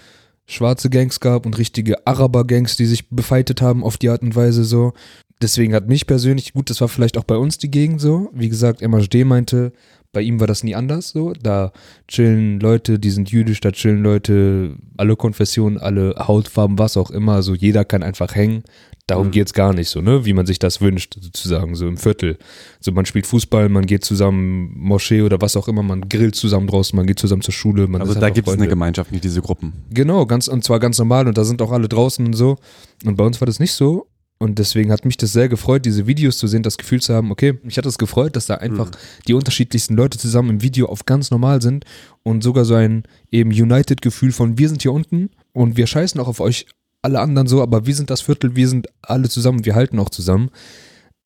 schwarze 0.47 0.89
Gangs 0.89 1.19
gab 1.19 1.45
und 1.45 1.57
richtige 1.57 2.05
Araber-Gangs, 2.07 2.77
die 2.77 2.85
sich 2.85 3.09
befeitet 3.09 3.61
haben 3.61 3.83
auf 3.83 3.97
die 3.97 4.09
Art 4.09 4.21
und 4.21 4.35
Weise 4.35 4.63
so. 4.63 4.93
Deswegen 5.41 5.73
hat 5.75 5.87
mich 5.87 6.07
persönlich, 6.07 6.53
gut, 6.53 6.69
das 6.69 6.81
war 6.81 6.87
vielleicht 6.87 7.17
auch 7.17 7.23
bei 7.23 7.37
uns 7.37 7.57
die 7.57 7.69
Gegend 7.69 8.01
so. 8.01 8.29
Wie 8.33 8.49
gesagt, 8.49 8.81
MHD 8.81 9.23
meinte, 9.25 9.71
bei 10.11 10.21
ihm 10.21 10.39
war 10.39 10.47
das 10.47 10.63
nie 10.63 10.73
anders 10.73 11.09
so. 11.09 11.33
Da 11.33 11.71
chillen 12.07 12.59
Leute, 12.59 12.97
die 12.97 13.11
sind 13.11 13.29
jüdisch, 13.29 13.59
da 13.59 13.71
chillen 13.71 14.01
Leute, 14.01 14.75
alle 14.97 15.15
Konfessionen, 15.15 15.77
alle 15.77 16.15
Hautfarben, 16.17 16.79
was 16.79 16.97
auch 16.97 17.11
immer. 17.11 17.43
So 17.43 17.53
jeder 17.53 17.85
kann 17.85 18.01
einfach 18.01 18.33
hängen. 18.33 18.63
Darum 19.05 19.27
Mhm. 19.27 19.31
geht's 19.31 19.53
gar 19.53 19.73
nicht 19.73 19.87
so, 19.89 20.01
ne? 20.01 20.25
Wie 20.25 20.33
man 20.33 20.45
sich 20.45 20.59
das 20.59 20.81
wünscht, 20.81 21.17
sozusagen, 21.21 21.75
so 21.75 21.87
im 21.87 21.95
Viertel. 21.97 22.37
So, 22.81 22.91
man 22.91 23.05
spielt 23.05 23.25
Fußball, 23.27 23.69
man 23.69 23.85
geht 23.85 24.03
zusammen 24.03 24.73
Moschee 24.75 25.21
oder 25.21 25.39
was 25.39 25.55
auch 25.55 25.67
immer, 25.69 25.81
man 25.83 26.09
grillt 26.09 26.35
zusammen 26.35 26.67
draußen, 26.67 26.97
man 26.97 27.05
geht 27.07 27.17
zusammen 27.19 27.41
zur 27.41 27.53
Schule. 27.53 27.87
Man 27.87 28.01
Also 28.01 28.15
da 28.19 28.29
gibt 28.29 28.47
es 28.49 28.53
eine. 28.55 28.67
Gemeinschaft, 28.67 29.11
nicht 29.13 29.23
diese 29.23 29.41
Gruppen. 29.41 29.71
Genau, 29.91 30.25
ganz, 30.25 30.47
und 30.49 30.63
zwar 30.65 30.79
ganz 30.81 30.97
normal 30.97 31.27
und 31.27 31.37
da 31.37 31.45
sind 31.45 31.61
auch 31.61 31.71
alle 31.71 31.87
draußen 31.87 32.25
und 32.25 32.33
so. 32.33 32.57
Und 33.05 33.15
bei 33.15 33.23
uns 33.23 33.39
war 33.39 33.45
das 33.45 33.59
nicht 33.61 33.73
so. 33.73 34.07
Und 34.39 34.59
deswegen 34.59 34.91
hat 34.91 35.03
mich 35.03 35.17
das 35.17 35.33
sehr 35.33 35.49
gefreut, 35.49 35.85
diese 35.85 36.05
Videos 36.05 36.37
zu 36.37 36.47
sehen, 36.47 36.61
das 36.61 36.77
Gefühl 36.77 37.01
zu 37.01 37.13
haben, 37.13 37.31
okay, 37.31 37.57
mich 37.63 37.77
hat 37.77 37.85
es 37.87 37.97
gefreut, 37.97 38.35
dass 38.35 38.45
da 38.45 38.55
einfach 38.55 38.91
die 39.27 39.33
unterschiedlichsten 39.33 39.95
Leute 39.95 40.19
zusammen 40.19 40.51
im 40.51 40.61
Video 40.61 40.87
auf 40.87 41.05
ganz 41.05 41.31
normal 41.31 41.61
sind 41.61 41.85
und 42.23 42.43
sogar 42.43 42.63
so 42.63 42.75
ein 42.75 43.03
eben 43.31 43.49
United-Gefühl 43.49 44.31
von 44.31 44.57
wir 44.59 44.69
sind 44.69 44.83
hier 44.83 44.93
unten 44.93 45.29
und 45.53 45.75
wir 45.75 45.87
scheißen 45.87 46.21
auch 46.21 46.27
auf 46.27 46.39
euch 46.39 46.67
alle 47.01 47.19
anderen 47.19 47.47
so, 47.47 47.61
aber 47.61 47.85
wir 47.85 47.95
sind 47.95 48.09
das 48.09 48.21
Viertel, 48.21 48.55
wir 48.55 48.67
sind 48.67 48.87
alle 49.01 49.29
zusammen, 49.29 49.65
wir 49.65 49.75
halten 49.75 49.97
auch 49.99 50.09
zusammen. 50.09 50.51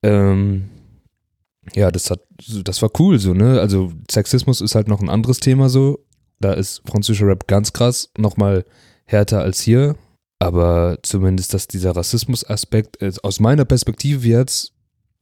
Ähm, 0.03 0.69
ja, 1.75 1.91
das 1.91 2.09
hat, 2.09 2.21
das 2.63 2.81
war 2.81 2.89
cool 2.99 3.19
so, 3.19 3.33
ne? 3.33 3.59
Also 3.59 3.91
Sexismus 4.09 4.61
ist 4.61 4.75
halt 4.75 4.87
noch 4.87 5.01
ein 5.01 5.09
anderes 5.09 5.39
Thema 5.39 5.69
so. 5.69 6.05
Da 6.39 6.53
ist 6.53 6.81
französischer 6.85 7.27
Rap 7.27 7.47
ganz 7.47 7.71
krass, 7.71 8.09
nochmal 8.17 8.65
härter 9.05 9.41
als 9.41 9.59
hier. 9.59 9.95
Aber 10.41 10.97
zumindest, 11.03 11.53
dass 11.53 11.67
dieser 11.67 11.95
Rassismus-Aspekt 11.95 12.99
äh, 13.01 13.11
aus 13.21 13.39
meiner 13.39 13.63
Perspektive 13.63 14.27
jetzt 14.27 14.73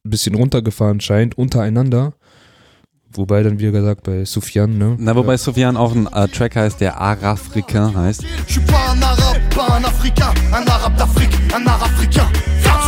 ein 0.06 0.10
bisschen 0.10 0.34
runtergefahren 0.34 1.00
scheint, 1.00 1.36
untereinander. 1.36 2.14
Wobei 3.12 3.42
dann, 3.42 3.58
wie 3.58 3.70
gesagt, 3.70 4.04
bei 4.04 4.24
Sufjan, 4.24 4.78
ne? 4.78 4.96
Na, 4.98 5.14
wobei 5.14 5.36
Sofian 5.36 5.76
auch 5.76 5.94
ein 5.94 6.06
äh, 6.06 6.26
Track 6.28 6.56
heißt, 6.56 6.80
der 6.80 6.98
Arafricain 6.98 7.94
heißt. 7.94 8.24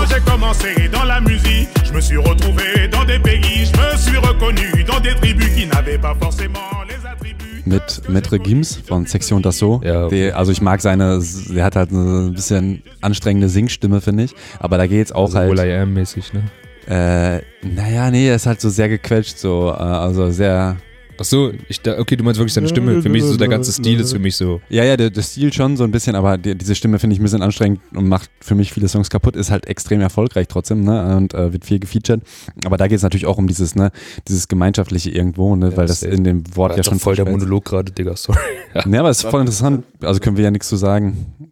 J'ai 0.08 0.20
commencé 0.30 0.88
dans 0.90 1.04
la 1.04 1.20
musique, 1.20 1.68
je 1.84 1.92
me 1.92 2.00
suis 2.00 2.18
retrouvé 2.18 2.88
dans 2.90 3.04
des 3.04 3.18
pays, 3.18 3.64
je 3.64 3.72
me 3.80 3.96
suis 3.96 4.18
reconnu 4.18 4.84
dans 4.84 5.00
des 5.00 5.14
tribus 5.14 5.48
qui 5.54 5.66
n'avaient 5.66 5.96
pas 5.96 6.14
forcément 6.20 6.82
les 6.86 6.96
attributs. 7.06 7.21
Mit 7.64 8.02
Maître 8.08 8.38
Gims 8.38 8.76
von 8.86 9.06
Section 9.06 9.40
d'Assaut. 9.40 9.84
Ja. 9.84 10.08
Der, 10.08 10.36
also 10.36 10.52
ich 10.52 10.60
mag 10.60 10.80
seine, 10.80 11.22
der 11.48 11.64
hat 11.64 11.76
halt 11.76 11.90
eine 11.90 12.30
bisschen 12.30 12.82
anstrengende 13.00 13.48
Singstimme, 13.48 14.00
finde 14.00 14.24
ich. 14.24 14.34
Aber 14.58 14.78
da 14.78 14.86
geht's 14.86 15.12
auch 15.12 15.26
Also 15.26 15.38
halt. 15.38 15.50
Will 15.50 15.66
I 15.66 15.74
Am 15.74 15.94
mäßig, 15.94 16.32
ne? 16.32 16.42
Äh, 16.88 17.42
naja, 17.66 18.10
nee, 18.10 18.28
er 18.28 18.34
ist 18.36 18.46
halt 18.46 18.60
so 18.60 18.68
sehr 18.68 18.88
gequetscht, 18.88 19.38
so, 19.38 19.68
äh, 19.68 19.80
also 19.82 20.30
sehr. 20.30 20.76
Ach 21.18 21.24
so, 21.24 21.52
ich 21.68 21.80
da, 21.80 21.98
okay, 21.98 22.16
du 22.16 22.24
meinst 22.24 22.38
wirklich 22.40 22.54
seine 22.54 22.68
Stimme. 22.68 23.00
Für 23.02 23.08
mich 23.08 23.22
ist 23.22 23.28
so 23.28 23.36
der 23.36 23.48
ganze 23.48 23.70
Stil 23.72 24.00
ist 24.00 24.12
für 24.12 24.18
mich 24.18 24.34
so. 24.36 24.60
Ja, 24.68 24.82
ja, 24.84 24.96
der, 24.96 25.10
der 25.10 25.22
Stil 25.22 25.52
schon 25.52 25.76
so 25.76 25.84
ein 25.84 25.90
bisschen, 25.90 26.16
aber 26.16 26.38
die, 26.38 26.56
diese 26.56 26.74
Stimme 26.74 26.98
finde 26.98 27.14
ich 27.14 27.20
ein 27.20 27.22
bisschen 27.22 27.42
anstrengend 27.42 27.80
und 27.94 28.08
macht 28.08 28.30
für 28.40 28.54
mich 28.54 28.72
viele 28.72 28.88
Songs 28.88 29.08
kaputt. 29.10 29.36
Ist 29.36 29.50
halt 29.50 29.66
extrem 29.66 30.00
erfolgreich 30.00 30.48
trotzdem, 30.48 30.82
ne? 30.84 31.16
Und 31.16 31.34
äh, 31.34 31.52
wird 31.52 31.64
viel 31.64 31.78
gefeatured. 31.78 32.22
Aber 32.64 32.76
da 32.76 32.88
geht 32.88 32.96
es 32.96 33.02
natürlich 33.02 33.26
auch 33.26 33.38
um 33.38 33.46
dieses, 33.46 33.74
ne, 33.74 33.92
dieses 34.26 34.48
gemeinschaftliche 34.48 35.10
irgendwo, 35.10 35.54
ne, 35.54 35.70
Ja, 35.70 35.76
weil 35.76 35.86
das 35.86 36.00
safe. 36.00 36.12
in 36.12 36.24
dem 36.24 36.56
Wort 36.56 36.76
ja 36.76 36.82
schon 36.82 36.98
voll 36.98 37.14
der. 37.16 37.24
Monolog 37.28 37.64
gerade, 37.64 37.92
Digga, 37.92 38.16
sorry. 38.16 38.38
Ja. 38.74 38.82
Ja, 38.90 39.00
aber 39.00 39.10
es 39.10 39.22
ist 39.22 39.30
voll 39.30 39.40
interessant. 39.40 39.84
Also 40.02 40.18
können 40.20 40.36
wir 40.36 40.44
ja 40.44 40.50
nichts 40.50 40.68
zu 40.68 40.76
sagen. 40.76 41.48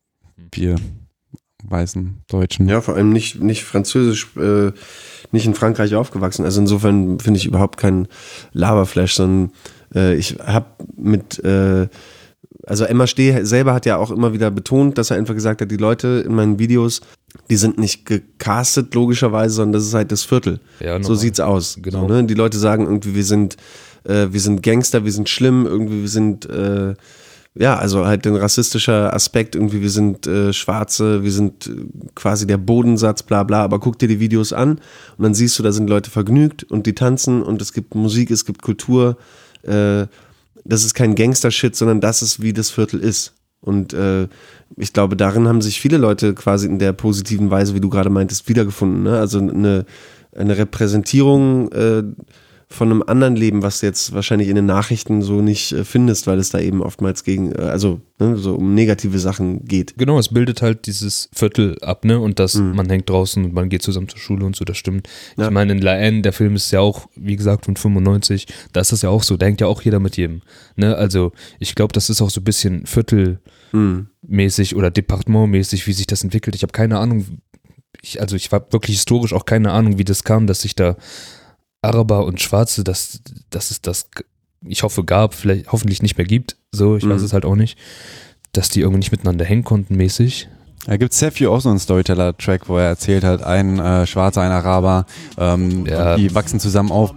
Wir 0.52 0.76
weißen 1.64 2.22
Deutschen. 2.28 2.68
Ja, 2.68 2.80
vor 2.80 2.94
allem 2.96 3.12
nicht, 3.12 3.40
nicht 3.40 3.64
französisch, 3.64 4.28
äh, 4.36 4.72
nicht 5.32 5.46
in 5.46 5.54
Frankreich 5.54 5.94
aufgewachsen. 5.94 6.44
Also 6.44 6.60
insofern 6.60 7.20
finde 7.20 7.38
ich 7.38 7.46
überhaupt 7.46 7.76
keinen 7.76 8.08
Laberflash, 8.52 9.14
sondern 9.14 9.52
äh, 9.94 10.14
ich 10.14 10.36
habe 10.44 10.66
mit, 10.96 11.42
äh, 11.44 11.88
also 12.66 12.84
Emma 12.84 13.06
Steh 13.06 13.44
selber 13.44 13.74
hat 13.74 13.86
ja 13.86 13.96
auch 13.96 14.10
immer 14.10 14.32
wieder 14.32 14.50
betont, 14.50 14.98
dass 14.98 15.10
er 15.10 15.16
einfach 15.16 15.34
gesagt 15.34 15.60
hat, 15.60 15.70
die 15.70 15.76
Leute 15.76 16.24
in 16.26 16.34
meinen 16.34 16.58
Videos, 16.58 17.00
die 17.48 17.56
sind 17.56 17.78
nicht 17.78 18.06
gecastet 18.06 18.94
logischerweise, 18.94 19.54
sondern 19.54 19.72
das 19.72 19.84
ist 19.84 19.94
halt 19.94 20.12
das 20.12 20.24
Viertel. 20.24 20.60
Ja, 20.80 20.94
so 20.94 21.00
normal. 21.00 21.16
sieht's 21.16 21.40
aus. 21.40 21.78
Genau. 21.80 22.08
So, 22.08 22.14
ne? 22.14 22.24
Die 22.24 22.34
Leute 22.34 22.58
sagen 22.58 22.84
irgendwie, 22.84 23.14
wir 23.14 23.24
sind, 23.24 23.56
äh, 24.04 24.28
wir 24.30 24.40
sind 24.40 24.62
Gangster, 24.62 25.04
wir 25.04 25.12
sind 25.12 25.28
schlimm, 25.28 25.66
irgendwie, 25.66 26.02
wir 26.02 26.08
sind, 26.08 26.48
äh, 26.48 26.94
ja, 27.54 27.76
also 27.76 28.06
halt 28.06 28.26
ein 28.26 28.36
rassistischer 28.36 29.12
Aspekt, 29.12 29.54
irgendwie, 29.54 29.80
wir 29.80 29.90
sind 29.90 30.26
äh, 30.26 30.52
Schwarze, 30.52 31.24
wir 31.24 31.32
sind 31.32 31.66
äh, 31.66 31.86
quasi 32.14 32.46
der 32.46 32.58
Bodensatz, 32.58 33.22
bla 33.22 33.42
bla, 33.42 33.64
aber 33.64 33.80
guck 33.80 33.98
dir 33.98 34.08
die 34.08 34.20
Videos 34.20 34.52
an 34.52 34.80
und 35.16 35.22
dann 35.22 35.34
siehst 35.34 35.58
du, 35.58 35.62
da 35.62 35.72
sind 35.72 35.90
Leute 35.90 36.10
vergnügt 36.10 36.62
und 36.64 36.86
die 36.86 36.94
tanzen 36.94 37.42
und 37.42 37.60
es 37.60 37.72
gibt 37.72 37.94
Musik, 37.94 38.30
es 38.30 38.44
gibt 38.44 38.62
Kultur. 38.62 39.16
Äh, 39.62 40.06
das 40.64 40.84
ist 40.84 40.94
kein 40.94 41.14
Gangster-Shit, 41.14 41.74
sondern 41.74 42.00
das 42.00 42.22
ist, 42.22 42.40
wie 42.40 42.52
das 42.52 42.70
Viertel 42.70 43.00
ist. 43.00 43.34
Und 43.60 43.92
äh, 43.92 44.28
ich 44.76 44.92
glaube, 44.92 45.16
darin 45.16 45.48
haben 45.48 45.60
sich 45.60 45.80
viele 45.80 45.98
Leute 45.98 46.34
quasi 46.34 46.66
in 46.66 46.78
der 46.78 46.92
positiven 46.92 47.50
Weise, 47.50 47.74
wie 47.74 47.80
du 47.80 47.90
gerade 47.90 48.10
meintest, 48.10 48.48
wiedergefunden. 48.48 49.02
Ne? 49.02 49.18
Also 49.18 49.38
eine, 49.38 49.84
eine 50.34 50.56
Repräsentierung 50.56 51.70
äh, 51.72 52.02
von 52.72 52.88
einem 52.88 53.02
anderen 53.04 53.34
Leben, 53.34 53.62
was 53.62 53.80
du 53.80 53.86
jetzt 53.86 54.12
wahrscheinlich 54.14 54.48
in 54.48 54.54
den 54.54 54.66
Nachrichten 54.66 55.22
so 55.22 55.42
nicht 55.42 55.72
äh, 55.72 55.84
findest, 55.84 56.28
weil 56.28 56.38
es 56.38 56.50
da 56.50 56.60
eben 56.60 56.82
oftmals 56.82 57.24
gegen, 57.24 57.50
äh, 57.52 57.62
also 57.62 58.00
ne, 58.20 58.36
so 58.36 58.54
um 58.54 58.74
negative 58.74 59.18
Sachen 59.18 59.64
geht. 59.64 59.98
Genau, 59.98 60.20
es 60.20 60.28
bildet 60.28 60.62
halt 60.62 60.86
dieses 60.86 61.28
Viertel 61.32 61.76
ab, 61.82 62.04
ne? 62.04 62.20
Und 62.20 62.38
das, 62.38 62.54
man 62.54 62.88
hängt 62.88 63.10
draußen 63.10 63.44
und 63.44 63.52
man 63.52 63.70
geht 63.70 63.82
zusammen 63.82 64.08
zur 64.08 64.20
Schule 64.20 64.46
und 64.46 64.54
so, 64.54 64.64
das 64.64 64.76
stimmt. 64.76 65.08
Ja. 65.36 65.46
Ich 65.46 65.50
meine, 65.50 65.72
in 65.72 65.80
La 65.80 65.94
Haine, 65.94 66.22
der 66.22 66.32
Film 66.32 66.54
ist 66.54 66.70
ja 66.70 66.78
auch, 66.78 67.08
wie 67.16 67.34
gesagt, 67.34 67.64
von 67.64 67.74
95, 67.74 68.46
da 68.72 68.80
ist 68.80 68.92
das 68.92 69.02
ja 69.02 69.10
auch 69.10 69.24
so, 69.24 69.36
da 69.36 69.46
hängt 69.46 69.60
ja 69.60 69.66
auch 69.66 69.82
jeder 69.82 69.98
mit 69.98 70.16
jedem. 70.16 70.42
Ne? 70.76 70.94
Also 70.94 71.32
ich 71.58 71.74
glaube, 71.74 71.92
das 71.92 72.08
ist 72.08 72.22
auch 72.22 72.30
so 72.30 72.40
ein 72.40 72.44
bisschen 72.44 72.86
Viertelmäßig 72.86 74.76
oder 74.76 74.92
Departementmäßig, 74.92 75.88
wie 75.88 75.92
sich 75.92 76.06
das 76.06 76.22
entwickelt. 76.22 76.54
Ich 76.54 76.62
habe 76.62 76.72
keine 76.72 77.00
Ahnung, 77.00 77.26
ich, 78.00 78.20
also 78.20 78.36
ich 78.36 78.52
habe 78.52 78.72
wirklich 78.72 78.96
historisch 78.96 79.32
auch 79.32 79.44
keine 79.44 79.72
Ahnung, 79.72 79.98
wie 79.98 80.04
das 80.04 80.22
kam, 80.22 80.46
dass 80.46 80.62
sich 80.62 80.76
da 80.76 80.96
Araber 81.82 82.24
und 82.24 82.40
Schwarze, 82.40 82.84
dass, 82.84 83.20
dass 83.50 83.70
es 83.70 83.80
das, 83.80 84.08
ich 84.66 84.82
hoffe, 84.82 85.04
gab, 85.04 85.34
vielleicht 85.34 85.72
hoffentlich 85.72 86.02
nicht 86.02 86.18
mehr 86.18 86.26
gibt, 86.26 86.56
so, 86.72 86.96
ich 86.96 87.08
weiß 87.08 87.20
Mhm. 87.20 87.24
es 87.26 87.32
halt 87.32 87.44
auch 87.44 87.56
nicht, 87.56 87.78
dass 88.52 88.68
die 88.68 88.80
irgendwie 88.80 88.98
nicht 88.98 89.12
miteinander 89.12 89.44
hängen 89.44 89.64
konnten 89.64 89.96
mäßig. 89.96 90.48
Da 90.86 90.96
gibt 90.96 91.12
Sefiu 91.12 91.52
auch 91.52 91.60
so 91.60 91.68
einen 91.68 91.78
Storyteller-Track, 91.78 92.62
wo 92.68 92.78
er 92.78 92.86
erzählt 92.88 93.22
halt, 93.22 93.42
ein 93.42 93.78
äh, 93.78 94.06
Schwarzer, 94.06 94.40
ein 94.40 94.50
Araber, 94.50 95.04
ähm, 95.38 95.84
Ja. 95.86 96.16
die 96.16 96.34
wachsen 96.34 96.58
zusammen 96.58 96.90
auf. 96.90 97.12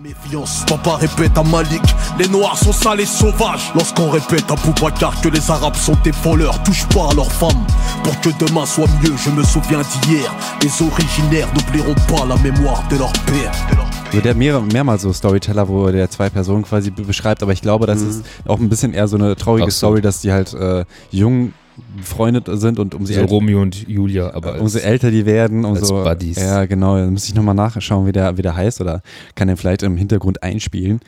Père 13.26 13.50
Also 14.08 14.22
der 14.22 14.32
hat 14.32 14.38
mehrere, 14.38 14.62
mehrmals 14.62 15.02
so 15.04 15.14
Storyteller, 15.14 15.68
wo 15.70 15.90
der 15.90 16.10
zwei 16.10 16.30
Personen 16.30 16.64
quasi 16.64 16.92
be- 16.92 17.04
beschreibt, 17.04 17.42
aber 17.42 17.54
ich 17.54 17.62
glaube, 17.62 17.88
das 17.88 18.02
ist 18.02 18.26
auch 18.46 18.60
ein 18.60 18.70
bisschen 18.70 18.94
eher 18.94 19.08
so 19.08 19.16
eine 19.16 19.36
traurige 19.38 19.72
so. 19.72 19.78
Story, 19.78 20.02
dass 20.02 20.20
die 20.22 20.32
halt 20.34 20.54
äh, 20.54 20.84
jung 21.12 21.54
befreundet 21.98 22.48
sind 22.54 22.80
und 22.80 22.96
umso, 22.96 23.14
So 23.14 23.20
äl 23.20 23.26
Romeo 23.26 23.62
und 23.62 23.88
Julia, 23.88 24.34
aber 24.34 24.60
umso 24.60 24.80
älter 24.80 25.12
die 25.12 25.26
werden, 25.26 25.66
umso 25.66 26.04
Buddies. 26.04 26.38
ja 26.38 26.66
genau, 26.66 26.98
da 26.98 27.06
muss 27.08 27.28
ich 27.28 27.36
nochmal 27.36 27.56
nachschauen, 27.56 28.06
wie 28.06 28.12
der, 28.12 28.38
wie 28.38 28.42
der 28.42 28.56
heißt 28.56 28.82
oder 28.82 29.02
kann 29.36 29.48
den 29.48 29.58
vielleicht 29.58 29.84
im 29.84 29.98
Hintergrund 29.98 30.44
einspielen. 30.44 31.00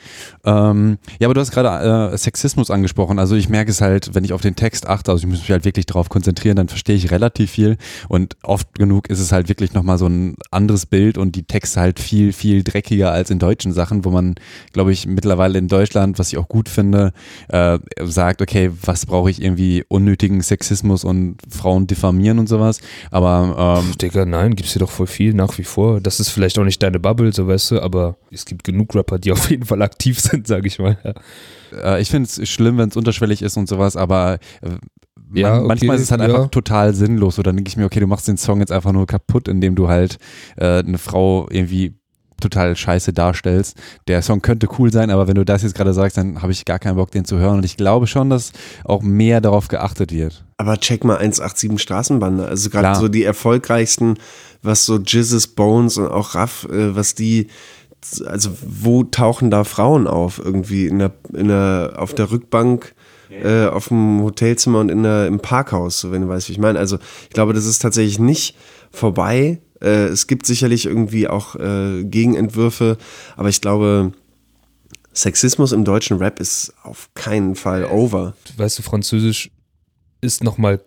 Ähm, 0.44 0.98
ja, 1.18 1.28
aber 1.28 1.34
du 1.34 1.40
hast 1.40 1.50
gerade 1.52 2.12
äh, 2.12 2.18
Sexismus 2.18 2.70
angesprochen, 2.70 3.18
also 3.18 3.36
ich 3.36 3.48
merke 3.48 3.70
es 3.70 3.80
halt, 3.80 4.14
wenn 4.14 4.24
ich 4.24 4.32
auf 4.32 4.40
den 4.40 4.56
Text 4.56 4.88
achte, 4.88 5.12
also 5.12 5.24
ich 5.24 5.30
muss 5.30 5.40
mich 5.40 5.50
halt 5.50 5.64
wirklich 5.64 5.86
darauf 5.86 6.08
konzentrieren, 6.08 6.56
dann 6.56 6.68
verstehe 6.68 6.96
ich 6.96 7.10
relativ 7.10 7.50
viel 7.52 7.76
und 8.08 8.36
oft 8.42 8.74
genug 8.74 9.08
ist 9.08 9.20
es 9.20 9.32
halt 9.32 9.48
wirklich 9.48 9.72
nochmal 9.72 9.98
so 9.98 10.06
ein 10.06 10.36
anderes 10.50 10.86
Bild 10.86 11.18
und 11.18 11.36
die 11.36 11.44
Texte 11.44 11.80
halt 11.80 12.00
viel, 12.00 12.32
viel 12.32 12.64
dreckiger 12.64 13.12
als 13.12 13.30
in 13.30 13.38
deutschen 13.38 13.72
Sachen, 13.72 14.04
wo 14.04 14.10
man, 14.10 14.34
glaube 14.72 14.92
ich, 14.92 15.06
mittlerweile 15.06 15.58
in 15.58 15.68
Deutschland, 15.68 16.18
was 16.18 16.32
ich 16.32 16.38
auch 16.38 16.48
gut 16.48 16.68
finde, 16.68 17.12
äh, 17.48 17.78
sagt, 18.02 18.42
okay, 18.42 18.70
was 18.82 19.06
brauche 19.06 19.30
ich 19.30 19.40
irgendwie 19.42 19.84
unnötigen 19.88 20.42
Sexismus 20.42 20.55
und 21.04 21.36
Frauen 21.50 21.86
diffamieren 21.86 22.38
und 22.38 22.48
sowas, 22.48 22.80
aber 23.10 23.82
ähm, 23.82 23.96
Digga, 23.98 24.24
nein, 24.24 24.54
gibt's 24.54 24.72
hier 24.72 24.80
doch 24.80 24.90
voll 24.90 25.06
viel 25.06 25.34
nach 25.34 25.56
wie 25.58 25.64
vor. 25.64 26.00
Das 26.00 26.20
ist 26.20 26.30
vielleicht 26.30 26.58
auch 26.58 26.64
nicht 26.64 26.82
deine 26.82 27.00
Bubble, 27.00 27.32
so 27.32 27.46
weißt 27.46 27.72
du, 27.72 27.80
aber 27.82 28.16
es 28.30 28.44
gibt 28.44 28.64
genug 28.64 28.94
Rapper, 28.94 29.18
die 29.18 29.32
auf 29.32 29.50
jeden 29.50 29.64
Fall 29.64 29.82
aktiv 29.82 30.20
sind, 30.20 30.46
sag 30.46 30.66
ich 30.66 30.78
mal. 30.78 30.96
äh, 31.72 32.00
ich 32.00 32.10
finde 32.10 32.28
es 32.28 32.48
schlimm, 32.48 32.78
wenn 32.78 32.88
es 32.88 32.96
unterschwellig 32.96 33.42
ist 33.42 33.56
und 33.56 33.68
sowas, 33.68 33.96
aber 33.96 34.38
äh, 34.62 34.70
man, 35.28 35.36
Ja, 35.40 35.58
okay, 35.58 35.66
manchmal 35.66 35.96
ist 35.96 36.02
es 36.02 36.10
halt 36.10 36.20
ja. 36.20 36.28
einfach 36.28 36.50
total 36.50 36.94
sinnlos. 36.94 37.38
Oder 37.38 37.48
dann 37.48 37.56
denke 37.56 37.68
ich 37.68 37.76
mir, 37.76 37.84
okay, 37.84 38.00
du 38.00 38.06
machst 38.06 38.28
den 38.28 38.36
Song 38.36 38.60
jetzt 38.60 38.72
einfach 38.72 38.92
nur 38.92 39.06
kaputt, 39.06 39.48
indem 39.48 39.74
du 39.74 39.88
halt 39.88 40.18
äh, 40.56 40.78
eine 40.78 40.98
Frau 40.98 41.48
irgendwie 41.50 41.94
total 42.40 42.76
scheiße 42.76 43.12
darstellst. 43.12 43.76
Der 44.08 44.22
Song 44.22 44.42
könnte 44.42 44.68
cool 44.78 44.92
sein, 44.92 45.10
aber 45.10 45.28
wenn 45.28 45.34
du 45.34 45.44
das 45.44 45.62
jetzt 45.62 45.74
gerade 45.74 45.92
sagst, 45.92 46.16
dann 46.16 46.42
habe 46.42 46.52
ich 46.52 46.64
gar 46.64 46.78
keinen 46.78 46.96
Bock, 46.96 47.10
den 47.10 47.24
zu 47.24 47.38
hören. 47.38 47.58
Und 47.58 47.64
ich 47.64 47.76
glaube 47.76 48.06
schon, 48.06 48.30
dass 48.30 48.52
auch 48.84 49.02
mehr 49.02 49.40
darauf 49.40 49.68
geachtet 49.68 50.12
wird. 50.12 50.44
Aber 50.58 50.78
check 50.78 51.04
mal 51.04 51.18
187 51.18 51.80
Straßenbande. 51.80 52.46
Also 52.46 52.70
gerade 52.70 52.98
so 52.98 53.08
die 53.08 53.24
erfolgreichsten, 53.24 54.18
was 54.62 54.84
so 54.84 54.98
Jizzes, 54.98 55.48
Bones 55.48 55.98
und 55.98 56.08
auch 56.08 56.34
Raff, 56.34 56.66
äh, 56.70 56.94
was 56.94 57.14
die, 57.14 57.48
also 58.26 58.50
wo 58.62 59.04
tauchen 59.04 59.50
da 59.50 59.64
Frauen 59.64 60.06
auf? 60.06 60.38
Irgendwie 60.38 60.86
in 60.86 60.98
der, 60.98 61.12
in 61.32 61.48
der, 61.48 61.94
auf 61.96 62.14
der 62.14 62.30
Rückbank, 62.30 62.94
äh, 63.30 63.66
auf 63.66 63.88
dem 63.88 64.22
Hotelzimmer 64.22 64.80
und 64.80 64.90
in 64.90 65.02
der, 65.02 65.26
im 65.26 65.40
Parkhaus, 65.40 66.00
so 66.00 66.12
wenn 66.12 66.22
du 66.22 66.28
weißt, 66.28 66.48
wie 66.48 66.52
ich 66.52 66.58
meine. 66.58 66.78
Also 66.78 66.98
ich 67.24 67.30
glaube, 67.30 67.52
das 67.52 67.66
ist 67.66 67.80
tatsächlich 67.80 68.18
nicht 68.18 68.56
vorbei. 68.90 69.60
Äh, 69.80 70.06
es 70.06 70.26
gibt 70.26 70.46
sicherlich 70.46 70.86
irgendwie 70.86 71.28
auch 71.28 71.56
äh, 71.56 72.04
Gegenentwürfe, 72.04 72.98
aber 73.36 73.48
ich 73.48 73.60
glaube, 73.60 74.12
Sexismus 75.14 75.72
im 75.72 75.84
deutschen 75.84 76.18
Rap 76.18 76.40
ist 76.40 76.74
auf 76.82 77.10
keinen 77.14 77.54
Fall 77.54 77.86
over. 77.86 78.34
Weißt 78.56 78.78
du, 78.78 78.82
Französisch 78.82 79.50
ist 80.20 80.44
nochmal 80.44 80.80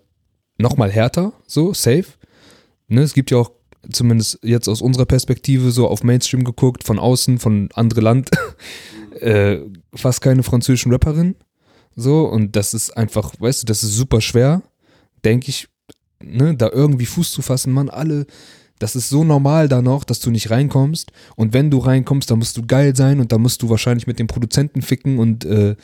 noch 0.57 0.77
mal 0.77 0.91
härter, 0.91 1.33
so, 1.47 1.73
safe. 1.73 2.05
Ne, 2.87 3.01
es 3.01 3.13
gibt 3.13 3.31
ja 3.31 3.37
auch 3.37 3.51
zumindest 3.91 4.39
jetzt 4.43 4.67
aus 4.67 4.81
unserer 4.81 5.05
Perspektive 5.05 5.71
so 5.71 5.87
auf 5.87 6.03
Mainstream 6.03 6.43
geguckt, 6.43 6.83
von 6.83 6.99
außen, 6.99 7.39
von 7.39 7.69
andere 7.73 8.01
Land, 8.01 8.29
äh, 9.21 9.59
fast 9.95 10.21
keine 10.21 10.43
französischen 10.43 10.91
Rapperinnen. 10.91 11.35
So, 11.95 12.25
und 12.25 12.55
das 12.55 12.73
ist 12.73 12.95
einfach, 12.95 13.33
weißt 13.39 13.63
du, 13.63 13.65
das 13.65 13.83
ist 13.83 13.95
super 13.95 14.21
schwer, 14.21 14.61
denke 15.23 15.49
ich, 15.49 15.67
ne, 16.21 16.55
da 16.55 16.69
irgendwie 16.69 17.05
Fuß 17.05 17.31
zu 17.31 17.41
fassen, 17.41 17.73
man, 17.73 17.89
alle, 17.89 18.25
das 18.79 18.95
ist 18.95 19.09
so 19.09 19.23
normal 19.23 19.67
da 19.67 19.81
noch, 19.81 20.03
dass 20.03 20.19
du 20.19 20.31
nicht 20.31 20.49
reinkommst. 20.49 21.11
Und 21.35 21.53
wenn 21.53 21.69
du 21.69 21.79
reinkommst, 21.79 22.31
dann 22.31 22.39
musst 22.39 22.57
du 22.57 22.65
geil 22.65 22.95
sein 22.95 23.19
und 23.19 23.31
dann 23.31 23.41
musst 23.41 23.61
du 23.61 23.69
wahrscheinlich 23.69 24.07
mit 24.07 24.19
dem 24.19 24.27
Produzenten 24.27 24.81
ficken 24.81 25.19
und 25.19 25.45
äh, 25.45 25.75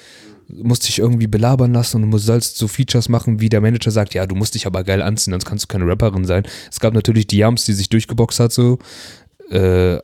musst 0.47 0.87
dich 0.87 0.99
irgendwie 0.99 1.27
belabern 1.27 1.73
lassen 1.73 1.97
und 1.97 2.01
du 2.03 2.07
musst 2.07 2.25
sollst 2.25 2.57
so 2.57 2.67
Features 2.67 3.09
machen, 3.09 3.39
wie 3.39 3.49
der 3.49 3.61
Manager 3.61 3.91
sagt, 3.91 4.13
ja, 4.13 4.25
du 4.25 4.35
musst 4.35 4.55
dich 4.55 4.65
aber 4.65 4.83
geil 4.83 5.01
anziehen, 5.01 5.31
sonst 5.31 5.45
kannst 5.45 5.65
du 5.65 5.67
keine 5.67 5.87
Rapperin 5.87 6.25
sein. 6.25 6.43
Es 6.71 6.79
gab 6.79 6.93
natürlich 6.93 7.27
die 7.27 7.37
Yams, 7.37 7.65
die 7.65 7.73
sich 7.73 7.89
durchgeboxt 7.89 8.39
hat, 8.39 8.51
so. 8.51 8.79
Äh, 9.49 9.99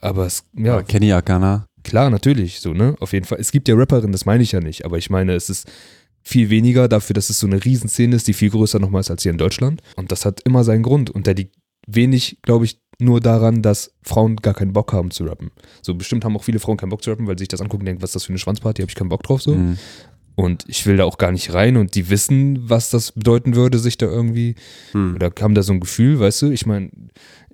aber 0.00 0.26
es, 0.26 0.44
ja, 0.56 0.74
Aber 0.74 0.82
Kenny 0.84 1.12
Akana. 1.12 1.66
Klar, 1.82 2.10
natürlich, 2.10 2.60
so, 2.60 2.72
ne? 2.72 2.94
Auf 3.00 3.12
jeden 3.12 3.24
Fall. 3.24 3.38
Es 3.40 3.50
gibt 3.50 3.66
ja 3.68 3.74
Rapperinnen, 3.74 4.12
das 4.12 4.26
meine 4.26 4.42
ich 4.42 4.52
ja 4.52 4.60
nicht, 4.60 4.84
aber 4.84 4.98
ich 4.98 5.10
meine, 5.10 5.34
es 5.34 5.48
ist 5.50 5.66
viel 6.22 6.50
weniger 6.50 6.88
dafür, 6.88 7.14
dass 7.14 7.30
es 7.30 7.40
so 7.40 7.46
eine 7.46 7.64
Riesenszene 7.64 8.14
ist, 8.14 8.28
die 8.28 8.34
viel 8.34 8.50
größer 8.50 8.78
nochmal 8.78 9.00
ist 9.00 9.10
als 9.10 9.22
hier 9.22 9.32
in 9.32 9.38
Deutschland. 9.38 9.80
Und 9.96 10.12
das 10.12 10.24
hat 10.24 10.42
immer 10.44 10.62
seinen 10.62 10.82
Grund. 10.82 11.10
Und 11.10 11.26
der 11.26 11.34
liegt 11.34 11.56
wenig, 11.88 12.38
glaube 12.42 12.64
ich, 12.64 12.80
nur 13.00 13.20
daran, 13.20 13.62
dass 13.62 13.94
Frauen 14.02 14.36
gar 14.36 14.54
keinen 14.54 14.72
Bock 14.72 14.92
haben 14.92 15.10
zu 15.10 15.24
rappen. 15.24 15.50
So 15.82 15.94
bestimmt 15.94 16.24
haben 16.24 16.36
auch 16.36 16.42
viele 16.42 16.58
Frauen 16.58 16.76
keinen 16.76 16.90
Bock 16.90 17.02
zu 17.02 17.10
rappen, 17.10 17.26
weil 17.26 17.38
sie 17.38 17.42
sich 17.42 17.48
das 17.48 17.60
angucken 17.60 17.82
und 17.82 17.86
denken, 17.86 18.02
was 18.02 18.10
ist 18.10 18.16
das 18.16 18.24
für 18.24 18.30
eine 18.30 18.38
Schwanzparty, 18.38 18.82
habe 18.82 18.90
ich 18.90 18.96
keinen 18.96 19.08
Bock 19.08 19.22
drauf 19.22 19.40
so. 19.40 19.54
Mhm. 19.54 19.78
Und 20.34 20.64
ich 20.68 20.86
will 20.86 20.96
da 20.96 21.04
auch 21.04 21.18
gar 21.18 21.32
nicht 21.32 21.52
rein 21.52 21.76
und 21.76 21.96
die 21.96 22.10
wissen, 22.10 22.70
was 22.70 22.90
das 22.90 23.10
bedeuten 23.10 23.56
würde, 23.56 23.78
sich 23.78 23.98
da 23.98 24.06
irgendwie, 24.06 24.54
oder 24.94 25.32
haben 25.40 25.56
da 25.56 25.64
so 25.64 25.72
ein 25.72 25.80
Gefühl, 25.80 26.20
weißt 26.20 26.42
du, 26.42 26.50
ich 26.50 26.64
meine, 26.64 26.90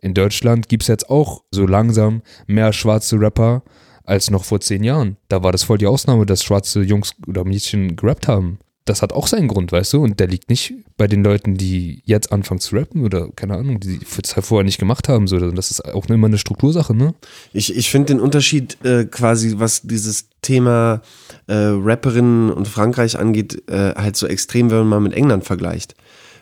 in 0.03 0.13
Deutschland 0.13 0.69
gibt 0.69 0.83
es 0.83 0.89
jetzt 0.89 1.09
auch 1.09 1.45
so 1.51 1.67
langsam 1.67 2.21
mehr 2.47 2.75
schwarze 2.75 3.19
Rapper 3.19 3.63
als 4.05 4.31
noch 4.31 4.45
vor 4.45 4.61
zehn 4.61 4.85
Jahren. 4.85 5.17
Da 5.29 5.43
war 5.43 5.51
das 5.51 5.63
voll 5.63 5.79
die 5.79 5.87
Ausnahme, 5.87 6.27
dass 6.27 6.43
schwarze 6.43 6.83
Jungs 6.83 7.15
oder 7.27 7.45
Mädchen 7.45 7.97
gerappt 7.97 8.29
haben. 8.29 8.59
Das 8.87 9.01
hat 9.01 9.15
auch 9.15 9.27
seinen 9.27 9.49
Grund, 9.49 9.73
weißt 9.73 9.95
du, 9.95 10.03
und 10.03 10.21
der 10.21 10.27
liegt 10.27 10.51
nicht 10.51 10.75
bei 10.99 11.07
den 11.07 11.25
Leuten, 11.25 11.57
die 11.57 12.03
jetzt 12.05 12.33
anfangen 12.33 12.61
zu 12.61 12.77
rappen 12.77 13.03
oder 13.03 13.31
keine 13.35 13.55
Ahnung, 13.55 13.81
die 13.81 13.99
es 14.23 14.37
halt 14.37 14.45
vorher 14.45 14.65
nicht 14.65 14.79
gemacht 14.79 15.09
haben. 15.09 15.27
So. 15.27 15.39
Das 15.39 15.71
ist 15.71 15.85
auch 15.85 16.07
immer 16.07 16.27
eine 16.27 16.37
Struktursache, 16.37 16.95
ne? 16.95 17.15
Ich, 17.55 17.75
ich 17.75 17.91
finde 17.91 18.13
den 18.13 18.21
Unterschied 18.21 18.77
äh, 18.85 19.07
quasi, 19.07 19.55
was 19.57 19.83
dieses 19.83 20.29
Thema 20.43 21.01
äh, 21.47 21.55
Rapperinnen 21.55 22.51
und 22.51 22.69
Frankreich 22.69 23.19
angeht, 23.19 23.63
äh, 23.69 23.95
halt 23.95 24.17
so 24.17 24.27
extrem, 24.27 24.71
wenn 24.71 24.79
man 24.79 24.89
mal 24.89 25.01
mit 25.01 25.15
England 25.15 25.45
vergleicht. 25.45 25.95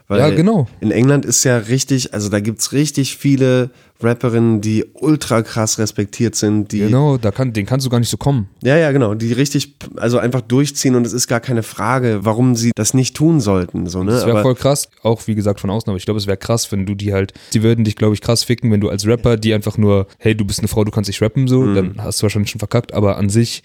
Weil 0.09 0.21
Ja, 0.21 0.31
genau. 0.31 0.67
In 0.81 0.91
England 0.91 1.25
ist 1.25 1.45
ja 1.45 1.57
richtig, 1.59 2.13
also 2.13 2.29
da 2.29 2.41
gibt 2.41 2.61
es 2.61 2.73
richtig 2.73 3.17
viele 3.17 3.71
Rapperinnen, 4.01 4.61
die 4.61 4.85
ultra 4.95 5.43
krass 5.43 5.79
respektiert 5.79 6.35
sind, 6.35 6.73
die 6.73 6.81
Genau, 6.81 7.19
da 7.19 7.31
kann, 7.31 7.53
den 7.53 7.67
kannst 7.67 7.87
du 7.87 7.91
gar 7.91 8.01
nicht 8.01 8.09
so 8.09 8.17
kommen. 8.17 8.49
ja, 8.63 8.77
ja, 8.77 8.91
genau, 8.91 9.15
die 9.15 9.33
richtig, 9.33 9.77
also 9.97 10.19
einfach 10.19 10.41
durchziehen 10.41 10.97
und 10.97 11.07
es 11.07 11.13
ist 11.13 11.29
gar 11.29 11.39
keine 11.41 11.63
Frage, 11.63 12.21
warum 12.23 12.57
sie 12.57 12.73
das 12.75 12.95
nicht 12.95 13.15
tun 13.17 13.41
sollten. 13.41 13.87
So, 13.87 14.03
ne? 14.03 14.11
Das 14.11 14.27
wäre 14.27 14.43
voll 14.43 14.57
krass, 14.57 14.89
auch 15.03 15.27
wie 15.29 15.37
gesagt 15.37 15.61
von 15.61 15.71
außen, 15.71 15.89
aber 15.89 15.97
ich 15.99 16.05
glaube, 16.05 16.19
es 16.19 16.27
wäre 16.27 16.37
krass, 16.37 16.73
wenn 16.73 16.85
du 16.85 16.95
die 16.97 17.13
halt, 17.13 17.33
die 17.55 17.63
würden 17.63 17.85
dich, 17.85 17.95
glaube 17.97 18.15
ich, 18.15 18.21
krass 18.21 18.43
ficken, 18.43 18.73
wenn 18.73 18.81
du 18.81 18.89
als 18.89 19.07
Rapper 19.07 19.37
die 19.37 19.55
einfach 19.55 19.79
nur, 19.79 20.09
hey, 20.19 20.35
du 20.37 20.45
bist 20.45 20.59
eine 20.59 20.69
Frau, 20.69 20.83
du 20.85 20.91
kannst 20.91 21.09
nicht 21.09 21.23
rappen, 21.23 21.47
so, 21.47 21.61
Mhm. 21.61 21.75
dann 21.77 21.95
hast 21.99 22.21
du 22.21 22.23
wahrscheinlich 22.25 22.51
schon 22.51 22.59
verkackt, 22.59 22.93
aber 22.93 23.19
an 23.19 23.29
sich 23.29 23.63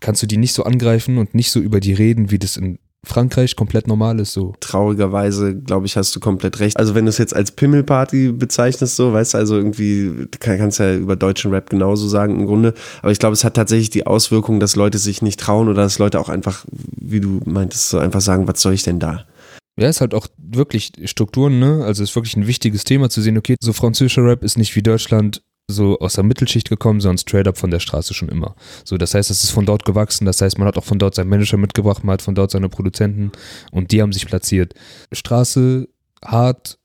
kannst 0.00 0.22
du 0.22 0.26
die 0.26 0.36
nicht 0.36 0.52
so 0.54 0.62
angreifen 0.64 1.18
und 1.18 1.34
nicht 1.34 1.50
so 1.50 1.58
über 1.60 1.80
die 1.80 1.92
reden, 1.94 2.30
wie 2.30 2.38
das 2.38 2.56
in 2.56 2.78
Frankreich 3.04 3.56
komplett 3.56 3.86
normal 3.86 4.18
ist, 4.20 4.32
so. 4.32 4.54
traurigerweise, 4.60 5.54
glaube 5.54 5.86
ich, 5.86 5.96
hast 5.96 6.14
du 6.16 6.20
komplett 6.20 6.60
recht. 6.60 6.76
Also 6.76 6.94
wenn 6.94 7.04
du 7.04 7.10
es 7.10 7.18
jetzt 7.18 7.34
als 7.34 7.52
Pimmelparty 7.52 8.32
bezeichnest, 8.32 8.96
so, 8.96 9.12
weißt 9.12 9.34
du, 9.34 9.38
also 9.38 9.56
irgendwie, 9.56 10.26
du 10.30 10.38
kann- 10.38 10.58
kannst 10.58 10.78
ja 10.78 10.94
über 10.94 11.16
deutschen 11.16 11.50
Rap 11.52 11.70
genauso 11.70 12.08
sagen 12.08 12.40
im 12.40 12.46
Grunde, 12.46 12.74
aber 13.02 13.12
ich 13.12 13.18
glaube, 13.18 13.34
es 13.34 13.44
hat 13.44 13.54
tatsächlich 13.54 13.90
die 13.90 14.06
Auswirkung, 14.06 14.60
dass 14.60 14.76
Leute 14.76 14.98
sich 14.98 15.22
nicht 15.22 15.40
trauen 15.40 15.68
oder 15.68 15.82
dass 15.82 15.98
Leute 15.98 16.18
auch 16.20 16.28
einfach, 16.28 16.64
wie 16.70 17.20
du 17.20 17.40
meintest, 17.44 17.90
so 17.90 17.98
einfach 17.98 18.20
sagen, 18.20 18.48
was 18.48 18.60
soll 18.60 18.72
ich 18.74 18.82
denn 18.82 18.98
da? 18.98 19.24
Ja, 19.78 19.88
ist 19.88 20.00
halt 20.00 20.14
auch 20.14 20.28
wirklich 20.38 20.92
Strukturen, 21.04 21.58
ne? 21.58 21.82
Also 21.84 22.02
ist 22.04 22.14
wirklich 22.14 22.36
ein 22.36 22.46
wichtiges 22.46 22.84
Thema 22.84 23.10
zu 23.10 23.20
sehen, 23.20 23.36
okay, 23.36 23.56
so 23.60 23.72
französischer 23.72 24.24
Rap 24.24 24.44
ist 24.44 24.56
nicht 24.56 24.74
wie 24.76 24.82
Deutschland 24.82 25.42
so 25.66 25.98
aus 25.98 26.14
der 26.14 26.24
Mittelschicht 26.24 26.68
gekommen, 26.68 27.00
sondern 27.00 27.18
straight 27.18 27.48
up 27.48 27.56
von 27.56 27.70
der 27.70 27.80
Straße 27.80 28.12
schon 28.14 28.28
immer. 28.28 28.54
So, 28.84 28.98
das 28.98 29.14
heißt, 29.14 29.30
es 29.30 29.44
ist 29.44 29.50
von 29.50 29.66
dort 29.66 29.84
gewachsen, 29.84 30.26
das 30.26 30.40
heißt, 30.40 30.58
man 30.58 30.68
hat 30.68 30.76
auch 30.76 30.84
von 30.84 30.98
dort 30.98 31.14
seinen 31.14 31.30
Manager 31.30 31.56
mitgebracht, 31.56 32.04
man 32.04 32.14
hat 32.14 32.22
von 32.22 32.34
dort 32.34 32.50
seine 32.50 32.68
Produzenten 32.68 33.32
und 33.70 33.90
die 33.90 34.02
haben 34.02 34.12
sich 34.12 34.26
platziert. 34.26 34.74
Straße, 35.12 35.88
hart, 36.22 36.78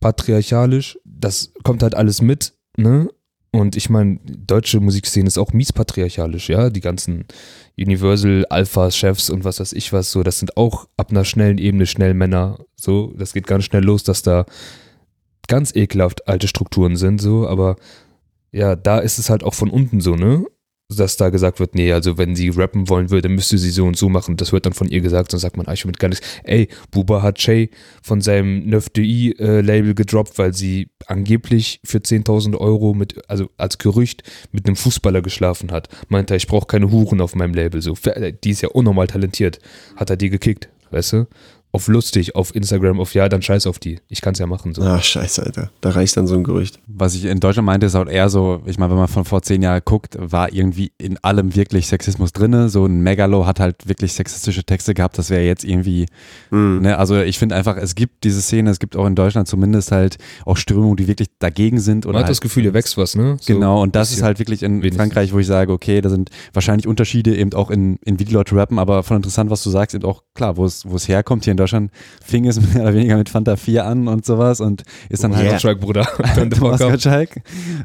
patriarchalisch, 0.00 0.98
das 1.04 1.52
kommt 1.62 1.82
halt 1.82 1.94
alles 1.94 2.20
mit, 2.20 2.54
ne? 2.76 3.08
Und 3.52 3.76
ich 3.76 3.88
meine, 3.88 4.18
deutsche 4.24 4.80
Musikszene 4.80 5.28
ist 5.28 5.38
auch 5.38 5.52
mies 5.52 5.72
patriarchalisch, 5.72 6.48
ja. 6.48 6.70
Die 6.70 6.80
ganzen 6.80 7.24
Universal 7.78 8.44
Alphas, 8.50 8.96
Chefs 8.96 9.30
und 9.30 9.44
was 9.44 9.60
weiß 9.60 9.74
ich 9.74 9.92
was, 9.92 10.10
so, 10.10 10.24
das 10.24 10.40
sind 10.40 10.56
auch 10.56 10.88
ab 10.96 11.12
einer 11.12 11.24
schnellen 11.24 11.58
Ebene 11.58 11.86
schnell 11.86 12.14
Männer. 12.14 12.58
So, 12.74 13.14
das 13.16 13.32
geht 13.32 13.46
ganz 13.46 13.62
schnell 13.64 13.84
los, 13.84 14.02
dass 14.02 14.22
da 14.22 14.44
ganz 15.46 15.74
ekelhaft 15.76 16.26
alte 16.26 16.48
Strukturen 16.48 16.96
sind, 16.96 17.20
so, 17.20 17.46
aber 17.46 17.76
ja, 18.54 18.76
da 18.76 18.98
ist 18.98 19.18
es 19.18 19.30
halt 19.30 19.42
auch 19.42 19.54
von 19.54 19.68
unten 19.68 20.00
so, 20.00 20.14
ne? 20.14 20.46
Dass 20.88 21.16
da 21.16 21.30
gesagt 21.30 21.60
wird, 21.60 21.74
nee, 21.74 21.92
also 21.92 22.18
wenn 22.18 22.36
sie 22.36 22.50
rappen 22.50 22.88
wollen 22.88 23.10
würde, 23.10 23.28
müsste 23.28 23.58
sie 23.58 23.70
so 23.70 23.84
und 23.84 23.96
so 23.96 24.08
machen. 24.08 24.36
Das 24.36 24.52
wird 24.52 24.66
dann 24.66 24.74
von 24.74 24.88
ihr 24.88 25.00
gesagt, 25.00 25.32
dann 25.32 25.40
sagt 25.40 25.56
man 25.56 25.66
eigentlich 25.66 25.86
mit 25.86 25.98
gar 25.98 26.08
nichts. 26.08 26.24
Ey, 26.44 26.68
Buba 26.90 27.22
hat 27.22 27.40
Shay 27.40 27.70
von 28.02 28.20
seinem 28.20 28.60
9DI 28.68 29.40
äh, 29.40 29.94
gedroppt, 29.94 30.38
weil 30.38 30.54
sie 30.54 30.90
angeblich 31.06 31.80
für 31.84 31.98
10.000 31.98 32.56
Euro 32.56 32.94
mit, 32.94 33.28
also 33.28 33.50
als 33.56 33.78
Gerücht, 33.78 34.22
mit 34.52 34.66
einem 34.66 34.76
Fußballer 34.76 35.22
geschlafen 35.22 35.72
hat. 35.72 35.88
Meinte 36.08 36.34
er, 36.34 36.36
ich 36.36 36.46
brauche 36.46 36.66
keine 36.66 36.92
Huren 36.92 37.20
auf 37.22 37.34
meinem 37.34 37.54
Label. 37.54 37.82
So, 37.82 37.94
die 38.44 38.50
ist 38.50 38.60
ja 38.60 38.68
unnormal 38.68 39.08
talentiert. 39.08 39.58
Hat 39.96 40.10
er 40.10 40.16
die 40.16 40.30
gekickt, 40.30 40.68
weißt 40.90 41.14
du? 41.14 41.26
Auf 41.74 41.88
lustig, 41.88 42.36
auf 42.36 42.54
Instagram, 42.54 43.00
auf 43.00 43.14
ja, 43.14 43.28
dann 43.28 43.42
scheiß 43.42 43.66
auf 43.66 43.80
die. 43.80 43.98
Ich 44.08 44.20
kann 44.20 44.34
es 44.34 44.38
ja 44.38 44.46
machen. 44.46 44.74
So. 44.74 44.82
Ach, 44.82 45.02
scheiße, 45.02 45.42
Alter. 45.42 45.70
Da 45.80 45.90
reicht 45.90 46.16
dann 46.16 46.28
so 46.28 46.36
ein 46.36 46.44
Gerücht. 46.44 46.78
Was 46.86 47.16
ich 47.16 47.24
in 47.24 47.40
Deutschland 47.40 47.66
meinte, 47.66 47.86
ist 47.86 47.96
auch 47.96 48.06
eher 48.06 48.28
so, 48.28 48.62
ich 48.64 48.78
meine, 48.78 48.90
wenn 48.92 48.98
man 48.98 49.08
von 49.08 49.24
vor 49.24 49.42
zehn 49.42 49.60
Jahren 49.60 49.82
guckt, 49.84 50.16
war 50.20 50.52
irgendwie 50.52 50.92
in 50.98 51.18
allem 51.24 51.56
wirklich 51.56 51.88
Sexismus 51.88 52.32
drin. 52.32 52.68
So 52.68 52.86
ein 52.86 53.00
Megalo 53.00 53.44
hat 53.44 53.58
halt 53.58 53.88
wirklich 53.88 54.12
sexistische 54.12 54.62
Texte 54.62 54.94
gehabt, 54.94 55.18
das 55.18 55.30
wäre 55.30 55.42
jetzt 55.42 55.64
irgendwie, 55.64 56.06
Mhm. 56.52 56.82
ne, 56.82 56.96
also 56.96 57.20
ich 57.20 57.40
finde 57.40 57.56
einfach, 57.56 57.76
es 57.76 57.96
gibt 57.96 58.22
diese 58.22 58.40
Szene, 58.40 58.70
es 58.70 58.78
gibt 58.78 58.94
auch 58.94 59.06
in 59.06 59.16
Deutschland 59.16 59.48
zumindest 59.48 59.90
halt 59.90 60.16
auch 60.46 60.56
Strömungen, 60.56 60.96
die 60.96 61.08
wirklich 61.08 61.28
dagegen 61.40 61.80
sind. 61.80 62.06
Oder 62.06 62.12
Man 62.12 62.20
hat 62.20 62.26
halt, 62.26 62.30
das 62.36 62.40
Gefühl, 62.40 62.62
hier 62.62 62.74
wächst 62.74 62.96
was, 62.96 63.16
ne? 63.16 63.36
So 63.40 63.52
genau, 63.52 63.82
und 63.82 63.96
das 63.96 64.12
ist 64.12 64.22
halt 64.22 64.38
wirklich 64.38 64.62
in 64.62 64.74
Wenigstens. 64.76 64.96
Frankreich, 64.96 65.32
wo 65.32 65.40
ich 65.40 65.48
sage, 65.48 65.72
okay, 65.72 66.00
da 66.00 66.08
sind 66.08 66.30
wahrscheinlich 66.52 66.86
Unterschiede 66.86 67.34
eben 67.36 67.52
auch 67.52 67.72
in, 67.72 67.96
in 68.04 68.20
wie 68.20 68.24
die 68.24 68.32
Leute 68.32 68.54
rappen, 68.54 68.78
aber 68.78 69.02
von 69.02 69.16
interessant, 69.16 69.50
was 69.50 69.64
du 69.64 69.70
sagst, 69.70 69.96
eben 69.96 70.04
auch 70.04 70.22
klar, 70.34 70.56
wo 70.56 70.64
es, 70.64 70.88
wo 70.88 70.94
es 70.94 71.08
herkommt. 71.08 71.42
Hier 71.42 71.50
in 71.50 71.56
Deutschland 71.56 71.63
fing 71.66 72.46
es 72.46 72.60
mehr 72.74 72.82
oder 72.82 72.94
weniger 72.94 73.16
mit 73.16 73.28
Fanta 73.28 73.56
4 73.56 73.84
an 73.84 74.08
und 74.08 74.24
sowas 74.24 74.60
und 74.60 74.82
ist 75.08 75.24
dann 75.24 75.34
halt 75.36 75.46
Yeah. 75.46 75.58
Strike, 75.58 75.80
Bruder. 75.80 76.06
Thomas. 76.58 76.80
Gottschalk. 76.80 77.30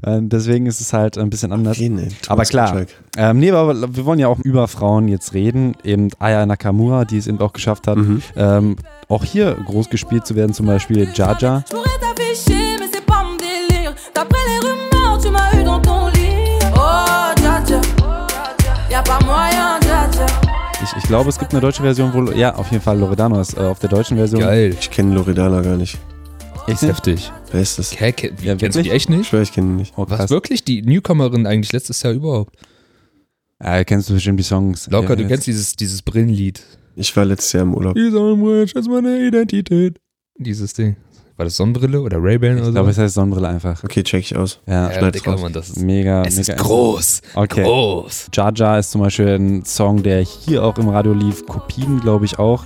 Und 0.06 0.30
deswegen 0.32 0.66
ist 0.66 0.80
es 0.82 0.94
halt 0.94 1.18
ein 1.18 1.30
bisschen 1.30 1.52
anders. 1.52 1.78
Okay, 1.78 1.90
nee, 1.90 2.08
aber 2.28 2.44
klar, 2.46 2.68
Gottschalk. 2.68 2.90
ähm, 3.18 3.40
nee, 3.40 3.52
aber 3.52 3.96
wir 3.96 4.06
wollen 4.06 4.20
ja 4.20 4.28
auch 4.28 4.40
über 4.40 4.68
Frauen 4.68 5.08
jetzt 5.08 5.34
reden. 5.34 5.76
Eben 5.84 6.10
Aya 6.20 6.46
Nakamura, 6.46 7.06
die 7.06 7.18
es 7.18 7.28
eben 7.28 7.40
auch 7.40 7.54
geschafft 7.54 7.88
hat, 7.88 7.98
Mhm. 7.98 8.22
ähm, 8.36 8.76
auch 9.08 9.24
hier 9.24 9.56
groß 9.66 9.90
gespielt 9.90 10.26
zu 10.28 10.36
werden, 10.36 10.54
zum 10.54 10.66
Beispiel 10.68 11.10
Jaja. 11.14 11.64
Ich, 20.92 20.98
ich 20.98 21.04
glaube, 21.04 21.30
es 21.30 21.38
gibt 21.38 21.52
eine 21.52 21.62
deutsche 21.62 21.82
Version, 21.84 22.14
wo, 22.14 22.32
ja, 22.32 22.56
auf 22.56 22.72
jeden 22.72 22.84
Fall 22.84 22.98
Loredano 23.00 23.40
ist 23.42 23.56
äh, 23.58 23.62
auf 23.62 23.80
der 23.80 23.90
deutschen 23.90 24.18
Version. 24.18 24.42
Geil. 24.42 24.76
Ich 24.80 24.90
kenne 24.90 25.14
Loredana 25.16 25.62
gar 25.62 25.78
nicht. 25.78 25.98
Echt 26.68 26.84
Ist 26.84 26.90
heftig. 26.90 27.32
Wer 27.52 27.62
ist 27.62 27.80
das? 27.80 28.00
Hä, 28.00 28.12
ke- 28.12 28.34
Ja, 28.42 28.56
kennst 28.56 28.62
du 28.62 28.68
die 28.68 28.90
wirklich? 28.90 28.94
echt 28.94 29.10
nicht? 29.10 29.22
Ich 29.22 29.28
schwör, 29.28 29.42
ich 29.42 29.52
kenne 29.52 29.68
ihn 29.68 29.76
nicht. 29.78 29.94
Oh, 29.98 30.06
Was, 30.08 30.30
wirklich? 30.30 30.64
Die 30.64 30.82
Newcomerin 30.82 31.48
eigentlich 31.48 31.72
letztes 31.72 32.02
Jahr 32.04 32.14
überhaupt. 32.14 32.56
Ja, 33.62 33.84
kennst 33.84 34.10
du 34.10 34.14
bestimmt 34.14 34.40
die 34.40 34.44
Songs. 34.44 34.88
Locker, 34.90 35.10
ja, 35.10 35.16
du 35.16 35.22
jetzt. 35.24 35.30
kennst 35.30 35.48
dieses, 35.48 35.76
dieses 35.76 36.02
Brillenlied. 36.02 36.62
Ich 36.96 37.16
war 37.16 37.26
letztes 37.26 37.54
Jahr 37.54 37.64
im 37.64 37.74
Urlaub. 37.74 37.96
Die 37.96 38.10
Sonnenbrille 38.10 38.64
ist 38.64 38.88
meine 38.88 39.20
Identität. 39.26 40.00
Dieses 40.38 40.74
Ding. 40.74 40.96
War 41.40 41.46
das 41.46 41.56
Sonnenbrille 41.56 42.02
oder 42.02 42.18
Ray-Ban 42.22 42.52
oder 42.52 42.60
Ich 42.60 42.66
so? 42.66 42.72
glaube, 42.74 42.90
es 42.90 42.98
heißt 42.98 43.14
Sonnenbrille 43.14 43.48
einfach. 43.48 43.82
Okay, 43.82 44.04
check 44.04 44.20
ich 44.20 44.36
aus. 44.36 44.60
Ja, 44.68 44.92
ja, 44.92 45.10
raus. 45.26 45.42
Mann, 45.42 45.54
das 45.54 45.70
ist 45.70 45.80
mega, 45.80 46.24
Es 46.26 46.36
mega 46.36 46.52
ist 46.52 46.62
groß. 46.62 47.22
Okay. 47.34 47.64
Groß. 47.64 48.28
Jaja 48.34 48.78
ist 48.78 48.92
zum 48.92 49.00
Beispiel 49.00 49.30
ein 49.30 49.64
Song, 49.64 50.04
der 50.04 50.20
hier 50.20 50.66
auch 50.66 50.78
im 50.78 50.90
Radio 50.90 51.14
lief. 51.14 51.46
Kopien, 51.46 52.02
glaube 52.02 52.26
ich, 52.26 52.40
auch. 52.40 52.66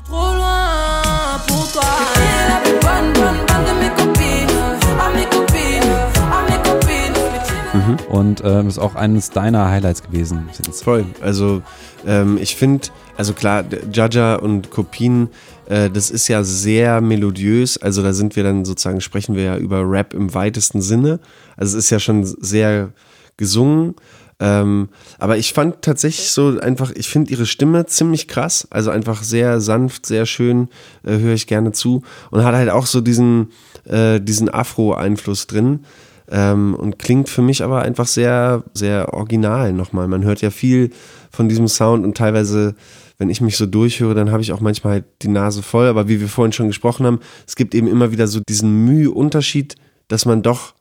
Copines. 7.73 8.01
Und 8.09 8.41
ähm, 8.43 8.67
ist 8.67 8.79
auch 8.79 8.95
eines 8.95 9.29
deiner 9.29 9.69
Highlights 9.69 10.03
gewesen. 10.03 10.49
Voll. 10.71 11.05
Also 11.21 11.61
ähm, 12.05 12.37
ich 12.41 12.55
finde, 12.55 12.87
also 13.17 13.33
klar, 13.33 13.63
Jaja 13.91 14.35
und 14.35 14.71
Kopien, 14.71 15.29
das 15.67 16.11
ist 16.11 16.27
ja 16.27 16.43
sehr 16.43 16.99
melodiös. 17.01 17.77
Also 17.77 18.03
da 18.03 18.13
sind 18.13 18.35
wir 18.35 18.43
dann 18.43 18.65
sozusagen, 18.65 19.01
sprechen 19.01 19.35
wir 19.35 19.43
ja 19.43 19.57
über 19.57 19.89
Rap 19.89 20.13
im 20.13 20.33
weitesten 20.33 20.81
Sinne. 20.81 21.19
Also 21.55 21.77
es 21.77 21.85
ist 21.85 21.89
ja 21.89 21.99
schon 21.99 22.25
sehr 22.25 22.89
gesungen. 23.37 23.95
Ähm, 24.39 24.89
aber 25.19 25.37
ich 25.37 25.53
fand 25.53 25.81
tatsächlich 25.81 26.31
so 26.31 26.59
einfach, 26.59 26.91
ich 26.91 27.07
finde 27.07 27.31
ihre 27.31 27.45
Stimme 27.45 27.85
ziemlich 27.85 28.27
krass. 28.27 28.67
Also 28.71 28.91
einfach 28.91 29.23
sehr 29.23 29.61
sanft, 29.61 30.05
sehr 30.05 30.25
schön, 30.25 30.67
äh, 31.03 31.17
höre 31.17 31.33
ich 31.33 31.47
gerne 31.47 31.71
zu. 31.71 32.03
Und 32.29 32.43
hat 32.43 32.53
halt 32.53 32.69
auch 32.69 32.85
so 32.85 32.99
diesen, 32.99 33.51
äh, 33.85 34.19
diesen 34.19 34.49
Afro-Einfluss 34.49 35.47
drin. 35.47 35.85
Ähm, 36.29 36.75
und 36.75 36.99
klingt 36.99 37.29
für 37.29 37.41
mich 37.41 37.63
aber 37.63 37.83
einfach 37.83 38.07
sehr, 38.07 38.63
sehr 38.73 39.13
original 39.13 39.71
nochmal. 39.71 40.07
Man 40.07 40.23
hört 40.23 40.41
ja 40.41 40.49
viel 40.49 40.89
von 41.31 41.47
diesem 41.47 41.67
Sound 41.67 42.03
und 42.03 42.17
teilweise, 42.17 42.75
wenn 43.17 43.29
ich 43.29 43.41
mich 43.41 43.57
so 43.57 43.65
durchhöre, 43.65 44.15
dann 44.15 44.31
habe 44.31 44.41
ich 44.41 44.51
auch 44.51 44.59
manchmal 44.59 44.93
halt 44.93 45.05
die 45.21 45.27
Nase 45.27 45.61
voll. 45.61 45.87
Aber 45.87 46.07
wie 46.07 46.19
wir 46.19 46.27
vorhin 46.27 46.53
schon 46.53 46.67
gesprochen 46.67 47.05
haben, 47.05 47.19
es 47.47 47.55
gibt 47.55 47.75
eben 47.75 47.87
immer 47.87 48.11
wieder 48.11 48.27
so 48.27 48.39
diesen 48.47 48.85
Mühe-Unterschied, 48.85 49.75
dass 50.07 50.25
man 50.25 50.41
doch 50.41 50.73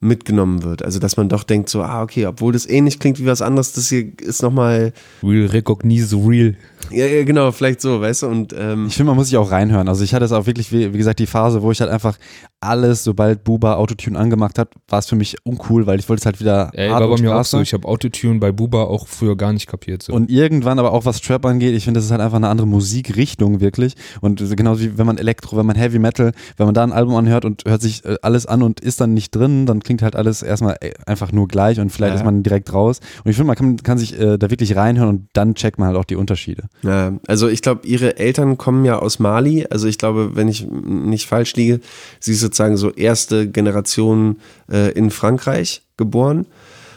mitgenommen 0.00 0.62
wird. 0.62 0.84
Also, 0.84 0.98
dass 0.98 1.16
man 1.16 1.28
doch 1.28 1.42
denkt 1.42 1.68
so, 1.68 1.82
ah, 1.82 2.02
okay, 2.02 2.26
obwohl 2.26 2.52
das 2.52 2.66
ähnlich 2.66 3.00
klingt 3.00 3.18
wie 3.18 3.26
was 3.26 3.42
anderes, 3.42 3.72
das 3.72 3.88
hier 3.88 4.12
ist 4.20 4.42
nochmal, 4.42 4.92
Real 5.22 5.46
recognize 5.46 6.14
real. 6.16 6.56
ja, 6.90 7.06
ja, 7.06 7.24
genau, 7.24 7.50
vielleicht 7.50 7.80
so, 7.80 8.00
weißt 8.00 8.22
du, 8.22 8.26
und 8.28 8.54
ähm, 8.56 8.86
Ich 8.86 8.96
finde, 8.96 9.10
man 9.10 9.16
muss 9.16 9.28
sich 9.28 9.36
auch 9.36 9.50
reinhören. 9.50 9.88
Also 9.88 10.04
ich 10.04 10.14
hatte 10.14 10.24
es 10.24 10.32
auch 10.32 10.46
wirklich, 10.46 10.70
wie, 10.70 10.92
wie 10.92 10.98
gesagt, 10.98 11.18
die 11.18 11.26
Phase, 11.26 11.62
wo 11.62 11.72
ich 11.72 11.80
halt 11.80 11.90
einfach 11.90 12.16
alles, 12.60 13.04
sobald 13.04 13.44
Buba 13.44 13.74
Autotune 13.76 14.18
angemacht 14.18 14.58
hat, 14.58 14.72
war 14.88 14.98
es 14.98 15.06
für 15.06 15.14
mich 15.16 15.36
uncool, 15.44 15.86
weil 15.86 15.98
ich 16.00 16.08
wollte 16.08 16.20
es 16.20 16.26
halt 16.26 16.40
wieder 16.40 16.70
Ey, 16.74 16.88
hart 16.88 17.02
war 17.02 17.08
bei 17.14 17.20
mir 17.22 17.36
auch 17.36 17.44
so. 17.44 17.60
Ich 17.60 17.72
habe 17.72 17.86
Autotune 17.86 18.40
bei 18.40 18.50
Buba 18.50 18.84
auch 18.84 19.06
früher 19.06 19.36
gar 19.36 19.52
nicht 19.52 19.66
kapiert. 19.68 20.02
So. 20.02 20.12
Und 20.12 20.28
irgendwann 20.30 20.78
aber 20.78 20.92
auch 20.92 21.04
was 21.04 21.20
Trap 21.20 21.46
angeht, 21.46 21.74
ich 21.74 21.84
finde, 21.84 21.98
das 21.98 22.06
ist 22.06 22.10
halt 22.10 22.20
einfach 22.20 22.36
eine 22.36 22.48
andere 22.48 22.66
Musikrichtung 22.66 23.60
wirklich. 23.60 23.94
Und 24.20 24.42
genauso 24.56 24.80
wie 24.82 24.98
wenn 24.98 25.06
man 25.06 25.18
Elektro, 25.18 25.56
wenn 25.56 25.66
man 25.66 25.76
Heavy 25.76 25.98
Metal, 26.00 26.32
wenn 26.56 26.66
man 26.66 26.74
da 26.74 26.82
ein 26.82 26.92
Album 26.92 27.14
anhört 27.14 27.44
und 27.44 27.62
hört 27.66 27.80
sich 27.80 28.04
äh, 28.04 28.16
alles 28.22 28.46
an 28.46 28.62
und 28.62 28.80
ist 28.80 29.00
dann 29.00 29.14
nicht 29.14 29.30
drin, 29.36 29.66
dann 29.66 29.80
klingt 29.80 30.02
halt 30.02 30.16
alles 30.16 30.42
erstmal 30.42 30.76
äh, 30.80 30.92
einfach 31.06 31.30
nur 31.30 31.46
gleich 31.46 31.78
und 31.78 31.90
vielleicht 31.90 32.14
Ja. 32.14 32.20
ist 32.20 32.24
man 32.24 32.42
direkt 32.42 32.72
raus. 32.72 32.98
Und 33.24 33.30
ich 33.30 33.36
finde, 33.36 33.48
man 33.48 33.56
kann, 33.56 33.76
kann 33.84 33.98
sich 33.98 34.18
äh, 34.18 34.36
da 34.36 34.50
wirklich 34.50 34.74
reinhören 34.74 35.08
und 35.10 35.28
dann 35.32 35.54
checkt 35.54 35.78
man 35.78 35.88
halt 35.88 35.96
auch 35.96 36.04
die 36.04 36.16
Unterschiede. 36.16 36.64
Ja, 36.82 37.12
also 37.28 37.46
ich 37.48 37.62
glaube, 37.62 37.86
ihre 37.86 38.16
Eltern 38.18 38.58
kommen 38.58 38.84
ja 38.84 38.98
aus 38.98 39.20
Mali. 39.20 39.66
Also 39.70 39.86
ich 39.86 39.98
glaube, 39.98 40.30
wenn 40.34 40.48
ich 40.48 40.66
nicht 40.68 41.26
falsch 41.28 41.54
liege, 41.54 41.80
sie 42.18 42.32
ist 42.32 42.47
sozusagen 42.48 42.76
so 42.76 42.90
erste 42.90 43.48
Generation 43.48 44.38
äh, 44.70 44.92
in 44.92 45.10
Frankreich 45.10 45.82
geboren. 45.96 46.46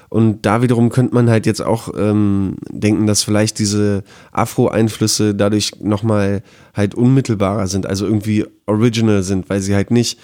Und 0.10 0.46
da 0.46 0.62
wiederum 0.62 0.90
könnte 0.90 1.14
man 1.14 1.30
halt 1.30 1.46
jetzt 1.46 1.62
auch 1.62 1.90
ähm, 1.98 2.56
denken, 2.70 3.08
dass 3.08 3.24
vielleicht 3.24 3.60
diese 3.60 4.04
Afro-Einflüsse 4.32 5.36
dadurch 5.36 5.72
nochmal 5.82 6.44
halt 6.74 6.96
unmittelbarer 6.96 7.68
sind, 7.68 7.86
also 7.86 8.06
irgendwie 8.06 8.46
original 8.66 9.24
sind, 9.24 9.50
weil 9.50 9.62
sie 9.62 9.74
halt 9.74 9.90
nicht 9.90 10.20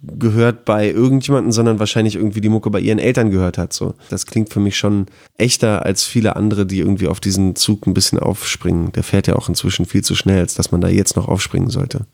gehört 0.00 0.64
bei 0.64 0.90
irgendjemanden, 0.90 1.52
sondern 1.52 1.78
wahrscheinlich 1.78 2.16
irgendwie 2.16 2.40
die 2.40 2.48
Mucke 2.48 2.70
bei 2.70 2.80
ihren 2.80 2.98
Eltern 2.98 3.30
gehört 3.30 3.58
hat. 3.58 3.72
So, 3.72 3.94
das 4.10 4.26
klingt 4.26 4.52
für 4.52 4.60
mich 4.60 4.76
schon 4.76 5.06
echter 5.38 5.84
als 5.84 6.04
viele 6.04 6.36
andere, 6.36 6.64
die 6.64 6.78
irgendwie 6.78 7.08
auf 7.08 7.20
diesen 7.20 7.56
Zug 7.56 7.86
ein 7.86 7.94
bisschen 7.94 8.20
aufspringen. 8.20 8.92
Der 8.92 9.02
fährt 9.02 9.26
ja 9.26 9.34
auch 9.36 9.48
inzwischen 9.48 9.86
viel 9.86 10.02
zu 10.02 10.14
schnell, 10.14 10.38
als 10.38 10.54
dass 10.54 10.70
man 10.70 10.80
da 10.80 10.88
jetzt 10.88 11.16
noch 11.16 11.28
aufspringen 11.28 11.70
sollte. 11.70 12.06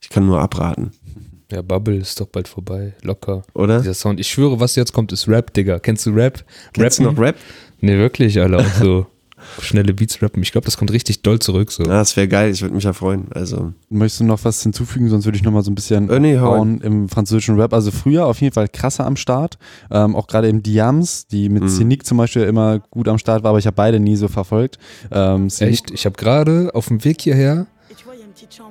Ich 0.00 0.08
kann 0.08 0.26
nur 0.26 0.40
abraten, 0.40 0.92
Ja, 1.52 1.62
Bubble 1.62 1.96
ist 1.96 2.20
doch 2.20 2.26
bald 2.26 2.48
vorbei. 2.48 2.94
Locker. 3.02 3.42
oder? 3.54 3.78
Dieser 3.80 3.94
Sound. 3.94 4.18
Ich 4.18 4.28
schwöre, 4.28 4.58
was 4.58 4.74
jetzt 4.76 4.92
kommt, 4.92 5.12
ist 5.12 5.28
Rap, 5.28 5.52
Digga. 5.54 5.78
Kennst 5.78 6.04
du 6.06 6.10
Rap? 6.10 6.44
Kennst 6.72 6.98
du 6.98 7.04
noch 7.04 7.18
Rap? 7.18 7.36
Nee, 7.80 7.96
wirklich, 7.98 8.40
Alter. 8.40 8.58
Auch 8.58 8.72
so 8.82 9.06
schnelle 9.60 9.94
Beats 9.94 10.20
rappen. 10.22 10.42
Ich 10.42 10.50
glaube, 10.50 10.64
das 10.64 10.76
kommt 10.76 10.90
richtig 10.90 11.22
doll 11.22 11.38
zurück. 11.38 11.70
So. 11.70 11.84
Ja, 11.84 11.90
das 11.98 12.16
wäre 12.16 12.26
geil. 12.26 12.50
Ich 12.50 12.62
würde 12.62 12.74
mich 12.74 12.82
ja 12.82 12.92
freuen. 12.92 13.26
Also 13.30 13.72
Möchtest 13.90 14.20
du 14.20 14.24
noch 14.24 14.42
was 14.44 14.60
hinzufügen? 14.60 15.08
Sonst 15.08 15.24
würde 15.24 15.36
ich 15.36 15.44
noch 15.44 15.52
mal 15.52 15.62
so 15.62 15.70
ein 15.70 15.76
bisschen 15.76 16.10
Äh, 16.10 16.18
nee, 16.18 16.36
hau 16.38 16.50
bauen 16.56 16.80
im 16.80 17.08
französischen 17.08 17.60
Rap. 17.60 17.72
Also 17.72 17.92
früher 17.92 18.26
auf 18.26 18.40
jeden 18.40 18.52
Fall 18.54 18.66
krasser 18.68 19.06
am 19.06 19.14
Start. 19.14 19.56
Ähm, 19.90 20.16
auch 20.16 20.26
gerade 20.26 20.48
im 20.48 20.64
Diams, 20.64 21.28
die 21.28 21.48
mit 21.48 21.62
Mhm. 21.62 21.68
Cynic 21.68 22.04
zum 22.06 22.18
Beispiel 22.18 22.42
immer 22.42 22.80
gut 22.90 23.06
am 23.06 23.18
Start 23.18 23.44
war, 23.44 23.50
aber 23.50 23.58
ich 23.60 23.66
habe 23.66 23.76
beide 23.76 24.00
nie 24.00 24.16
so 24.16 24.26
verfolgt. 24.26 24.78
Ähm, 25.12 25.46
Echt? 25.60 25.92
Ich 25.92 26.06
habe 26.06 26.16
gerade 26.16 26.70
auf 26.74 26.88
dem 26.88 27.04
Weg 27.04 27.20
hierher 27.20 27.66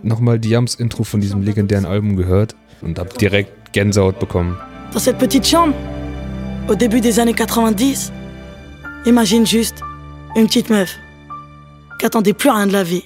nochmal 0.04 0.40
die 0.40 0.50
Jams 0.50 0.76
Intro 0.76 1.04
von 1.04 1.22
diesem 1.22 1.42
legendären 1.42 1.86
Album 1.86 2.16
gehört 2.16 2.56
und 2.82 3.00
habe 3.00 3.10
direkt 3.20 3.74
Gänsehaut 3.74 4.20
bekommen. 4.20 4.58
Dans 4.94 5.04
cette 5.04 5.18
petite 5.18 5.46
chambre, 5.46 5.76
au 6.68 6.76
début 6.76 7.02
des 7.02 7.20
années 7.20 7.34
90, 7.34 8.12
imagine 9.06 9.46
juste 9.46 9.82
une 10.36 10.48
petite 10.48 10.70
meuf 10.70 10.98
qui 12.00 12.06
attendait 12.06 12.34
plus 12.34 12.50
rien 12.50 12.68
de 12.68 12.74
la 12.74 12.84
vie, 12.84 13.04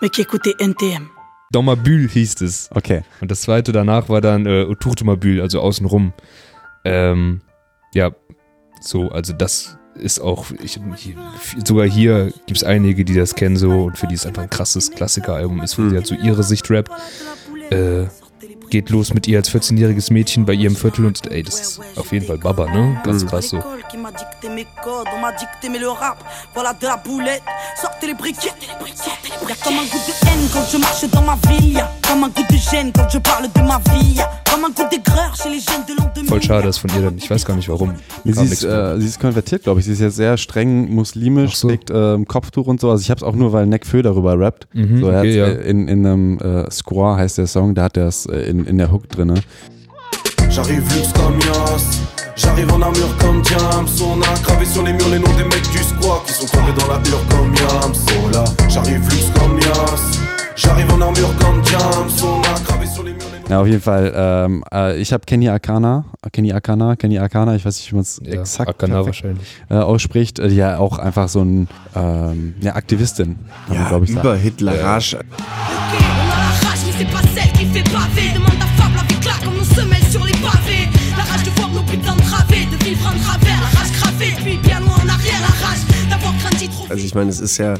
mais 0.00 0.08
qui 0.08 0.22
écoutait 0.22 0.54
NTM. 0.60 1.08
Domabül 1.52 2.08
hieß 2.08 2.42
es. 2.42 2.68
Okay. 2.74 3.02
Und 3.20 3.30
das 3.30 3.42
zweite 3.42 3.72
danach 3.72 4.08
war 4.08 4.20
dann 4.20 4.46
äh, 4.46 4.66
Turtumabül, 4.80 5.40
also 5.40 5.60
außenrum. 5.60 6.12
Ähm, 6.84 7.40
ja, 7.94 8.10
so, 8.80 9.08
also 9.10 9.32
das 9.32 9.78
ist 9.98 10.20
auch, 10.20 10.46
ich, 10.62 10.78
sogar 11.64 11.86
hier 11.86 12.32
gibt 12.46 12.58
es 12.58 12.64
einige, 12.64 13.04
die 13.04 13.14
das 13.14 13.34
kennen 13.34 13.56
so 13.56 13.84
und 13.84 13.98
für 13.98 14.06
die 14.06 14.14
es 14.14 14.26
einfach 14.26 14.42
ein 14.42 14.50
krasses 14.50 14.90
Klassikeralbum 14.90 15.62
ist, 15.62 15.78
wo 15.78 15.88
sie 15.88 15.96
halt 15.96 16.06
so 16.06 16.14
ihre 16.14 16.42
Sicht 16.42 16.70
rappt. 16.70 16.90
Äh, 17.70 18.06
geht 18.70 18.90
los 18.90 19.14
mit 19.14 19.26
ihr 19.28 19.38
als 19.38 19.50
14-jähriges 19.50 20.12
Mädchen 20.12 20.44
bei 20.44 20.52
ihrem 20.54 20.76
Viertel 20.76 21.06
und 21.06 21.30
ey, 21.30 21.42
das 21.42 21.60
ist 21.60 21.80
auf 21.96 22.12
jeden 22.12 22.26
Fall 22.26 22.38
Baba, 22.38 22.66
ne? 22.66 23.00
Ganz 23.04 23.26
krass 23.26 23.50
so. 23.50 23.58
Qui 23.90 23.96
m'a 23.96 24.10
dicté 24.10 24.48
mes 24.48 24.66
codes, 24.82 25.06
on 25.16 25.20
m'a 25.20 25.32
dicté 25.32 25.68
mais 25.68 25.78
le 25.78 25.88
rap, 25.88 26.24
voilà 26.54 26.72
de 26.74 26.86
la 26.86 26.96
boulette. 26.96 27.42
Sortez 27.80 28.08
les 28.08 28.14
briquettes, 28.14 28.54
y'a 29.48 29.54
comme 29.62 29.74
un 29.74 29.84
goût 29.84 29.98
de 30.06 30.28
haine 30.28 30.48
quand 30.52 30.64
je 30.70 30.78
marche 30.78 31.04
dans 31.10 31.22
ma 31.22 31.36
ville, 31.48 31.74
y'a 31.74 31.90
comme 32.08 32.24
un 32.24 32.28
goût 32.28 32.42
de 32.48 32.56
gêne 32.56 32.92
quand 32.92 33.08
je 33.08 33.18
parle 33.18 33.46
de 33.52 33.60
ma 33.60 33.78
vie, 33.94 34.14
y'a 34.14 34.30
comme 34.50 34.64
un 34.64 34.68
goût 34.68 34.88
d'aigreur 34.90 35.34
chez 35.36 35.50
les 35.50 35.60
jeunes 35.60 35.84
de 35.88 35.94
l'an 36.00 36.10
2000. 36.14 36.28
Voll 36.28 36.42
schade, 36.42 36.64
dass 36.64 36.78
von 36.78 36.90
ihr 36.96 37.02
dann, 37.02 37.16
ich 37.18 37.30
weiß 37.30 37.44
gar 37.44 37.56
nicht 37.56 37.68
warum. 37.68 37.94
Nee, 38.24 38.32
sie, 38.32 38.44
ist, 38.44 38.64
äh, 38.64 38.98
sie 38.98 39.06
ist 39.06 39.20
konvertiert, 39.20 39.62
glaube 39.62 39.80
ich. 39.80 39.86
Sie 39.86 39.92
ist 39.92 40.00
jetzt 40.00 40.16
sehr 40.16 40.36
streng 40.36 40.92
muslimisch, 40.92 41.60
trägt 41.60 41.90
ähm, 41.92 42.26
Kopftuch 42.26 42.66
und 42.66 42.80
so. 42.80 42.90
Also 42.90 43.02
ich 43.02 43.10
habe 43.10 43.18
es 43.18 43.22
auch 43.22 43.34
nur, 43.34 43.52
weil 43.52 43.66
Neck 43.66 43.86
Föh 43.86 44.02
darüber 44.02 44.38
rappt. 44.38 44.66
Mhm, 44.72 45.00
so, 45.00 45.08
er 45.08 45.20
okay, 45.20 45.42
hat, 45.42 45.48
ja. 45.48 45.60
äh, 45.60 45.70
in, 45.70 45.88
in 45.88 46.06
einem 46.06 46.38
äh, 46.38 46.70
Squaw 46.70 47.16
heißt 47.16 47.38
der 47.38 47.46
Song, 47.46 47.74
da 47.74 47.84
hat 47.84 47.96
er 47.96 48.06
es 48.06 48.26
äh, 48.26 48.48
in, 48.60 48.66
in 48.66 48.78
der 48.78 48.90
Hook 48.90 49.08
drinne. 49.08 49.34
J'arrive 50.50 50.82
luxe 50.94 51.12
comme 51.12 51.38
Yas 51.40 52.00
J'arrive 52.36 52.72
en 52.72 52.80
armure 52.80 53.16
comme 53.18 53.42
Diams 53.42 53.88
On 54.00 54.22
a 54.22 54.34
gravé 54.42 54.64
sur 54.64 54.82
les 54.84 54.92
murs 54.92 55.08
les 55.10 55.18
noms 55.18 55.34
des 55.36 55.44
mecs 55.44 55.68
du 55.70 55.78
squat 55.78 56.22
Qui 56.26 56.32
sont 56.32 56.46
tombés 56.46 56.72
dans 56.78 56.86
la 56.86 56.98
hure 57.08 57.22
comme 57.28 57.54
Yams 57.54 57.96
Oh 58.24 58.30
là, 58.32 58.44
j'arrive 58.68 59.02
luxe 59.10 59.30
comme 59.38 59.58
Yas 59.58 60.20
J'arrive 60.54 60.90
en 60.94 61.00
armure 61.00 61.34
comme 61.38 61.60
Diams 61.62 62.10
On 62.22 62.40
a 62.40 62.60
gravé 62.60 62.86
sur 62.86 63.02
les 63.02 63.12
murs 63.12 63.26
les 63.32 63.38
noms 63.40 63.48
Ja, 63.50 63.60
auf 63.60 63.66
jeden 63.66 63.80
Fall. 63.82 64.12
Ähm, 64.14 64.64
äh, 64.72 64.98
ich 65.00 65.12
habe 65.12 65.24
Kenny 65.26 65.48
Akana, 65.48 66.04
Kenny 66.32 66.52
Akana, 66.52 66.96
Kenny 66.96 67.18
Akana, 67.18 67.56
ich 67.56 67.64
weiß 67.64 67.76
nicht, 67.76 67.90
wie 67.90 67.94
man 67.96 68.02
es 68.02 68.20
Ja, 68.24 68.40
exakt 68.40 68.68
Akana 68.70 69.02
perfekt, 69.02 69.24
wahrscheinlich. 69.24 69.46
Äh, 69.68 69.74
ausspricht, 69.74 70.38
äh, 70.38 70.48
die 70.48 70.56
ja 70.56 70.78
auch 70.78 70.98
einfach 70.98 71.28
so 71.28 71.42
ein, 71.42 71.68
ähm, 71.94 72.54
eine 72.60 72.74
Aktivistin, 72.74 73.36
Ja, 73.72 73.88
glaub 73.88 74.04
ich, 74.04 74.10
über 74.10 74.36
Hitlerage. 74.36 75.18
On 75.18 75.24
la 77.76 77.82
fait 77.82 77.92
baver. 77.92 78.32
Demande 78.34 78.60
à 78.60 78.66
Fable 78.80 78.98
avec 78.98 79.24
là 79.24 79.32
comme 79.44 79.56
nos 79.56 79.64
semelles 79.64 80.10
sur 80.10 80.24
les 80.24 80.32
pavés. 80.32 80.88
La 81.16 81.24
rage 81.24 81.44
de 81.44 81.50
voir 81.50 81.70
nos 81.70 81.82
putains 81.82 82.16
de 82.16 82.22
travées, 82.22 82.66
de 82.66 82.84
vivre 82.84 83.06
en 83.06 83.18
travers. 83.18 83.60
La 83.60 83.78
rage 83.78 83.92
gravée, 83.92 84.32
puis 84.42 84.56
bien 84.58 84.80
loin 84.80 84.94
en 84.94 85.08
arrière. 85.08 85.40
La 85.40 85.66
rage 85.66 85.80
d'avoir 86.10 86.34
grandi 86.42 86.68
trop 86.68 86.86
Also 86.90 87.04
ich 87.04 87.14
meine, 87.14 87.30
es 87.30 87.40
ist 87.40 87.58
ja 87.58 87.74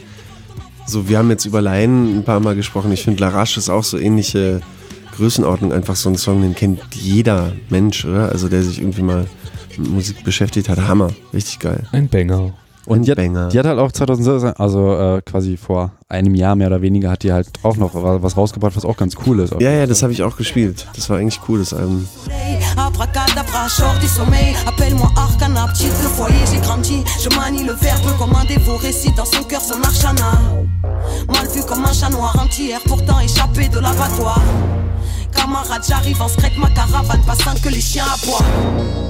so, 0.86 1.09
wir 1.09 1.18
haben 1.18 1.31
jetzt 1.31 1.47
über 1.47 1.60
Laien 1.60 2.18
ein 2.18 2.24
paar 2.24 2.40
Mal 2.40 2.55
gesprochen. 2.55 2.93
Ich 2.93 3.02
finde, 3.02 3.20
Larache 3.20 3.59
ist 3.59 3.68
auch 3.68 3.82
so 3.82 3.98
ähnliche 3.98 4.60
Größenordnung. 5.16 5.73
Einfach 5.73 5.97
so 5.97 6.09
ein 6.09 6.16
Song, 6.16 6.43
den 6.43 6.55
kennt 6.55 6.81
jeder 6.94 7.52
Mensch, 7.70 8.05
oder? 8.05 8.31
Also 8.31 8.48
der 8.48 8.62
sich 8.62 8.78
irgendwie 8.78 9.02
mal 9.02 9.27
mit 9.78 9.90
Musik 9.90 10.23
beschäftigt 10.24 10.68
hat. 10.68 10.78
Hammer. 10.78 11.10
Richtig 11.32 11.59
geil. 11.59 11.82
Ein 11.93 12.09
Banger. 12.09 12.52
Und 12.87 13.03
die 13.07 13.11
hat, 13.11 13.19
die 13.19 13.59
hat 13.59 13.67
halt 13.67 13.79
auch 13.79 13.91
2016, 13.93 14.53
also 14.57 14.95
äh, 14.97 15.21
quasi 15.23 15.57
vor 15.57 15.91
einem 16.09 16.35
Jahr 16.37 16.55
mehr 16.55 16.69
oder 16.69 16.81
weniger, 16.83 17.11
hat 17.11 17.23
die 17.25 17.33
halt 17.33 17.49
auch 17.65 17.77
noch 17.77 17.95
wa- 17.95 18.19
was 18.23 18.37
rausgebracht, 18.37 18.77
was 18.77 18.85
auch 18.85 18.97
ganz 18.97 19.15
cool 19.27 19.41
ist. 19.41 19.55
Ja, 19.61 19.71
ja, 19.71 19.87
das 19.87 20.03
habe 20.03 20.13
ich 20.13 20.23
auch 20.23 20.37
gespielt. 20.37 20.87
Das 20.95 21.11
war 21.11 21.19
eigentlich 21.19 21.41
cool, 21.49 21.59
das 21.59 21.75
Album. 21.75 22.07
Abracadabra, 22.77 23.69
short 23.69 24.01
du 24.03 24.07
sommeil. 24.07 24.55
Appelle-moi 24.67 25.09
Arcana, 25.17 25.67
petite 25.69 25.91
le 26.03 26.09
foyer, 26.09 26.47
j'ai 26.51 26.61
grandi. 26.61 27.03
Je 27.21 27.29
manie 27.37 27.65
le 27.65 27.73
verbe 27.75 28.17
comme 28.19 28.35
un 28.37 28.45
dévoré. 28.45 28.93
Si 28.93 29.11
dans 29.17 29.25
son 29.25 29.43
cœur 29.45 29.61
son 29.61 29.83
archana. 29.83 30.41
Mal 31.29 31.49
vu 31.55 31.63
comme 31.67 31.85
un 31.85 31.93
chat 31.93 32.11
noir, 32.11 32.37
un 32.41 32.47
tiers, 32.49 32.81
pourtant 32.87 33.19
échappé 33.21 33.69
de 33.69 33.81
l'abattoir. 33.81 34.41
Camarade, 35.35 35.83
j'arrive 35.89 36.21
en 36.23 36.29
secret, 36.29 36.53
ma 36.59 36.71
caravane, 36.71 37.21
pas 37.27 37.35
que 37.63 37.69
les 37.69 37.81
chiens. 37.81 38.05
Alors 38.05 38.43
j'exprime. 38.43 39.06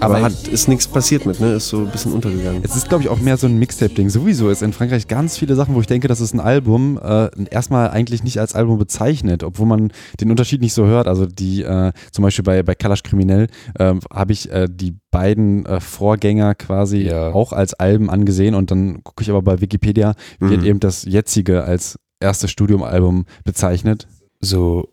Aber 0.00 0.22
hat, 0.22 0.46
ist 0.46 0.68
nichts 0.68 0.86
passiert 0.86 1.26
mit, 1.26 1.40
ne? 1.40 1.54
Ist 1.54 1.68
so 1.68 1.78
ein 1.78 1.90
bisschen 1.90 2.12
untergegangen. 2.12 2.62
Es 2.64 2.76
ist, 2.76 2.88
glaube 2.88 3.02
ich, 3.02 3.08
auch 3.08 3.18
mehr 3.18 3.36
so 3.36 3.48
ein 3.48 3.58
Mixtape-Ding. 3.58 4.10
Sowieso 4.10 4.48
ist 4.48 4.62
in 4.62 4.72
Frankreich 4.72 5.08
ganz 5.08 5.36
viele 5.36 5.56
Sachen, 5.56 5.74
wo 5.74 5.80
ich 5.80 5.88
denke, 5.88 6.06
das 6.06 6.20
ist 6.20 6.34
ein 6.34 6.40
Album, 6.40 7.00
äh, 7.02 7.28
erstmal 7.50 7.90
eigentlich 7.90 8.22
nicht 8.22 8.38
als 8.38 8.54
Album 8.54 8.78
bezeichnet, 8.78 9.42
obwohl 9.42 9.66
man 9.66 9.92
den 10.20 10.30
Unterschied 10.30 10.60
nicht 10.60 10.72
so 10.72 10.86
hört. 10.86 11.08
Also 11.08 11.26
die, 11.26 11.62
äh, 11.62 11.92
zum 12.12 12.22
Beispiel 12.22 12.44
bei, 12.44 12.62
bei 12.62 12.76
Kalash 12.76 13.02
Kriminell 13.02 13.48
äh, 13.76 13.94
habe 14.12 14.32
ich 14.32 14.50
äh, 14.52 14.68
die 14.70 14.94
beiden 15.10 15.66
äh, 15.66 15.80
Vorgänger 15.80 16.54
quasi 16.54 17.10
auch 17.10 17.52
als 17.52 17.74
Alben 17.74 18.10
angesehen 18.10 18.54
und 18.54 18.70
dann 18.70 19.02
gucke 19.02 19.22
ich 19.22 19.30
aber 19.30 19.42
bei 19.42 19.60
Wikipedia, 19.60 20.14
wird 20.38 20.60
Mhm. 20.60 20.66
eben 20.66 20.80
das 20.80 21.04
jetzige 21.04 21.64
als 21.64 21.98
erstes 22.20 22.50
Studiumalbum 22.50 23.24
bezeichnet. 23.44 24.06
So 24.40 24.88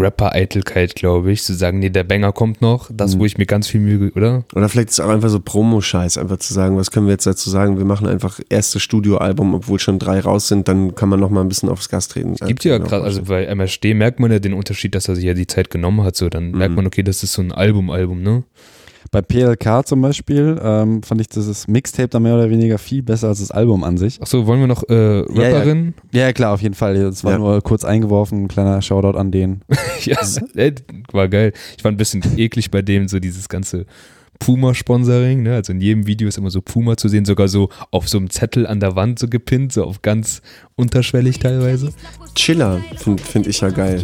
Rapper-Eitelkeit, 0.00 0.94
glaube 0.94 1.32
ich, 1.32 1.42
zu 1.42 1.54
sagen, 1.54 1.78
nee, 1.78 1.90
der 1.90 2.04
Banger 2.04 2.32
kommt 2.32 2.60
noch, 2.60 2.90
das, 2.92 3.18
wo 3.18 3.24
ich 3.24 3.38
mir 3.38 3.46
ganz 3.46 3.68
viel 3.68 3.80
Mühe, 3.80 4.10
oder? 4.14 4.44
Oder 4.54 4.68
vielleicht 4.68 4.90
ist 4.90 4.98
es 4.98 5.04
auch 5.04 5.10
einfach 5.10 5.28
so 5.28 5.40
Promo-Scheiß, 5.40 6.18
einfach 6.18 6.38
zu 6.38 6.52
sagen, 6.54 6.76
was 6.76 6.90
können 6.90 7.06
wir 7.06 7.12
jetzt 7.12 7.26
dazu 7.26 7.50
sagen? 7.50 7.78
Wir 7.78 7.84
machen 7.84 8.06
einfach 8.06 8.40
erstes 8.48 8.82
Studioalbum, 8.82 9.54
obwohl 9.54 9.78
schon 9.78 9.98
drei 9.98 10.20
raus 10.20 10.48
sind, 10.48 10.68
dann 10.68 10.94
kann 10.94 11.08
man 11.08 11.20
noch 11.20 11.30
mal 11.30 11.40
ein 11.40 11.48
bisschen 11.48 11.68
aufs 11.68 11.88
Gas 11.88 12.08
treten. 12.08 12.34
Es 12.38 12.46
gibt 12.46 12.64
ja 12.64 12.78
gerade, 12.78 13.04
also 13.04 13.22
bei 13.22 13.44
MSD 13.44 13.94
merkt 13.94 14.20
man 14.20 14.30
ja 14.30 14.38
den 14.38 14.54
Unterschied, 14.54 14.94
dass 14.94 15.08
er 15.08 15.16
sich 15.16 15.24
ja 15.24 15.34
die 15.34 15.46
Zeit 15.46 15.70
genommen 15.70 16.02
hat, 16.02 16.16
so, 16.16 16.28
dann 16.28 16.52
merkt 16.52 16.74
man, 16.74 16.86
okay, 16.86 17.02
das 17.02 17.22
ist 17.22 17.32
so 17.32 17.42
ein 17.42 17.52
Album-Album, 17.52 18.22
ne? 18.22 18.44
Bei 19.10 19.22
PLK 19.22 19.86
zum 19.86 20.02
Beispiel 20.02 20.60
ähm, 20.62 21.02
fand 21.02 21.20
ich 21.20 21.28
dieses 21.28 21.66
Mixtape 21.68 22.08
da 22.08 22.20
mehr 22.20 22.34
oder 22.34 22.50
weniger 22.50 22.78
viel 22.78 23.02
besser 23.02 23.28
als 23.28 23.38
das 23.40 23.50
Album 23.50 23.84
an 23.84 23.96
sich. 23.96 24.20
Achso, 24.20 24.46
wollen 24.46 24.60
wir 24.60 24.66
noch 24.66 24.82
äh, 24.88 25.20
Rapperin? 25.20 25.94
Ja, 26.12 26.20
ja. 26.20 26.26
ja, 26.26 26.32
klar, 26.32 26.52
auf 26.54 26.62
jeden 26.62 26.74
Fall. 26.74 26.94
Das 27.00 27.24
war 27.24 27.32
Ja. 27.32 27.38
nur 27.38 27.62
kurz 27.62 27.84
eingeworfen, 27.84 28.44
ein 28.44 28.48
kleiner 28.48 28.82
Shoutout 28.82 29.16
an 29.18 29.30
den. 29.30 29.62
ja, 30.04 30.18
ey, 30.56 30.74
war 31.12 31.28
geil. 31.28 31.52
Ich 31.76 31.84
war 31.84 31.90
ein 31.90 31.96
bisschen 31.96 32.22
eklig 32.36 32.70
bei 32.70 32.82
dem, 32.82 33.08
so 33.08 33.18
dieses 33.18 33.48
ganze 33.48 33.86
Puma-Sponsoring, 34.40 35.42
ne? 35.42 35.54
Also 35.54 35.72
in 35.72 35.80
jedem 35.80 36.06
Video 36.06 36.28
ist 36.28 36.38
immer 36.38 36.50
so 36.50 36.60
Puma 36.62 36.96
zu 36.96 37.08
sehen, 37.08 37.24
sogar 37.24 37.48
so 37.48 37.70
auf 37.90 38.08
so 38.08 38.18
einem 38.18 38.30
Zettel 38.30 38.66
an 38.66 38.80
der 38.80 38.94
Wand 38.96 39.18
so 39.18 39.28
gepinnt, 39.28 39.72
so 39.72 39.84
auf 39.84 40.02
ganz 40.02 40.42
unterschwellig 40.76 41.38
teilweise. 41.38 41.90
Chiller, 42.34 42.80
finde 42.96 43.22
find 43.22 43.46
ich 43.46 43.60
ja 43.60 43.70
geil. 43.70 44.02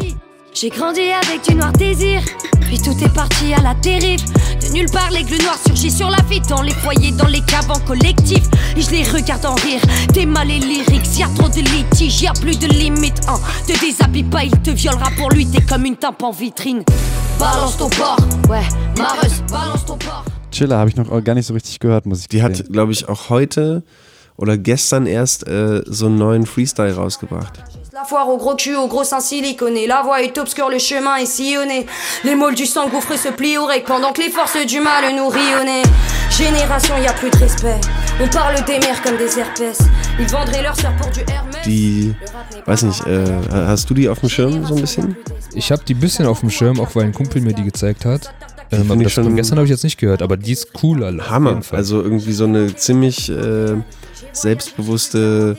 J'ai 0.54 0.68
grandi 0.68 1.00
avec 1.00 1.42
du 1.48 1.56
noir 1.56 1.72
désir, 1.72 2.22
puis 2.60 2.78
tout 2.78 2.94
est 3.04 3.12
parti 3.12 3.52
à 3.52 3.60
la 3.60 3.74
dérive. 3.74 4.22
De 4.62 4.72
nulle 4.72 4.88
part, 4.88 5.10
l'aigle 5.10 5.42
noir 5.42 5.58
surgit 5.66 5.90
sur 5.90 6.08
la 6.08 6.22
vie, 6.30 6.40
dans 6.48 6.62
les 6.62 6.72
foyers, 6.74 7.10
dans 7.10 7.26
les 7.26 7.40
caves 7.40 7.68
en 7.72 7.80
collectif. 7.80 8.44
Et 8.76 8.80
je 8.80 8.88
les 8.92 9.02
regarde 9.02 9.44
en 9.46 9.56
rire, 9.56 9.80
t'es 10.12 10.24
mal 10.24 10.48
et 10.52 10.60
lyrics, 10.60 11.18
y 11.18 11.24
a 11.24 11.28
trop 11.34 11.48
de 11.48 11.60
litiges, 11.60 12.22
y 12.22 12.28
a 12.28 12.32
plus 12.34 12.56
de 12.56 12.68
limite. 12.68 13.20
Hein. 13.26 13.40
Te 13.66 13.72
déshabille 13.80 14.22
pas, 14.22 14.44
il 14.44 14.52
te 14.52 14.70
violera 14.70 15.10
pour 15.18 15.28
lui, 15.30 15.44
t'es 15.44 15.60
comme 15.60 15.86
une 15.86 15.96
tampe 15.96 16.22
en 16.22 16.30
vitrine. 16.30 16.84
Balance 17.40 17.76
ton 17.76 17.88
porc, 17.88 18.20
ouais, 18.48 18.62
Mareuse, 18.96 19.42
balance 19.50 19.84
ton 19.84 19.96
porc. 19.96 20.24
Chiller 20.52 20.78
habe 20.78 20.88
ich 20.88 20.94
noch 20.94 21.24
gar 21.24 21.34
nicht 21.34 21.48
so 21.48 21.54
richtig 21.54 21.80
gehört, 21.80 22.06
muss 22.06 22.20
ich 22.20 22.28
Die 22.28 22.44
hat, 22.44 22.70
glaube 22.70 22.92
ich, 22.92 23.08
auch 23.08 23.28
heute 23.28 23.82
oder 24.36 24.56
gestern 24.56 25.06
erst 25.06 25.48
äh, 25.48 25.82
so 25.84 26.06
einen 26.06 26.16
neuen 26.18 26.46
Freestyle 26.46 26.94
rausgebracht. 26.94 27.60
La 27.94 28.02
foire 28.04 28.28
au 28.28 28.36
gros 28.38 28.56
cul, 28.56 28.74
au 28.74 28.88
gros 28.88 29.04
sein 29.04 29.20
siliconé. 29.20 29.86
La 29.86 30.02
voie 30.02 30.20
est 30.20 30.36
obscure, 30.38 30.68
le 30.68 30.80
chemin 30.80 31.14
est 31.14 31.26
sillonné. 31.26 31.86
Les 32.24 32.34
molles 32.34 32.56
du 32.56 32.66
sang 32.66 32.88
gouffreux 32.88 33.16
se 33.16 33.28
plient 33.28 33.56
au 33.56 33.68
pendant 33.86 34.12
que 34.12 34.20
les 34.20 34.30
forces 34.30 34.56
du 34.66 34.80
mal 34.80 35.14
nous 35.14 35.28
rient 35.28 35.54
au 35.60 35.64
nez. 35.64 35.82
Génération, 36.28 36.96
y 37.00 37.06
a 37.06 37.12
plus 37.12 37.30
de 37.30 37.36
respect. 37.36 37.80
On 38.20 38.26
parle 38.26 38.56
des 38.64 38.80
mères 38.80 39.00
comme 39.00 39.16
des 39.16 39.38
herpès. 39.38 39.78
Ils 40.18 40.26
vendraient 40.26 40.62
leur 40.64 40.74
sœur 40.74 40.92
pour 40.96 41.08
du 41.12 41.20
Hermès. 41.20 41.62
Die, 41.64 42.14
weiß 42.66 42.82
nicht, 42.82 43.06
äh, 43.06 43.26
hast 43.52 43.88
du 43.88 43.94
die 43.94 44.08
auf 44.08 44.18
dem 44.18 44.28
Schirm 44.28 44.66
so 44.66 44.74
ein 44.74 44.80
bisschen? 44.80 45.16
Ich 45.54 45.70
habe 45.70 45.84
die 45.86 45.94
bisschen 45.94 46.26
auf 46.26 46.40
dem 46.40 46.50
Schirm, 46.50 46.80
auch 46.80 46.96
weil 46.96 47.04
ein 47.04 47.12
Kumpel 47.14 47.42
mir 47.42 47.52
die 47.52 47.62
gezeigt 47.62 48.04
hat. 48.04 48.34
Ähm, 48.72 48.90
aber 48.90 49.04
das 49.04 49.12
schon- 49.12 49.22
von 49.22 49.36
gestern 49.36 49.58
habe 49.58 49.66
ich 49.66 49.70
jetzt 49.70 49.84
nicht 49.84 49.98
gehört, 50.00 50.20
aber 50.20 50.36
die 50.36 50.50
ist 50.50 50.66
cool, 50.82 51.22
Hammer. 51.30 51.60
Also 51.70 52.02
irgendwie 52.02 52.32
so 52.32 52.42
eine 52.44 52.74
ziemlich 52.74 53.30
äh, 53.30 53.76
selbstbewusste 54.32 55.58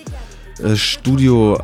äh, 0.63 0.75
Studio. 0.75 1.57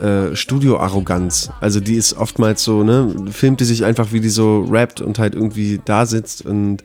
Äh, 0.00 0.34
Studio-Arroganz. 0.34 1.50
Also 1.60 1.78
die 1.78 1.94
ist 1.94 2.14
oftmals 2.14 2.64
so, 2.64 2.82
ne, 2.82 3.14
filmt 3.30 3.60
die 3.60 3.64
sich 3.64 3.84
einfach, 3.84 4.12
wie 4.12 4.20
die 4.20 4.28
so 4.28 4.62
rappt 4.68 5.00
und 5.00 5.18
halt 5.18 5.34
irgendwie 5.34 5.80
da 5.84 6.04
sitzt 6.04 6.44
und 6.44 6.82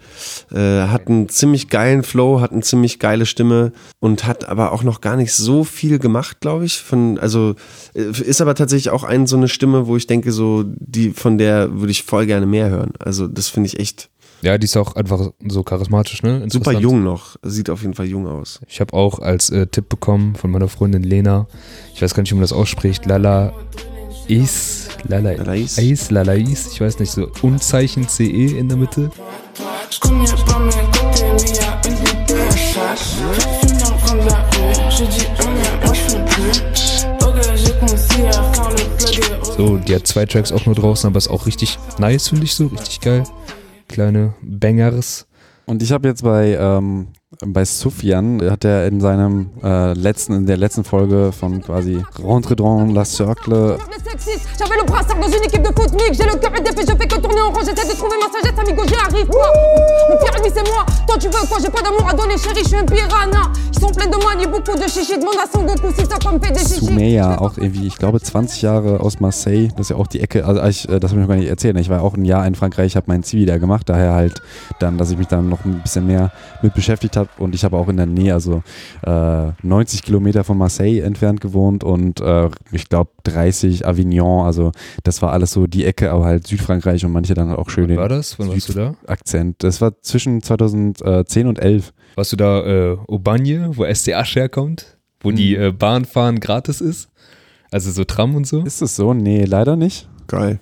äh, 0.51 0.83
hat 0.83 1.07
einen 1.07 1.27
ziemlich 1.27 1.69
geilen 1.69 2.03
Flow, 2.03 2.39
hat 2.39 2.51
eine 2.51 2.61
ziemlich 2.61 2.99
geile 2.99 3.25
Stimme 3.25 3.73
und 3.99 4.27
hat 4.27 4.47
aber 4.47 4.71
auch 4.71 4.83
noch 4.83 5.01
gar 5.01 5.15
nicht 5.15 5.33
so 5.33 5.63
viel 5.63 5.97
gemacht, 5.97 6.39
glaube 6.39 6.65
ich. 6.65 6.77
Von, 6.77 7.17
also 7.17 7.55
äh, 7.93 8.11
ist 8.21 8.41
aber 8.41 8.53
tatsächlich 8.53 8.91
auch 8.91 9.03
ein 9.03 9.25
so 9.25 9.37
eine 9.37 9.47
Stimme, 9.47 9.87
wo 9.87 9.97
ich 9.97 10.05
denke, 10.05 10.31
so, 10.31 10.63
die, 10.65 11.09
von 11.09 11.37
der 11.37 11.79
würde 11.79 11.91
ich 11.91 12.03
voll 12.03 12.27
gerne 12.27 12.45
mehr 12.45 12.69
hören. 12.69 12.93
Also 12.99 13.27
das 13.27 13.49
finde 13.49 13.67
ich 13.67 13.79
echt 13.79 14.09
Ja, 14.41 14.57
die 14.57 14.65
ist 14.65 14.77
auch 14.77 14.95
einfach 14.95 15.31
so 15.47 15.63
charismatisch, 15.63 16.23
ne? 16.23 16.45
super 16.49 16.71
jung 16.71 17.03
noch. 17.03 17.35
Sieht 17.43 17.69
auf 17.69 17.81
jeden 17.81 17.93
Fall 17.93 18.05
jung 18.05 18.25
aus. 18.25 18.61
Ich 18.67 18.79
habe 18.79 18.93
auch 18.93 19.19
als 19.19 19.49
äh, 19.49 19.67
Tipp 19.67 19.89
bekommen 19.89 20.35
von 20.35 20.49
meiner 20.49 20.69
Freundin 20.69 21.03
Lena, 21.03 21.47
ich 21.93 22.01
weiß 22.01 22.13
gar 22.13 22.21
nicht, 22.21 22.31
wie 22.31 22.35
man 22.35 22.43
das 22.43 22.53
ausspricht, 22.53 23.05
Lala 23.05 23.51
Is, 24.27 24.87
Lala. 25.03 25.31
Is, 25.31 26.09
Lalais, 26.09 26.69
ich 26.71 26.79
weiß 26.79 26.99
nicht, 26.99 27.11
so 27.11 27.29
Unzeichen 27.41 28.07
CE 28.07 28.23
in 28.23 28.69
der 28.69 28.77
Mitte. 28.77 29.11
So, 39.57 39.77
die 39.77 39.95
hat 39.95 40.07
zwei 40.07 40.25
Tracks 40.25 40.53
auch 40.53 40.65
nur 40.65 40.75
draußen, 40.75 41.07
aber 41.07 41.17
ist 41.17 41.27
auch 41.27 41.45
richtig 41.45 41.77
nice, 41.97 42.29
finde 42.29 42.45
ich 42.45 42.55
so, 42.55 42.67
richtig 42.67 43.01
geil. 43.01 43.23
Kleine 43.89 44.35
Bangers. 44.41 45.27
Und 45.65 45.83
ich 45.83 45.91
habe 45.91 46.07
jetzt 46.07 46.23
bei, 46.23 46.55
ähm, 46.57 47.09
bei 47.45 47.63
Sufjan, 47.63 48.41
hat 48.49 48.65
er 48.65 48.87
in 48.87 48.99
seinem 48.99 49.51
äh, 49.63 49.93
letzten, 49.93 50.33
in 50.33 50.45
der 50.47 50.57
letzten 50.57 50.83
Folge 50.83 51.31
von 51.31 51.61
quasi 51.61 52.03
Rentre 52.17 52.55
dans 52.55 52.91
la 52.91 53.05
Cercle. 53.05 53.77
Soumeya, 66.87 67.37
auch 67.37 67.57
irgendwie, 67.57 67.85
ich 67.85 67.97
glaube 67.97 68.19
20 68.19 68.63
Jahre 68.63 69.01
aus 69.01 69.19
Marseille, 69.19 69.67
das 69.69 69.81
ist 69.81 69.89
ja 69.91 69.97
auch 69.97 70.07
die 70.07 70.19
Ecke, 70.19 70.45
also 70.45 70.63
ich, 70.63 70.89
äh, 70.89 70.99
das 70.99 71.11
habe 71.11 71.21
ich 71.21 71.27
noch 71.27 71.33
gar 71.33 71.39
nicht 71.39 71.49
erzählt, 71.49 71.77
ich 71.77 71.89
war 71.89 72.01
auch 72.01 72.15
ein 72.15 72.25
Jahr 72.25 72.47
in 72.47 72.55
Frankreich, 72.55 72.95
habe 72.95 73.05
meinen 73.07 73.21
Zivi 73.21 73.45
da 73.45 73.59
gemacht, 73.59 73.87
daher 73.87 74.13
halt 74.13 74.41
dann, 74.79 74.97
dass 74.97 75.11
ich 75.11 75.17
mich 75.17 75.27
dann 75.27 75.47
noch 75.47 75.63
ein 75.63 75.81
bisschen 75.83 76.07
mehr 76.07 76.31
mit 76.63 76.73
beschäftigt 76.73 77.17
habe 77.17 77.18
und 77.37 77.55
ich 77.55 77.63
habe 77.63 77.77
auch 77.77 77.87
in 77.89 77.97
der 77.97 78.05
Nähe, 78.05 78.33
also 78.33 78.63
äh, 79.03 79.51
90 79.63 80.03
Kilometer 80.03 80.43
von 80.43 80.57
Marseille 80.57 81.01
entfernt 81.01 81.41
gewohnt 81.41 81.83
und 81.83 82.21
äh, 82.21 82.49
ich 82.71 82.89
glaube 82.89 83.11
30 83.23 83.85
Avignon, 83.87 84.45
also 84.45 84.71
das 85.03 85.21
war 85.21 85.31
alles 85.33 85.51
so 85.51 85.67
die 85.67 85.85
Ecke, 85.85 86.11
aber 86.11 86.25
halt 86.25 86.47
Südfrankreich 86.47 87.05
und 87.05 87.11
manche 87.11 87.33
dann 87.33 87.53
auch 87.53 87.69
schön 87.69 87.89
Wann 87.89 87.97
war 87.97 88.09
das? 88.09 88.37
Wann 88.39 88.49
warst 88.49 88.69
du 88.69 88.73
da? 88.73 88.95
Akzent. 89.07 89.63
Das 89.63 89.81
war 89.81 90.01
zwischen 90.01 90.41
2010 90.41 91.47
und 91.47 91.59
11. 91.59 91.93
Warst 92.15 92.31
du 92.31 92.35
da 92.35 92.65
äh, 92.65 92.97
Aubagne, 93.07 93.71
wo 93.75 93.85
SCH 93.85 94.35
herkommt? 94.35 94.97
Wo 95.21 95.31
die 95.31 95.55
Hm. 95.55 95.63
äh, 95.63 95.71
Bahnfahren 95.71 96.39
gratis 96.39 96.81
ist? 96.81 97.09
Also 97.71 97.91
so 97.91 98.03
Tram 98.03 98.35
und 98.35 98.47
so? 98.47 98.63
Ist 98.63 98.81
es 98.81 98.95
so? 98.95 99.13
Nee, 99.13 99.43
leider 99.45 99.75
nicht. 99.75 100.07
Geil. 100.27 100.59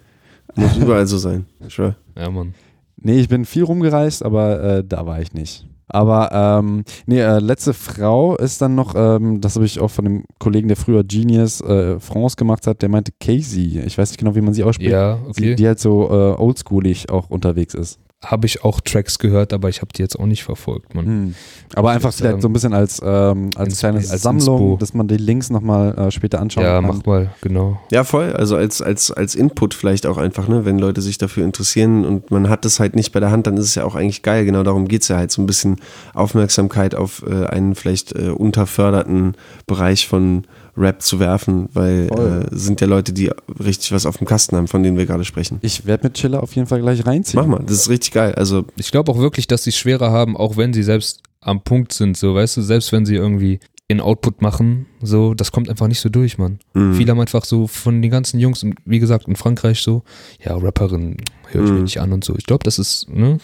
Muss 0.55 0.75
überall 0.77 1.05
so 1.07 1.17
sein. 1.17 1.45
Ich 1.65 1.73
schwör. 1.75 1.95
Ja, 2.17 2.29
Mann. 2.29 2.53
Nee, 2.99 3.19
ich 3.19 3.29
bin 3.29 3.45
viel 3.45 3.63
rumgereist, 3.63 4.25
aber 4.25 4.61
äh, 4.63 4.83
da 4.83 5.05
war 5.05 5.21
ich 5.21 5.33
nicht. 5.33 5.67
Aber 5.89 6.31
ähm, 6.33 6.83
nee, 7.05 7.21
äh, 7.21 7.39
letzte 7.39 7.73
Frau 7.73 8.35
ist 8.35 8.61
dann 8.61 8.75
noch, 8.75 8.93
ähm, 8.95 9.39
das 9.39 9.55
habe 9.55 9.65
ich 9.65 9.79
auch 9.79 9.89
von 9.89 10.05
dem 10.05 10.23
Kollegen, 10.37 10.67
der 10.67 10.77
früher 10.77 11.03
Genius 11.03 11.61
äh, 11.61 11.99
France 11.99 12.35
gemacht 12.35 12.67
hat, 12.67 12.81
der 12.81 12.89
meinte 12.89 13.13
Casey. 13.19 13.79
Ich 13.85 13.97
weiß 13.97 14.11
nicht 14.11 14.19
genau, 14.19 14.35
wie 14.35 14.41
man 14.41 14.53
sie 14.53 14.63
ausspricht. 14.63 14.91
Ja, 14.91 15.17
okay. 15.27 15.41
Die, 15.41 15.55
die 15.55 15.67
halt 15.67 15.79
so 15.79 16.09
äh, 16.09 16.41
oldschoolig 16.41 17.09
auch 17.09 17.29
unterwegs 17.29 17.73
ist. 17.73 17.99
Habe 18.25 18.47
ich 18.47 18.63
auch 18.63 18.81
Tracks 18.81 19.19
gehört, 19.19 19.53
aber 19.53 19.69
ich 19.69 19.81
habe 19.81 19.89
die 19.95 20.01
jetzt 20.01 20.19
auch 20.19 20.25
nicht 20.25 20.43
verfolgt, 20.43 20.95
Mann. 20.95 21.05
Hm. 21.05 21.35
Aber 21.75 21.91
einfach 21.91 22.09
Ich 22.09 22.15
würd 22.19 22.29
vielleicht 22.31 22.41
so 22.41 22.49
ein 22.49 22.53
bisschen 22.53 22.73
als, 22.73 22.99
ähm, 23.05 23.51
als 23.55 23.69
Ins- 23.69 23.79
kleine 23.79 23.97
als 23.99 24.07
Sammlung, 24.23 24.57
Inspo. 24.59 24.77
dass 24.79 24.95
man 24.95 25.07
die 25.07 25.17
Links 25.17 25.51
nochmal 25.51 25.95
äh, 25.95 26.09
später 26.09 26.39
anschauen 26.41 26.63
Ja, 26.63 26.81
kann. 26.81 26.87
mach 26.87 27.05
mal, 27.05 27.29
genau. 27.41 27.79
Ja, 27.91 28.03
voll. 28.03 28.33
Also 28.33 28.55
als, 28.55 28.81
als, 28.81 29.11
als 29.11 29.35
Input 29.35 29.75
vielleicht 29.75 30.07
auch 30.07 30.17
einfach, 30.17 30.47
ne? 30.47 30.65
wenn 30.65 30.79
Leute 30.79 31.03
sich 31.03 31.19
dafür 31.19 31.43
interessieren 31.45 32.05
und 32.05 32.31
man 32.31 32.49
hat 32.49 32.65
es 32.65 32.79
halt 32.79 32.95
nicht 32.95 33.11
bei 33.11 33.19
der 33.19 33.29
Hand, 33.29 33.45
dann 33.45 33.55
ist 33.55 33.65
es 33.65 33.75
ja 33.75 33.83
auch 33.85 33.93
eigentlich 33.93 34.23
geil. 34.23 34.45
Genau 34.45 34.63
darum 34.63 34.87
geht's 34.87 35.09
ja 35.09 35.17
halt, 35.17 35.31
so 35.31 35.39
ein 35.39 35.45
bisschen 35.45 35.75
Aufmerksamkeit 36.15 36.95
auf 36.95 37.23
äh, 37.27 37.45
einen 37.45 37.75
vielleicht 37.75 38.13
äh, 38.15 38.29
unterförderten 38.29 39.35
Bereich 39.67 40.07
von 40.07 40.45
Rap 40.77 41.01
zu 41.01 41.19
werfen, 41.19 41.69
weil 41.73 42.07
Voll. 42.07 42.45
äh, 42.51 42.55
sind 42.55 42.79
ja 42.81 42.87
Leute, 42.87 43.11
die 43.13 43.31
richtig 43.59 43.91
was 43.91 44.05
auf 44.05 44.17
dem 44.17 44.27
Kasten 44.27 44.55
haben, 44.55 44.67
von 44.67 44.83
denen 44.83 44.97
wir 44.97 45.05
gerade 45.05 45.25
sprechen. 45.25 45.57
Ich 45.61 45.85
werde 45.85 46.05
mit 46.07 46.13
Chiller 46.13 46.43
auf 46.43 46.55
jeden 46.55 46.67
Fall 46.67 46.81
gleich 46.81 47.05
reinziehen. 47.05 47.41
Mach 47.41 47.47
mal, 47.59 47.63
das 47.65 47.77
ist 47.77 47.89
richtig 47.89 48.11
geil. 48.11 48.35
Also 48.35 48.65
Ich 48.75 48.91
glaube 48.91 49.11
auch 49.11 49.17
wirklich, 49.17 49.47
dass 49.47 49.63
sie 49.63 49.71
es 49.71 49.77
schwerer 49.77 50.11
haben, 50.11 50.37
auch 50.37 50.55
wenn 50.57 50.73
sie 50.73 50.83
selbst 50.83 51.23
am 51.41 51.61
Punkt 51.61 51.93
sind, 51.93 52.15
so, 52.17 52.35
weißt 52.35 52.57
du, 52.57 52.61
selbst 52.61 52.91
wenn 52.91 53.05
sie 53.05 53.15
irgendwie 53.15 53.59
ihren 53.89 54.01
Output 54.01 54.41
machen, 54.41 54.85
so, 55.01 55.33
das 55.33 55.51
kommt 55.53 55.69
einfach 55.69 55.87
nicht 55.87 56.01
so 56.01 56.09
durch, 56.09 56.37
Mann. 56.37 56.59
Mhm. 56.73 56.93
Viele 56.95 57.11
haben 57.11 57.19
einfach 57.21 57.45
so 57.45 57.67
von 57.67 58.01
den 58.01 58.11
ganzen 58.11 58.37
Jungs, 58.39 58.61
und 58.61 58.75
wie 58.85 58.99
gesagt, 58.99 59.27
in 59.29 59.37
Frankreich 59.37 59.81
so, 59.81 60.03
ja, 60.43 60.57
Rapperin 60.57 61.15
höre 61.51 61.63
ich 61.63 61.69
mir 61.71 61.77
Mhm. 61.77 61.83
nicht 61.83 62.01
an 62.01 62.11
und 62.11 62.23
so. 62.25 62.35
Ich 62.37 62.45
glaube, 62.45 62.63
das 62.65 62.79
ist, 62.79 63.07
ne, 63.09 63.37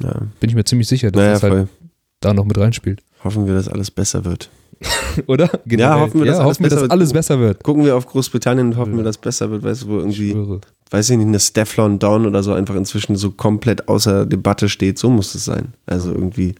Ja. 0.00 0.22
bin 0.38 0.50
ich 0.50 0.54
mir 0.54 0.64
ziemlich 0.64 0.86
sicher, 0.86 1.10
dass 1.10 1.18
Naja, 1.20 1.32
das 1.32 1.42
halt 1.42 1.52
voll. 1.52 1.68
da 2.20 2.32
noch 2.32 2.44
mit 2.44 2.56
reinspielt. 2.56 3.02
hoffen 3.24 3.46
wir, 3.48 3.54
dass 3.54 3.66
alles 3.68 3.90
besser 3.90 4.24
wird. 4.24 4.48
Oder? 5.26 5.50
Generell. 5.66 5.96
Ja, 5.96 6.00
hoffen 6.00 6.20
wir, 6.20 6.26
dass, 6.26 6.38
ja, 6.38 6.44
alles, 6.44 6.50
hoffen 6.50 6.62
besser 6.62 6.74
dass 6.76 6.82
wird. 6.82 6.92
alles 6.92 7.12
besser 7.12 7.38
wird. 7.40 7.64
Gucken 7.64 7.84
wir 7.84 7.96
auf 7.96 8.06
Großbritannien 8.06 8.68
und 8.68 8.76
hoffen 8.76 8.96
wir, 8.96 9.04
dass 9.04 9.16
es 9.16 9.20
besser 9.20 9.50
wird, 9.50 9.62
weißt 9.62 9.82
du, 9.82 9.88
wo 9.88 9.98
irgendwie, 9.98 10.32
schwöre. 10.32 10.60
weiß 10.90 11.10
ich 11.10 11.16
nicht, 11.16 11.26
eine 11.26 11.40
Stefflon 11.40 11.98
Dawn 11.98 12.26
oder 12.26 12.42
so 12.42 12.52
einfach 12.52 12.74
inzwischen 12.76 13.16
so 13.16 13.30
komplett 13.30 13.88
außer 13.88 14.26
Debatte 14.26 14.68
steht. 14.68 14.98
So 14.98 15.10
muss 15.10 15.34
es 15.34 15.44
sein. 15.44 15.74
Also 15.86 16.12
irgendwie 16.12 16.54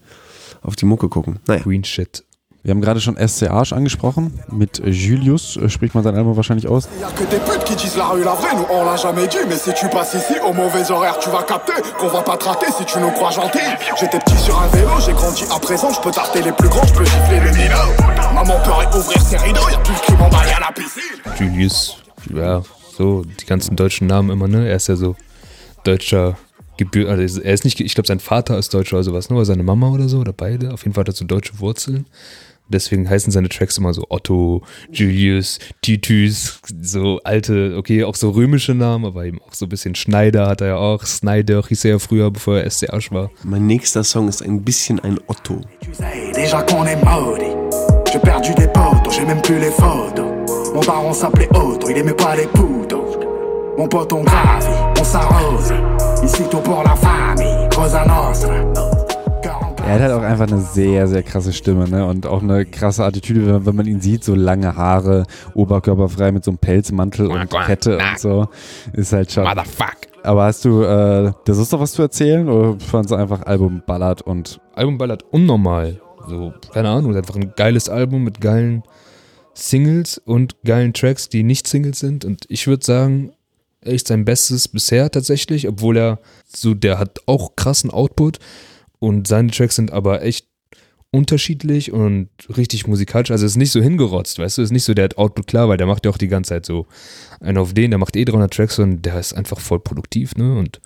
auf 0.61 0.75
die 0.75 0.85
Mucke 0.85 1.07
gucken. 1.09 1.39
Naja. 1.47 1.61
Green 1.61 1.83
Shit. 1.83 2.23
Wir 2.61 2.71
haben 2.71 2.81
gerade 2.81 2.99
schon 2.99 3.15
SCH 3.15 3.71
angesprochen. 3.71 4.37
Mit 4.51 4.81
Julius 4.85 5.55
äh, 5.55 5.69
spricht 5.69 5.95
man 5.95 6.03
sein 6.03 6.15
Album 6.15 6.35
wahrscheinlich 6.35 6.67
aus. 6.67 6.89
Julius, 21.39 21.97
ja, 22.33 22.61
so, 22.97 23.23
die 23.23 23.45
ganzen 23.45 23.77
deutschen 23.77 24.07
Namen 24.07 24.31
immer, 24.31 24.49
ne? 24.49 24.67
Er 24.67 24.75
ist 24.75 24.87
ja 24.87 24.97
so 24.97 25.15
deutscher 25.85 26.37
Gebür, 26.75 27.09
also 27.09 27.41
er 27.41 27.53
ist 27.53 27.63
nicht, 27.63 27.79
ich 27.79 27.93
glaube, 27.93 28.07
sein 28.07 28.19
Vater 28.19 28.57
ist 28.57 28.73
Deutscher 28.73 28.97
oder 28.97 29.03
sowas, 29.03 29.29
ne? 29.29 29.35
Oder 29.35 29.45
seine 29.45 29.63
Mama 29.63 29.89
oder 29.89 30.09
so, 30.09 30.19
oder 30.19 30.33
beide. 30.33 30.73
Auf 30.73 30.83
jeden 30.83 30.93
Fall 30.93 31.01
hat 31.03 31.09
er 31.09 31.13
so 31.13 31.25
deutsche 31.25 31.59
Wurzeln. 31.59 32.05
Deswegen 32.69 33.09
heißen 33.09 33.31
seine 33.31 33.49
Tracks 33.49 33.77
immer 33.77 33.93
so 33.93 34.05
Otto, 34.09 34.61
Julius, 34.91 35.59
Titus, 35.81 36.61
so 36.81 37.19
alte, 37.23 37.75
okay, 37.77 38.03
auch 38.03 38.15
so 38.15 38.29
römische 38.29 38.75
Namen, 38.75 39.05
aber 39.05 39.25
eben 39.25 39.39
auch 39.41 39.53
so 39.53 39.65
ein 39.65 39.69
bisschen 39.69 39.95
Schneider 39.95 40.47
hat 40.47 40.61
er 40.61 40.67
ja 40.67 40.75
auch. 40.77 41.03
Snyder 41.03 41.63
hieß 41.67 41.85
er 41.85 41.91
ja 41.91 41.99
früher, 41.99 42.29
bevor 42.31 42.59
er 42.59 42.69
SCH 42.69 43.11
war. 43.11 43.31
Mein 43.43 43.65
nächster 43.65 44.03
Song 44.03 44.27
ist 44.27 44.41
ein 44.41 44.63
bisschen 44.63 44.99
ein 44.99 45.19
Otto. 45.27 45.61
Hey, 45.99 46.31
déjà 46.33 46.61
qu'on 46.63 46.85
est 46.85 47.03
maudit. 47.03 47.55
J'ai 48.11 48.19
perdu 48.19 48.53
des 48.55 48.67
potes, 48.67 49.11
j'ai 49.11 49.25
même 49.25 49.41
plus 49.41 49.59
les 49.59 49.71
photos. 49.71 50.25
Mon 50.73 50.81
baron 50.81 51.13
s'appelait 51.13 51.49
Otto, 51.53 51.89
il 51.89 51.97
aimait 51.97 52.13
pas 52.13 52.35
les 52.35 52.47
poudres. 52.47 53.19
Mon 53.77 53.87
pote, 53.87 54.11
on 54.13 54.23
gravit, 54.23 54.67
on 54.99 55.03
s'arrose. 55.03 55.73
Ici 56.23 56.43
tout 56.49 56.57
pour 56.57 56.83
la 56.83 56.95
famille, 56.95 57.69
Cosa 57.73 58.05
Nostra. 58.05 58.98
Er 59.89 59.95
hat 59.95 60.01
halt 60.01 60.11
auch 60.11 60.21
einfach 60.21 60.47
eine 60.47 60.61
sehr, 60.61 61.07
sehr 61.07 61.23
krasse 61.23 61.51
Stimme, 61.51 61.89
ne? 61.89 62.05
Und 62.05 62.27
auch 62.27 62.43
eine 62.43 62.63
krasse 62.63 63.03
Attitüde, 63.03 63.47
wenn, 63.47 63.65
wenn 63.65 63.75
man 63.75 63.87
ihn 63.87 64.01
sieht, 64.01 64.23
so 64.23 64.35
lange 64.35 64.75
Haare, 64.75 65.25
oberkörperfrei 65.55 66.31
mit 66.31 66.43
so 66.43 66.51
einem 66.51 66.59
Pelzmantel 66.59 67.25
und 67.25 67.49
Kette 67.49 67.97
und 67.97 68.19
so. 68.19 68.47
Ist 68.93 69.13
halt 69.13 69.31
schon. 69.31 69.45
Motherfuck. 69.45 69.97
Aber 70.21 70.43
hast 70.43 70.63
du, 70.63 70.83
äh, 70.83 71.31
das 71.45 71.57
ist 71.57 71.73
doch 71.73 71.79
was 71.79 71.93
zu 71.93 72.03
erzählen 72.03 72.47
oder 72.47 72.79
fandst 72.79 73.09
du 73.09 73.15
einfach 73.15 73.41
Album 73.47 73.81
ballert 73.83 74.21
und. 74.21 74.61
Album 74.75 74.99
ballert 74.99 75.23
unnormal. 75.31 75.99
So, 76.27 76.53
keine 76.71 76.89
Ahnung, 76.89 77.09
ist 77.09 77.17
einfach 77.17 77.35
ein 77.35 77.53
geiles 77.55 77.89
Album 77.89 78.23
mit 78.23 78.41
geilen 78.41 78.83
Singles 79.55 80.19
und 80.19 80.55
geilen 80.63 80.93
Tracks, 80.93 81.29
die 81.29 81.41
nicht 81.41 81.65
Singles 81.65 81.97
sind. 81.99 82.25
Und 82.25 82.45
ich 82.47 82.67
würde 82.67 82.85
sagen, 82.85 83.31
echt 83.81 84.07
sein 84.07 84.23
Bestes 84.23 84.67
bisher 84.67 85.09
tatsächlich, 85.09 85.67
obwohl 85.67 85.97
er 85.97 86.19
so, 86.45 86.75
der 86.75 86.99
hat 86.99 87.21
auch 87.25 87.55
krassen 87.55 87.89
Output 87.89 88.37
und 88.99 89.27
seine 89.27 89.51
Tracks 89.51 89.75
sind 89.75 89.91
aber 89.91 90.21
echt 90.21 90.47
unterschiedlich 91.11 91.91
und 91.91 92.29
richtig 92.55 92.87
musikalisch. 92.87 93.31
Also 93.31 93.45
es 93.45 93.53
ist 93.53 93.57
nicht 93.57 93.71
so 93.71 93.81
hingerotzt, 93.81 94.37
weißt 94.37 94.57
du, 94.57 94.61
es 94.61 94.67
ist 94.67 94.71
nicht 94.71 94.83
so, 94.83 94.93
der 94.93 95.05
hat 95.05 95.17
Output 95.17 95.47
klar, 95.47 95.67
weil 95.67 95.77
der 95.77 95.87
macht 95.87 96.05
ja 96.05 96.11
auch 96.11 96.17
die 96.17 96.27
ganze 96.27 96.49
Zeit 96.49 96.65
so 96.65 96.85
einen 97.39 97.57
auf 97.57 97.73
den, 97.73 97.91
der 97.91 97.97
macht 97.97 98.15
eh 98.15 98.25
300 98.25 98.53
Tracks 98.53 98.77
und 98.77 99.01
der 99.01 99.19
ist 99.19 99.33
einfach 99.33 99.59
voll 99.59 99.79
produktiv, 99.79 100.35
ne, 100.35 100.57
und 100.57 100.79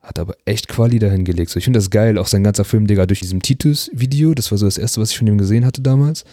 hat 0.00 0.18
aber 0.18 0.36
echt 0.44 0.68
Quali 0.68 0.98
dahin 0.98 1.24
gelegt. 1.24 1.50
So, 1.50 1.58
ich 1.58 1.64
finde 1.64 1.78
das 1.78 1.90
geil, 1.90 2.18
auch 2.18 2.26
sein 2.26 2.44
ganzer 2.44 2.64
Film, 2.64 2.86
Digga, 2.86 3.06
durch 3.06 3.20
diesem 3.20 3.40
Titus-Video, 3.40 4.34
das 4.34 4.50
war 4.50 4.58
so 4.58 4.66
das 4.66 4.78
erste, 4.78 5.00
was 5.00 5.10
ich 5.10 5.18
von 5.18 5.26
ihm 5.26 5.38
gesehen 5.38 5.64
hatte 5.64 5.80
damals, 5.80 6.24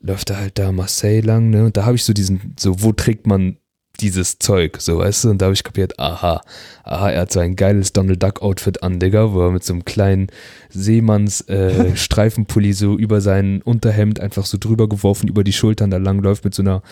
läuft 0.00 0.30
er 0.30 0.38
halt 0.38 0.58
da 0.58 0.70
Marseille 0.70 1.20
lang, 1.20 1.50
ne, 1.50 1.64
und 1.64 1.76
da 1.76 1.84
habe 1.84 1.96
ich 1.96 2.04
so 2.04 2.12
diesen, 2.12 2.54
so, 2.58 2.82
wo 2.82 2.92
trägt 2.92 3.26
man 3.26 3.56
dieses 4.00 4.38
Zeug, 4.38 4.80
so, 4.80 4.98
weißt 4.98 5.24
du, 5.24 5.30
und 5.30 5.42
da 5.42 5.46
habe 5.46 5.54
ich 5.54 5.64
kapiert, 5.64 5.98
aha, 5.98 6.40
aha, 6.84 7.10
er 7.10 7.22
hat 7.22 7.32
so 7.32 7.40
ein 7.40 7.56
geiles 7.56 7.92
Donald 7.92 8.22
Duck 8.22 8.42
Outfit 8.42 8.82
an, 8.82 9.00
Digga, 9.00 9.32
wo 9.32 9.42
er 9.42 9.50
mit 9.50 9.64
so 9.64 9.72
einem 9.72 9.84
kleinen 9.84 10.28
Seemanns 10.70 11.42
äh, 11.42 11.96
Streifenpulli 11.96 12.72
so 12.72 12.96
über 12.96 13.20
sein 13.20 13.62
Unterhemd 13.62 14.20
einfach 14.20 14.46
so 14.46 14.58
drüber 14.58 14.88
geworfen, 14.88 15.28
über 15.28 15.44
die 15.44 15.52
Schultern 15.52 15.90
da 15.90 15.96
langläuft 15.96 16.44
mit 16.44 16.54
so 16.54 16.62
einer 16.62 16.82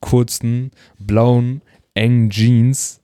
kurzen, 0.00 0.70
blauen, 0.98 1.60
engen 1.94 2.30
Jeans, 2.30 3.00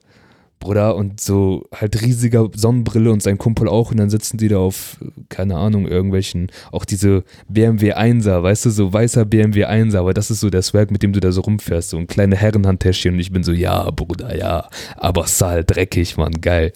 Bruder, 0.61 0.95
und 0.95 1.19
so 1.19 1.65
halt 1.75 2.01
riesiger 2.01 2.47
Sonnenbrille 2.55 3.11
und 3.11 3.21
sein 3.21 3.37
Kumpel 3.37 3.67
auch 3.67 3.91
und 3.91 3.97
dann 3.97 4.09
sitzen 4.09 4.37
die 4.37 4.47
da 4.47 4.59
auf, 4.59 4.97
keine 5.27 5.57
Ahnung, 5.57 5.87
irgendwelchen, 5.87 6.49
auch 6.71 6.85
diese 6.85 7.25
BMW 7.49 7.93
1er, 7.93 8.41
weißt 8.41 8.65
du, 8.65 8.69
so 8.69 8.93
weißer 8.93 9.25
BMW 9.25 9.65
1er, 9.65 9.97
aber 9.97 10.13
das 10.13 10.31
ist 10.31 10.39
so 10.39 10.49
der 10.49 10.61
Swag, 10.61 10.91
mit 10.91 11.03
dem 11.03 11.11
du 11.11 11.19
da 11.19 11.33
so 11.33 11.41
rumfährst, 11.41 11.89
so 11.89 11.97
ein 11.97 12.07
kleine 12.07 12.37
Herrenhandtäschchen 12.37 13.15
und 13.15 13.19
ich 13.19 13.33
bin 13.33 13.43
so, 13.43 13.51
ja, 13.51 13.91
Bruder, 13.91 14.37
ja, 14.37 14.69
aber 14.95 15.27
Sal, 15.27 15.65
dreckig, 15.65 16.15
Mann, 16.15 16.39
geil. 16.39 16.71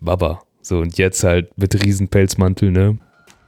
Baba. 0.00 0.40
So, 0.62 0.78
und 0.78 0.96
jetzt 0.96 1.24
halt 1.24 1.56
mit 1.58 1.84
riesen 1.84 2.08
Pelzmantel, 2.08 2.70
ne? 2.70 2.98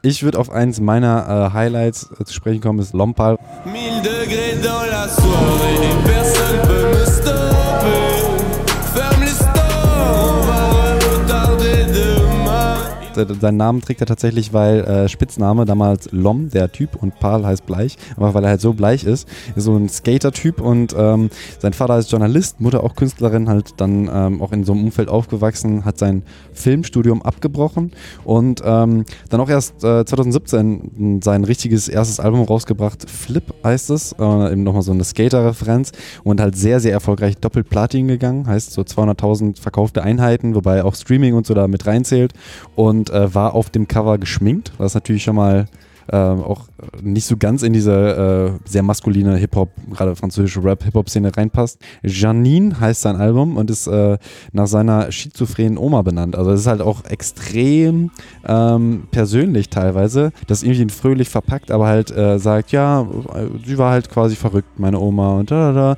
Ich 0.03 0.23
würde 0.23 0.39
auf 0.39 0.51
eins 0.51 0.81
meiner 0.81 1.51
äh, 1.51 1.55
Highlights 1.55 2.11
äh, 2.19 2.25
zu 2.25 2.33
sprechen 2.33 2.61
kommen, 2.61 2.79
ist 2.79 2.95
Lompal. 2.95 3.39
1000 3.67 4.05
degrés 4.05 4.57
dans 4.63 4.87
la 4.91 5.07
soirée, 5.07 6.20
Äh, 13.17 13.27
Seinen 13.41 13.57
Namen 13.57 13.81
trägt 13.81 14.01
er 14.01 14.07
tatsächlich, 14.07 14.53
weil 14.53 14.81
äh, 14.81 15.09
Spitzname 15.09 15.65
damals 15.65 16.11
Lom, 16.13 16.51
der 16.51 16.71
Typ, 16.73 16.97
und 17.01 17.19
Pal 17.21 17.45
heißt 17.45 17.67
bleich, 17.67 17.97
aber 18.17 18.35
weil 18.35 18.45
er 18.45 18.51
halt 18.51 18.61
so 18.61 18.73
bleich 18.73 19.05
ist, 19.05 19.29
ist 19.55 19.65
so 19.65 19.77
ein 19.77 19.89
Skater-Typ 19.89 20.61
und 20.61 20.95
ähm, 20.97 21.31
sein 21.59 21.73
Vater 21.73 21.99
ist 21.99 22.11
Journalist, 22.11 22.61
Mutter 22.61 22.85
auch 22.85 22.95
Künstlerin, 22.97 23.49
halt 23.49 23.75
dann 23.79 24.11
ähm, 24.13 24.43
auch 24.43 24.53
in 24.53 24.65
so 24.65 24.73
einem 24.73 24.85
Umfeld 24.85 25.09
aufgewachsen, 25.09 25.85
hat 25.85 25.99
sein 25.99 26.23
Filmstudium 26.53 27.23
abgebrochen 27.23 27.93
und 28.25 28.63
ähm, 28.65 29.05
dann 29.29 29.41
auch 29.41 29.49
erst 29.49 29.85
äh, 29.85 30.05
2017 30.05 31.21
sein 31.23 31.45
richtiges 31.45 31.89
erstes 31.89 32.21
Album 32.21 32.43
rausgebracht, 32.43 33.09
Flip 33.09 33.45
heißt 33.65 33.91
es, 33.91 34.13
äh, 34.19 34.53
eben 34.53 34.63
nochmal 34.63 34.83
so 34.83 34.93
eine 34.93 35.05
Skater-Referenz 35.05 35.93
und 36.25 36.41
halt 36.41 36.57
sehr, 36.57 36.81
sehr 36.81 36.93
erfolgreich 36.93 37.37
doppelt 37.37 37.69
Platin 37.69 38.09
gegangen, 38.09 38.47
heißt 38.47 38.73
so 38.73 38.83
200.000 38.83 39.61
verkaufte 39.61 40.03
Einheiten, 40.03 40.55
wobei 40.55 40.85
auch 40.85 40.95
Streaming 40.95 41.35
und 41.35 41.47
so 41.47 41.55
da 41.55 41.69
mit 41.69 41.87
reinzählt 41.87 42.33
und 42.75 43.00
äh, 43.09 43.35
war 43.35 43.55
auf 43.55 43.71
dem 43.71 43.89
Cover 43.89 44.19
geschminkt, 44.19 44.73
was 44.77 44.93
natürlich 44.93 45.23
schon 45.23 45.37
mal 45.37 45.67
äh, 46.13 46.17
auch 46.17 46.65
nicht 47.03 47.27
so 47.27 47.37
ganz 47.37 47.63
in 47.63 47.73
diese 47.73 48.59
äh, 48.65 48.69
sehr 48.69 48.83
maskuline 48.83 49.37
Hip-Hop, 49.37 49.71
gerade 49.93 50.17
französische 50.17 50.63
Rap-Hip-Hop-Szene 50.63 51.37
reinpasst. 51.37 51.79
Janine 52.03 52.79
heißt 52.81 53.03
sein 53.03 53.17
Album 53.17 53.57
und 53.57 53.71
ist 53.71 53.87
äh, 53.87 54.19
nach 54.53 54.67
seiner 54.67 55.13
schizophrenen 55.13 55.79
Oma 55.79 56.03
benannt. 56.03 56.37
Also 56.37 56.51
es 56.51 56.61
ist 56.61 56.67
halt 56.67 56.81
auch 56.81 57.05
extrem 57.05 58.11
ähm, 58.47 59.05
persönlich 59.11 59.71
teilweise, 59.71 60.33
das 60.47 60.63
irgendwie 60.63 60.93
fröhlich 60.93 61.29
verpackt, 61.29 61.71
aber 61.71 61.87
halt 61.87 62.11
äh, 62.11 62.39
sagt, 62.39 62.73
ja, 62.73 63.03
äh, 63.03 63.47
sie 63.65 63.79
war 63.79 63.93
halt 63.93 64.11
quasi 64.11 64.35
verrückt, 64.35 64.79
meine 64.79 64.99
Oma 64.99 65.39
und 65.39 65.51
da, 65.51 65.73
da, 65.73 65.97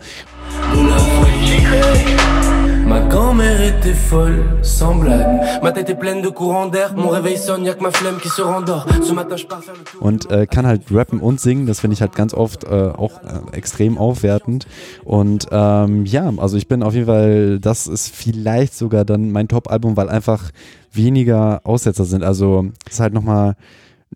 Ma 2.86 3.00
grand-mère 3.00 3.60
était 3.60 3.94
folle, 3.94 4.44
sans 4.62 4.94
blague. 4.96 5.62
Ma 5.62 5.72
tête 5.72 5.88
est 5.90 5.94
pleine 5.94 6.20
de 6.20 6.28
courants 6.28 6.66
d'air. 6.66 6.94
Mon 6.96 7.08
réveil 7.08 7.36
sonne, 7.36 7.64
y'a 7.64 7.74
que 7.74 7.82
ma 7.82 7.90
flemme 7.90 8.18
qui 8.18 8.28
se 8.28 8.42
rendort. 8.42 8.86
Ce 9.02 9.12
matin, 9.12 9.36
je 9.36 9.46
pars 9.46 9.62
faire 9.62 9.74
le 9.74 9.84
tour. 9.84 10.02
und 10.02 10.30
äh, 10.30 10.46
kann 10.46 10.66
halt 10.66 10.82
rappen 10.90 11.20
und 11.20 11.40
singen. 11.40 11.66
Das 11.66 11.80
finde 11.80 11.94
ich 11.94 12.00
halt 12.00 12.14
ganz 12.14 12.34
oft 12.34 12.64
äh, 12.64 12.68
auch 12.68 13.22
äh, 13.22 13.56
extrem 13.56 13.98
aufwertend. 13.98 14.66
Und 15.04 15.46
ähm, 15.50 16.04
ja, 16.06 16.32
also 16.36 16.56
ich 16.56 16.68
bin 16.68 16.82
auf 16.82 16.94
jeden 16.94 17.06
Fall, 17.06 17.60
das 17.60 17.86
ist 17.86 18.14
vielleicht 18.14 18.74
sogar 18.74 19.04
dann 19.04 19.30
mein 19.30 19.48
Top-Album, 19.48 19.96
weil 19.96 20.08
einfach 20.08 20.50
weniger 20.92 21.60
Aussetzer 21.64 22.04
sind. 22.04 22.22
Also 22.24 22.66
ist 22.90 23.00
halt 23.00 23.14
nochmal 23.14 23.54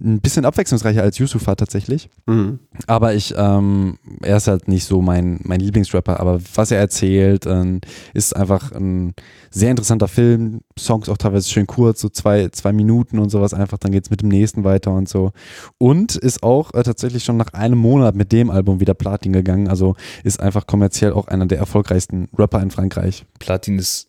ein 0.00 0.20
bisschen 0.20 0.44
abwechslungsreicher 0.44 1.02
als 1.02 1.18
Yusufa 1.18 1.54
tatsächlich. 1.54 2.10
Mhm. 2.26 2.58
Aber 2.86 3.14
ich, 3.14 3.34
ähm, 3.36 3.98
er 4.22 4.36
ist 4.36 4.48
halt 4.48 4.68
nicht 4.68 4.84
so 4.84 5.00
mein, 5.00 5.40
mein 5.44 5.60
Lieblingsrapper, 5.60 6.20
aber 6.20 6.40
was 6.54 6.70
er 6.70 6.78
erzählt, 6.78 7.46
ähm, 7.46 7.80
ist 8.12 8.36
einfach 8.36 8.72
ein 8.72 9.14
sehr 9.50 9.70
interessanter 9.70 10.08
Film. 10.08 10.60
Songs 10.78 11.08
auch 11.08 11.16
teilweise 11.16 11.48
schön 11.48 11.66
kurz, 11.66 12.00
so 12.00 12.08
zwei, 12.08 12.48
zwei 12.48 12.72
Minuten 12.72 13.18
und 13.18 13.30
sowas 13.30 13.54
einfach, 13.54 13.78
dann 13.78 13.92
geht's 13.92 14.10
mit 14.10 14.20
dem 14.20 14.28
nächsten 14.28 14.64
weiter 14.64 14.92
und 14.92 15.08
so. 15.08 15.32
Und 15.78 16.16
ist 16.16 16.42
auch 16.42 16.74
äh, 16.74 16.82
tatsächlich 16.82 17.24
schon 17.24 17.38
nach 17.38 17.52
einem 17.54 17.78
Monat 17.78 18.14
mit 18.14 18.32
dem 18.32 18.50
Album 18.50 18.80
wieder 18.80 18.94
Platin 18.94 19.32
gegangen, 19.32 19.68
also 19.68 19.96
ist 20.24 20.40
einfach 20.40 20.66
kommerziell 20.66 21.12
auch 21.12 21.28
einer 21.28 21.46
der 21.46 21.58
erfolgreichsten 21.58 22.28
Rapper 22.36 22.60
in 22.60 22.70
Frankreich. 22.70 23.24
Platin 23.38 23.78
ist 23.78 24.08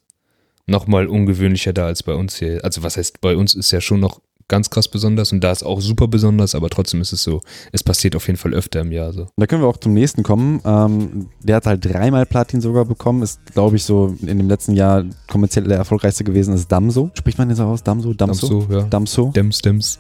nochmal 0.66 1.08
ungewöhnlicher 1.08 1.72
da 1.72 1.86
als 1.86 2.04
bei 2.04 2.14
uns 2.14 2.36
hier. 2.36 2.64
Also 2.64 2.84
was 2.84 2.98
heißt, 2.98 3.22
bei 3.22 3.38
uns 3.38 3.56
ist 3.56 3.72
ja 3.72 3.80
schon 3.80 4.02
noch 4.02 4.22
ganz 4.48 4.70
krass 4.70 4.88
besonders 4.88 5.32
und 5.32 5.44
da 5.44 5.52
ist 5.52 5.64
auch 5.64 5.82
super 5.82 6.08
besonders, 6.08 6.56
aber 6.56 6.70
trotzdem 6.70 7.02
ist 7.02 7.12
es 7.12 7.24
so, 7.24 7.42
es 7.72 7.84
passiert 7.84 8.16
auf 8.16 8.28
jeden 8.28 8.38
Fall 8.38 8.54
öfter 8.54 8.82
im 8.82 8.92
Jahr 8.92 9.12
so. 9.14 9.28
Da 9.38 9.48
können 9.48 9.62
wir 9.62 9.68
auch 9.68 9.78
zum 9.78 9.94
nächsten 9.94 10.24
kommen. 10.24 10.62
Ähm, 10.66 11.28
der 11.44 11.58
hat 11.58 11.66
halt 11.66 11.86
dreimal 11.86 12.26
Platin 12.26 12.62
sogar 12.62 12.86
bekommen. 12.86 13.24
Ist, 13.24 13.40
glaube 13.54 13.76
ich, 13.76 13.84
so 13.84 14.16
in 14.22 14.38
dem 14.38 14.48
letzten 14.48 14.74
Jahr 14.74 15.04
kommerziell 15.30 15.66
der 15.66 15.78
erfolgreichste 15.78 16.24
gewesen. 16.24 16.54
Ist 16.54 16.72
Damso. 16.72 17.12
Spricht 17.14 17.38
man 17.38 17.50
den 17.50 17.58
so 17.58 17.64
aus? 17.64 17.84
Damso? 17.84 18.14
Damso? 18.14 18.48
Damso, 18.48 18.74
ja. 18.74 18.82
Damso. 18.84 19.32
Dems, 19.36 19.60
Dems. 19.62 20.00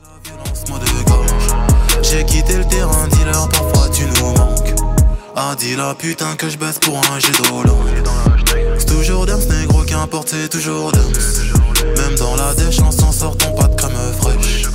J'ai 2.03 2.23
quitté 2.23 2.57
le 2.57 2.65
terrain, 2.65 3.07
dealer, 3.09 3.49
parfois 3.49 3.89
tu 3.89 4.03
nous 4.05 4.33
manques. 4.33 4.75
Ah, 5.35 5.55
dis 5.59 5.75
la 5.75 5.93
putain 5.93 6.35
que 6.37 6.49
je 6.49 6.57
baisse 6.57 6.79
pour 6.79 6.97
un 6.97 7.19
jet 7.19 7.31
d'eau 7.33 7.63
C'est 8.77 8.85
toujours 8.85 9.25
Dems, 9.25 9.41
négro, 9.59 9.83
qu'importe, 9.83 10.29
c'est 10.29 10.47
toujours 10.47 10.91
Dems. 10.93 11.56
Pas 12.37 12.53
de 12.55 13.75
crème 13.75 14.13
fraîche. 14.19 14.67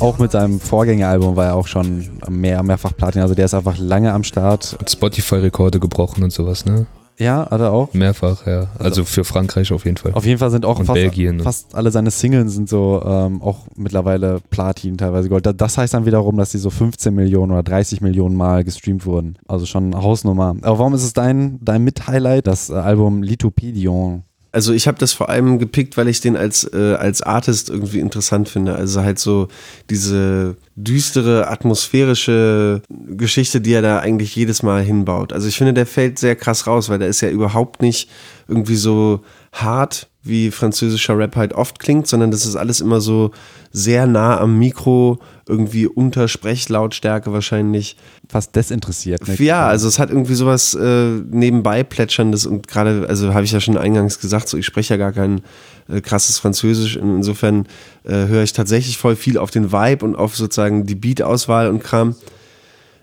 Auch 0.00 0.18
mit 0.18 0.32
seinem 0.32 0.58
Vorgängeralbum 0.58 1.36
war 1.36 1.46
er 1.46 1.54
auch 1.54 1.68
schon 1.68 2.08
mehr, 2.28 2.62
mehrfach 2.64 2.96
Platin. 2.96 3.22
Also 3.22 3.34
der 3.36 3.44
ist 3.44 3.54
einfach 3.54 3.78
lange 3.78 4.12
am 4.12 4.24
Start. 4.24 4.76
Hat 4.80 4.90
Spotify-Rekorde 4.90 5.78
gebrochen 5.78 6.24
und 6.24 6.32
sowas, 6.32 6.64
ne? 6.64 6.86
Ja, 7.18 7.46
hat 7.50 7.60
er 7.60 7.70
auch. 7.72 7.92
Mehrfach, 7.92 8.44
ja. 8.46 8.68
Also 8.78 9.04
für 9.04 9.22
Frankreich 9.24 9.70
auf 9.72 9.84
jeden 9.84 9.98
Fall. 9.98 10.14
Auf 10.14 10.24
jeden 10.24 10.38
Fall 10.38 10.50
sind 10.50 10.64
auch 10.64 10.78
und 10.80 10.86
fast, 10.86 10.94
Belgien. 10.94 11.38
fast 11.40 11.74
alle 11.76 11.90
seine 11.92 12.10
Singles 12.10 12.54
sind 12.54 12.68
so 12.68 13.00
ähm, 13.06 13.40
auch 13.42 13.66
mittlerweile 13.76 14.40
Platin, 14.50 14.96
teilweise 14.98 15.28
Gold. 15.28 15.44
Da- 15.46 15.52
Das 15.52 15.76
heißt 15.78 15.92
dann 15.94 16.06
wiederum, 16.06 16.38
dass 16.38 16.50
die 16.50 16.58
so 16.58 16.70
15 16.70 17.14
Millionen 17.14 17.52
oder 17.52 17.62
30 17.62 18.00
Millionen 18.00 18.34
Mal 18.36 18.64
gestreamt 18.64 19.04
wurden. 19.06 19.36
Also 19.46 19.66
schon 19.66 19.94
Hausnummer. 19.94 20.56
Aber 20.62 20.78
warum 20.78 20.94
ist 20.94 21.04
es 21.04 21.12
dein, 21.12 21.58
dein 21.62 21.84
Mit-Highlight, 21.84 22.46
das 22.48 22.70
äh, 22.70 22.72
Album 22.74 23.22
Lithopedion? 23.22 24.22
Also 24.52 24.72
ich 24.72 24.88
habe 24.88 24.98
das 24.98 25.12
vor 25.12 25.28
allem 25.28 25.58
gepickt, 25.58 25.96
weil 25.96 26.08
ich 26.08 26.20
den 26.20 26.36
als, 26.36 26.64
äh, 26.72 26.94
als 26.94 27.22
Artist 27.22 27.70
irgendwie 27.70 28.00
interessant 28.00 28.48
finde. 28.48 28.74
Also 28.74 29.02
halt 29.02 29.18
so 29.18 29.48
diese 29.88 30.56
düstere, 30.74 31.48
atmosphärische 31.48 32.82
Geschichte, 32.88 33.60
die 33.60 33.72
er 33.72 33.82
da 33.82 34.00
eigentlich 34.00 34.34
jedes 34.34 34.62
Mal 34.62 34.82
hinbaut. 34.82 35.32
Also 35.32 35.46
ich 35.46 35.56
finde, 35.56 35.72
der 35.72 35.86
fällt 35.86 36.18
sehr 36.18 36.34
krass 36.34 36.66
raus, 36.66 36.88
weil 36.88 36.98
der 36.98 37.08
ist 37.08 37.20
ja 37.20 37.30
überhaupt 37.30 37.80
nicht 37.80 38.10
irgendwie 38.48 38.76
so 38.76 39.20
hart, 39.52 40.09
wie 40.22 40.50
französischer 40.50 41.16
Rap 41.16 41.36
halt 41.36 41.54
oft 41.54 41.78
klingt, 41.78 42.06
sondern 42.06 42.30
das 42.30 42.44
ist 42.44 42.56
alles 42.56 42.80
immer 42.80 43.00
so 43.00 43.30
sehr 43.72 44.06
nah 44.06 44.38
am 44.38 44.58
Mikro, 44.58 45.18
irgendwie 45.48 45.86
unter 45.86 46.28
Sprechlautstärke 46.28 47.32
wahrscheinlich. 47.32 47.96
Fast 48.28 48.54
desinteressiert. 48.54 49.26
Ne? 49.26 49.34
Ja, 49.38 49.66
also 49.66 49.88
es 49.88 49.98
hat 49.98 50.10
irgendwie 50.10 50.34
sowas 50.34 50.74
äh, 50.74 51.20
nebenbei 51.30 51.82
plätscherndes 51.82 52.46
und 52.46 52.68
gerade, 52.68 53.06
also 53.08 53.34
habe 53.34 53.44
ich 53.44 53.50
ja 53.50 53.60
schon 53.60 53.76
eingangs 53.76 54.20
gesagt, 54.20 54.48
so 54.48 54.56
ich 54.56 54.66
spreche 54.66 54.94
ja 54.94 54.98
gar 54.98 55.12
kein 55.12 55.40
äh, 55.88 56.00
krasses 56.00 56.38
Französisch. 56.38 56.96
Insofern 56.96 57.66
äh, 58.04 58.26
höre 58.26 58.44
ich 58.44 58.52
tatsächlich 58.52 58.98
voll 58.98 59.16
viel 59.16 59.36
auf 59.36 59.50
den 59.50 59.72
Vibe 59.72 60.04
und 60.04 60.14
auf 60.14 60.36
sozusagen 60.36 60.86
die 60.86 60.94
Beat-Auswahl 60.94 61.68
und 61.68 61.82
Kram. 61.82 62.14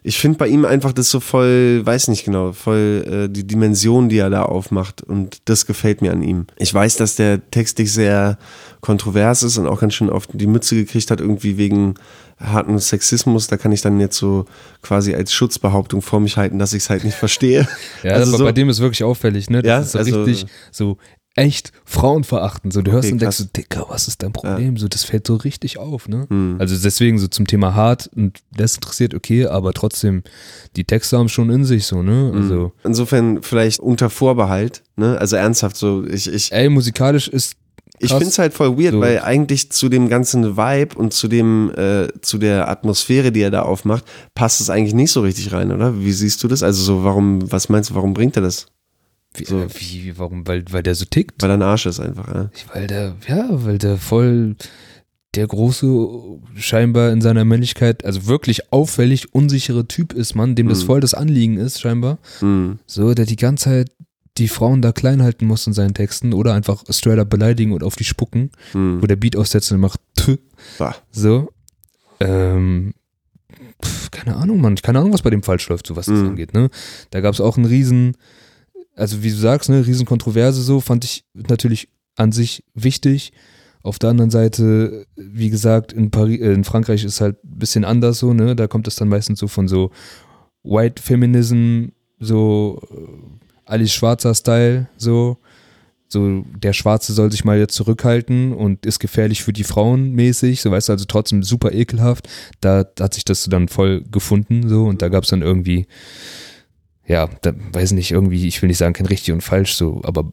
Ich 0.07 0.19
finde 0.19 0.38
bei 0.38 0.47
ihm 0.47 0.63
einfach 0.63 0.93
das 0.93 1.09
so 1.11 1.19
voll, 1.19 1.85
weiß 1.85 2.07
nicht 2.07 2.23
genau, 2.23 2.53
voll 2.53 3.25
äh, 3.25 3.29
die 3.29 3.45
Dimension, 3.45 4.07
die 4.07 4.19
er 4.19 4.29
da 4.29 4.43
aufmacht 4.43 5.01
und 5.03 5.39
das 5.49 5.65
gefällt 5.65 6.01
mir 6.01 6.13
an 6.13 6.23
ihm. 6.23 6.47
Ich 6.55 6.73
weiß, 6.73 6.95
dass 6.95 7.15
der 7.17 7.41
textlich 7.51 7.91
sehr 7.91 8.38
kontrovers 8.79 9.43
ist 9.43 9.57
und 9.57 9.67
auch 9.67 9.81
ganz 9.81 9.95
schön 9.95 10.09
auf 10.09 10.27
die 10.31 10.47
Mütze 10.47 10.75
gekriegt 10.75 11.11
hat, 11.11 11.19
irgendwie 11.19 11.57
wegen 11.57 11.95
harten 12.39 12.79
Sexismus. 12.79 13.47
Da 13.47 13.57
kann 13.57 13.73
ich 13.73 13.81
dann 13.81 13.99
jetzt 13.99 14.15
so 14.15 14.45
quasi 14.81 15.13
als 15.13 15.34
Schutzbehauptung 15.34 16.01
vor 16.01 16.21
mich 16.21 16.38
halten, 16.38 16.57
dass 16.57 16.71
ich 16.71 16.84
es 16.84 16.89
halt 16.89 17.03
nicht 17.03 17.17
verstehe. 17.17 17.67
Ja, 18.03 18.13
Also 18.13 18.29
aber 18.31 18.38
so- 18.38 18.43
bei 18.45 18.51
dem 18.53 18.69
ist 18.69 18.79
wirklich 18.79 19.03
auffällig, 19.03 19.49
ne? 19.49 19.61
Das 19.61 19.67
Ja, 19.69 19.79
ist 19.81 19.91
so 19.91 19.97
also- 19.97 20.23
richtig 20.23 20.49
so 20.71 20.97
echt 21.38 21.72
frauenverachtend. 21.85 22.73
So, 22.73 22.81
du 22.81 22.91
hörst 22.91 23.05
Okay, 23.05 23.14
und 23.14 23.22
denkst 23.22 23.38
krass. 23.38 23.45
so, 23.47 23.51
Dicker, 23.55 23.85
was 23.89 24.07
ist 24.07 24.23
dein 24.23 24.34
Problem? 24.34 24.76
So, 24.77 24.88
das 24.88 25.03
fällt 25.03 25.27
so 25.27 25.35
richtig 25.35 25.77
auf, 25.77 26.09
ne? 26.09 26.26
Hm. 26.30 26.57
Also 26.59 26.76
deswegen 26.76 27.19
so 27.19 27.27
zum 27.27 27.47
Thema 27.47 27.73
hart 27.76 28.09
und 28.15 28.39
das 28.55 28.76
interessiert, 28.76 29.14
okay, 29.14 29.45
aber 29.45 29.73
trotzdem, 29.73 30.23
die 30.76 30.84
Texte 30.84 31.18
haben 31.18 31.30
schon 31.30 31.49
in 31.49 31.64
sich 31.64 31.85
so, 31.85 32.01
ne? 32.03 32.31
Also, 32.35 32.55
Mhm. 32.55 32.72
Insofern 32.84 33.43
vielleicht 33.43 33.80
unter 33.80 34.09
Vorbehalt, 34.09 34.84
ne? 34.95 35.18
Also 35.18 35.35
ernsthaft 35.35 35.77
so, 35.77 36.03
ich, 36.05 36.27
ich, 36.31 36.51
ey, 36.51 36.69
musikalisch 36.69 37.27
ist 37.27 37.53
ich 37.99 38.11
finde 38.11 38.27
es 38.27 38.38
halt 38.38 38.53
voll 38.53 38.77
weird, 38.77 38.93
So. 38.93 38.99
weil 38.99 39.22
eigentlich 39.22 39.72
zu 39.72 39.89
dem 39.89 40.07
ganzen 40.07 40.55
Vibe 40.55 40.95
und 40.99 41.14
zu 41.14 41.27
dem, 41.27 41.72
äh, 41.76 42.07
zu 42.22 42.38
der 42.38 42.69
Atmosphäre, 42.69 43.31
die 43.31 43.41
er 43.41 43.49
da 43.49 43.64
aufmacht, 43.64 44.05
passt 44.35 44.61
es 44.61 44.69
eigentlich 44.69 44.93
nicht 44.93 45.11
so 45.11 45.22
richtig 45.22 45.51
rein, 45.51 45.72
oder? 45.72 45.99
Wie 45.99 46.11
siehst 46.11 46.43
du 46.43 46.47
das? 46.47 46.61
Also 46.61 46.84
so, 46.84 47.03
warum, 47.03 47.51
was 47.51 47.69
meinst 47.69 47.89
du, 47.89 47.95
warum 47.95 48.14
bringt 48.14 48.35
er 48.35 48.43
das? 48.43 48.68
Wie, 49.38 49.45
So. 49.45 49.59
äh, 49.61 49.68
wie, 49.80 50.18
warum? 50.18 50.47
Weil, 50.47 50.65
weil 50.72 50.84
der 50.84 50.95
so 50.95 51.05
tickt? 51.05 51.41
Weil 51.43 51.49
er 51.51 51.57
ein 51.57 51.61
Arsch 51.61 51.85
ist 51.85 51.99
einfach, 51.99 52.27
ja. 52.34 52.49
Weil 52.73 52.88
der, 52.88 53.15
ja, 53.27 53.45
weil 53.49 53.77
der 53.77 53.97
voll 53.97 54.55
der 55.35 55.45
große, 55.45 56.07
scheinbar 56.55 57.11
in 57.11 57.22
seiner 57.22 57.45
Männlichkeit, 57.45 58.03
also 58.05 58.26
wirklich 58.26 58.72
auffällig 58.73 59.35
unsichere 59.35 59.88
Typ 59.88 60.14
ist, 60.14 60.34
Mann, 60.35 60.55
dem 60.55 60.68
das 60.69 60.81
Mhm. 60.84 60.85
voll 60.88 60.99
das 60.99 61.14
Anliegen 61.14 61.57
ist, 61.57 61.80
scheinbar. 61.80 62.18
Mhm. 62.41 62.80
So, 62.88 63.14
der 63.14 63.26
die 63.26 63.35
ganze 63.35 63.65
Zeit 63.65 63.91
die 64.39 64.47
Frauen 64.47 64.81
da 64.84 64.91
klein 64.91 65.22
halten 65.23 65.45
muss 65.47 65.65
in 65.68 65.73
seinen 65.73 65.93
Texten 65.95 66.31
oder 66.34 66.53
einfach 66.53 66.84
straight 66.91 67.18
up 67.19 67.30
beleidigen 67.30 67.72
und 67.73 67.84
auf 67.84 67.95
die 67.95 68.03
spucken, 68.03 68.51
Mhm. 68.73 69.01
wo 69.01 69.05
der 69.07 69.15
Beat 69.15 69.35
aussetzt 69.35 69.72
und 69.72 69.80
macht. 69.80 69.99
Bah. 70.77 70.95
So. 71.11 71.49
Ähm, 72.19 72.93
pf, 73.84 74.11
keine 74.11 74.35
Ahnung, 74.38 74.61
Mann. 74.61 74.76
Keine 74.76 74.99
Ahnung, 74.99 75.14
was 75.14 75.22
bei 75.22 75.30
dem 75.30 75.43
falsch 75.43 75.68
läuft, 75.69 75.88
so 75.88 75.95
was 75.95 76.05
das 76.07 76.19
Mhm. 76.19 76.30
angeht, 76.30 76.53
ne? 76.53 76.69
Da 77.11 77.22
gab 77.22 77.34
es 77.34 77.41
auch 77.41 77.57
einen 77.57 77.65
riesen, 77.65 78.15
also 78.98 79.24
wie 79.24 79.30
du 79.30 79.36
sagst, 79.36 79.69
ne, 79.69 79.86
riesen 79.86 80.06
Kontroverse 80.06 80.61
so, 80.61 80.82
fand 80.82 81.06
ich 81.06 81.24
natürlich 81.34 81.90
an 82.15 82.32
sich 82.32 82.64
wichtig. 82.74 83.32
Auf 83.84 83.99
der 83.99 84.10
anderen 84.10 84.32
Seite, 84.32 85.06
wie 85.15 85.49
gesagt, 85.49 85.94
in, 85.94 86.11
Paris, 86.11 86.41
äh, 86.41 86.52
in 86.52 86.64
Frankreich 86.64 87.06
ist 87.06 87.22
halt 87.22 87.41
ein 87.45 87.60
bisschen 87.60 87.86
anders 87.86 88.19
so, 88.19 88.34
ne? 88.34 88.56
Da 88.56 88.68
kommt 88.68 88.88
es 88.88 88.95
dann 88.95 89.07
meistens 89.07 89.40
so 89.40 89.48
von 89.48 89.68
so 89.68 89.91
White 90.64 91.02
Feminism, 91.02 91.86
so 92.19 92.82
äh, 92.91 93.45
Alice 93.65 93.94
Schwarzer 93.94 94.34
Style, 94.34 94.90
so. 94.98 95.38
So, 96.10 96.45
der 96.64 96.72
Schwarze 96.72 97.11
soll 97.11 97.32
sich 97.34 97.44
mal 97.44 97.60
jetzt 97.60 97.76
zurückhalten 97.76 98.53
und 98.53 98.86
ist 98.86 98.99
gefährlich 98.99 99.44
für 99.44 99.52
die 99.52 99.65
Frauen 99.65 100.14
mäßig, 100.14 100.61
so 100.61 100.72
weißt 100.72 100.88
du, 100.88 100.94
also 100.94 101.03
trotzdem 101.06 101.44
super 101.44 101.74
ekelhaft. 101.74 102.30
Da 102.61 102.86
hat 102.98 103.14
sich 103.14 103.26
das 103.26 103.44
dann 103.44 103.68
voll 103.68 104.03
gefunden, 104.10 104.69
so, 104.69 104.86
und 104.86 105.02
da 105.02 105.10
gab 105.10 105.26
es 105.26 105.32
dann 105.32 105.41
irgendwie, 105.41 105.86
ja, 107.07 107.29
da 107.41 107.53
weiß 107.71 107.93
nicht, 107.93 108.11
irgendwie, 108.11 108.47
ich 108.47 108.61
will 108.61 108.67
nicht 108.67 108.77
sagen, 108.77 108.93
kein 108.93 109.05
richtig 109.05 109.34
und 109.34 109.41
falsch, 109.41 109.73
so, 109.73 110.01
aber 110.03 110.31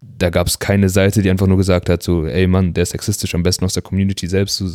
da 0.00 0.30
gab 0.30 0.46
es 0.46 0.58
keine 0.58 0.88
Seite, 0.88 1.22
die 1.22 1.30
einfach 1.30 1.46
nur 1.46 1.58
gesagt 1.58 1.88
hat, 1.88 2.02
so, 2.02 2.24
ey 2.24 2.46
Mann, 2.46 2.72
der 2.72 2.84
ist 2.84 2.90
sexistisch, 2.90 3.34
am 3.34 3.42
besten 3.42 3.64
aus 3.64 3.74
der 3.74 3.82
Community 3.82 4.26
selbst, 4.26 4.56
so, 4.56 4.68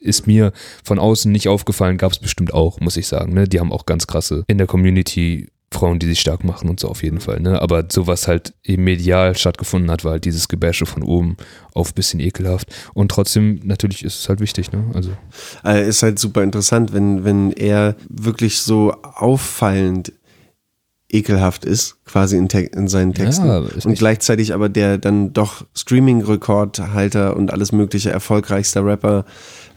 ist 0.00 0.26
mir 0.26 0.52
von 0.84 0.98
außen 0.98 1.30
nicht 1.30 1.48
aufgefallen, 1.48 1.96
gab 1.96 2.12
es 2.12 2.18
bestimmt 2.18 2.52
auch, 2.52 2.80
muss 2.80 2.96
ich 2.96 3.06
sagen. 3.06 3.32
Ne? 3.34 3.48
Die 3.48 3.60
haben 3.60 3.72
auch 3.72 3.86
ganz 3.86 4.06
krasse 4.06 4.44
in 4.48 4.58
der 4.58 4.66
Community 4.66 5.48
Frauen, 5.72 5.98
die 5.98 6.06
sich 6.06 6.20
stark 6.20 6.44
machen 6.44 6.68
und 6.68 6.78
so 6.78 6.88
auf 6.88 7.02
jeden 7.02 7.20
Fall. 7.20 7.40
Ne? 7.40 7.60
Aber 7.60 7.84
sowas 7.90 8.28
halt 8.28 8.52
eben 8.62 8.84
medial 8.84 9.36
stattgefunden 9.36 9.90
hat, 9.90 10.04
war 10.04 10.12
halt 10.12 10.24
dieses 10.24 10.48
Gebäsche 10.48 10.86
von 10.86 11.02
oben 11.02 11.36
auf 11.72 11.94
bisschen 11.94 12.20
ekelhaft. 12.20 12.72
Und 12.94 13.10
trotzdem, 13.10 13.60
natürlich 13.64 14.04
ist 14.04 14.20
es 14.20 14.28
halt 14.28 14.40
wichtig. 14.40 14.70
Ne? 14.72 14.84
Also. 14.94 15.10
Äh, 15.64 15.88
ist 15.88 16.02
halt 16.02 16.18
super 16.18 16.42
interessant, 16.42 16.92
wenn, 16.92 17.24
wenn 17.24 17.52
er 17.52 17.96
wirklich 18.08 18.60
so 18.60 18.92
auffallend 19.02 20.12
ekelhaft 21.12 21.64
ist, 21.66 21.96
quasi 22.06 22.36
in, 22.38 22.48
Te 22.48 22.60
in 22.62 22.88
seinen 22.88 23.12
Texten. 23.14 23.46
Ja, 23.46 23.58
und 23.84 23.98
gleichzeitig 23.98 24.54
aber 24.54 24.68
der 24.68 24.96
dann 24.98 25.32
doch 25.32 25.64
Streaming-Rekordhalter 25.76 27.36
und 27.36 27.52
alles 27.52 27.72
mögliche 27.72 28.10
erfolgreichster 28.10 28.84
Rapper. 28.84 29.24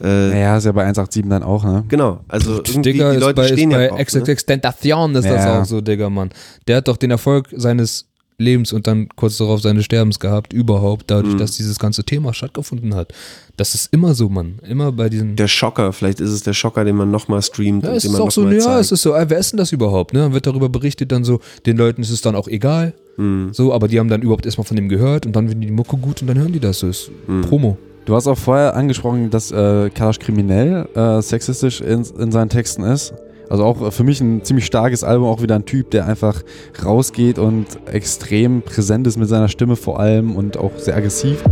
Äh, 0.02 0.30
naja, 0.30 0.58
ist 0.58 0.66
ja 0.66 0.72
bei 0.72 0.82
187 0.84 1.30
dann 1.30 1.44
auch, 1.44 1.64
ne? 1.64 1.84
Genau, 1.88 2.22
also 2.28 2.56
irgendwie 2.66 2.94
Digga, 2.94 3.12
die 3.14 3.18
Leute 3.18 3.42
ist 3.42 3.50
bei, 3.50 3.54
stehen 3.54 3.72
ist 3.72 3.76
bei 3.78 3.84
ja 3.84 3.90
drauf, 3.90 4.14
ne? 4.14 4.28
Extentation 4.28 5.16
ist 5.16 5.26
das 5.30 5.46
Ja. 5.46 5.62
auch 5.62 5.66
so, 5.66 5.82
Digga, 5.82 6.10
Mann. 6.10 6.30
Der 6.68 6.78
hat 6.78 6.88
doch 6.88 6.98
den 6.98 7.12
Erfolg 7.12 7.48
seines 7.56 8.08
Lebens 8.38 8.74
und 8.74 8.86
dann 8.88 9.08
kurz 9.16 9.38
darauf 9.38 9.62
seines 9.62 9.86
Sterbens 9.86 10.20
gehabt, 10.20 10.52
überhaupt, 10.54 11.06
dadurch, 11.08 11.34
Mhm. 11.36 11.38
dass 11.40 11.52
dieses 11.56 11.80
ganze 11.80 12.04
Thema 12.04 12.34
stattgefunden 12.34 12.94
hat. 12.96 13.14
Das 13.58 13.74
ist 13.76 13.94
immer 13.94 14.14
so, 14.14 14.28
Mann. 14.30 14.60
Immer 14.68 14.92
bei 14.92 15.08
diesen. 15.10 15.36
Der 15.38 15.48
Schocker, 15.48 15.94
vielleicht 15.94 16.20
ist 16.20 16.32
es 16.32 16.44
der 16.44 16.54
Schocker, 16.54 16.84
den 16.84 16.96
man 16.98 17.10
nochmal 17.12 17.42
streamt 17.42 17.84
Ja, 17.86 17.92
und 17.92 17.96
es 17.96 18.04
den 18.04 18.12
ist 18.12 18.18
man 18.18 18.28
auch 18.28 18.32
so, 18.32 18.50
ja, 18.50 18.60
zeigt. 18.60 18.82
es 18.82 18.92
ist 18.92 19.02
so, 19.02 19.12
wer 19.14 19.38
ist 19.38 19.52
denn 19.54 19.58
das 19.58 19.72
überhaupt? 19.72 20.14
Ne? 20.14 20.20
Dann 20.20 20.34
wird 20.34 20.46
darüber 20.48 20.68
berichtet, 20.68 21.12
dann 21.12 21.24
so, 21.24 21.40
den 21.66 21.78
Leuten 21.78 22.02
ist 22.02 22.10
es 22.10 22.22
dann 22.22 22.36
auch 22.36 22.48
egal. 22.50 22.94
Mhm. 23.18 23.50
So, 23.54 23.74
aber 23.74 23.88
die 23.88 23.98
haben 24.00 24.10
dann 24.10 24.22
überhaupt 24.22 24.46
erstmal 24.46 24.66
von 24.66 24.76
dem 24.76 24.90
gehört 24.90 25.26
und 25.26 25.34
dann 25.36 25.48
finden 25.48 25.62
die 25.62 25.68
die 25.68 25.74
Mucke 25.74 25.96
gut 25.96 26.22
und 26.22 26.28
dann 26.28 26.38
hören 26.38 26.52
die 26.52 26.60
das. 26.60 26.80
So 26.80 26.88
ist 26.90 27.12
Mhm. 27.28 27.42
Promo. 27.44 27.78
Du 28.04 28.14
hast 28.16 28.28
auch 28.28 28.38
vorher 28.38 28.76
angesprochen, 28.76 29.30
dass 29.32 29.52
äh, 29.52 29.90
Kalash 29.90 30.20
kriminell 30.20 30.88
äh, 30.94 31.22
sexistisch 31.22 31.80
in, 31.82 32.04
in 32.20 32.32
seinen 32.32 32.50
Texten 32.50 32.84
ist. 32.84 33.14
Also 33.50 33.64
auch 33.64 33.92
für 33.92 34.04
mich 34.04 34.22
ein 34.22 34.44
ziemlich 34.44 34.66
starkes 34.66 35.04
Album, 35.04 35.28
auch 35.28 35.42
wieder 35.42 35.56
ein 35.56 35.66
Typ, 35.66 35.92
der 35.92 36.08
einfach 36.08 36.42
rausgeht 36.84 37.40
und 37.40 37.66
extrem 37.86 38.62
präsent 38.62 39.08
ist 39.08 39.18
mit 39.18 39.30
seiner 39.30 39.48
Stimme 39.48 39.76
vor 39.76 40.00
allem 40.00 40.36
und 40.36 40.58
auch 40.58 40.72
sehr 40.78 40.96
aggressiv. 40.96 41.44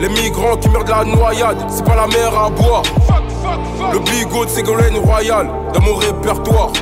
Les 0.00 0.08
migrants 0.08 0.60
qui 0.60 0.68
meurent 0.68 0.84
de 0.84 0.90
la 0.90 1.04
noyade, 1.04 1.58
c'est 1.68 1.84
pas 1.84 1.96
la 1.96 2.06
mer 2.06 2.32
à 2.38 2.50
boire. 2.50 2.84
Le 3.92 3.98
bigot 3.98 4.44
de 4.44 4.50
Ségolène 4.50 4.96
Royal, 4.96 5.48
dans 5.74 5.80
mon 5.80 5.96
répertoire. 5.96 6.72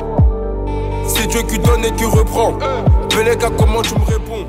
C'est 1.07 1.27
Dieu 1.29 1.41
qui 1.49 1.57
donne 1.59 1.83
et 1.85 1.91
qui 1.95 2.05
reprend. 2.05 2.53
Belega, 3.09 3.49
comment 3.57 3.81
tu 3.81 3.95
me 3.95 4.05
réponds 4.05 4.45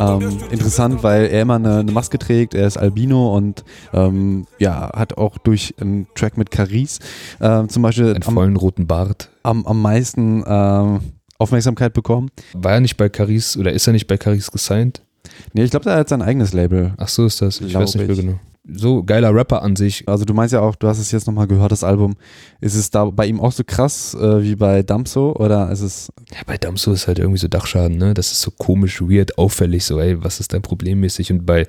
Ähm, 0.00 0.38
interessant, 0.50 1.02
weil 1.02 1.26
er 1.26 1.42
immer 1.42 1.54
eine, 1.54 1.78
eine 1.78 1.92
Maske 1.92 2.18
trägt, 2.18 2.54
er 2.54 2.66
ist 2.66 2.76
Albino 2.76 3.34
und 3.36 3.64
ähm, 3.92 4.46
ja, 4.58 4.90
hat 4.94 5.16
auch 5.16 5.38
durch 5.38 5.74
einen 5.80 6.06
Track 6.14 6.36
mit 6.36 6.50
Caris 6.50 6.98
ähm, 7.40 7.68
zum 7.68 7.82
Beispiel 7.82 8.10
Einen 8.12 8.22
vollen 8.22 8.56
roten 8.56 8.86
Bart. 8.86 9.30
am, 9.44 9.64
am 9.66 9.80
meisten 9.80 10.42
ähm, 10.46 11.00
Aufmerksamkeit 11.38 11.92
bekommen. 11.92 12.30
War 12.54 12.72
er 12.72 12.80
nicht 12.80 12.96
bei 12.96 13.08
Caris 13.08 13.56
oder 13.56 13.72
ist 13.72 13.86
er 13.86 13.92
nicht 13.92 14.06
bei 14.08 14.16
Caris 14.16 14.50
gesigned? 14.50 15.00
Nee, 15.52 15.62
ich 15.64 15.70
glaube, 15.70 15.84
der 15.84 15.96
hat 15.96 16.08
sein 16.08 16.22
eigenes 16.22 16.52
Label. 16.52 16.92
Ach 16.96 17.08
so 17.08 17.24
ist 17.26 17.40
das. 17.40 17.60
Ich 17.60 17.68
Glaub 17.70 17.82
weiß 17.84 17.94
nicht 17.94 18.06
mehr 18.06 18.16
ich. 18.16 18.20
genau. 18.20 18.38
So 18.66 19.04
geiler 19.04 19.34
Rapper 19.34 19.62
an 19.62 19.76
sich. 19.76 20.08
Also 20.08 20.24
du 20.24 20.32
meinst 20.32 20.54
ja 20.54 20.60
auch, 20.60 20.74
du 20.74 20.88
hast 20.88 20.98
es 20.98 21.10
jetzt 21.10 21.26
nochmal 21.26 21.46
gehört, 21.46 21.70
das 21.70 21.84
Album. 21.84 22.16
Ist 22.62 22.74
es 22.74 22.90
da 22.90 23.04
bei 23.04 23.26
ihm 23.26 23.38
auch 23.38 23.52
so 23.52 23.62
krass 23.62 24.14
äh, 24.14 24.42
wie 24.42 24.56
bei 24.56 24.82
Damso 24.82 25.34
oder 25.36 25.70
ist 25.70 25.82
es... 25.82 26.12
Ja, 26.32 26.40
bei 26.46 26.56
Damso 26.56 26.92
ist 26.92 27.06
halt 27.06 27.18
irgendwie 27.18 27.38
so 27.38 27.48
Dachschaden, 27.48 27.98
ne? 27.98 28.14
Das 28.14 28.32
ist 28.32 28.40
so 28.40 28.50
komisch, 28.50 29.02
weird, 29.02 29.36
auffällig, 29.36 29.84
so, 29.84 30.00
ey, 30.00 30.22
was 30.24 30.40
ist 30.40 30.54
dein 30.54 30.62
Problem 30.62 31.00
mäßig? 31.00 31.30
Und 31.30 31.44
bei 31.44 31.66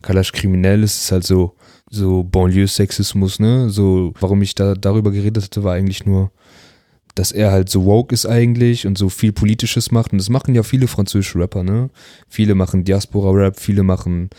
Kalash 0.00 0.32
Kriminell 0.32 0.82
ist 0.82 1.02
es 1.02 1.12
halt 1.12 1.24
so, 1.24 1.54
so 1.90 2.24
Banlieue-Sexismus, 2.24 3.40
ne? 3.40 3.68
So, 3.68 4.14
warum 4.18 4.40
ich 4.40 4.54
da 4.54 4.74
darüber 4.74 5.10
geredet 5.10 5.44
hatte, 5.44 5.64
war 5.64 5.74
eigentlich 5.74 6.06
nur, 6.06 6.30
dass 7.14 7.30
er 7.30 7.50
halt 7.52 7.68
so 7.68 7.84
woke 7.84 8.14
ist 8.14 8.24
eigentlich 8.24 8.86
und 8.86 8.96
so 8.96 9.10
viel 9.10 9.32
Politisches 9.32 9.90
macht. 9.90 10.12
Und 10.12 10.18
das 10.18 10.30
machen 10.30 10.54
ja 10.54 10.62
viele 10.62 10.86
französische 10.86 11.38
Rapper, 11.40 11.62
ne? 11.62 11.90
Viele 12.26 12.54
machen 12.54 12.84
Diaspora-Rap, 12.84 13.60
viele 13.60 13.82
machen 13.82 14.30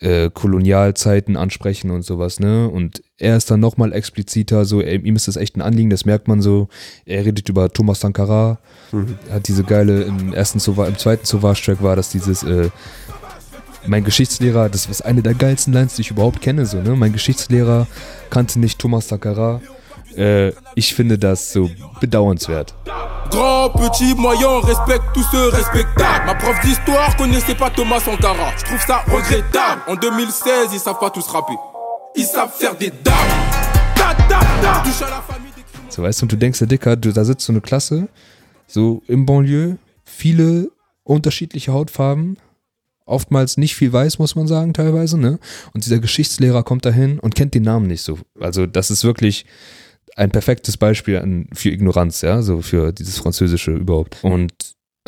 äh, 0.00 0.30
Kolonialzeiten 0.32 1.36
ansprechen 1.36 1.90
und 1.90 2.02
sowas, 2.02 2.40
ne? 2.40 2.68
Und 2.68 3.02
er 3.18 3.36
ist 3.36 3.50
dann 3.50 3.60
nochmal 3.60 3.92
expliziter, 3.92 4.64
so, 4.64 4.80
ey, 4.80 4.96
ihm 4.98 5.14
ist 5.16 5.28
das 5.28 5.36
echt 5.36 5.56
ein 5.56 5.62
Anliegen, 5.62 5.90
das 5.90 6.04
merkt 6.06 6.26
man 6.26 6.40
so. 6.40 6.68
Er 7.04 7.24
redet 7.24 7.48
über 7.48 7.70
Thomas 7.72 8.00
Sankara, 8.00 8.58
Mhm. 8.92 9.16
hat 9.30 9.46
diese 9.46 9.62
geile, 9.62 10.02
im 10.02 10.32
ersten 10.32 10.58
Sauvage, 10.58 10.88
im 10.90 10.98
zweiten 10.98 11.24
Sauvage-Track 11.26 11.82
war 11.82 11.94
das 11.96 12.08
dieses, 12.10 12.42
äh, 12.42 12.70
mein 13.86 14.04
Geschichtslehrer, 14.04 14.68
das 14.68 14.86
ist 14.86 15.02
eine 15.02 15.22
der 15.22 15.34
geilsten 15.34 15.72
Lines, 15.72 15.94
die 15.96 16.02
ich 16.02 16.10
überhaupt 16.10 16.40
kenne, 16.42 16.66
so, 16.66 16.78
ne? 16.82 16.96
Mein 16.96 17.12
Geschichtslehrer 17.12 17.86
kannte 18.30 18.58
nicht 18.58 18.78
Thomas 18.78 19.08
Sankara. 19.08 19.60
Äh, 20.20 20.52
ich 20.74 20.94
finde 20.94 21.18
das 21.18 21.52
so 21.52 21.70
bedauernswert. 22.00 22.74
Grand, 23.30 23.72
petit, 23.72 24.14
moyen, 24.16 24.60
respecte 24.60 25.06
tous 25.14 25.24
ceux 25.32 25.48
respectables. 25.48 26.26
Ma 26.26 26.34
prof 26.34 26.60
d'histoire 26.62 27.16
connaissait 27.16 27.54
pas 27.54 27.70
Thomas 27.70 28.00
Sankara. 28.00 28.52
Je 28.58 28.64
trouve 28.64 28.80
ça 28.80 29.02
regrettable. 29.06 29.80
En 29.86 29.94
2016, 29.94 30.74
ils 30.74 30.78
savent 30.78 30.98
pas 30.98 31.10
tous 31.10 31.26
rapper. 31.28 31.54
Ils 32.16 32.26
savent 32.26 32.52
faire 32.52 32.76
des 32.76 32.90
dames. 32.90 33.14
Da, 33.96 34.14
da, 34.28 34.40
da. 34.60 34.82
Touche 34.84 35.02
à 35.02 35.10
la 35.10 35.22
famille 35.22 35.52
des 35.56 35.94
So, 35.94 36.02
weißt 36.02 36.20
du, 36.20 36.24
und 36.24 36.32
du 36.32 36.36
denkst, 36.36 36.58
der 36.58 36.68
Dicker, 36.68 36.96
du, 36.96 37.12
da 37.12 37.24
sitzt 37.24 37.46
so 37.46 37.52
eine 37.52 37.62
Klasse, 37.62 38.08
so 38.66 39.02
im 39.06 39.24
Banlieue, 39.24 39.78
viele 40.04 40.70
unterschiedliche 41.04 41.72
Hautfarben, 41.72 42.36
oftmals 43.06 43.56
nicht 43.56 43.74
viel 43.74 43.92
weiß, 43.92 44.18
muss 44.18 44.36
man 44.36 44.46
sagen, 44.46 44.74
teilweise, 44.74 45.18
ne? 45.18 45.38
Und 45.72 45.84
dieser 45.84 45.98
Geschichtslehrer 45.98 46.62
kommt 46.62 46.84
dahin 46.84 47.18
und 47.20 47.34
kennt 47.34 47.54
den 47.54 47.62
Namen 47.62 47.86
nicht 47.86 48.02
so. 48.02 48.18
Also, 48.38 48.66
das 48.66 48.90
ist 48.90 49.04
wirklich 49.04 49.46
ein 50.16 50.30
perfektes 50.30 50.76
Beispiel 50.76 51.18
an, 51.18 51.46
für 51.52 51.70
Ignoranz, 51.70 52.22
ja, 52.22 52.42
so 52.42 52.62
für 52.62 52.92
dieses 52.92 53.18
Französische 53.18 53.72
überhaupt. 53.72 54.18
Und 54.22 54.52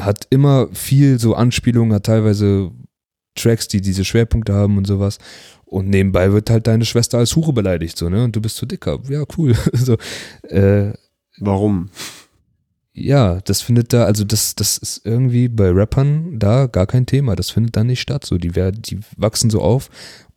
hat 0.01 0.27
immer 0.31 0.69
viel 0.73 1.19
so 1.19 1.35
Anspielungen, 1.35 1.95
hat 1.95 2.07
teilweise 2.07 2.70
Tracks, 3.35 3.69
die 3.69 3.81
diese 3.81 4.05
Schwerpunkte 4.05 4.53
haben 4.53 4.79
und 4.79 4.87
sowas. 4.87 5.19
Und 5.65 5.89
nebenbei 5.89 6.33
wird 6.33 6.51
halt 6.51 6.66
deine 6.66 6.85
Schwester 6.85 7.19
als 7.19 7.35
Hure 7.35 7.53
beleidigt, 7.53 7.97
so, 7.97 8.09
ne? 8.09 8.24
Und 8.24 8.37
du 8.37 8.41
bist 8.41 8.57
so 8.57 8.66
dicker. 8.66 8.99
Ja, 9.09 9.24
cool. 9.37 9.55
so, 9.73 9.97
äh, 10.49 10.93
Warum? 11.39 11.89
Ja, 12.93 13.41
das 13.41 13.62
findet 13.62 13.93
da, 13.93 14.05
also 14.05 14.24
das, 14.24 14.55
das 14.55 14.77
ist 14.77 15.07
irgendwie 15.07 15.49
bei 15.49 15.70
Rappern 15.70 16.39
da 16.39 16.66
gar 16.66 16.87
kein 16.87 17.07
Thema. 17.07 17.37
Das 17.37 17.51
findet 17.51 17.74
da 17.74 17.85
nicht 17.85 18.01
statt. 18.01 18.24
So, 18.27 18.37
die 18.37 18.55
werden, 18.55 18.83
die 18.83 19.01
wachsen 19.16 19.49
so 19.49 19.62
auf 19.62 19.89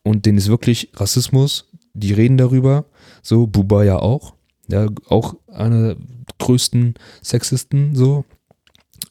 und 0.04 0.26
denen 0.26 0.38
ist 0.38 0.48
wirklich 0.48 0.92
Rassismus. 0.96 1.70
Die 1.94 2.14
reden 2.14 2.38
darüber. 2.38 2.86
So, 3.22 3.46
Buba 3.46 3.84
ja 3.84 3.98
auch. 3.98 4.35
Ja, 4.68 4.88
auch 5.08 5.36
einer 5.48 5.96
der 5.96 5.98
größten 6.40 6.96
Sexisten, 7.24 7.96
so. 7.96 8.26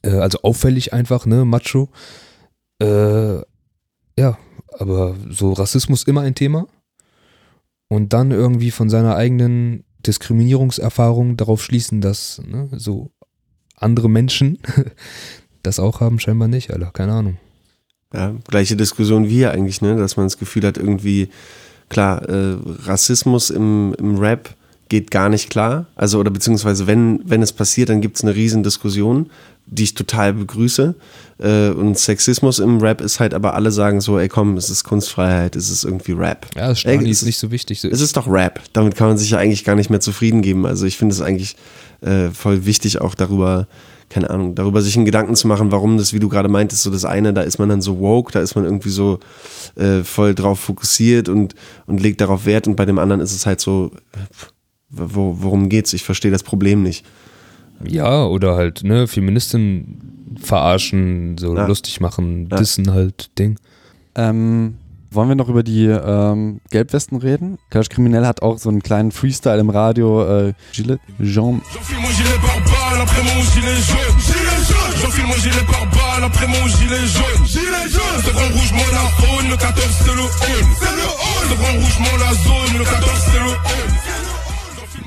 Äh, 0.03 0.11
also 0.19 0.41
auffällig 0.43 0.93
einfach, 0.93 1.27
ne, 1.27 1.45
Macho. 1.45 1.89
Äh, 2.81 3.37
ja, 4.19 4.39
aber 4.79 5.17
so 5.31 5.53
Rassismus 5.53 6.05
immer 6.05 6.23
ein 6.23 6.35
Thema. 6.35 6.67
Und 7.89 8.13
dann 8.13 8.31
irgendwie 8.31 8.71
von 8.71 8.91
seiner 8.91 9.17
eigenen 9.17 9.85
Diskriminierungserfahrung 10.07 11.37
darauf 11.37 11.63
schließen, 11.63 12.01
dass 12.01 12.43
ne, 12.47 12.69
so 12.73 13.11
andere 13.77 14.09
Menschen 14.09 14.59
das 15.63 15.79
auch 15.81 16.01
haben, 16.01 16.19
scheinbar 16.19 16.49
nicht, 16.49 16.73
Alter. 16.73 16.91
Keine 16.93 17.13
Ahnung. 17.13 17.39
Ja, 18.13 18.35
gleiche 18.47 18.77
Diskussion 18.77 19.25
wie 19.29 19.35
hier 19.35 19.51
eigentlich, 19.51 19.81
ne? 19.81 19.97
Dass 19.97 20.17
man 20.17 20.27
das 20.27 20.39
Gefühl 20.39 20.65
hat, 20.65 20.79
irgendwie, 20.79 21.31
klar, 21.89 22.23
äh, 22.29 22.57
Rassismus 22.85 23.51
im, 23.51 23.95
im 23.99 24.17
Rap 24.19 24.55
geht 24.89 25.11
gar 25.11 25.28
nicht 25.28 25.51
klar. 25.51 25.86
Also, 25.97 26.19
oder 26.19 26.31
beziehungsweise, 26.31 26.86
wenn, 26.86 27.20
wenn 27.24 27.43
es 27.43 27.52
passiert, 27.52 27.89
dann 27.89 28.01
gibt 28.01 28.16
es 28.16 28.23
eine 28.23 28.35
riesen 28.35 28.62
Diskussion, 28.62 29.31
die 29.66 29.85
ich 29.85 29.94
total 29.94 30.35
begrüße. 30.35 30.94
Äh, 31.39 31.70
und 31.70 31.98
Sexismus 31.98 32.59
im 32.59 32.78
Rap 32.81 33.01
ist 33.01 33.19
halt, 33.19 33.35
aber 33.35 33.55
alle 33.55 33.70
sagen 33.70 34.01
so, 34.01 34.19
ey 34.19 34.28
komm, 34.28 34.56
es 34.56 34.70
ist 34.70 34.85
Kunstfreiheit, 34.85 35.56
es 35.56 35.70
ist 35.70 35.85
irgendwie 35.85 36.12
Rap. 36.12 36.47
Ja, 36.55 36.69
das 36.69 36.85
Ey, 36.85 37.09
ist 37.09 37.24
nicht 37.24 37.39
so 37.39 37.51
wichtig. 37.51 37.81
So 37.81 37.89
Es 37.89 38.01
ist 38.01 38.16
doch 38.16 38.28
Rap. 38.28 38.61
Damit 38.73 38.94
kann 38.94 39.09
man 39.09 39.19
sich 39.19 39.31
ja 39.31 39.39
eigentlich 39.39 39.65
gar 39.65 39.74
nicht 39.74 39.90
mehr 39.90 40.01
zufrieden 40.01 40.43
geben. 40.43 40.66
Also 40.66 40.86
ich 40.86 40.97
finde 40.97 41.15
es 41.15 41.20
eigentlich 41.20 41.56
äh, 42.02 42.28
voll 42.31 42.66
wichtig 42.66 43.01
auch 43.01 43.15
darüber, 43.15 43.66
keine 44.11 44.31
Ahnung, 44.31 44.55
darüber 44.55 44.82
sich 44.82 44.97
einen 44.97 45.06
Gedanken 45.06 45.35
zu 45.35 45.48
machen, 45.48 45.73
warum 45.73 45.97
das, 45.97 46.12
wie 46.12 46.20
du 46.20 46.28
gerade 46.28 46.48
meintest, 46.48 46.82
so 46.82 46.90
das 46.90 47.05
eine, 47.05 47.32
da 47.32 47.40
ist 47.40 47.59
man 47.59 47.69
dann 47.69 47.81
so 47.81 47.98
woke, 47.98 48.32
da 48.32 48.40
ist 48.40 48.55
man 48.55 48.65
irgendwie 48.65 48.90
so 48.90 49.19
äh, 49.77 50.05
voll 50.05 50.35
drauf 50.35 50.61
fokussiert 50.61 51.28
und, 51.28 51.55
und 51.86 52.01
legt 52.01 52.20
darauf 52.20 52.44
Wert 52.47 52.69
und 52.69 52.77
bei 52.77 52.85
dem 52.85 52.98
anderen 52.98 53.20
ist 53.20 53.32
es 53.32 53.47
halt 53.47 53.61
so, 53.61 53.90
wo, 54.90 55.36
worum 55.40 55.69
geht's? 55.69 55.93
Ich 55.93 56.05
verstehe 56.05 56.31
das 56.31 56.43
Problem 56.43 56.82
nicht. 56.82 57.05
Ja, 57.85 58.24
oder 58.24 58.55
halt, 58.55 58.85
ne, 58.85 59.06
Feministin 59.09 60.36
verarschen, 60.40 61.36
so 61.39 61.56
Ja. 61.56 61.66
lustig 61.66 62.01
machen, 62.01 62.48
Ja. 62.51 62.56
dissen 62.56 62.93
halt, 62.93 63.31
Ding. 63.39 63.59
Ähm, 64.15 64.77
wollen 65.11 65.28
wir 65.28 65.35
noch 65.36 65.48
über 65.48 65.62
die 65.62 65.86
ähm, 65.86 66.61
Gelbwesten 66.70 67.19
reden? 67.19 67.59
Clash 67.70 67.89
Kriminell 67.89 68.27
hat 68.27 68.43
auch 68.43 68.59
so 68.59 68.69
einen 68.69 68.82
kleinen 68.82 69.12
Freestyle 69.12 69.61
im 69.61 69.70
Radio. 69.70 70.48
Äh, 70.48 70.55
Gilles 70.73 70.98
Jean. 71.23 71.62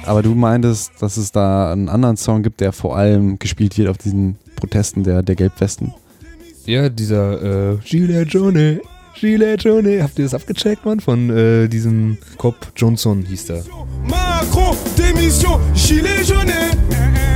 Aber 0.05 0.21
du 0.21 0.35
meintest, 0.35 0.91
dass 0.99 1.17
es 1.17 1.31
da 1.31 1.71
einen 1.71 1.89
anderen 1.89 2.17
Song 2.17 2.43
gibt, 2.43 2.61
der 2.61 2.71
vor 2.71 2.97
allem 2.97 3.39
gespielt 3.39 3.77
wird 3.77 3.89
auf 3.89 3.97
diesen 3.97 4.37
Protesten 4.55 5.03
der, 5.03 5.23
der 5.23 5.35
Gelbwesten. 5.35 5.93
Ja, 6.65 6.89
dieser 6.89 7.73
äh, 7.73 7.77
Gilet 7.85 8.27
Johnny, 8.29 8.79
Gilet 9.19 9.63
Johnny, 9.63 9.99
habt 9.99 10.19
ihr 10.19 10.25
das 10.25 10.33
abgecheckt, 10.33 10.85
Mann? 10.85 10.99
Von 10.99 11.29
äh, 11.29 11.67
diesem 11.67 12.17
Cop 12.37 12.55
Johnson 12.75 13.23
hieß 13.23 13.45
der. 13.45 13.63
Macron, 14.05 14.75
démission, 14.95 15.59
gilet 15.73 16.27
jaune. 16.27 16.53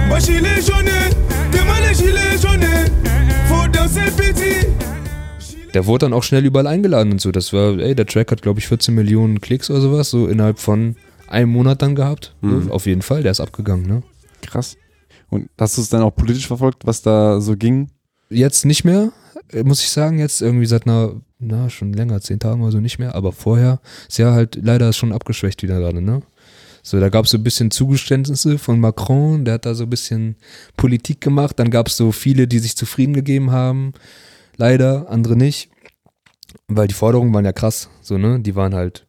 Moi 0.07 0.19
gilet 0.19 0.67
jaune. 0.67 0.91
Demain 1.51 1.81
les 1.81 1.97
gilets 1.97 2.43
jaunes. 2.43 2.91
Faut 3.47 3.67
danser 3.73 4.11
petit. 4.15 4.67
Der 5.73 5.85
wurde 5.85 6.05
dann 6.05 6.13
auch 6.13 6.23
schnell 6.23 6.45
überall 6.45 6.67
eingeladen 6.67 7.13
und 7.13 7.21
so. 7.21 7.31
Das 7.31 7.53
war, 7.53 7.79
ey, 7.79 7.95
der 7.95 8.05
Track 8.05 8.31
hat, 8.31 8.41
glaube 8.41 8.59
ich, 8.59 8.67
14 8.67 8.93
Millionen 8.93 9.39
Klicks 9.41 9.69
oder 9.71 9.81
sowas, 9.81 10.09
so 10.09 10.27
innerhalb 10.27 10.59
von 10.59 10.95
einem 11.31 11.51
Monat 11.51 11.81
dann 11.81 11.95
gehabt. 11.95 12.35
Mhm. 12.41 12.65
Ne? 12.65 12.71
Auf 12.71 12.85
jeden 12.85 13.01
Fall, 13.01 13.23
der 13.23 13.31
ist 13.31 13.39
abgegangen, 13.39 13.87
ne? 13.87 14.03
Krass. 14.41 14.77
Und 15.29 15.49
hast 15.57 15.77
du 15.77 15.81
es 15.81 15.89
dann 15.89 16.01
auch 16.01 16.11
politisch 16.11 16.47
verfolgt, 16.47 16.85
was 16.85 17.01
da 17.01 17.39
so 17.39 17.55
ging? 17.55 17.89
Jetzt 18.29 18.65
nicht 18.65 18.83
mehr, 18.83 19.11
äh, 19.51 19.63
muss 19.63 19.81
ich 19.81 19.89
sagen, 19.89 20.19
jetzt 20.19 20.41
irgendwie 20.41 20.65
seit 20.65 20.85
einer, 20.85 21.21
na, 21.39 21.69
schon 21.69 21.93
länger, 21.93 22.19
zehn 22.21 22.39
Tagen 22.39 22.61
oder 22.61 22.71
so 22.71 22.79
nicht 22.79 22.99
mehr, 22.99 23.15
aber 23.15 23.31
vorher 23.31 23.79
ist 24.07 24.19
ja 24.19 24.33
halt 24.33 24.59
leider 24.61 24.91
schon 24.93 25.13
abgeschwächt 25.13 25.63
wieder 25.63 25.79
gerade, 25.79 26.01
ne? 26.01 26.21
So, 26.83 26.99
da 26.99 27.09
gab 27.09 27.25
es 27.25 27.31
so 27.31 27.37
ein 27.37 27.43
bisschen 27.43 27.69
Zugeständnisse 27.69 28.57
von 28.57 28.79
Macron, 28.79 29.45
der 29.45 29.55
hat 29.55 29.67
da 29.67 29.75
so 29.75 29.83
ein 29.83 29.89
bisschen 29.89 30.35
Politik 30.77 31.21
gemacht, 31.21 31.59
dann 31.59 31.69
gab 31.69 31.87
es 31.87 31.95
so 31.95 32.11
viele, 32.11 32.47
die 32.47 32.59
sich 32.59 32.75
zufrieden 32.75 33.13
gegeben 33.13 33.51
haben, 33.51 33.93
leider, 34.57 35.09
andere 35.09 35.35
nicht, 35.35 35.69
weil 36.67 36.87
die 36.87 36.95
Forderungen 36.95 37.33
waren 37.33 37.45
ja 37.45 37.53
krass, 37.53 37.89
so, 38.01 38.17
ne? 38.17 38.39
Die 38.39 38.55
waren 38.55 38.73
halt 38.73 39.07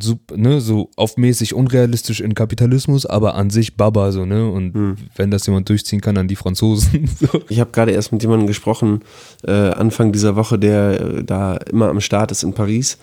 sup- 0.00 0.36
ne, 0.36 0.60
so 0.60 0.90
aufmäßig 0.96 1.54
unrealistisch 1.54 2.20
in 2.20 2.34
Kapitalismus, 2.34 3.06
aber 3.06 3.34
an 3.34 3.50
sich 3.50 3.76
Baba 3.76 4.12
so, 4.12 4.24
ne? 4.26 4.48
Und 4.50 4.96
wenn 5.16 5.30
das 5.30 5.46
jemand 5.46 5.68
durchziehen 5.68 6.00
kann, 6.00 6.14
dann 6.14 6.28
die 6.28 6.36
Franzosen. 6.36 7.08
so. 7.20 7.40
Ich 7.48 7.60
habe 7.60 7.70
gerade 7.72 7.92
erst 7.92 8.12
mit 8.12 8.22
jemandem 8.22 8.46
gesprochen, 8.46 9.00
äh, 9.44 9.50
Anfang 9.52 10.12
dieser 10.12 10.36
Woche, 10.36 10.58
der 10.58 11.00
äh, 11.00 11.24
da 11.24 11.56
immer 11.56 11.88
am 11.88 12.00
Start 12.00 12.30
ist 12.30 12.42
in 12.42 12.52
Paris. 12.54 12.98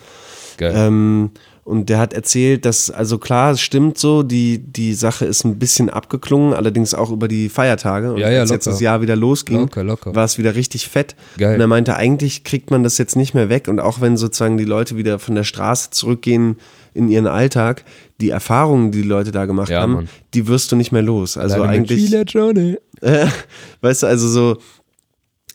Ähm, 0.60 1.32
und 1.66 1.90
der 1.90 1.98
hat 1.98 2.14
erzählt, 2.14 2.64
dass, 2.64 2.92
also 2.92 3.18
klar, 3.18 3.52
es 3.54 3.60
stimmt 3.62 3.98
so, 3.98 4.22
die, 4.22 4.60
die 4.60 4.94
Sache 4.94 5.26
ist 5.26 5.44
ein 5.46 5.58
bisschen 5.58 5.90
abgeklungen, 5.90 6.54
allerdings 6.54 6.94
auch 6.94 7.10
über 7.12 7.28
die 7.28 7.50
Feiertage. 7.50 8.14
Und 8.14 8.20
Ja, 8.20 8.30
ja, 8.30 8.42
als 8.42 8.52
jetzt 8.52 8.66
locker. 8.68 8.76
das 8.76 8.82
Jahr 8.82 9.02
wieder 9.02 9.16
losging, 9.16 9.62
Locker, 9.62 9.84
locker. 9.84 10.14
war 10.16 10.24
es 10.26 10.38
wieder 10.38 10.54
richtig 10.56 10.88
fett. 10.88 11.16
Geil. 11.40 11.56
Und 11.56 11.62
er 11.62 11.68
meinte, 11.68 11.96
eigentlich 11.96 12.44
kriegt 12.44 12.70
man 12.70 12.84
das 12.84 13.00
jetzt 13.00 13.16
nicht 13.16 13.34
mehr 13.34 13.50
weg. 13.50 13.68
Und 13.68 13.80
auch 13.80 14.00
wenn 14.00 14.16
sozusagen 14.16 14.58
die 14.58 14.64
Leute 14.64 14.96
wieder 14.96 15.18
von 15.18 15.34
der 15.34 15.44
Straße 15.44 15.90
zurückgehen 15.90 16.58
in 16.96 17.08
ihren 17.10 17.28
Alltag, 17.28 17.84
die 18.22 18.30
Erfahrungen, 18.30 18.92
die 18.92 19.04
die 19.04 19.08
Leute 19.08 19.32
da 19.32 19.46
gemacht 19.46 19.70
Ja, 19.70 19.82
haben, 19.82 19.94
Mann. 19.94 20.10
die 20.34 20.48
wirst 20.48 20.72
du 20.72 20.76
nicht 20.76 20.92
mehr 20.92 21.02
los. 21.04 21.38
Also 21.38 21.58
mit 21.60 21.68
eigentlich. 21.70 22.12
Johnny. 22.28 22.78
Äh, 23.02 23.28
weißt 23.82 24.04
du, 24.04 24.08
also 24.08 24.28
so, 24.28 24.58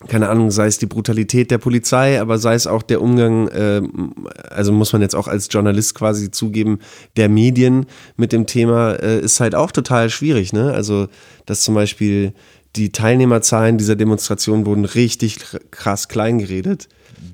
keine 0.07 0.29
Ahnung, 0.29 0.49
sei 0.49 0.65
es 0.67 0.79
die 0.79 0.87
Brutalität 0.87 1.51
der 1.51 1.59
Polizei, 1.59 2.19
aber 2.19 2.39
sei 2.39 2.55
es 2.55 2.65
auch 2.65 2.81
der 2.81 3.01
Umgang, 3.01 3.47
äh, 3.49 3.81
also 4.49 4.71
muss 4.71 4.93
man 4.93 5.01
jetzt 5.03 5.15
auch 5.15 5.27
als 5.27 5.47
Journalist 5.51 5.93
quasi 5.95 6.31
zugeben, 6.31 6.79
der 7.17 7.29
Medien 7.29 7.85
mit 8.17 8.31
dem 8.31 8.47
Thema 8.47 8.93
äh, 8.93 9.19
ist 9.19 9.39
halt 9.39 9.53
auch 9.53 9.71
total 9.71 10.09
schwierig, 10.09 10.53
ne? 10.53 10.73
Also, 10.73 11.07
dass 11.45 11.61
zum 11.61 11.75
Beispiel 11.75 12.33
die 12.75 12.91
Teilnehmerzahlen 12.91 13.77
dieser 13.77 13.95
Demonstration 13.95 14.65
wurden 14.65 14.85
richtig 14.85 15.35
kr- 15.37 15.59
krass 15.71 16.07
klein 16.07 16.39
geredet. 16.39 16.87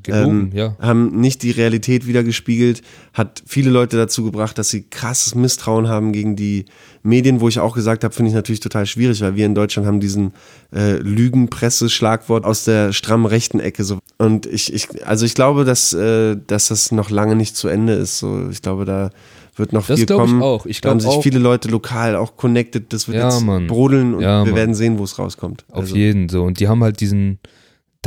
Gelogen, 0.04 0.52
ja. 0.54 0.76
Haben 0.80 1.20
nicht 1.20 1.44
die 1.44 1.52
Realität 1.52 2.08
wiedergespiegelt, 2.08 2.82
hat 3.14 3.42
viele 3.46 3.70
Leute 3.70 3.98
dazu 3.98 4.24
gebracht, 4.24 4.58
dass 4.58 4.70
sie 4.70 4.84
krasses 4.84 5.36
Misstrauen 5.36 5.88
haben 5.88 6.12
gegen 6.14 6.36
die 6.36 6.66
Medien, 7.04 7.40
wo 7.42 7.48
ich 7.48 7.60
auch 7.60 7.74
gesagt 7.76 8.04
habe, 8.04 8.14
finde 8.14 8.30
ich 8.30 8.36
natürlich 8.36 8.60
total 8.60 8.86
schwierig, 8.86 9.22
weil 9.22 9.36
wir 9.36 9.46
in 9.46 9.56
Deutschland 9.56 9.88
haben 9.88 10.00
diesen 10.00 10.34
äh, 10.74 10.98
Lügenpresse-Schlagwort 10.98 12.46
aus 12.46 12.64
der 12.66 12.94
stramm 12.94 13.26
rechten 13.26 13.60
Ecke. 13.60 13.84
So. 13.84 14.00
Und 14.18 14.46
ich, 14.46 14.74
ich, 14.74 14.88
also 15.06 15.26
ich 15.26 15.34
glaube, 15.34 15.66
dass, 15.66 15.94
äh, 15.94 16.36
dass 16.48 16.68
das 16.70 16.92
noch 16.92 17.10
lange 17.10 17.36
nicht 17.36 17.56
zu 17.56 17.68
Ende 17.68 17.94
ist. 17.94 18.20
So. 18.20 18.50
Ich 18.52 18.62
glaube, 18.62 18.86
da 18.86 19.10
wird 19.56 19.74
noch 19.74 19.88
Das 19.88 19.98
viel 19.98 20.06
glaub 20.06 20.24
ich 20.26 20.30
kommen. 20.30 20.42
auch. 20.44 20.66
Ich 20.66 20.82
da 20.82 20.90
haben 20.90 21.00
sich 21.00 21.10
auch- 21.10 21.24
viele 21.24 21.40
Leute 21.40 21.70
lokal 21.70 22.16
auch 22.16 22.38
connected. 22.38 22.94
Das 22.94 23.08
wird 23.08 23.18
Ja, 23.18 23.30
jetzt 23.30 23.42
Mann. 23.44 23.68
brodeln 23.68 24.14
und 24.16 24.22
Ja, 24.22 24.44
wir 24.44 24.52
Mann. 24.52 24.56
werden 24.56 24.76
sehen, 24.76 25.00
wo 25.00 25.04
es 25.04 25.18
rauskommt. 25.18 25.66
Auf 25.72 25.80
Also- 25.86 25.96
jeden 25.96 26.30
so. 26.30 26.44
Und 26.44 26.60
die 26.60 26.68
haben 26.68 26.84
halt 26.84 27.00
diesen, 27.00 27.40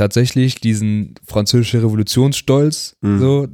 tatsächlich 0.01 0.55
diesen 0.55 1.13
französische 1.27 1.83
Revolutionsstolz. 1.83 2.95
Mhm. 3.01 3.19
So. 3.19 3.47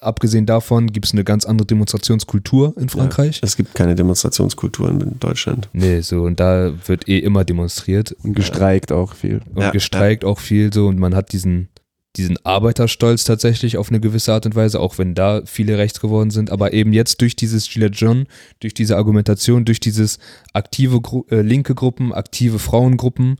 Abgesehen 0.00 0.46
davon 0.46 0.86
gibt 0.86 1.06
es 1.06 1.12
eine 1.12 1.24
ganz 1.24 1.44
andere 1.44 1.66
Demonstrationskultur 1.66 2.74
in 2.78 2.88
Frankreich. 2.88 3.40
Ja, 3.42 3.42
es 3.42 3.56
gibt 3.56 3.74
keine 3.74 3.96
Demonstrationskultur 3.96 4.88
in 4.88 5.18
Deutschland. 5.20 5.68
Nee, 5.74 6.00
so, 6.00 6.22
und 6.22 6.40
da 6.40 6.72
wird 6.86 7.06
eh 7.06 7.18
immer 7.18 7.44
demonstriert. 7.44 8.12
Und 8.22 8.34
gestreikt 8.34 8.92
auch 8.92 9.14
viel. 9.14 9.42
Und 9.52 9.60
Ja, 9.60 9.70
gestreikt 9.72 10.24
auch 10.24 10.38
viel 10.38 10.72
so 10.72 10.86
und 10.86 10.98
man 10.98 11.14
hat 11.14 11.32
diesen, 11.32 11.68
diesen 12.16 12.38
Arbeiterstolz 12.46 13.24
tatsächlich 13.24 13.76
auf 13.76 13.90
eine 13.90 14.00
gewisse 14.00 14.32
Art 14.32 14.46
und 14.46 14.54
Weise, 14.54 14.80
auch 14.80 14.96
wenn 14.96 15.14
da 15.14 15.42
viele 15.44 15.76
rechts 15.76 16.00
geworden 16.00 16.30
sind, 16.30 16.50
aber 16.50 16.72
eben 16.72 16.94
jetzt 16.94 17.20
durch 17.20 17.36
dieses 17.36 17.68
Gillet 17.68 17.94
John, 17.94 18.26
durch 18.60 18.72
diese 18.72 18.96
Argumentation, 18.96 19.66
durch 19.66 19.80
dieses 19.80 20.18
aktive 20.54 21.02
Gru 21.02 21.26
äh, 21.30 21.42
linke 21.42 21.74
Gruppen, 21.74 22.14
aktive 22.14 22.58
Frauengruppen, 22.58 23.38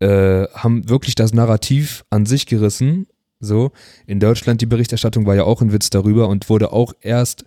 äh, 0.00 0.46
haben 0.54 0.88
wirklich 0.88 1.14
das 1.14 1.32
Narrativ 1.32 2.04
an 2.10 2.26
sich 2.26 2.46
gerissen. 2.46 3.06
So, 3.38 3.70
in 4.06 4.20
Deutschland 4.20 4.60
die 4.60 4.66
Berichterstattung 4.66 5.24
war 5.24 5.34
ja 5.34 5.44
auch 5.44 5.62
ein 5.62 5.72
Witz 5.72 5.88
darüber 5.88 6.28
und 6.28 6.48
wurde 6.50 6.72
auch 6.72 6.92
erst 7.00 7.44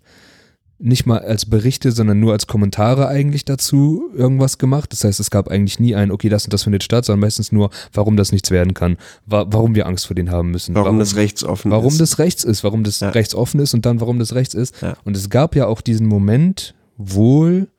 nicht 0.79 1.05
mal 1.05 1.19
als 1.19 1.45
Berichte, 1.45 1.91
sondern 1.91 2.19
nur 2.19 2.33
als 2.33 2.47
Kommentare 2.47 3.07
eigentlich 3.07 3.45
dazu 3.45 4.09
irgendwas 4.13 4.57
gemacht. 4.57 4.91
Das 4.91 5.03
heißt, 5.03 5.19
es 5.19 5.29
gab 5.29 5.47
eigentlich 5.47 5.79
nie 5.79 5.95
ein, 5.95 6.11
okay, 6.11 6.29
das 6.29 6.45
und 6.45 6.53
das 6.53 6.63
findet 6.63 6.83
statt, 6.83 7.05
sondern 7.05 7.21
meistens 7.21 7.51
nur, 7.51 7.69
warum 7.93 8.17
das 8.17 8.31
nichts 8.31 8.51
werden 8.51 8.73
kann, 8.73 8.97
wa 9.25 9.45
warum 9.47 9.75
wir 9.75 9.85
Angst 9.87 10.07
vor 10.07 10.15
denen 10.15 10.31
haben 10.31 10.51
müssen. 10.51 10.75
Warum 10.75 10.99
das 10.99 11.15
rechtsoffen 11.15 11.71
warum 11.71 11.93
ist. 11.93 12.01
das 12.01 12.19
rechts 12.19 12.43
ist, 12.43 12.63
warum 12.63 12.83
das 12.83 13.01
rechts 13.01 13.33
offen 13.33 13.61
ist 13.61 13.73
und 13.73 13.85
dann 13.85 14.01
warum 14.01 14.19
das 14.19 14.33
rechts 14.35 14.55
ist. 14.55 14.75
Und 15.05 15.15
es 15.15 15.29
gab 15.29 15.55
ja 15.55 15.67
auch 15.67 15.79
diesen 15.79 16.07
Moment 16.07 16.75
wohl, 16.97 17.69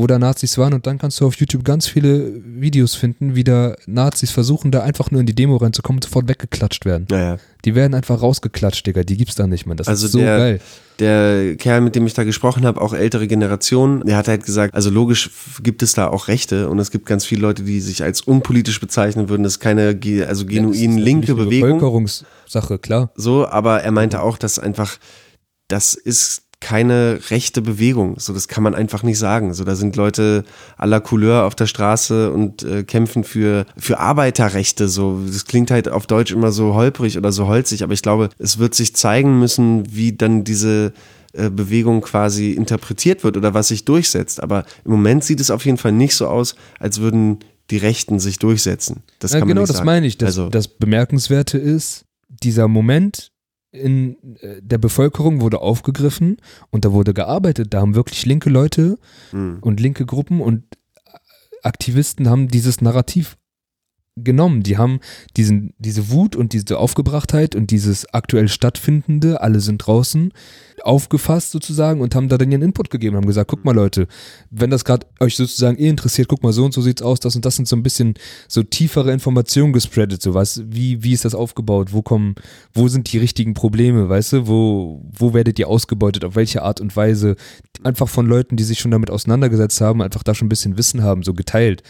wo 0.00 0.06
da 0.06 0.18
Nazis 0.18 0.58
waren 0.58 0.72
und 0.72 0.86
dann 0.86 0.98
kannst 0.98 1.20
du 1.20 1.26
auf 1.26 1.36
YouTube 1.36 1.64
ganz 1.64 1.86
viele 1.86 2.32
Videos 2.44 2.94
finden, 2.94 3.34
wie 3.34 3.44
da 3.44 3.76
Nazis 3.86 4.30
versuchen, 4.30 4.70
da 4.70 4.82
einfach 4.82 5.10
nur 5.10 5.20
in 5.20 5.26
die 5.26 5.34
Demo 5.34 5.56
reinzukommen 5.56 5.98
und 5.98 6.04
sofort 6.04 6.28
weggeklatscht 6.28 6.84
werden. 6.84 7.06
Ja, 7.10 7.18
ja. 7.18 7.36
Die 7.64 7.74
werden 7.74 7.94
einfach 7.94 8.22
rausgeklatscht, 8.22 8.86
Digga. 8.86 9.02
Die 9.02 9.18
gibt's 9.18 9.34
da 9.34 9.46
nicht, 9.46 9.66
man. 9.66 9.76
Das 9.76 9.86
also 9.86 10.06
ist 10.06 10.12
so 10.12 10.18
der, 10.18 10.38
geil. 10.38 10.60
der 10.98 11.56
Kerl, 11.56 11.82
mit 11.82 11.94
dem 11.94 12.06
ich 12.06 12.14
da 12.14 12.24
gesprochen 12.24 12.64
habe, 12.64 12.80
auch 12.80 12.94
ältere 12.94 13.26
Generation, 13.26 14.02
der 14.06 14.16
hat 14.16 14.28
halt 14.28 14.46
gesagt, 14.46 14.74
also 14.74 14.88
logisch 14.88 15.30
gibt 15.62 15.82
es 15.82 15.92
da 15.92 16.08
auch 16.08 16.28
Rechte 16.28 16.70
und 16.70 16.78
es 16.78 16.90
gibt 16.90 17.04
ganz 17.04 17.26
viele 17.26 17.42
Leute, 17.42 17.62
die 17.62 17.80
sich 17.80 18.02
als 18.02 18.22
unpolitisch 18.22 18.80
bezeichnen 18.80 19.28
würden. 19.28 19.42
Das 19.42 19.54
ist 19.54 19.60
keine 19.60 19.98
also 20.26 20.46
genuin 20.46 20.96
linke 20.96 21.32
Eine 21.32 21.44
Bewegung. 21.44 21.68
Bevölkerungssache, 21.74 22.78
klar. 22.78 23.10
So, 23.14 23.46
aber 23.46 23.82
er 23.82 23.92
meinte 23.92 24.22
auch, 24.22 24.38
dass 24.38 24.58
einfach, 24.58 24.96
das 25.68 25.94
ist 25.94 26.44
keine 26.60 27.18
rechte 27.30 27.62
Bewegung. 27.62 28.18
So, 28.18 28.32
das 28.32 28.46
kann 28.46 28.62
man 28.62 28.74
einfach 28.74 29.02
nicht 29.02 29.18
sagen. 29.18 29.54
So, 29.54 29.64
da 29.64 29.74
sind 29.74 29.96
Leute 29.96 30.44
aller 30.76 31.00
Couleur 31.00 31.44
auf 31.44 31.54
der 31.54 31.66
Straße 31.66 32.30
und 32.30 32.62
äh, 32.62 32.84
kämpfen 32.84 33.24
für, 33.24 33.66
für 33.76 33.98
Arbeiterrechte. 33.98 34.88
So, 34.88 35.20
das 35.26 35.46
klingt 35.46 35.70
halt 35.70 35.88
auf 35.88 36.06
Deutsch 36.06 36.32
immer 36.32 36.52
so 36.52 36.74
holprig 36.74 37.16
oder 37.16 37.32
so 37.32 37.46
holzig, 37.46 37.82
aber 37.82 37.94
ich 37.94 38.02
glaube, 38.02 38.28
es 38.38 38.58
wird 38.58 38.74
sich 38.74 38.94
zeigen 38.94 39.38
müssen, 39.38 39.84
wie 39.94 40.12
dann 40.12 40.44
diese 40.44 40.92
äh, 41.32 41.48
Bewegung 41.48 42.02
quasi 42.02 42.52
interpretiert 42.52 43.24
wird 43.24 43.36
oder 43.36 43.54
was 43.54 43.68
sich 43.68 43.84
durchsetzt. 43.84 44.42
Aber 44.42 44.64
im 44.84 44.90
Moment 44.90 45.24
sieht 45.24 45.40
es 45.40 45.50
auf 45.50 45.64
jeden 45.64 45.78
Fall 45.78 45.92
nicht 45.92 46.14
so 46.14 46.26
aus, 46.26 46.56
als 46.78 47.00
würden 47.00 47.38
die 47.70 47.78
Rechten 47.78 48.18
sich 48.18 48.38
durchsetzen. 48.38 49.02
Das 49.18 49.32
ja, 49.32 49.38
kann 49.38 49.46
man 49.46 49.54
genau, 49.54 49.60
nicht 49.62 49.70
das 49.70 49.76
sagen. 49.78 49.86
meine 49.86 50.06
ich. 50.06 50.18
Das, 50.18 50.26
also, 50.28 50.48
das 50.48 50.68
Bemerkenswerte 50.68 51.56
ist, 51.56 52.04
dieser 52.28 52.68
Moment 52.68 53.30
in 53.72 54.16
äh, 54.40 54.60
der 54.62 54.78
Bevölkerung 54.78 55.40
wurde 55.40 55.60
aufgegriffen 55.60 56.38
und 56.70 56.84
da 56.84 56.92
wurde 56.92 57.14
gearbeitet. 57.14 57.72
Da 57.72 57.80
haben 57.80 57.94
wirklich 57.94 58.26
linke 58.26 58.50
Leute 58.50 58.98
Mhm. 59.32 59.58
und 59.60 59.80
linke 59.80 60.06
Gruppen 60.06 60.40
und 60.40 60.64
Aktivisten 61.62 62.28
haben 62.28 62.48
dieses 62.48 62.80
Narrativ 62.80 63.36
genommen. 64.22 64.62
Die 64.62 64.78
haben 64.78 65.00
diesen, 65.36 65.74
diese 65.78 66.10
Wut 66.10 66.36
und 66.36 66.52
diese 66.52 66.78
Aufgebrachtheit 66.78 67.54
und 67.54 67.70
dieses 67.70 68.12
aktuell 68.12 68.48
Stattfindende, 68.48 69.40
alle 69.40 69.60
sind 69.60 69.78
draußen, 69.78 70.32
aufgefasst 70.82 71.50
sozusagen 71.50 72.00
und 72.00 72.14
haben 72.14 72.28
da 72.28 72.38
dann 72.38 72.50
ihren 72.50 72.62
Input 72.62 72.90
gegeben, 72.90 73.16
haben 73.16 73.26
gesagt, 73.26 73.50
guck 73.50 73.64
mal 73.64 73.74
Leute, 73.74 74.06
wenn 74.50 74.70
das 74.70 74.84
gerade 74.84 75.06
euch 75.20 75.36
sozusagen 75.36 75.78
eh 75.78 75.88
interessiert, 75.88 76.28
guck 76.28 76.42
mal, 76.42 76.52
so 76.52 76.64
und 76.64 76.72
so 76.72 76.80
sieht's 76.80 77.02
aus, 77.02 77.20
das 77.20 77.36
und 77.36 77.44
das 77.44 77.56
sind 77.56 77.68
so 77.68 77.76
ein 77.76 77.82
bisschen 77.82 78.14
so 78.48 78.62
tiefere 78.62 79.12
Informationen 79.12 79.72
gespreadet, 79.72 80.22
so 80.22 80.34
was, 80.34 80.62
wie, 80.66 81.02
wie 81.02 81.12
ist 81.12 81.24
das 81.24 81.34
aufgebaut, 81.34 81.92
wo 81.92 82.02
kommen, 82.02 82.34
wo 82.72 82.88
sind 82.88 83.12
die 83.12 83.18
richtigen 83.18 83.54
Probleme, 83.54 84.08
weißt 84.08 84.32
du, 84.32 84.46
wo, 84.46 85.02
wo 85.10 85.34
werdet 85.34 85.58
ihr 85.58 85.68
ausgebeutet, 85.68 86.24
auf 86.24 86.34
welche 86.34 86.62
Art 86.62 86.80
und 86.80 86.96
Weise, 86.96 87.36
einfach 87.82 88.08
von 88.08 88.26
Leuten, 88.26 88.56
die 88.56 88.64
sich 88.64 88.80
schon 88.80 88.90
damit 88.90 89.10
auseinandergesetzt 89.10 89.80
haben, 89.80 90.02
einfach 90.02 90.22
da 90.22 90.34
schon 90.34 90.46
ein 90.46 90.50
bisschen 90.50 90.76
Wissen 90.78 91.02
haben, 91.02 91.22
so 91.22 91.34
geteilt 91.34 91.82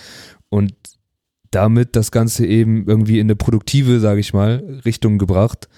und 0.48 0.72
damit 1.50 1.96
das 1.96 2.10
Ganze 2.10 2.46
eben 2.46 2.86
irgendwie 2.86 3.18
in 3.18 3.26
eine 3.26 3.36
produktive, 3.36 4.00
sage 4.00 4.20
ich 4.20 4.32
mal, 4.32 4.80
Richtung 4.84 5.18
gebracht, 5.18 5.68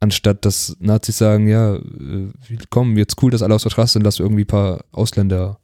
anstatt 0.00 0.44
dass 0.44 0.76
Nazis 0.80 1.18
sagen, 1.18 1.48
ja, 1.48 1.76
äh, 1.76 2.30
komm, 2.70 2.96
jetzt 2.96 3.22
cool, 3.22 3.30
dass 3.30 3.42
alle 3.42 3.54
aus 3.54 3.62
der 3.62 3.70
Straße 3.70 3.94
sind, 3.94 4.02
lass 4.02 4.20
irgendwie 4.20 4.44
ein 4.44 4.46
paar 4.46 4.84
Ausländer 4.92 5.58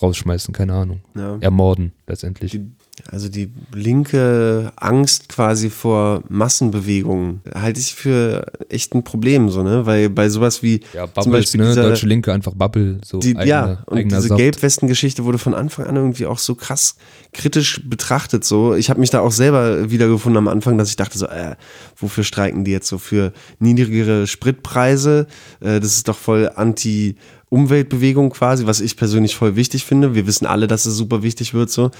rausschmeißen, 0.00 0.54
keine 0.54 0.74
Ahnung. 0.74 1.02
Ja. 1.14 1.38
Ermorden 1.40 1.92
letztendlich. 2.06 2.60
Also 3.10 3.28
die 3.28 3.50
linke 3.72 4.72
Angst 4.76 5.28
quasi 5.28 5.70
vor 5.70 6.22
Massenbewegungen 6.28 7.40
halte 7.54 7.80
ich 7.80 7.94
für 7.94 8.46
echt 8.68 8.94
ein 8.94 9.04
Problem, 9.04 9.48
so, 9.48 9.62
ne? 9.62 9.86
Weil 9.86 10.10
bei 10.10 10.28
sowas 10.28 10.62
wie 10.62 10.80
ja, 10.92 11.04
zum 11.06 11.14
Bubbles, 11.14 11.32
Beispiel 11.32 11.60
ne? 11.60 11.66
dieser, 11.68 11.82
Deutsche 11.82 12.06
Linke 12.06 12.32
einfach 12.32 12.54
Bubble, 12.54 13.00
so 13.04 13.18
die, 13.18 13.36
eigener, 13.36 13.46
ja, 13.46 13.82
und 13.86 14.04
diese 14.04 14.22
Saft. 14.22 14.38
Gelbwesten-Geschichte 14.38 15.24
wurde 15.24 15.38
von 15.38 15.54
Anfang 15.54 15.86
an 15.86 15.96
irgendwie 15.96 16.26
auch 16.26 16.38
so 16.38 16.54
krass 16.54 16.96
kritisch 17.32 17.82
betrachtet. 17.84 18.44
So, 18.44 18.74
ich 18.74 18.90
habe 18.90 19.00
mich 19.00 19.10
da 19.10 19.20
auch 19.20 19.32
selber 19.32 19.90
wiedergefunden 19.90 20.38
am 20.38 20.48
Anfang, 20.48 20.78
dass 20.78 20.90
ich 20.90 20.96
dachte 20.96 21.18
so, 21.18 21.26
äh, 21.26 21.56
wofür 21.96 22.24
streiken 22.24 22.64
die 22.64 22.72
jetzt 22.72 22.88
so 22.88 22.98
für 22.98 23.32
niedrigere 23.58 24.26
Spritpreise? 24.26 25.26
Äh, 25.60 25.80
das 25.80 25.96
ist 25.96 26.08
doch 26.08 26.16
voll 26.16 26.50
anti 26.54 27.16
Umweltbewegung 27.50 28.30
quasi, 28.30 28.64
was 28.66 28.80
ich 28.80 28.96
persönlich 28.96 29.34
voll 29.36 29.56
wichtig 29.56 29.84
finde. 29.84 30.14
Wir 30.14 30.26
wissen 30.26 30.46
alle, 30.46 30.66
dass 30.68 30.86
es 30.86 30.94
super 30.96 31.22
wichtig 31.22 31.52
wird, 31.52 31.68
so. 31.70 31.90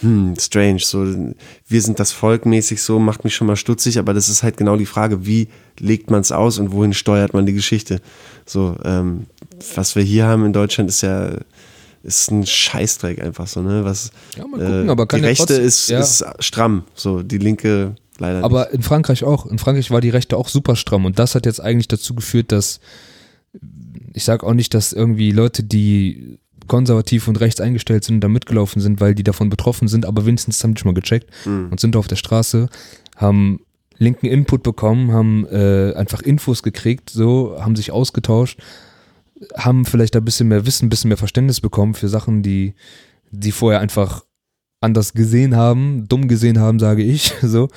Hm, 0.00 0.34
strange, 0.38 0.80
so. 0.80 1.04
Wir 1.66 1.82
sind 1.82 1.98
das 1.98 2.12
Volk 2.12 2.44
mäßig 2.46 2.82
so, 2.82 2.98
macht 2.98 3.24
mich 3.24 3.34
schon 3.34 3.46
mal 3.46 3.56
stutzig, 3.56 3.98
aber 3.98 4.12
das 4.14 4.28
ist 4.28 4.42
halt 4.42 4.58
genau 4.58 4.76
die 4.76 4.86
Frage, 4.86 5.24
wie 5.26 5.48
legt 5.80 6.10
man 6.10 6.20
es 6.20 6.30
aus 6.30 6.58
und 6.58 6.72
wohin 6.72 6.92
steuert 6.92 7.32
man 7.32 7.46
die 7.46 7.54
Geschichte? 7.54 8.00
So, 8.44 8.76
ähm, 8.84 9.26
was 9.74 9.96
wir 9.96 10.02
hier 10.02 10.26
haben 10.26 10.44
in 10.44 10.52
Deutschland 10.52 10.90
ist 10.90 11.00
ja, 11.00 11.32
ist 12.02 12.30
ein 12.30 12.44
Scheißdreck 12.46 13.20
einfach 13.22 13.46
so, 13.46 13.62
ne? 13.62 13.84
Was, 13.84 14.10
Ja, 14.36 14.46
mal 14.46 14.60
gucken, 14.60 14.90
aber 14.90 15.06
kann 15.06 15.20
die 15.20 15.26
Rechte 15.26 15.46
trotzdem- 15.46 15.64
ist, 15.64 15.88
ja. 15.88 16.00
ist 16.00 16.24
stramm, 16.40 16.84
so, 16.94 17.22
die 17.22 17.38
Linke 17.38 17.94
leider 18.18 18.36
nicht. 18.36 18.44
Aber 18.44 18.70
in 18.72 18.82
Frankreich 18.82 19.24
auch. 19.24 19.46
In 19.46 19.58
Frankreich 19.58 19.90
war 19.90 20.02
die 20.02 20.10
Rechte 20.10 20.36
auch 20.36 20.48
super 20.48 20.76
stramm 20.76 21.06
und 21.06 21.18
das 21.18 21.34
hat 21.34 21.46
jetzt 21.46 21.60
eigentlich 21.62 21.88
dazu 21.88 22.14
geführt, 22.14 22.52
dass 22.52 22.78
ich 24.14 24.24
sage 24.24 24.46
auch 24.46 24.54
nicht, 24.54 24.74
dass 24.74 24.92
irgendwie 24.92 25.30
Leute, 25.32 25.62
die 25.64 26.38
konservativ 26.66 27.28
und 27.28 27.40
rechts 27.40 27.60
eingestellt 27.60 28.04
sind, 28.04 28.20
da 28.20 28.28
mitgelaufen 28.28 28.80
sind, 28.82 29.00
weil 29.00 29.14
die 29.14 29.22
davon 29.24 29.48
betroffen 29.48 29.88
sind, 29.88 30.04
aber 30.04 30.26
wenigstens 30.26 30.62
haben 30.62 30.74
die 30.74 30.80
schon 30.80 30.92
mal 30.92 31.00
gecheckt 31.00 31.30
Mhm. 31.46 31.68
und 31.70 31.80
sind 31.80 31.96
auf 31.96 32.08
der 32.08 32.16
Straße, 32.16 32.68
haben 33.16 33.60
linken 33.96 34.26
Input 34.26 34.62
bekommen, 34.62 35.12
haben 35.12 35.46
äh, 35.46 35.94
einfach 35.94 36.20
Infos 36.20 36.62
gekriegt, 36.62 37.10
so, 37.10 37.56
haben 37.58 37.74
sich 37.74 37.90
ausgetauscht, 37.90 38.60
haben 39.56 39.84
vielleicht 39.86 40.14
ein 40.16 40.24
bisschen 40.24 40.48
mehr 40.48 40.66
Wissen, 40.66 40.86
ein 40.86 40.90
bisschen 40.90 41.08
mehr 41.08 41.16
Verständnis 41.16 41.60
bekommen 41.60 41.94
für 41.94 42.08
Sachen, 42.08 42.42
die 42.42 42.74
die 43.30 43.52
vorher 43.52 43.80
einfach 43.80 44.24
anders 44.80 45.12
gesehen 45.12 45.56
haben, 45.56 46.06
dumm 46.08 46.28
gesehen 46.28 46.58
haben, 46.58 46.78
sage 46.78 47.02
ich, 47.02 47.32
so. 47.42 47.68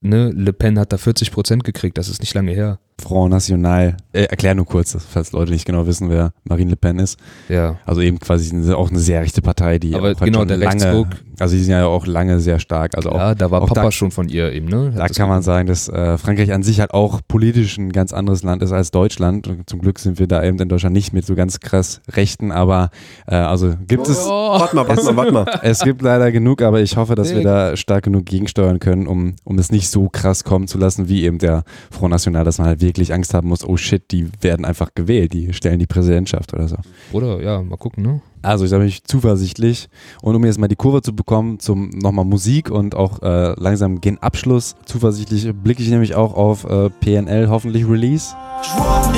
Ne, 0.00 0.30
Le 0.30 0.52
Pen 0.52 0.78
hat 0.78 0.92
da 0.92 0.98
40 0.98 1.32
Prozent 1.32 1.64
gekriegt, 1.64 1.98
das 1.98 2.08
ist 2.08 2.20
nicht 2.20 2.34
lange 2.34 2.52
her. 2.52 2.78
Front 3.00 3.30
National. 3.32 3.96
Äh, 4.12 4.22
erklär 4.24 4.54
nur 4.54 4.64
kurz, 4.64 4.96
falls 5.10 5.32
Leute 5.32 5.52
nicht 5.52 5.66
genau 5.66 5.86
wissen, 5.86 6.08
wer 6.08 6.32
Marine 6.44 6.70
Le 6.70 6.76
Pen 6.76 6.98
ist. 6.98 7.18
Ja. 7.48 7.76
Also 7.84 8.00
eben 8.00 8.18
quasi 8.18 8.54
eine- 8.54 8.76
auch 8.76 8.88
eine 8.90 8.98
sehr 8.98 9.20
rechte 9.20 9.42
Partei, 9.42 9.78
die 9.78 9.94
Aber 9.94 10.04
auch 10.04 10.06
halt 10.06 10.20
genau, 10.20 10.38
schon 10.40 10.48
der 10.48 10.56
lange, 10.56 10.82
Rechtsruck. 10.82 11.08
also 11.38 11.54
die 11.56 11.62
sind 11.62 11.72
ja 11.72 11.84
auch 11.86 12.06
lange 12.06 12.40
sehr 12.40 12.58
stark. 12.58 12.96
Also 12.96 13.10
Ja, 13.10 13.32
auch, 13.32 13.34
da 13.34 13.50
war 13.50 13.60
auch 13.60 13.68
Papa 13.68 13.82
da, 13.82 13.92
schon 13.92 14.10
von 14.10 14.30
ihr 14.30 14.50
eben, 14.52 14.66
ne? 14.68 14.92
Hat 14.94 14.98
Da 14.98 15.06
das 15.08 15.16
kann 15.18 15.28
man 15.28 15.42
sagen, 15.42 15.68
dass 15.68 15.88
äh, 15.90 16.16
Frankreich 16.16 16.52
an 16.54 16.62
sich 16.62 16.80
halt 16.80 16.92
auch 16.94 17.20
politisch 17.28 17.76
ein 17.76 17.92
ganz 17.92 18.14
anderes 18.14 18.42
Land 18.42 18.62
ist 18.62 18.72
als 18.72 18.90
Deutschland. 18.92 19.46
Und 19.46 19.68
zum 19.68 19.80
Glück 19.80 19.98
sind 19.98 20.18
wir 20.18 20.26
da 20.26 20.42
eben 20.42 20.58
in 20.58 20.68
Deutschland 20.70 20.94
nicht 20.94 21.12
mit 21.12 21.26
so 21.26 21.34
ganz 21.34 21.60
krass 21.60 22.00
Rechten, 22.10 22.50
aber 22.50 22.88
äh, 23.26 23.34
also 23.34 23.74
gibt 23.86 24.08
es. 24.08 24.24
Oh. 24.26 24.30
Warte 24.58 24.74
mal, 24.74 24.88
warte 24.88 25.02
mal, 25.04 25.16
warte 25.16 25.32
mal. 25.32 25.44
Es 25.62 25.80
gibt 25.80 26.00
leider 26.00 26.32
genug, 26.32 26.62
aber 26.62 26.80
ich 26.80 26.96
hoffe, 26.96 27.14
dass 27.14 27.28
wir 27.28 27.36
Dick. 27.36 27.44
da 27.44 27.76
stark 27.76 28.04
genug 28.04 28.24
gegensteuern 28.24 28.78
können, 28.78 29.06
um, 29.06 29.34
um 29.44 29.58
es 29.58 29.70
nicht 29.70 29.90
so 29.90 30.08
krass 30.08 30.44
kommen 30.44 30.66
zu 30.66 30.78
lassen, 30.78 31.08
wie 31.10 31.24
eben 31.24 31.38
der 31.38 31.64
Front 31.90 32.12
National, 32.12 32.44
dass 32.44 32.56
man 32.58 32.68
halt 32.68 32.80
wirklich 32.80 32.85
Angst 33.12 33.34
haben 33.34 33.48
muss, 33.48 33.64
oh 33.64 33.76
shit, 33.76 34.10
die 34.10 34.28
werden 34.40 34.64
einfach 34.64 34.90
gewählt, 34.94 35.32
die 35.32 35.52
stellen 35.52 35.78
die 35.78 35.86
Präsidentschaft 35.86 36.54
oder 36.54 36.68
so. 36.68 36.76
Oder 37.12 37.42
ja, 37.42 37.62
mal 37.62 37.76
gucken, 37.76 38.02
ne? 38.02 38.20
Also 38.42 38.64
ich 38.64 38.70
bin 38.70 38.92
zuversichtlich. 39.04 39.88
Und 40.22 40.36
um 40.36 40.44
jetzt 40.44 40.58
mal 40.58 40.68
die 40.68 40.76
Kurve 40.76 41.02
zu 41.02 41.14
bekommen 41.14 41.58
zum 41.58 41.90
nochmal 41.90 42.24
Musik 42.24 42.70
und 42.70 42.94
auch 42.94 43.20
äh, 43.22 43.54
langsam 43.60 44.00
gen 44.00 44.18
Abschluss, 44.18 44.76
zuversichtlich 44.84 45.52
blicke 45.52 45.82
ich 45.82 45.90
nämlich 45.90 46.14
auch 46.14 46.34
auf 46.34 46.64
äh, 46.64 46.90
PNL 46.90 47.48
hoffentlich 47.48 47.88
Release. 47.88 48.34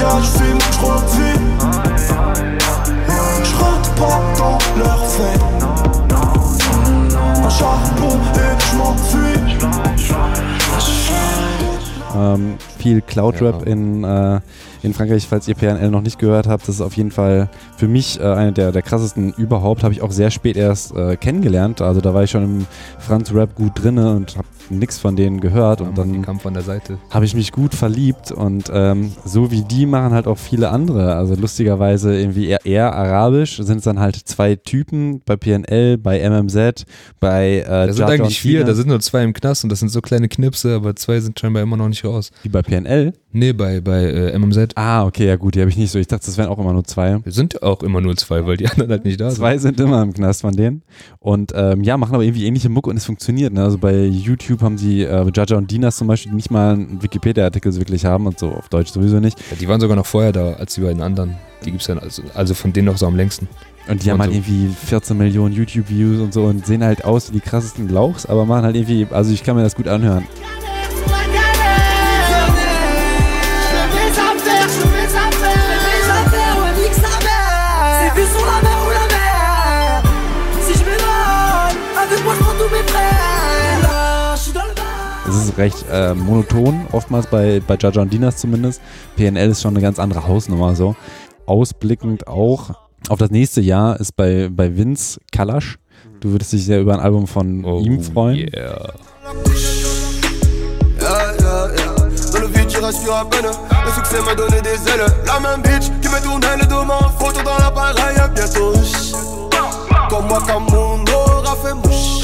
Ja, 0.00 0.20
fume 0.20 0.58
trop 0.72 1.02
de 1.02 1.16
vie. 1.16 1.38
Je 3.44 3.54
rentre 3.56 3.94
pas 3.94 4.20
dans 4.38 4.58
leur 4.78 5.04
fête. 5.06 5.48
Un 7.44 7.50
charbon 7.50 8.18
et 8.34 8.58
je 8.60 8.76
m'enfuis. 8.76 9.37
Ähm, 12.16 12.56
viel 12.78 13.00
Cloud-Rap 13.00 13.66
in, 13.66 14.04
äh, 14.04 14.40
in 14.82 14.94
Frankreich, 14.94 15.26
falls 15.26 15.48
ihr 15.48 15.54
PNL 15.54 15.90
noch 15.90 16.00
nicht 16.00 16.18
gehört 16.18 16.46
habt. 16.46 16.62
Das 16.68 16.76
ist 16.76 16.80
auf 16.80 16.96
jeden 16.96 17.10
Fall 17.10 17.48
für 17.76 17.88
mich 17.88 18.20
äh, 18.20 18.24
eine 18.24 18.52
der, 18.52 18.72
der 18.72 18.82
krassesten 18.82 19.32
überhaupt. 19.34 19.82
Habe 19.82 19.94
ich 19.94 20.02
auch 20.02 20.10
sehr 20.10 20.30
spät 20.30 20.56
erst 20.56 20.94
äh, 20.94 21.16
kennengelernt. 21.16 21.80
Also 21.80 22.00
da 22.00 22.14
war 22.14 22.24
ich 22.24 22.30
schon 22.30 22.44
im 22.44 22.66
Franz-Rap 22.98 23.54
gut 23.54 23.72
drinne 23.74 24.14
und 24.16 24.36
habe 24.36 24.48
nichts 24.70 24.98
von 24.98 25.16
denen 25.16 25.40
gehört. 25.40 25.80
und 25.80 25.96
dann 25.96 26.22
kam 26.22 26.40
von 26.40 26.54
der 26.54 26.62
Seite. 26.62 26.98
habe 27.10 27.24
ich 27.24 27.34
mich 27.34 27.52
gut 27.52 27.74
verliebt 27.74 28.32
und 28.32 28.70
ähm, 28.72 29.12
so 29.24 29.50
wie 29.50 29.62
die 29.62 29.86
machen 29.86 30.12
halt 30.12 30.26
auch 30.26 30.38
viele 30.38 30.70
andere. 30.70 31.14
Also 31.14 31.34
lustigerweise 31.34 32.18
irgendwie 32.18 32.48
eher, 32.48 32.64
eher 32.64 32.94
arabisch 32.94 33.56
sind 33.56 33.78
es 33.78 33.84
dann 33.84 33.98
halt 33.98 34.16
zwei 34.16 34.56
Typen 34.56 35.20
bei 35.24 35.36
PNL, 35.36 35.98
bei 35.98 36.28
MMZ, 36.28 36.84
bei 37.20 37.58
äh, 37.58 37.64
Da 37.64 37.92
sind 37.92 37.98
Jata 37.98 38.12
eigentlich 38.12 38.40
vier, 38.40 38.64
da 38.64 38.74
sind 38.74 38.88
nur 38.88 39.00
zwei 39.00 39.24
im 39.24 39.32
Knast 39.32 39.64
und 39.64 39.70
das 39.70 39.80
sind 39.80 39.90
so 39.90 40.00
kleine 40.00 40.28
Knipse, 40.28 40.74
aber 40.74 40.96
zwei 40.96 41.20
sind 41.20 41.38
scheinbar 41.38 41.62
immer 41.62 41.76
noch 41.76 41.88
nicht 41.88 42.04
raus. 42.04 42.30
Wie 42.42 42.48
bei 42.48 42.62
PNL? 42.62 43.12
Nee, 43.30 43.52
bei, 43.52 43.80
bei 43.80 44.04
äh, 44.04 44.38
MMZ. 44.38 44.72
Ah, 44.74 45.04
okay, 45.04 45.26
ja 45.26 45.36
gut, 45.36 45.54
die 45.54 45.60
habe 45.60 45.70
ich 45.70 45.76
nicht 45.76 45.90
so. 45.90 45.98
Ich 45.98 46.06
dachte, 46.06 46.24
das 46.24 46.38
wären 46.38 46.48
auch 46.48 46.58
immer 46.58 46.72
nur 46.72 46.84
zwei. 46.84 47.22
Wir 47.22 47.32
sind 47.32 47.62
auch 47.62 47.82
immer 47.82 48.00
nur 48.00 48.16
zwei, 48.16 48.46
weil 48.46 48.56
die 48.56 48.66
anderen 48.68 48.90
halt 48.90 49.04
nicht 49.04 49.20
da 49.20 49.30
sind. 49.30 49.38
Zwei 49.38 49.58
sind 49.58 49.78
immer 49.80 50.02
im 50.02 50.14
Knast 50.14 50.40
von 50.40 50.54
denen. 50.56 50.82
Und 51.18 51.52
ähm, 51.54 51.82
ja, 51.82 51.98
machen 51.98 52.14
aber 52.14 52.24
irgendwie 52.24 52.46
ähnliche 52.46 52.70
Mucke 52.70 52.88
und 52.88 52.96
es 52.96 53.04
funktioniert. 53.04 53.52
Ne? 53.52 53.62
Also 53.62 53.76
bei 53.76 54.06
YouTube 54.06 54.57
haben 54.62 54.76
die 54.76 55.02
äh, 55.02 55.30
Jaja 55.34 55.56
und 55.56 55.70
Dinas 55.70 55.96
zum 55.96 56.08
Beispiel, 56.08 56.30
die 56.30 56.36
nicht 56.36 56.50
mal 56.50 56.74
einen 56.74 57.02
Wikipedia-Artikel 57.02 57.74
wirklich 57.76 58.04
haben 58.04 58.26
und 58.26 58.38
so 58.38 58.50
auf 58.50 58.68
Deutsch 58.68 58.90
sowieso 58.90 59.20
nicht. 59.20 59.38
Ja, 59.50 59.56
die 59.56 59.68
waren 59.68 59.80
sogar 59.80 59.96
noch 59.96 60.06
vorher 60.06 60.32
da 60.32 60.52
als 60.54 60.74
die 60.74 60.80
beiden 60.80 61.02
anderen. 61.02 61.36
Die 61.64 61.70
gibt's 61.70 61.86
dann 61.86 61.98
also, 61.98 62.22
also 62.34 62.54
von 62.54 62.72
denen 62.72 62.86
noch 62.86 62.98
so 62.98 63.06
am 63.06 63.16
längsten. 63.16 63.48
Und 63.88 64.04
die 64.04 64.10
haben 64.10 64.20
halt 64.20 64.32
so. 64.32 64.36
irgendwie 64.36 64.68
14 64.86 65.16
Millionen 65.16 65.54
YouTube-Views 65.54 66.20
und 66.20 66.34
so 66.34 66.44
und 66.44 66.66
sehen 66.66 66.84
halt 66.84 67.04
aus 67.04 67.30
wie 67.30 67.34
die 67.34 67.40
krassesten 67.40 67.88
Lauchs, 67.88 68.26
aber 68.26 68.44
machen 68.44 68.64
halt 68.64 68.76
irgendwie, 68.76 69.06
also 69.10 69.32
ich 69.32 69.42
kann 69.42 69.56
mir 69.56 69.62
das 69.62 69.74
gut 69.74 69.88
anhören. 69.88 70.24
Recht 85.58 85.84
äh, 85.92 86.14
monoton, 86.14 86.86
oftmals 86.92 87.26
bei, 87.26 87.60
bei 87.66 87.76
Jaja 87.78 88.00
und 88.00 88.12
Dinas 88.12 88.36
zumindest. 88.36 88.80
PNL 89.16 89.50
ist 89.50 89.62
schon 89.62 89.74
eine 89.74 89.82
ganz 89.82 89.98
andere 89.98 90.26
Hausnummer 90.26 90.74
so. 90.74 90.96
Ausblickend 91.46 92.26
auch 92.26 92.70
auf 93.08 93.18
das 93.18 93.30
nächste 93.30 93.60
Jahr 93.60 93.98
ist 94.00 94.16
bei, 94.16 94.48
bei 94.50 94.76
Vince 94.76 95.20
Kalasch. 95.32 95.78
Du 96.20 96.30
würdest 96.30 96.52
dich 96.52 96.64
sehr 96.64 96.80
über 96.80 96.94
ein 96.94 97.00
Album 97.00 97.26
von 97.26 97.64
ihm 97.84 98.02
freuen. 98.02 98.38
Yeah. 98.38 98.94
Respire 102.88 103.16
à 103.16 103.24
peine. 103.24 103.48
Le 103.84 103.90
succès 103.90 104.16
m'a 104.24 104.34
donné 104.34 104.62
des 104.62 104.70
ailes. 104.88 105.04
La 105.26 105.40
même 105.40 105.60
bitch 105.62 105.90
qui 106.00 106.08
me 106.08 106.22
tournait 106.22 106.56
le 106.58 106.66
dos, 106.66 106.84
ma 106.84 106.98
photo 107.18 107.42
dans 107.42 107.58
l'appareil. 107.58 108.16
Bientôt, 108.34 108.72
comme 110.08 110.26
moi, 110.26 110.40
comme 110.46 110.64
mon 110.70 111.04
aura 111.12 111.56
fait 111.56 111.74
mouche. 111.74 112.22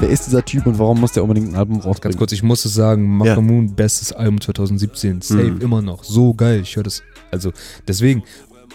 Wer 0.00 0.08
ist 0.10 0.26
dieser 0.26 0.44
Typ 0.44 0.66
und 0.66 0.78
warum 0.78 1.00
muss 1.00 1.12
der 1.12 1.24
unbedingt 1.24 1.48
ein 1.48 1.56
Album 1.56 1.76
rausbringen? 1.80 2.00
Ganz 2.12 2.16
kurz, 2.16 2.32
ich 2.32 2.42
muss 2.44 2.64
es 2.64 2.74
sagen, 2.74 3.04
Makamoon, 3.16 3.74
bestes 3.74 4.12
Album 4.12 4.40
2017. 4.40 5.20
Safe 5.22 5.42
Mhm. 5.42 5.60
immer 5.60 5.82
noch. 5.82 6.04
So 6.04 6.34
geil. 6.34 6.60
Ich 6.62 6.76
höre 6.76 6.84
das. 6.84 7.02
Also, 7.30 7.52
deswegen, 7.86 8.22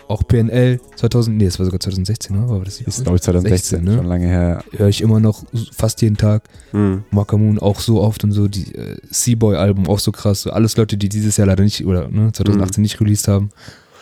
Auch 0.09 0.27
PNL 0.27 0.81
2000, 0.97 1.37
nee, 1.37 1.45
das 1.45 1.57
war 1.59 1.65
sogar 1.65 1.79
2016, 1.79 2.35
oder? 2.37 2.49
War 2.49 2.59
das 2.65 2.81
Ist, 2.81 3.03
glaube 3.03 3.15
ich, 3.15 3.21
2016, 3.21 3.85
schon 3.87 4.05
lange 4.05 4.27
her. 4.27 4.61
Höre 4.75 4.89
ich 4.89 4.99
immer 5.01 5.21
noch 5.21 5.45
fast 5.71 6.01
jeden 6.01 6.17
Tag. 6.17 6.43
Mhm. 6.73 7.03
Makamoon 7.09 7.57
auch 7.57 7.79
so 7.79 8.01
oft 8.01 8.21
und 8.25 8.33
so. 8.33 8.49
Die 8.49 8.75
äh, 8.75 8.97
Seaboy-Album 9.09 9.87
auch 9.87 9.99
so 9.99 10.11
krass. 10.11 10.41
So 10.41 10.51
alles 10.51 10.75
Leute, 10.75 10.97
die 10.97 11.07
dieses 11.07 11.37
Jahr 11.37 11.47
leider 11.47 11.63
nicht, 11.63 11.85
oder 11.85 12.09
ne, 12.09 12.31
2018 12.33 12.81
nicht 12.81 12.99
released 12.99 13.29
haben. 13.29 13.51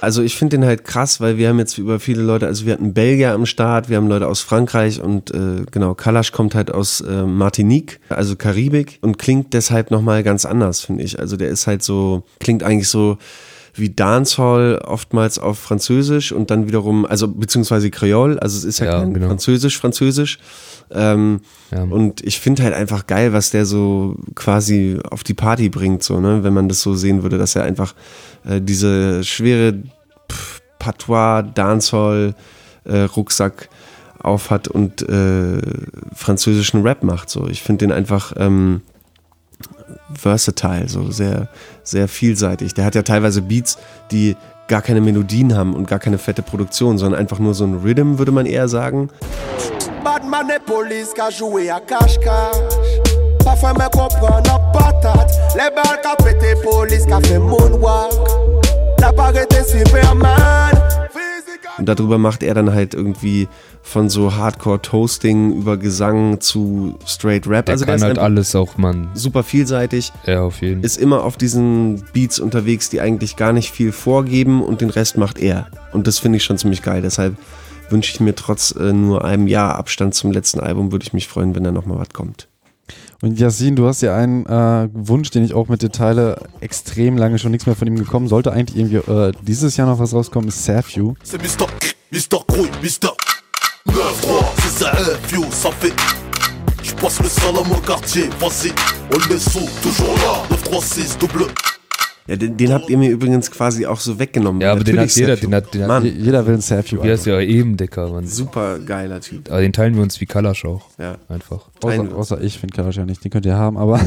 Also 0.01 0.23
ich 0.23 0.35
finde 0.35 0.57
den 0.57 0.65
halt 0.65 0.83
krass, 0.83 1.21
weil 1.21 1.37
wir 1.37 1.47
haben 1.47 1.59
jetzt 1.59 1.77
über 1.77 1.99
viele 1.99 2.23
Leute, 2.23 2.47
also 2.47 2.65
wir 2.65 2.73
hatten 2.73 2.93
Belgier 2.95 3.33
am 3.33 3.45
Start, 3.45 3.87
wir 3.87 3.97
haben 3.97 4.07
Leute 4.07 4.27
aus 4.27 4.41
Frankreich 4.41 4.99
und 4.99 5.29
äh, 5.31 5.63
genau, 5.69 5.93
Kalash 5.93 6.31
kommt 6.31 6.55
halt 6.55 6.71
aus 6.71 7.01
äh, 7.01 7.23
Martinique, 7.23 7.99
also 8.09 8.35
Karibik 8.35 8.97
und 9.01 9.19
klingt 9.19 9.53
deshalb 9.53 9.91
nochmal 9.91 10.23
ganz 10.23 10.45
anders, 10.45 10.81
finde 10.81 11.03
ich. 11.03 11.19
Also 11.19 11.37
der 11.37 11.49
ist 11.49 11.67
halt 11.67 11.83
so, 11.83 12.23
klingt 12.39 12.63
eigentlich 12.63 12.89
so 12.89 13.19
wie 13.73 13.89
Dancehall 13.89 14.79
oftmals 14.79 15.39
auf 15.39 15.59
Französisch 15.59 16.31
und 16.31 16.51
dann 16.51 16.67
wiederum, 16.67 17.05
also 17.05 17.27
beziehungsweise 17.27 17.89
Kreol, 17.89 18.37
also 18.39 18.57
es 18.57 18.63
ist 18.63 18.79
ja, 18.79 18.85
Ja, 18.85 18.99
kein 18.99 19.13
genau. 19.13 19.27
Französisch, 19.27 19.77
Französisch. 19.77 20.39
Ähm, 20.91 21.39
und 21.89 22.21
ich 22.25 22.39
finde 22.39 22.63
halt 22.63 22.73
einfach 22.73 23.07
geil, 23.07 23.31
was 23.31 23.49
der 23.51 23.65
so 23.65 24.17
quasi 24.35 24.97
auf 25.09 25.23
die 25.23 25.33
Party 25.33 25.69
bringt, 25.69 26.03
so, 26.03 26.19
ne? 26.19 26.43
Wenn 26.43 26.53
man 26.53 26.67
das 26.67 26.81
so 26.81 26.95
sehen 26.95 27.23
würde, 27.23 27.37
dass 27.37 27.55
er 27.55 27.63
einfach 27.63 27.95
äh, 28.45 28.59
diese 28.59 29.23
schwere 29.23 29.81
Pff, 30.29 30.61
Patois, 30.79 31.43
Dancehall, 31.53 32.35
äh, 32.83 33.01
Rucksack 33.03 33.69
aufhat 34.19 34.67
und 34.67 35.01
äh, 35.07 35.61
französischen 36.13 36.81
Rap 36.81 37.03
macht. 37.03 37.29
So, 37.29 37.47
ich 37.47 37.61
finde 37.61 37.85
den 37.85 37.91
einfach 37.91 38.33
ähm, 38.35 38.81
versatile, 40.13 40.87
so 40.87 41.11
sehr, 41.11 41.47
sehr 41.83 42.07
vielseitig. 42.07 42.73
Der 42.73 42.85
hat 42.85 42.95
ja 42.95 43.03
teilweise 43.03 43.41
Beats, 43.41 43.77
die 44.11 44.35
gar 44.67 44.81
keine 44.81 45.01
Melodien 45.01 45.55
haben 45.55 45.73
und 45.73 45.87
gar 45.87 45.99
keine 45.99 46.17
fette 46.17 46.41
Produktion, 46.41 46.97
sondern 46.97 47.19
einfach 47.19 47.39
nur 47.39 47.53
so 47.53 47.65
ein 47.65 47.79
Rhythm, 47.83 48.17
würde 48.17 48.31
man 48.31 48.45
eher 48.45 48.67
sagen. 48.67 49.09
Police 50.65 51.13
à 51.13 51.79
cache-cache. 51.79 52.61
Me 53.77 53.89
patate. 54.73 55.33
Les 55.55 55.69
balles 55.75 56.15
pété 56.23 56.55
police 56.63 57.05
fait 57.27 57.39
moonwalk. 57.39 58.11
Superman. 59.67 60.71
Und 61.77 61.89
darüber 61.89 62.17
macht 62.17 62.43
er 62.43 62.53
dann 62.53 62.73
halt 62.73 62.93
irgendwie 62.93 63.47
von 63.83 64.09
so 64.09 64.35
Hardcore-Toasting 64.35 65.53
über 65.53 65.77
Gesang 65.77 66.39
zu 66.39 66.95
Straight 67.05 67.47
Rap. 67.47 67.65
Der 67.65 67.73
also 67.73 67.85
kann 67.85 68.01
halt 68.01 68.19
alles 68.19 68.55
auch, 68.55 68.77
Mann. 68.77 69.09
super 69.13 69.43
vielseitig. 69.43 70.11
Ja, 70.25 70.43
auf 70.43 70.61
jeden 70.61 70.83
Ist 70.83 70.97
immer 70.97 71.23
auf 71.23 71.37
diesen 71.37 72.03
Beats 72.13 72.39
unterwegs, 72.39 72.89
die 72.89 73.01
eigentlich 73.01 73.35
gar 73.35 73.53
nicht 73.53 73.71
viel 73.71 73.91
vorgeben 73.91 74.63
und 74.63 74.81
den 74.81 74.89
Rest 74.89 75.17
macht 75.17 75.39
er. 75.39 75.67
Und 75.91 76.07
das 76.07 76.19
finde 76.19 76.37
ich 76.37 76.43
schon 76.43 76.57
ziemlich 76.57 76.81
geil. 76.81 77.01
Deshalb 77.01 77.35
wünsche 77.89 78.11
ich 78.13 78.19
mir 78.19 78.35
trotz 78.35 78.71
äh, 78.71 78.93
nur 78.93 79.25
einem 79.25 79.47
Jahr 79.47 79.75
Abstand 79.75 80.15
zum 80.15 80.31
letzten 80.31 80.59
Album, 80.59 80.91
würde 80.91 81.03
ich 81.03 81.13
mich 81.13 81.27
freuen, 81.27 81.55
wenn 81.55 81.63
da 81.63 81.71
nochmal 81.71 81.99
was 81.99 82.09
kommt. 82.09 82.47
Und 83.21 83.39
Yasin, 83.39 83.75
du 83.75 83.85
hast 83.85 84.01
ja 84.01 84.15
einen 84.15 84.45
äh, 84.47 84.89
Wunsch, 84.93 85.29
den 85.29 85.43
ich 85.43 85.53
auch 85.53 85.67
mit 85.67 85.81
dir 85.81 85.91
teile, 85.91 86.41
extrem 86.59 87.17
lange 87.17 87.37
schon 87.37 87.51
nichts 87.51 87.67
mehr 87.67 87.75
von 87.75 87.87
ihm 87.87 87.95
gekommen. 87.95 88.27
Sollte 88.27 88.51
eigentlich 88.51 88.77
irgendwie 88.77 89.11
äh, 89.11 89.31
dieses 89.41 89.77
Jahr 89.77 89.87
noch 89.87 89.99
was 89.99 90.13
rauskommen, 90.13 90.49
ist. 90.49 90.67
C'est 90.67 91.41
Mister, 91.41 91.67
Mister 92.09 92.39
Croy, 92.47 92.67
Mister 92.81 93.13
9-3, 93.87 93.93
c'est 94.57 94.83
ça, 94.83 94.91
F, 94.93 95.31
yo, 95.33 95.43
ça 95.49 95.71
fait. 95.71 95.93
J'passe 96.83 97.21
le 97.21 97.29
salam 97.29 97.71
au 97.71 97.81
quartier, 97.81 98.29
vas-y, 98.39 98.71
on 99.13 99.17
le 99.17 99.33
met 99.33 99.39
sous, 99.39 99.67
toujours 99.81 100.15
là. 100.17 100.55
9-3-6, 100.55 101.19
double. 101.19 101.47
Ja, 102.27 102.35
den, 102.35 102.55
den 102.55 102.71
habt 102.71 102.89
ihr 102.89 102.97
mir 102.97 103.09
übrigens 103.09 103.49
quasi 103.49 103.85
auch 103.85 103.99
so 103.99 104.19
weggenommen. 104.19 104.61
Ja, 104.61 104.73
aber 104.73 104.83
den 104.83 104.99
hat 104.99 105.09
jeder, 105.11 105.35
den 105.35 105.53
hat, 105.55 105.73
den 105.73 105.81
hat 105.81 105.87
Mann, 105.87 106.05
jeder 106.05 106.45
will 106.45 106.53
ein 106.53 106.61
Sergio. 106.61 107.03
Ja, 107.03 107.13
ist 107.13 107.25
ja 107.25 107.39
eben, 107.41 107.75
Dicker, 107.75 108.09
Mann. 108.09 108.27
Super 108.27 108.77
geiler 108.79 109.19
Typ. 109.19 109.49
Aber 109.49 109.61
den 109.61 109.73
teilen 109.73 109.95
wir 109.95 110.03
uns 110.03 110.21
wie 110.21 110.27
Kalash 110.27 110.63
auch. 110.65 110.87
Ja. 110.99 111.17
Einfach. 111.27 111.69
Außer, 111.81 112.15
außer 112.15 112.41
ich 112.41 112.59
finde 112.59 112.75
Kalash 112.75 112.97
ja 112.97 113.05
nicht, 113.05 113.23
den 113.23 113.31
könnt 113.31 113.45
ihr 113.45 113.57
haben, 113.57 113.75
aber, 113.75 113.99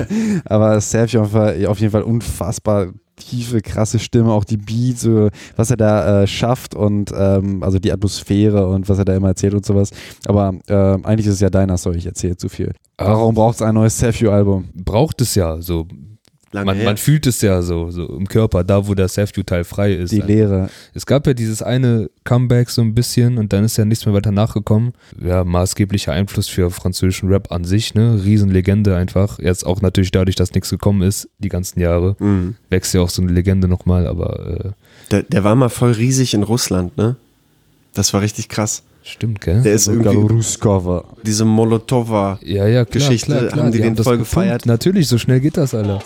aber 0.44 0.80
Sergio 0.80 1.22
auf 1.22 1.78
jeden 1.80 1.90
Fall 1.90 2.02
unfassbar 2.02 2.88
tiefe, 3.16 3.60
krasse 3.60 3.98
Stimme, 3.98 4.32
auch 4.32 4.44
die 4.44 4.56
Beats, 4.56 5.06
was 5.56 5.70
er 5.70 5.76
da 5.76 6.22
äh, 6.22 6.26
schafft 6.26 6.74
und 6.74 7.12
ähm, 7.16 7.62
also 7.62 7.78
die 7.78 7.92
Atmosphäre 7.92 8.68
und 8.68 8.88
was 8.88 8.98
er 8.98 9.04
da 9.04 9.14
immer 9.14 9.28
erzählt 9.28 9.54
und 9.54 9.64
sowas. 9.64 9.90
Aber 10.26 10.54
ähm, 10.68 11.04
eigentlich 11.04 11.26
ist 11.26 11.34
es 11.34 11.40
ja 11.40 11.50
deiner 11.50 11.76
Story, 11.78 11.98
ich 11.98 12.06
erzähle 12.06 12.36
zu 12.36 12.48
viel. 12.48 12.72
Warum 12.98 13.34
braucht 13.34 13.56
es 13.56 13.62
ein 13.62 13.74
neues 13.74 13.98
Sergio-Album? 13.98 14.70
Braucht 14.74 15.20
es 15.20 15.34
ja, 15.34 15.60
so. 15.60 15.86
Lange 16.52 16.66
Man, 16.66 16.76
her. 16.76 16.84
man 16.84 16.96
fühlt 16.98 17.26
es 17.26 17.40
ja 17.40 17.62
so, 17.62 17.90
so 17.90 18.06
im 18.06 18.28
Körper, 18.28 18.62
da 18.62 18.86
wo 18.86 18.94
der 18.94 19.08
Self-Teil 19.08 19.64
frei 19.64 19.94
ist. 19.94 20.12
Die 20.12 20.20
Leere. 20.20 20.68
Es 20.92 21.06
gab 21.06 21.26
ja 21.26 21.32
dieses 21.32 21.62
eine 21.62 22.10
Comeback 22.24 22.68
so 22.68 22.82
ein 22.82 22.94
bisschen 22.94 23.38
und 23.38 23.52
dann 23.54 23.64
ist 23.64 23.78
ja 23.78 23.86
nichts 23.86 24.04
mehr 24.04 24.14
weiter 24.14 24.32
nachgekommen. 24.32 24.92
Ja, 25.18 25.44
maßgeblicher 25.44 26.12
Einfluss 26.12 26.48
für 26.48 26.70
französischen 26.70 27.30
Rap 27.30 27.50
an 27.50 27.64
sich, 27.64 27.94
ne? 27.94 28.20
Riesenlegende 28.22 28.94
einfach. 28.96 29.38
Jetzt 29.38 29.64
auch 29.64 29.80
natürlich 29.80 30.10
dadurch, 30.10 30.36
dass 30.36 30.52
nichts 30.52 30.68
gekommen 30.68 31.00
ist, 31.00 31.28
die 31.38 31.48
ganzen 31.48 31.80
Jahre. 31.80 32.16
Mhm. 32.18 32.56
Wächst 32.68 32.92
ja 32.92 33.00
auch 33.00 33.10
so 33.10 33.22
eine 33.22 33.32
Legende 33.32 33.66
nochmal, 33.66 34.06
aber 34.06 34.64
äh, 34.64 34.70
Der, 35.10 35.22
der 35.22 35.44
war 35.44 35.54
mal 35.54 35.70
voll 35.70 35.92
riesig 35.92 36.34
in 36.34 36.42
Russland, 36.42 36.96
ne? 36.98 37.16
Das 37.94 38.12
war 38.12 38.20
richtig 38.20 38.48
krass. 38.50 38.82
Stimmt, 39.04 39.40
gell? 39.40 39.62
Der 39.62 39.74
ist 39.74 39.88
irgendwie 39.88 40.14
Galuruskova. 40.14 41.04
diese 41.24 41.44
Molotova 41.44 42.38
ja, 42.42 42.66
ja, 42.68 42.84
klar, 42.84 43.08
Geschichte 43.08 43.26
klar, 43.26 43.46
klar. 43.48 43.64
haben 43.64 43.72
die, 43.72 43.80
den 43.80 43.96
das 43.96 44.04
voll 44.04 44.18
gepumpt. 44.18 44.30
gefeiert. 44.30 44.66
Natürlich, 44.66 45.08
so 45.08 45.18
schnell 45.18 45.40
geht 45.40 45.56
das, 45.56 45.74
Alter. 45.74 46.00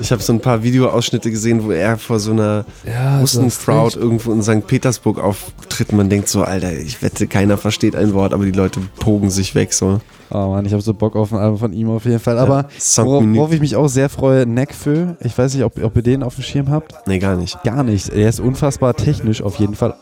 Ich 0.00 0.12
habe 0.12 0.22
so 0.22 0.32
ein 0.32 0.40
paar 0.40 0.62
Videoausschnitte 0.62 1.30
gesehen, 1.30 1.64
wo 1.64 1.70
er 1.72 1.98
vor 1.98 2.18
so 2.20 2.30
einer 2.32 2.64
Ja, 2.86 3.20
Russen-Crowd 3.20 3.98
irgendwo 3.98 4.32
in 4.32 4.42
St. 4.42 4.66
Petersburg 4.66 5.18
auftritt. 5.18 5.92
Man 5.92 6.08
denkt 6.08 6.28
so, 6.28 6.42
Alter, 6.42 6.72
ich 6.72 7.02
wette, 7.02 7.26
keiner 7.26 7.58
versteht 7.58 7.96
ein 7.96 8.14
Wort, 8.14 8.32
aber 8.32 8.44
die 8.44 8.52
Leute 8.52 8.80
pogen 8.98 9.30
sich 9.30 9.54
weg 9.54 9.72
so. 9.72 10.00
Oh 10.30 10.48
Mann, 10.50 10.66
ich 10.66 10.72
habe 10.72 10.82
so 10.82 10.92
Bock 10.92 11.16
auf 11.16 11.32
ein 11.32 11.38
Album 11.38 11.58
von 11.58 11.72
ihm 11.72 11.90
auf 11.90 12.04
jeden 12.04 12.18
Fall. 12.20 12.38
Aber 12.38 12.68
Cinq 12.78 13.06
worauf, 13.06 13.24
worauf 13.26 13.52
ich 13.52 13.60
mich 13.60 13.76
auch 13.76 13.88
sehr 13.88 14.08
freue, 14.08 14.46
Neckfö. 14.46 15.14
Ich 15.20 15.36
weiß 15.36 15.54
nicht, 15.54 15.64
ob, 15.64 15.82
ob 15.82 15.96
ihr 15.96 16.02
den 16.02 16.22
auf 16.22 16.34
dem 16.34 16.44
Schirm 16.44 16.70
habt. 16.70 16.94
Nee, 17.06 17.18
gar 17.18 17.36
nicht. 17.36 17.62
Gar 17.62 17.82
nicht. 17.82 18.10
Er 18.10 18.28
ist 18.28 18.40
unfassbar 18.40 18.94
technisch 18.94 19.42
auf 19.42 19.56
jeden 19.56 19.74
Fall. 19.74 19.94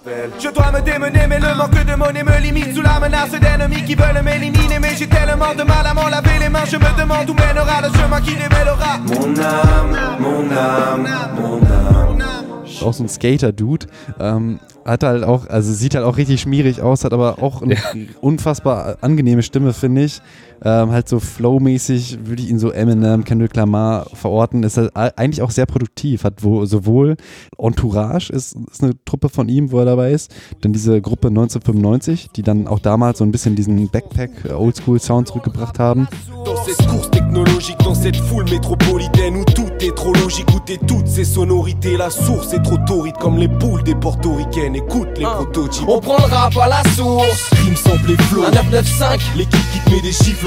Mon 9.07 9.39
âme, 9.39 10.19
mon 10.21 10.51
âme, 10.51 11.09
mon 11.41 11.63
âme. 11.63 12.46
Auch 12.83 12.93
so 12.93 13.05
ein 13.05 13.09
Skater-Dude. 13.09 13.87
Ähm, 14.19 14.61
hat 14.85 15.03
halt 15.03 15.25
auch, 15.25 15.49
also 15.49 15.73
sieht 15.73 15.95
halt 15.95 16.05
auch 16.05 16.17
richtig 16.17 16.41
schmierig 16.41 16.81
aus, 16.81 17.05
hat 17.05 17.13
aber 17.13 17.43
auch 17.43 17.63
eine 17.63 17.77
unfassbar 18.21 18.99
angenehme 19.01 19.43
Stimme, 19.43 19.73
finde 19.73 20.05
ich. 20.05 20.21
Ähm, 20.65 20.91
halt 20.91 21.09
so 21.09 21.21
flowmäßig 21.21 22.19
würde 22.25 22.43
ich 22.43 22.51
ihn 22.51 22.59
so 22.59 22.71
Eminem, 22.71 23.25
Kendrick 23.25 23.55
Lamar 23.57 24.07
verorten. 24.15 24.63
Ist 24.63 24.77
halt 24.77 24.91
eigentlich 24.95 25.43
auch 25.43 25.51
sehr 25.51 25.67
produktiv. 25.67 26.25
Hat 26.25 26.43
wo, 26.43 26.65
sowohl 26.65 27.17
Entourage 27.59 28.33
ist, 28.33 28.57
ist 28.71 28.83
eine 28.83 28.93
Truppe 29.05 29.29
von 29.29 29.49
ihm, 29.49 29.71
wo 29.71 29.79
er 29.79 29.85
dabei 29.85 30.13
ist. 30.13 30.35
Dann 30.63 30.73
diese 30.73 31.01
Gruppe 31.01 31.29
1995, 31.29 32.31
die 32.35 32.43
dann 32.43 32.67
auch 32.67 32.79
damals 32.79 33.19
so 33.19 33.25
ein 33.25 33.33
bisschen 33.33 33.55
diesen 33.55 33.89
Backpack-Oldschool-Sound 33.91 35.29
zurückgebracht 35.29 35.79
haben. 35.79 36.09
Dans 36.45 36.65
cette 36.65 36.87
course 36.89 37.11
technologique, 37.11 37.79
dans 37.79 37.95
cette 37.95 38.17
foule 38.17 38.49
métropolitaine 38.49 39.37
où 39.37 39.45
tout 39.45 39.69
est 39.81 39.95
trop 39.95 40.15
logique, 40.15 40.47
goûter 40.47 40.79
toutes 40.87 41.09
ces 41.09 41.25
sonorités. 41.25 41.97
La 41.97 42.11
source 42.11 42.53
est 42.53 42.63
trop 42.63 42.79
torride 42.87 43.17
comme 43.21 43.37
les 43.37 43.49
poules 43.49 43.83
des 43.83 43.95
portoricaines. 43.95 44.77
Écoute 44.77 45.09
les 45.19 45.25
prototypes. 45.25 45.89
On 45.89 46.01
prend 46.01 46.17
le 46.19 46.33
rap 46.33 46.57
à 46.57 46.69
la 46.69 46.83
source. 46.95 47.51
Rime 47.65 47.77
sample 47.77 48.13
et 48.13 48.23
flow. 48.25 48.45
Un 48.45 48.53
995. 48.53 49.21
L'équipe 49.37 49.61
qui 49.73 49.81
te 49.81 49.91
met 49.91 50.01
des 50.01 50.13
chiffres. 50.13 50.46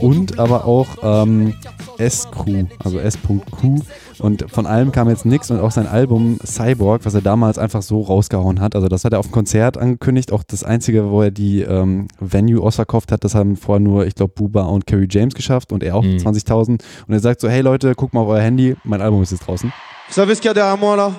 Und 0.00 0.38
aber 0.38 0.64
auch 0.64 0.86
ähm, 1.02 1.54
SQ, 1.98 2.66
also 2.82 2.98
S.Q. 2.98 3.40
Und 4.18 4.50
von 4.50 4.66
allem 4.66 4.92
kam 4.92 5.08
jetzt 5.08 5.24
nichts 5.24 5.50
und 5.50 5.60
auch 5.60 5.70
sein 5.70 5.86
Album 5.86 6.38
Cyborg, 6.44 7.04
was 7.04 7.14
er 7.14 7.22
damals 7.22 7.58
einfach 7.58 7.82
so 7.82 8.02
rausgehauen 8.02 8.60
hat. 8.60 8.74
Also 8.74 8.88
das 8.88 9.04
hat 9.04 9.12
er 9.12 9.18
auf 9.18 9.26
dem 9.26 9.32
Konzert 9.32 9.78
angekündigt. 9.78 10.32
Auch 10.32 10.42
das 10.42 10.62
einzige, 10.62 11.10
wo 11.10 11.22
er 11.22 11.30
die 11.30 11.62
ähm, 11.62 12.08
Venue 12.20 12.62
ausverkauft 12.62 13.12
hat, 13.12 13.24
das 13.24 13.34
haben 13.34 13.56
vorher 13.56 13.80
nur, 13.80 14.06
ich 14.06 14.14
glaube, 14.14 14.32
Buba 14.34 14.62
und 14.62 14.86
Kerry 14.86 15.08
James 15.10 15.34
geschafft 15.34 15.72
und 15.72 15.82
er 15.82 15.96
auch 15.96 16.04
20.000. 16.04 16.68
Und 16.68 16.80
er 17.08 17.20
sagt 17.20 17.40
so, 17.40 17.48
hey 17.48 17.62
Leute, 17.62 17.94
guckt 17.94 18.14
mal 18.14 18.20
auf 18.20 18.28
euer 18.28 18.42
Handy, 18.42 18.76
mein 18.84 19.00
Album 19.00 19.22
ist 19.22 19.32
jetzt 19.32 19.46
draußen. 19.46 19.72
Vous 20.08 20.14
savez 20.14 20.34
ce 20.34 20.40
qu'il 20.40 20.48
y 20.48 20.50
a 20.50 20.54
derrière 20.54 20.76
moi 20.76 20.96
là 20.96 21.12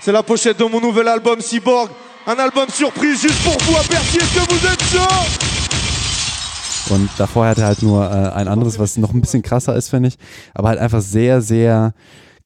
C'est 0.00 0.12
la 0.12 0.22
pochette 0.22 0.58
de 0.58 0.64
mon 0.64 0.80
nouvel 0.80 1.06
album 1.06 1.40
Cyborg. 1.40 1.90
Un 2.26 2.38
album 2.38 2.68
surprise 2.68 3.20
juste 3.20 3.42
pour 3.42 3.56
vous 3.60 3.74
Bercy. 3.88 4.16
Est-ce 4.16 4.34
que 4.34 4.52
vous 4.52 4.66
êtes 4.66 4.82
chaud 4.84 5.63
Und 6.90 7.08
davor 7.18 7.46
hatte 7.46 7.62
er 7.62 7.68
halt 7.68 7.82
nur 7.82 8.04
äh, 8.04 8.30
ein 8.32 8.48
anderes, 8.48 8.78
was 8.78 8.96
noch 8.96 9.12
ein 9.14 9.20
bisschen 9.20 9.42
krasser 9.42 9.74
ist, 9.74 9.88
finde 9.88 10.08
ich. 10.08 10.16
Aber 10.54 10.68
halt 10.68 10.78
einfach 10.78 11.00
sehr, 11.00 11.40
sehr 11.40 11.92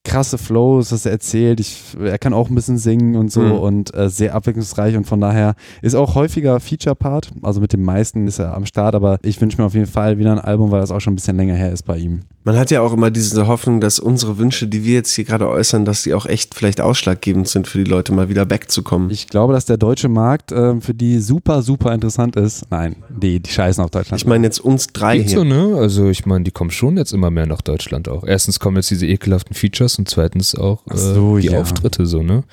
krasse 0.05 0.39
Flows, 0.39 0.93
was 0.93 1.05
er 1.07 1.13
erzählt. 1.13 1.61
Ich, 1.61 1.83
er 2.03 2.19
kann 2.19 2.33
auch 2.33 2.49
ein 2.49 2.55
bisschen 2.55 2.79
singen 2.79 3.17
und 3.17 3.31
so 3.33 3.41
Mhm. 3.43 3.53
und 3.53 3.95
äh, 3.95 4.09
sehr 4.09 4.35
abwechslungsreich 4.35 4.97
und 4.97 5.05
von 5.07 5.21
daher 5.21 5.55
ist 5.83 5.95
auch 5.95 6.15
häufiger 6.15 6.61
Feature-Part. 6.61 7.33
Also 7.43 7.61
mit 7.61 7.73
dem 7.73 7.83
meisten 7.83 8.27
ist 8.27 8.39
er 8.39 8.55
am 8.55 8.65
Start, 8.65 8.95
aber 8.95 9.19
ich 9.23 9.41
wünsche 9.41 9.59
mir 9.61 9.67
auf 9.67 9.75
jeden 9.75 9.87
Fall 9.87 10.19
wieder 10.19 10.33
ein 10.33 10.39
Album, 10.39 10.71
weil 10.71 10.81
das 10.81 10.93
auch 10.93 11.01
schon 11.01 11.13
ein 11.15 11.17
bisschen 11.17 11.37
länger 11.37 11.55
her 11.57 11.73
ist 11.73 11.83
bei 11.83 11.99
ihm. 11.99 12.21
Man 12.49 12.57
hat 12.57 12.71
ja 12.71 12.81
auch 12.81 12.95
immer 12.95 13.11
diese 13.11 13.47
Hoffnung, 13.47 13.79
dass 13.79 13.99
unsere 13.99 14.39
Wünsche, 14.39 14.69
die 14.69 14.83
wir 14.83 14.95
jetzt 14.95 15.13
hier 15.13 15.27
gerade 15.27 15.51
äußern, 15.51 15.85
dass 15.85 16.05
die 16.05 16.15
auch 16.15 16.25
echt 16.25 16.55
vielleicht 16.55 16.81
ausschlaggebend 16.81 17.47
sind 17.47 17.69
für 17.69 17.77
die 17.77 17.85
Leute, 17.85 18.15
mal 18.15 18.31
wieder 18.31 18.49
wegzukommen. 18.49 19.11
Ich 19.11 19.27
glaube, 19.27 19.53
dass 19.53 19.67
der 19.67 19.77
deutsche 19.77 20.09
Markt 20.09 20.51
äh, 20.51 20.81
für 20.81 20.95
die 20.95 21.19
super, 21.19 21.61
super 21.61 21.93
interessant 21.93 22.37
ist. 22.37 22.65
Nein, 22.71 22.97
die, 23.11 23.41
die 23.41 23.51
scheißen 23.51 23.85
auf 23.85 23.91
Deutschland. 23.91 24.23
Ich 24.23 24.27
meine 24.27 24.47
jetzt 24.47 24.61
uns 24.61 24.87
drei 24.87 25.19
Geht 25.19 25.29
hier. 25.29 25.41
so, 25.41 25.45
ne? 25.45 25.77
Also 25.77 26.09
ich 26.09 26.25
meine, 26.25 26.43
die 26.43 26.51
kommen 26.51 26.71
schon 26.71 26.97
jetzt 26.97 27.13
immer 27.13 27.31
mehr 27.31 27.45
nach 27.45 27.61
Deutschland 27.61 28.09
auch. 28.09 28.25
Erstens 28.25 28.59
kommen 28.59 28.77
jetzt 28.77 28.91
diese 28.91 29.07
ekelhaften 29.07 29.55
Features 29.55 29.99
und 29.99 30.09
zweitens 30.09 30.55
auch 30.55 30.87
äh, 30.87 30.97
so, 30.97 31.37
die 31.37 31.49
ja. 31.49 31.61
Auftritte 31.61 32.07
so, 32.07 32.23
ne? 32.23 32.45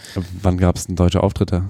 Wann 0.42 0.58
gab 0.58 0.76
es 0.76 0.88
denn 0.88 0.98
deutsche 0.98 1.24
Auftritte? 1.24 1.70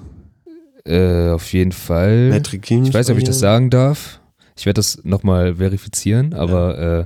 Äh, 0.84 1.30
auf 1.30 1.54
jeden 1.54 1.74
Fall. 1.74 2.32
Patrick 2.32 2.64
King 2.64 2.86
Ich 2.86 2.94
weiß 2.96 3.08
nicht, 3.08 3.14
ob 3.18 3.20
ich 3.20 3.28
das 3.28 3.38
sagen 3.38 3.70
darf. 3.70 4.20
Ich 4.58 4.66
werde 4.66 4.80
das 4.80 5.02
nochmal 5.04 5.58
verifizieren, 5.58 6.34
aber 6.34 6.78
äh, 7.02 7.06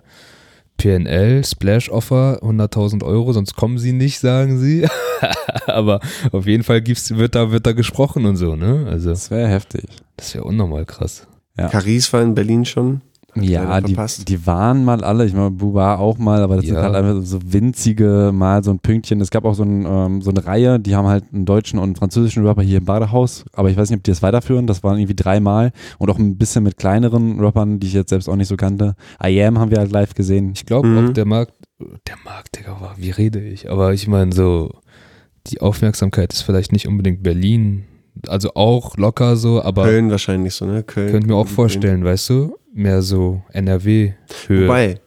PNL, 0.79 1.43
Splash 1.45 1.89
Offer, 1.89 2.39
100.000 2.41 3.03
Euro, 3.03 3.33
sonst 3.33 3.55
kommen 3.55 3.77
sie 3.77 3.91
nicht, 3.91 4.19
sagen 4.19 4.57
sie. 4.57 4.87
aber 5.67 5.99
auf 6.31 6.47
jeden 6.47 6.63
Fall 6.63 6.81
gibt's, 6.81 7.15
wird, 7.15 7.35
da, 7.35 7.51
wird 7.51 7.67
da 7.67 7.73
gesprochen 7.73 8.25
und 8.25 8.37
so, 8.37 8.55
ne? 8.55 8.87
Also, 8.89 9.09
Das 9.09 9.29
wäre 9.29 9.47
heftig. 9.47 9.85
das 10.15 10.33
wäre 10.33 10.45
unnormal 10.45 10.85
krass. 10.85 11.27
Ja. 11.57 11.67
Caris 11.67 12.11
war 12.13 12.21
in 12.21 12.33
Berlin 12.33 12.63
schon. 12.65 13.01
Ja, 13.43 13.81
die, 13.81 13.93
verpasst. 13.93 14.27
die 14.29 14.45
waren 14.45 14.83
mal 14.85 15.03
alle, 15.03 15.25
ich 15.25 15.33
meine, 15.33 15.51
Buba 15.51 15.95
auch 15.97 16.17
mal, 16.17 16.41
aber 16.41 16.57
das 16.57 16.65
sind 16.65 16.75
Ja. 16.75 16.81
halt 16.83 16.95
einfach 16.95 17.21
so 17.25 17.39
winzige, 17.45 18.31
mal 18.33 18.63
so 18.63 18.71
ein 18.71 18.79
Pünktchen. 18.79 19.21
Es 19.21 19.29
gab 19.31 19.45
auch 19.45 19.53
so, 19.53 19.63
ein, 19.63 19.85
ähm, 19.87 20.21
so 20.21 20.29
eine 20.31 20.45
Reihe, 20.45 20.79
die 20.79 20.95
haben 20.95 21.07
halt 21.07 21.25
einen 21.33 21.45
deutschen 21.45 21.79
und 21.79 21.85
einen 21.85 21.95
französischen 21.95 22.45
Rapper 22.45 22.61
hier 22.61 22.79
im 22.79 22.85
Badehaus, 22.85 23.45
aber 23.53 23.69
ich 23.69 23.77
weiß 23.77 23.89
nicht, 23.89 23.99
ob 23.99 24.03
die 24.03 24.11
das 24.11 24.21
weiterführen. 24.21 24.67
Das 24.67 24.83
waren 24.83 24.97
irgendwie 24.97 25.15
dreimal 25.15 25.71
und 25.97 26.09
auch 26.09 26.17
ein 26.19 26.37
bisschen 26.37 26.63
mit 26.63 26.77
kleineren 26.77 27.39
Rappern, 27.39 27.79
die 27.79 27.87
ich 27.87 27.93
jetzt 27.93 28.09
selbst 28.09 28.27
auch 28.29 28.35
nicht 28.35 28.47
so 28.47 28.57
kannte. 28.57 28.95
I 29.23 29.41
Am 29.43 29.59
haben 29.59 29.71
wir 29.71 29.77
halt 29.79 29.91
live 29.91 30.13
gesehen. 30.13 30.51
Ich 30.53 30.65
glaube 30.65 30.87
Mhm. 30.87 30.97
auch 31.09 31.13
der 31.13 31.25
Markt, 31.25 31.53
der 32.07 32.15
Markt, 32.25 32.57
Digga, 32.57 32.77
wie 32.97 33.11
rede 33.11 33.39
ich? 33.41 33.69
Aber 33.71 33.93
ich 33.93 34.07
meine 34.07 34.31
so, 34.33 34.71
die 35.47 35.61
Aufmerksamkeit 35.61 36.33
ist 36.33 36.41
vielleicht 36.41 36.71
nicht 36.73 36.87
unbedingt 36.87 37.23
Berlin, 37.23 37.85
also 38.27 38.53
auch 38.55 38.97
locker 38.97 39.35
so, 39.35 39.61
aber 39.61 39.83
Köln 39.83 40.11
wahrscheinlich 40.11 40.53
so, 40.53 40.65
ne? 40.65 40.83
Köln. 40.83 41.11
könnte 41.11 41.27
mir 41.27 41.35
auch 41.35 41.47
vorstellen, 41.47 42.03
weißt 42.03 42.29
du, 42.29 42.57
mehr 42.73 43.01
so 43.01 43.41
NRW-Höhe. 43.53 44.67
Wobei, 44.67 44.99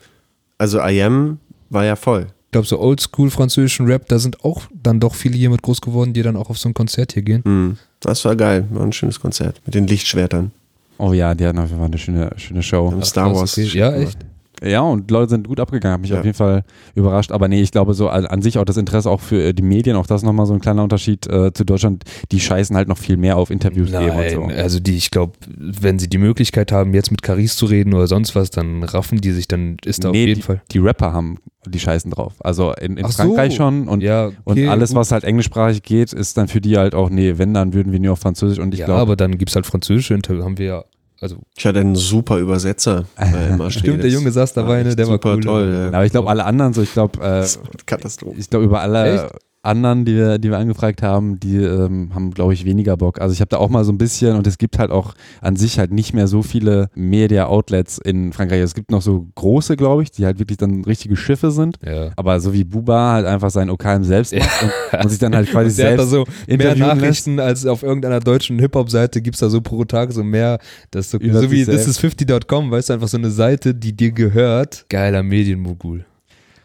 also 0.59 0.81
IM 0.81 1.39
war 1.71 1.85
ja 1.85 1.97
voll. 1.97 2.27
Ich 2.47 2.53
glaube, 2.53 2.67
so 2.67 2.79
oldschool 2.81 3.31
französischen 3.31 3.87
Rap, 3.87 4.09
da 4.09 4.19
sind 4.19 4.45
auch 4.45 4.63
dann 4.75 5.01
doch 5.01 5.15
viele 5.15 5.37
hier 5.37 5.51
mit 5.51 5.63
groß 5.63 5.81
geworden, 5.81 6.13
die 6.13 6.23
dann 6.23 6.37
auch 6.37 6.51
auf 6.51 6.59
so 6.59 6.69
ein 6.69 6.75
Konzert 6.75 7.13
hier 7.13 7.23
gehen. 7.23 7.43
Mhm. 7.45 7.79
Das 8.01 8.25
war 8.25 8.37
geil, 8.37 8.67
war 8.71 8.83
ein 8.83 8.93
schönes 8.93 9.21
Konzert 9.21 9.61
mit 9.65 9.75
den 9.75 9.87
Lichtschwertern. 9.87 10.51
Oh 10.99 11.13
ja, 11.13 11.35
die 11.35 11.47
hatten 11.47 11.59
auf 11.59 11.69
jeden 11.69 11.79
Fall 11.79 11.89
eine 11.89 11.99
schöne, 11.99 12.31
schöne 12.37 12.63
Show. 12.63 12.91
Im 12.93 13.03
Star 13.03 13.35
Wars. 13.35 13.59
okay. 13.59 13.65
Ja, 13.77 13.93
echt? 13.95 14.19
Ja, 14.65 14.81
und 14.83 15.11
Leute 15.11 15.31
sind 15.31 15.49
gut 15.49 15.59
abgegangen, 15.61 15.95
hat 15.95 16.01
mich 16.03 16.11
Ja. 16.11 16.19
auf 16.19 16.25
jeden 16.25 16.37
Fall 16.37 16.65
überrascht. 16.95 17.33
Aber 17.33 17.49
nee, 17.49 17.61
ich 17.63 17.73
glaube 17.73 17.95
so 17.95 18.09
an, 18.09 18.27
an 18.27 18.43
sich 18.43 18.59
auch 18.59 18.65
das 18.65 18.77
Interesse 18.77 19.11
auch 19.11 19.21
für 19.21 19.43
äh, 19.43 19.53
die 19.55 19.63
Medien, 19.63 19.97
auch 19.97 20.07
das 20.07 20.23
ist 20.23 20.27
nochmal 20.27 20.47
so 20.47 20.55
ein 20.55 20.61
kleiner 20.61 20.83
Unterschied 20.83 21.27
äh, 21.27 21.53
zu 21.53 21.65
Deutschland. 21.65 22.05
Die 22.31 22.41
scheißen 22.41 22.77
halt 22.77 22.89
noch 22.89 22.99
viel 22.99 23.17
mehr 23.17 23.37
auf 23.37 23.51
Interviews 23.51 23.91
geben 23.91 24.11
und 24.11 24.31
so. 24.31 24.47
Nein, 24.47 24.57
also 24.59 24.79
die, 24.81 24.97
ich 24.97 25.11
glaube, 25.11 25.33
wenn 25.59 25.99
sie 25.99 26.09
die 26.09 26.19
Möglichkeit 26.19 26.73
haben, 26.73 26.95
jetzt 26.95 27.11
mit 27.11 27.23
Caris 27.23 27.57
zu 27.57 27.67
reden 27.67 27.93
oder 27.95 28.07
sonst 28.07 28.35
was, 28.35 28.51
dann 28.51 28.83
raffen 28.85 29.21
die 29.21 29.33
sich, 29.33 29.49
dann 29.49 29.77
ist 29.85 30.05
da 30.05 30.09
auf 30.11 30.13
Nee, 30.15 30.27
jeden 30.27 30.37
die, 30.37 30.43
Fall. 30.43 30.63
die 30.71 30.79
Rapper 30.79 31.13
haben 31.13 31.39
die 31.67 31.79
scheißen 31.79 32.11
drauf. 32.11 32.35
Also 32.41 32.73
in, 32.73 32.97
in 32.97 33.05
Ach 33.05 33.11
so. 33.13 33.23
Frankreich 33.23 33.55
schon 33.55 33.87
und, 33.89 34.03
Ja, 34.03 34.27
und 34.27 34.35
okay, 34.45 34.69
alles, 34.69 34.91
gut. 34.91 34.97
was 34.99 35.13
halt 35.13 35.23
englischsprachig 35.25 35.83
geht, 35.83 36.13
ist 36.13 36.37
dann 36.37 36.49
für 36.49 36.61
die 36.61 36.77
halt 36.77 36.95
auch, 36.95 37.09
nee, 37.11 37.35
wenn, 37.39 37.55
dann 37.55 37.73
würden 37.73 37.93
wir 37.93 38.01
nur 38.01 38.13
auf 38.13 38.19
Französisch 38.21 38.59
und 38.59 38.75
ich 38.75 38.81
ja, 38.81 38.87
glaube, 38.87 39.01
aber 39.03 39.17
dann 39.17 39.39
gibt 39.39 39.51
es 39.51 39.55
halt 39.55 39.67
französische 39.67 40.15
Interviews, 40.15 40.45
haben 40.45 40.59
wir 40.59 40.67
ja, 40.67 40.85
also 41.23 41.36
Ich 41.57 41.65
hatte 41.65 41.78
einen 41.78 41.94
super 41.94 42.39
Übersetzer 42.39 43.05
bei 43.16 43.70
Stimmt, 43.70 44.03
der 44.03 44.11
Junge 44.11 44.32
saß 44.32 44.55
dabei, 44.55 44.82
ne? 44.82 44.97
Der 44.97 45.07
war 45.07 45.15
super 45.15 45.35
cool. 45.35 45.40
toll. 45.40 45.73
Ja. 45.73 45.86
aber 45.97 46.05
ich 46.05 46.11
glaube 46.11 46.28
alle 46.28 46.44
anderen 46.44 46.74
so, 46.74 46.82
ich 46.82 46.93
glaube, 46.93 47.19
äh, 47.24 47.47
Katastrophe. 47.86 48.39
ich 48.39 48.51
glaube 48.51 48.65
über 48.65 48.81
alle 48.81 49.24
Echt? 49.27 49.35
Anderen, 49.63 50.05
die 50.05 50.17
wir, 50.17 50.39
die 50.39 50.51
wir 50.51 50.59
angefragt 50.59 51.03
haben, 51.03 51.39
die 51.39 51.57
ähm, 51.57 52.11
haben, 52.15 52.33
glaube 52.33 52.53
ich, 52.53 52.65
weniger 52.65 52.97
Bock. 52.97 53.21
Also 53.21 53.33
ich 53.33 53.41
habe 53.41 53.49
da 53.49 53.59
auch 53.59 53.69
mal 53.69 53.85
so 53.85 53.93
ein 53.93 53.99
bisschen 53.99 54.37
und 54.37 54.47
es 54.47 54.59
gibt 54.59 54.79
halt 54.79 54.91
auch 54.91 55.15
an 55.41 55.57
sich 55.57 55.79
halt 55.79 55.93
nicht 55.93 56.13
mehr 56.15 56.27
so 56.27 56.43
viele 56.43 56.91
Media-Outlets 56.95 57.99
in 57.99 58.33
Frankreich. 58.33 58.61
Es 58.61 58.75
gibt 58.75 58.91
noch 58.91 59.03
so 59.03 59.29
große, 59.37 59.77
glaube 59.77 60.03
ich, 60.03 60.11
die 60.11 60.25
halt 60.25 60.41
wirklich 60.41 60.59
dann 60.59 60.85
richtige 60.85 61.17
Schiffe 61.17 61.53
sind. 61.53 61.79
Ja. 61.85 62.11
Aber 62.17 62.41
so 62.41 62.53
wie 62.53 62.65
Buba 62.65 63.13
halt 63.13 63.27
einfach 63.27 63.51
sein 63.51 63.71
OKM 63.71 64.03
selbst 64.03 64.35
macht 64.35 64.63
und, 64.63 65.01
und 65.01 65.09
sich 65.09 65.21
dann 65.21 65.35
halt 65.35 65.49
quasi 65.49 65.77
der 65.77 65.93
hat 65.93 65.99
da 65.99 66.07
selbst 66.07 66.11
so 66.11 66.25
mehr 66.47 66.55
interviewen 66.55 66.79
lässt. 66.79 67.01
Nachrichten 67.01 67.41
als 67.41 67.67
auf 67.67 67.85
irgendeiner 67.85 68.19
deutschen 68.19 68.59
Hip-Hop-Seite 68.59 69.23
gibt 69.23 69.37
es 69.37 69.41
da 69.41 69.49
so 69.49 69.61
pro 69.61 69.85
Tag 69.85 70.13
so 70.13 70.25
mehr. 70.25 70.59
Das 70.91 71.07
ist 71.07 71.11
so, 71.13 71.41
so 71.41 71.51
wie 71.51 71.63
selbst. 71.63 71.89
thisis50.com, 72.03 72.71
weißt 72.71 72.89
du, 72.89 72.95
einfach 72.95 73.09
so 73.09 73.17
eine 73.17 73.31
Seite, 73.31 73.75
die 73.75 73.93
dir 73.93 74.11
gehört. 74.11 74.87
Geiler 74.89 75.23
Medienmogul. 75.23 76.05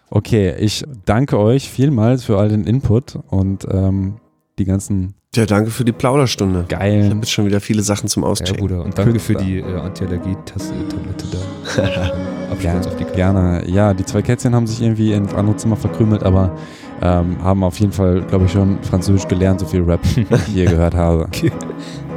Okay, 0.10 0.56
ich 0.58 0.84
danke 1.06 1.38
euch 1.38 1.70
vielmals 1.70 2.24
für 2.24 2.38
all 2.38 2.50
den 2.50 2.64
Input 2.64 3.20
und 3.30 3.68
ähm, 3.70 4.16
die 4.58 4.66
ganzen 4.66 5.14
Ja, 5.36 5.46
danke 5.46 5.70
für 5.70 5.84
die 5.84 5.92
Plauderstunde. 5.92 6.66
Ich 6.68 6.74
habe 6.76 6.84
geilen. 6.86 7.18
jetzt 7.20 7.32
schon 7.32 7.46
wieder 7.46 7.60
viele 7.60 7.82
Sachen 7.82 8.08
zum 8.08 8.24
Ja, 8.24 8.30
Auschecken. 8.30 8.58
Bruder. 8.58 8.84
Und 8.86 8.98
danke 8.98 9.20
für 9.20 9.34
Künstler. 9.34 9.46
die 9.46 9.60
äh, 9.60 9.80
Antiallergie-Tablette 9.80 11.26
da. 11.32 12.12
Absturz 12.52 12.88
auf 12.88 12.96
die 12.96 13.04
Karte. 13.04 13.16
Gerne. 13.18 13.64
Ja, 13.70 13.94
die 13.94 14.06
zwei 14.06 14.22
Kätzchen 14.22 14.56
haben 14.56 14.66
sich 14.66 14.82
irgendwie 14.82 15.12
ins 15.12 15.34
andere 15.34 15.58
Zimmer 15.58 15.76
verkrümelt, 15.76 16.24
aber 16.24 16.56
ähm, 17.02 17.44
haben 17.44 17.64
auf 17.64 17.78
jeden 17.80 17.92
Fall, 17.92 18.22
glaube 18.22 18.46
ich, 18.46 18.52
schon 18.54 18.82
Französisch 18.84 19.28
gelernt, 19.28 19.60
so 19.60 19.66
viel 19.66 19.82
Rap, 19.84 20.00
wie 20.16 20.22
ich 20.22 20.42
hier 20.46 20.66
gehört 20.66 20.96
habe. 20.96 21.28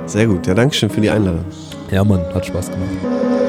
Sehr 0.06 0.26
gut. 0.28 0.46
Ja, 0.46 0.54
danke 0.54 0.74
schön 0.74 0.88
für 0.90 1.00
die 1.00 1.10
Einladung. 1.10 1.44
Ja, 1.90 2.04
Mann, 2.04 2.20
hat 2.32 2.46
Spaß 2.46 2.70
gemacht. 2.70 3.39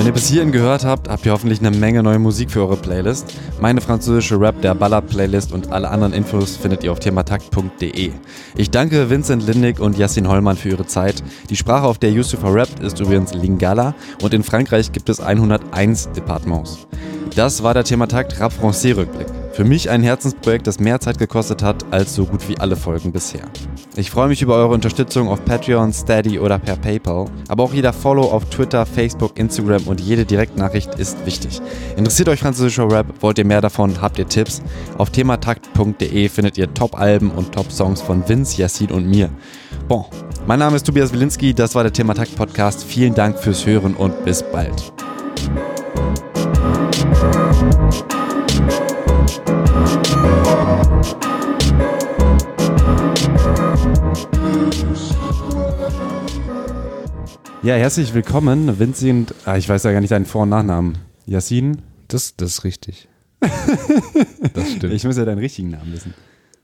Wenn 0.00 0.06
ihr 0.06 0.14
bis 0.14 0.28
hierhin 0.28 0.50
gehört 0.50 0.82
habt, 0.82 1.10
habt 1.10 1.26
ihr 1.26 1.32
hoffentlich 1.32 1.60
eine 1.60 1.76
Menge 1.76 2.02
neue 2.02 2.18
Musik 2.18 2.50
für 2.50 2.60
eure 2.60 2.78
Playlist. 2.78 3.34
Meine 3.60 3.82
französische 3.82 4.40
Rap, 4.40 4.62
der 4.62 4.74
Ballard-Playlist 4.74 5.52
und 5.52 5.72
alle 5.72 5.90
anderen 5.90 6.14
Infos 6.14 6.56
findet 6.56 6.82
ihr 6.82 6.90
auf 6.90 7.00
thematakt.de. 7.00 8.10
Ich 8.56 8.70
danke 8.70 9.10
Vincent 9.10 9.46
Lindig 9.46 9.78
und 9.78 9.98
Yassin 9.98 10.26
Hollmann 10.26 10.56
für 10.56 10.70
ihre 10.70 10.86
Zeit. 10.86 11.22
Die 11.50 11.56
Sprache, 11.56 11.86
auf 11.86 11.98
der 11.98 12.12
Yusufa 12.12 12.48
rappt, 12.48 12.80
ist 12.80 12.98
übrigens 12.98 13.34
Lingala 13.34 13.94
und 14.22 14.32
in 14.32 14.42
Frankreich 14.42 14.90
gibt 14.90 15.10
es 15.10 15.20
101 15.20 16.12
Departements. 16.12 16.86
Das 17.36 17.62
war 17.62 17.74
der 17.74 17.84
Thematakt 17.84 18.40
Rap 18.40 18.54
Francais 18.54 18.96
Rückblick. 18.96 19.39
Für 19.52 19.64
mich 19.64 19.90
ein 19.90 20.02
Herzensprojekt, 20.02 20.66
das 20.66 20.78
mehr 20.78 21.00
Zeit 21.00 21.18
gekostet 21.18 21.62
hat 21.62 21.84
als 21.90 22.14
so 22.14 22.24
gut 22.24 22.48
wie 22.48 22.58
alle 22.58 22.76
Folgen 22.76 23.10
bisher. 23.10 23.42
Ich 23.96 24.10
freue 24.10 24.28
mich 24.28 24.42
über 24.42 24.54
eure 24.54 24.72
Unterstützung 24.72 25.28
auf 25.28 25.44
Patreon, 25.44 25.92
Steady 25.92 26.38
oder 26.38 26.58
per 26.58 26.76
PayPal. 26.76 27.26
Aber 27.48 27.64
auch 27.64 27.74
jeder 27.74 27.92
Follow 27.92 28.30
auf 28.30 28.44
Twitter, 28.46 28.86
Facebook, 28.86 29.38
Instagram 29.38 29.82
und 29.88 30.00
jede 30.00 30.24
Direktnachricht 30.24 30.94
ist 30.94 31.26
wichtig. 31.26 31.60
Interessiert 31.96 32.28
euch 32.28 32.40
französischer 32.40 32.90
Rap? 32.90 33.06
Wollt 33.20 33.38
ihr 33.38 33.44
mehr 33.44 33.60
davon? 33.60 34.00
Habt 34.00 34.18
ihr 34.18 34.28
Tipps? 34.28 34.62
Auf 34.98 35.10
thematakt.de 35.10 36.28
findet 36.28 36.56
ihr 36.56 36.72
Top-Alben 36.72 37.30
und 37.32 37.52
Top-Songs 37.52 38.00
von 38.00 38.28
Vince, 38.28 38.60
Yassin 38.60 38.90
und 38.92 39.08
mir. 39.08 39.30
Bon, 39.88 40.04
mein 40.46 40.60
Name 40.60 40.76
ist 40.76 40.86
Tobias 40.86 41.12
Wilinski, 41.12 41.52
das 41.52 41.74
war 41.74 41.82
der 41.82 41.92
Thematakt 41.92 42.36
Podcast. 42.36 42.84
Vielen 42.84 43.14
Dank 43.14 43.38
fürs 43.38 43.66
Hören 43.66 43.94
und 43.94 44.24
bis 44.24 44.42
bald. 44.42 44.92
Ja, 57.62 57.74
herzlich 57.74 58.14
willkommen, 58.14 58.78
Vincent. 58.78 59.34
Ah, 59.44 59.56
ich 59.56 59.68
weiß 59.68 59.82
ja 59.84 59.92
gar 59.92 60.00
nicht 60.00 60.10
deinen 60.10 60.24
Vor- 60.24 60.42
und 60.42 60.48
Nachnamen. 60.48 60.96
Yassin? 61.26 61.82
Das, 62.08 62.34
das 62.36 62.52
ist 62.52 62.64
richtig. 62.64 63.08
das 64.54 64.70
stimmt. 64.72 64.94
Ich 64.94 65.04
muss 65.04 65.16
ja 65.18 65.24
deinen 65.24 65.38
richtigen 65.38 65.70
Namen 65.70 65.92
wissen. 65.92 66.14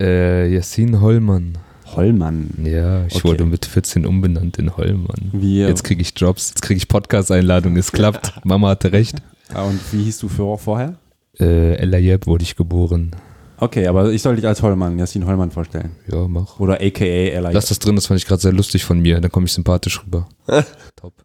Äh, 0.01 0.49
Yassin 0.53 1.01
Hollmann. 1.01 1.59
Hollmann. 1.95 2.51
Ja, 2.65 3.07
ich 3.07 3.17
Okay. 3.17 3.29
wurde 3.29 3.45
mit 3.47 3.67
14 3.67 4.07
umbenannt 4.07 4.59
in 4.59 4.77
Hollmann. 4.77 5.31
Wie, 5.33 5.61
Jetzt 5.61 5.85
kriege 5.85 6.03
ich 6.03 6.13
Jobs, 6.17 6.49
jetzt 6.51 6.63
kriege 6.63 6.79
ich 6.79 6.89
Podcast-Einladungen, 6.89 7.79
es 7.79 7.93
klappt. 7.93 8.33
Mama 8.45 8.71
hatte 8.71 8.93
recht. 8.93 9.19
Ah, 9.55 9.63
und 9.65 9.79
wie 9.93 10.03
hieß 10.03 10.19
du 10.19 10.29
für, 10.29 10.59
vorher? 10.59 10.97
Äh, 11.39 11.75
Ella 11.77 11.99
Jeb 11.99 12.27
wurde 12.27 12.43
ich 12.43 12.57
geboren. 12.57 13.15
Okay, 13.59 13.87
aber 13.87 14.11
ich 14.11 14.23
soll 14.23 14.37
dich 14.37 14.47
als 14.47 14.63
Hollmann, 14.63 14.99
Yassin 14.99 15.27
Hollmann 15.27 15.51
vorstellen. 15.51 15.93
Ja, 16.11 16.29
mach. 16.29 16.61
Oder 16.61 16.75
aka 16.75 17.05
Ella. 17.05 17.51
Lass 17.51 17.67
das 17.67 17.79
drin, 17.79 17.97
das 17.97 18.07
fand 18.07 18.21
ich 18.21 18.27
gerade 18.27 18.43
sehr 18.43 18.53
lustig 18.53 18.85
von 18.85 19.01
mir, 19.01 19.21
dann 19.21 19.31
komme 19.31 19.47
ich 19.47 19.53
sympathisch 19.53 20.03
rüber. 20.05 20.29
Top. 20.97 21.25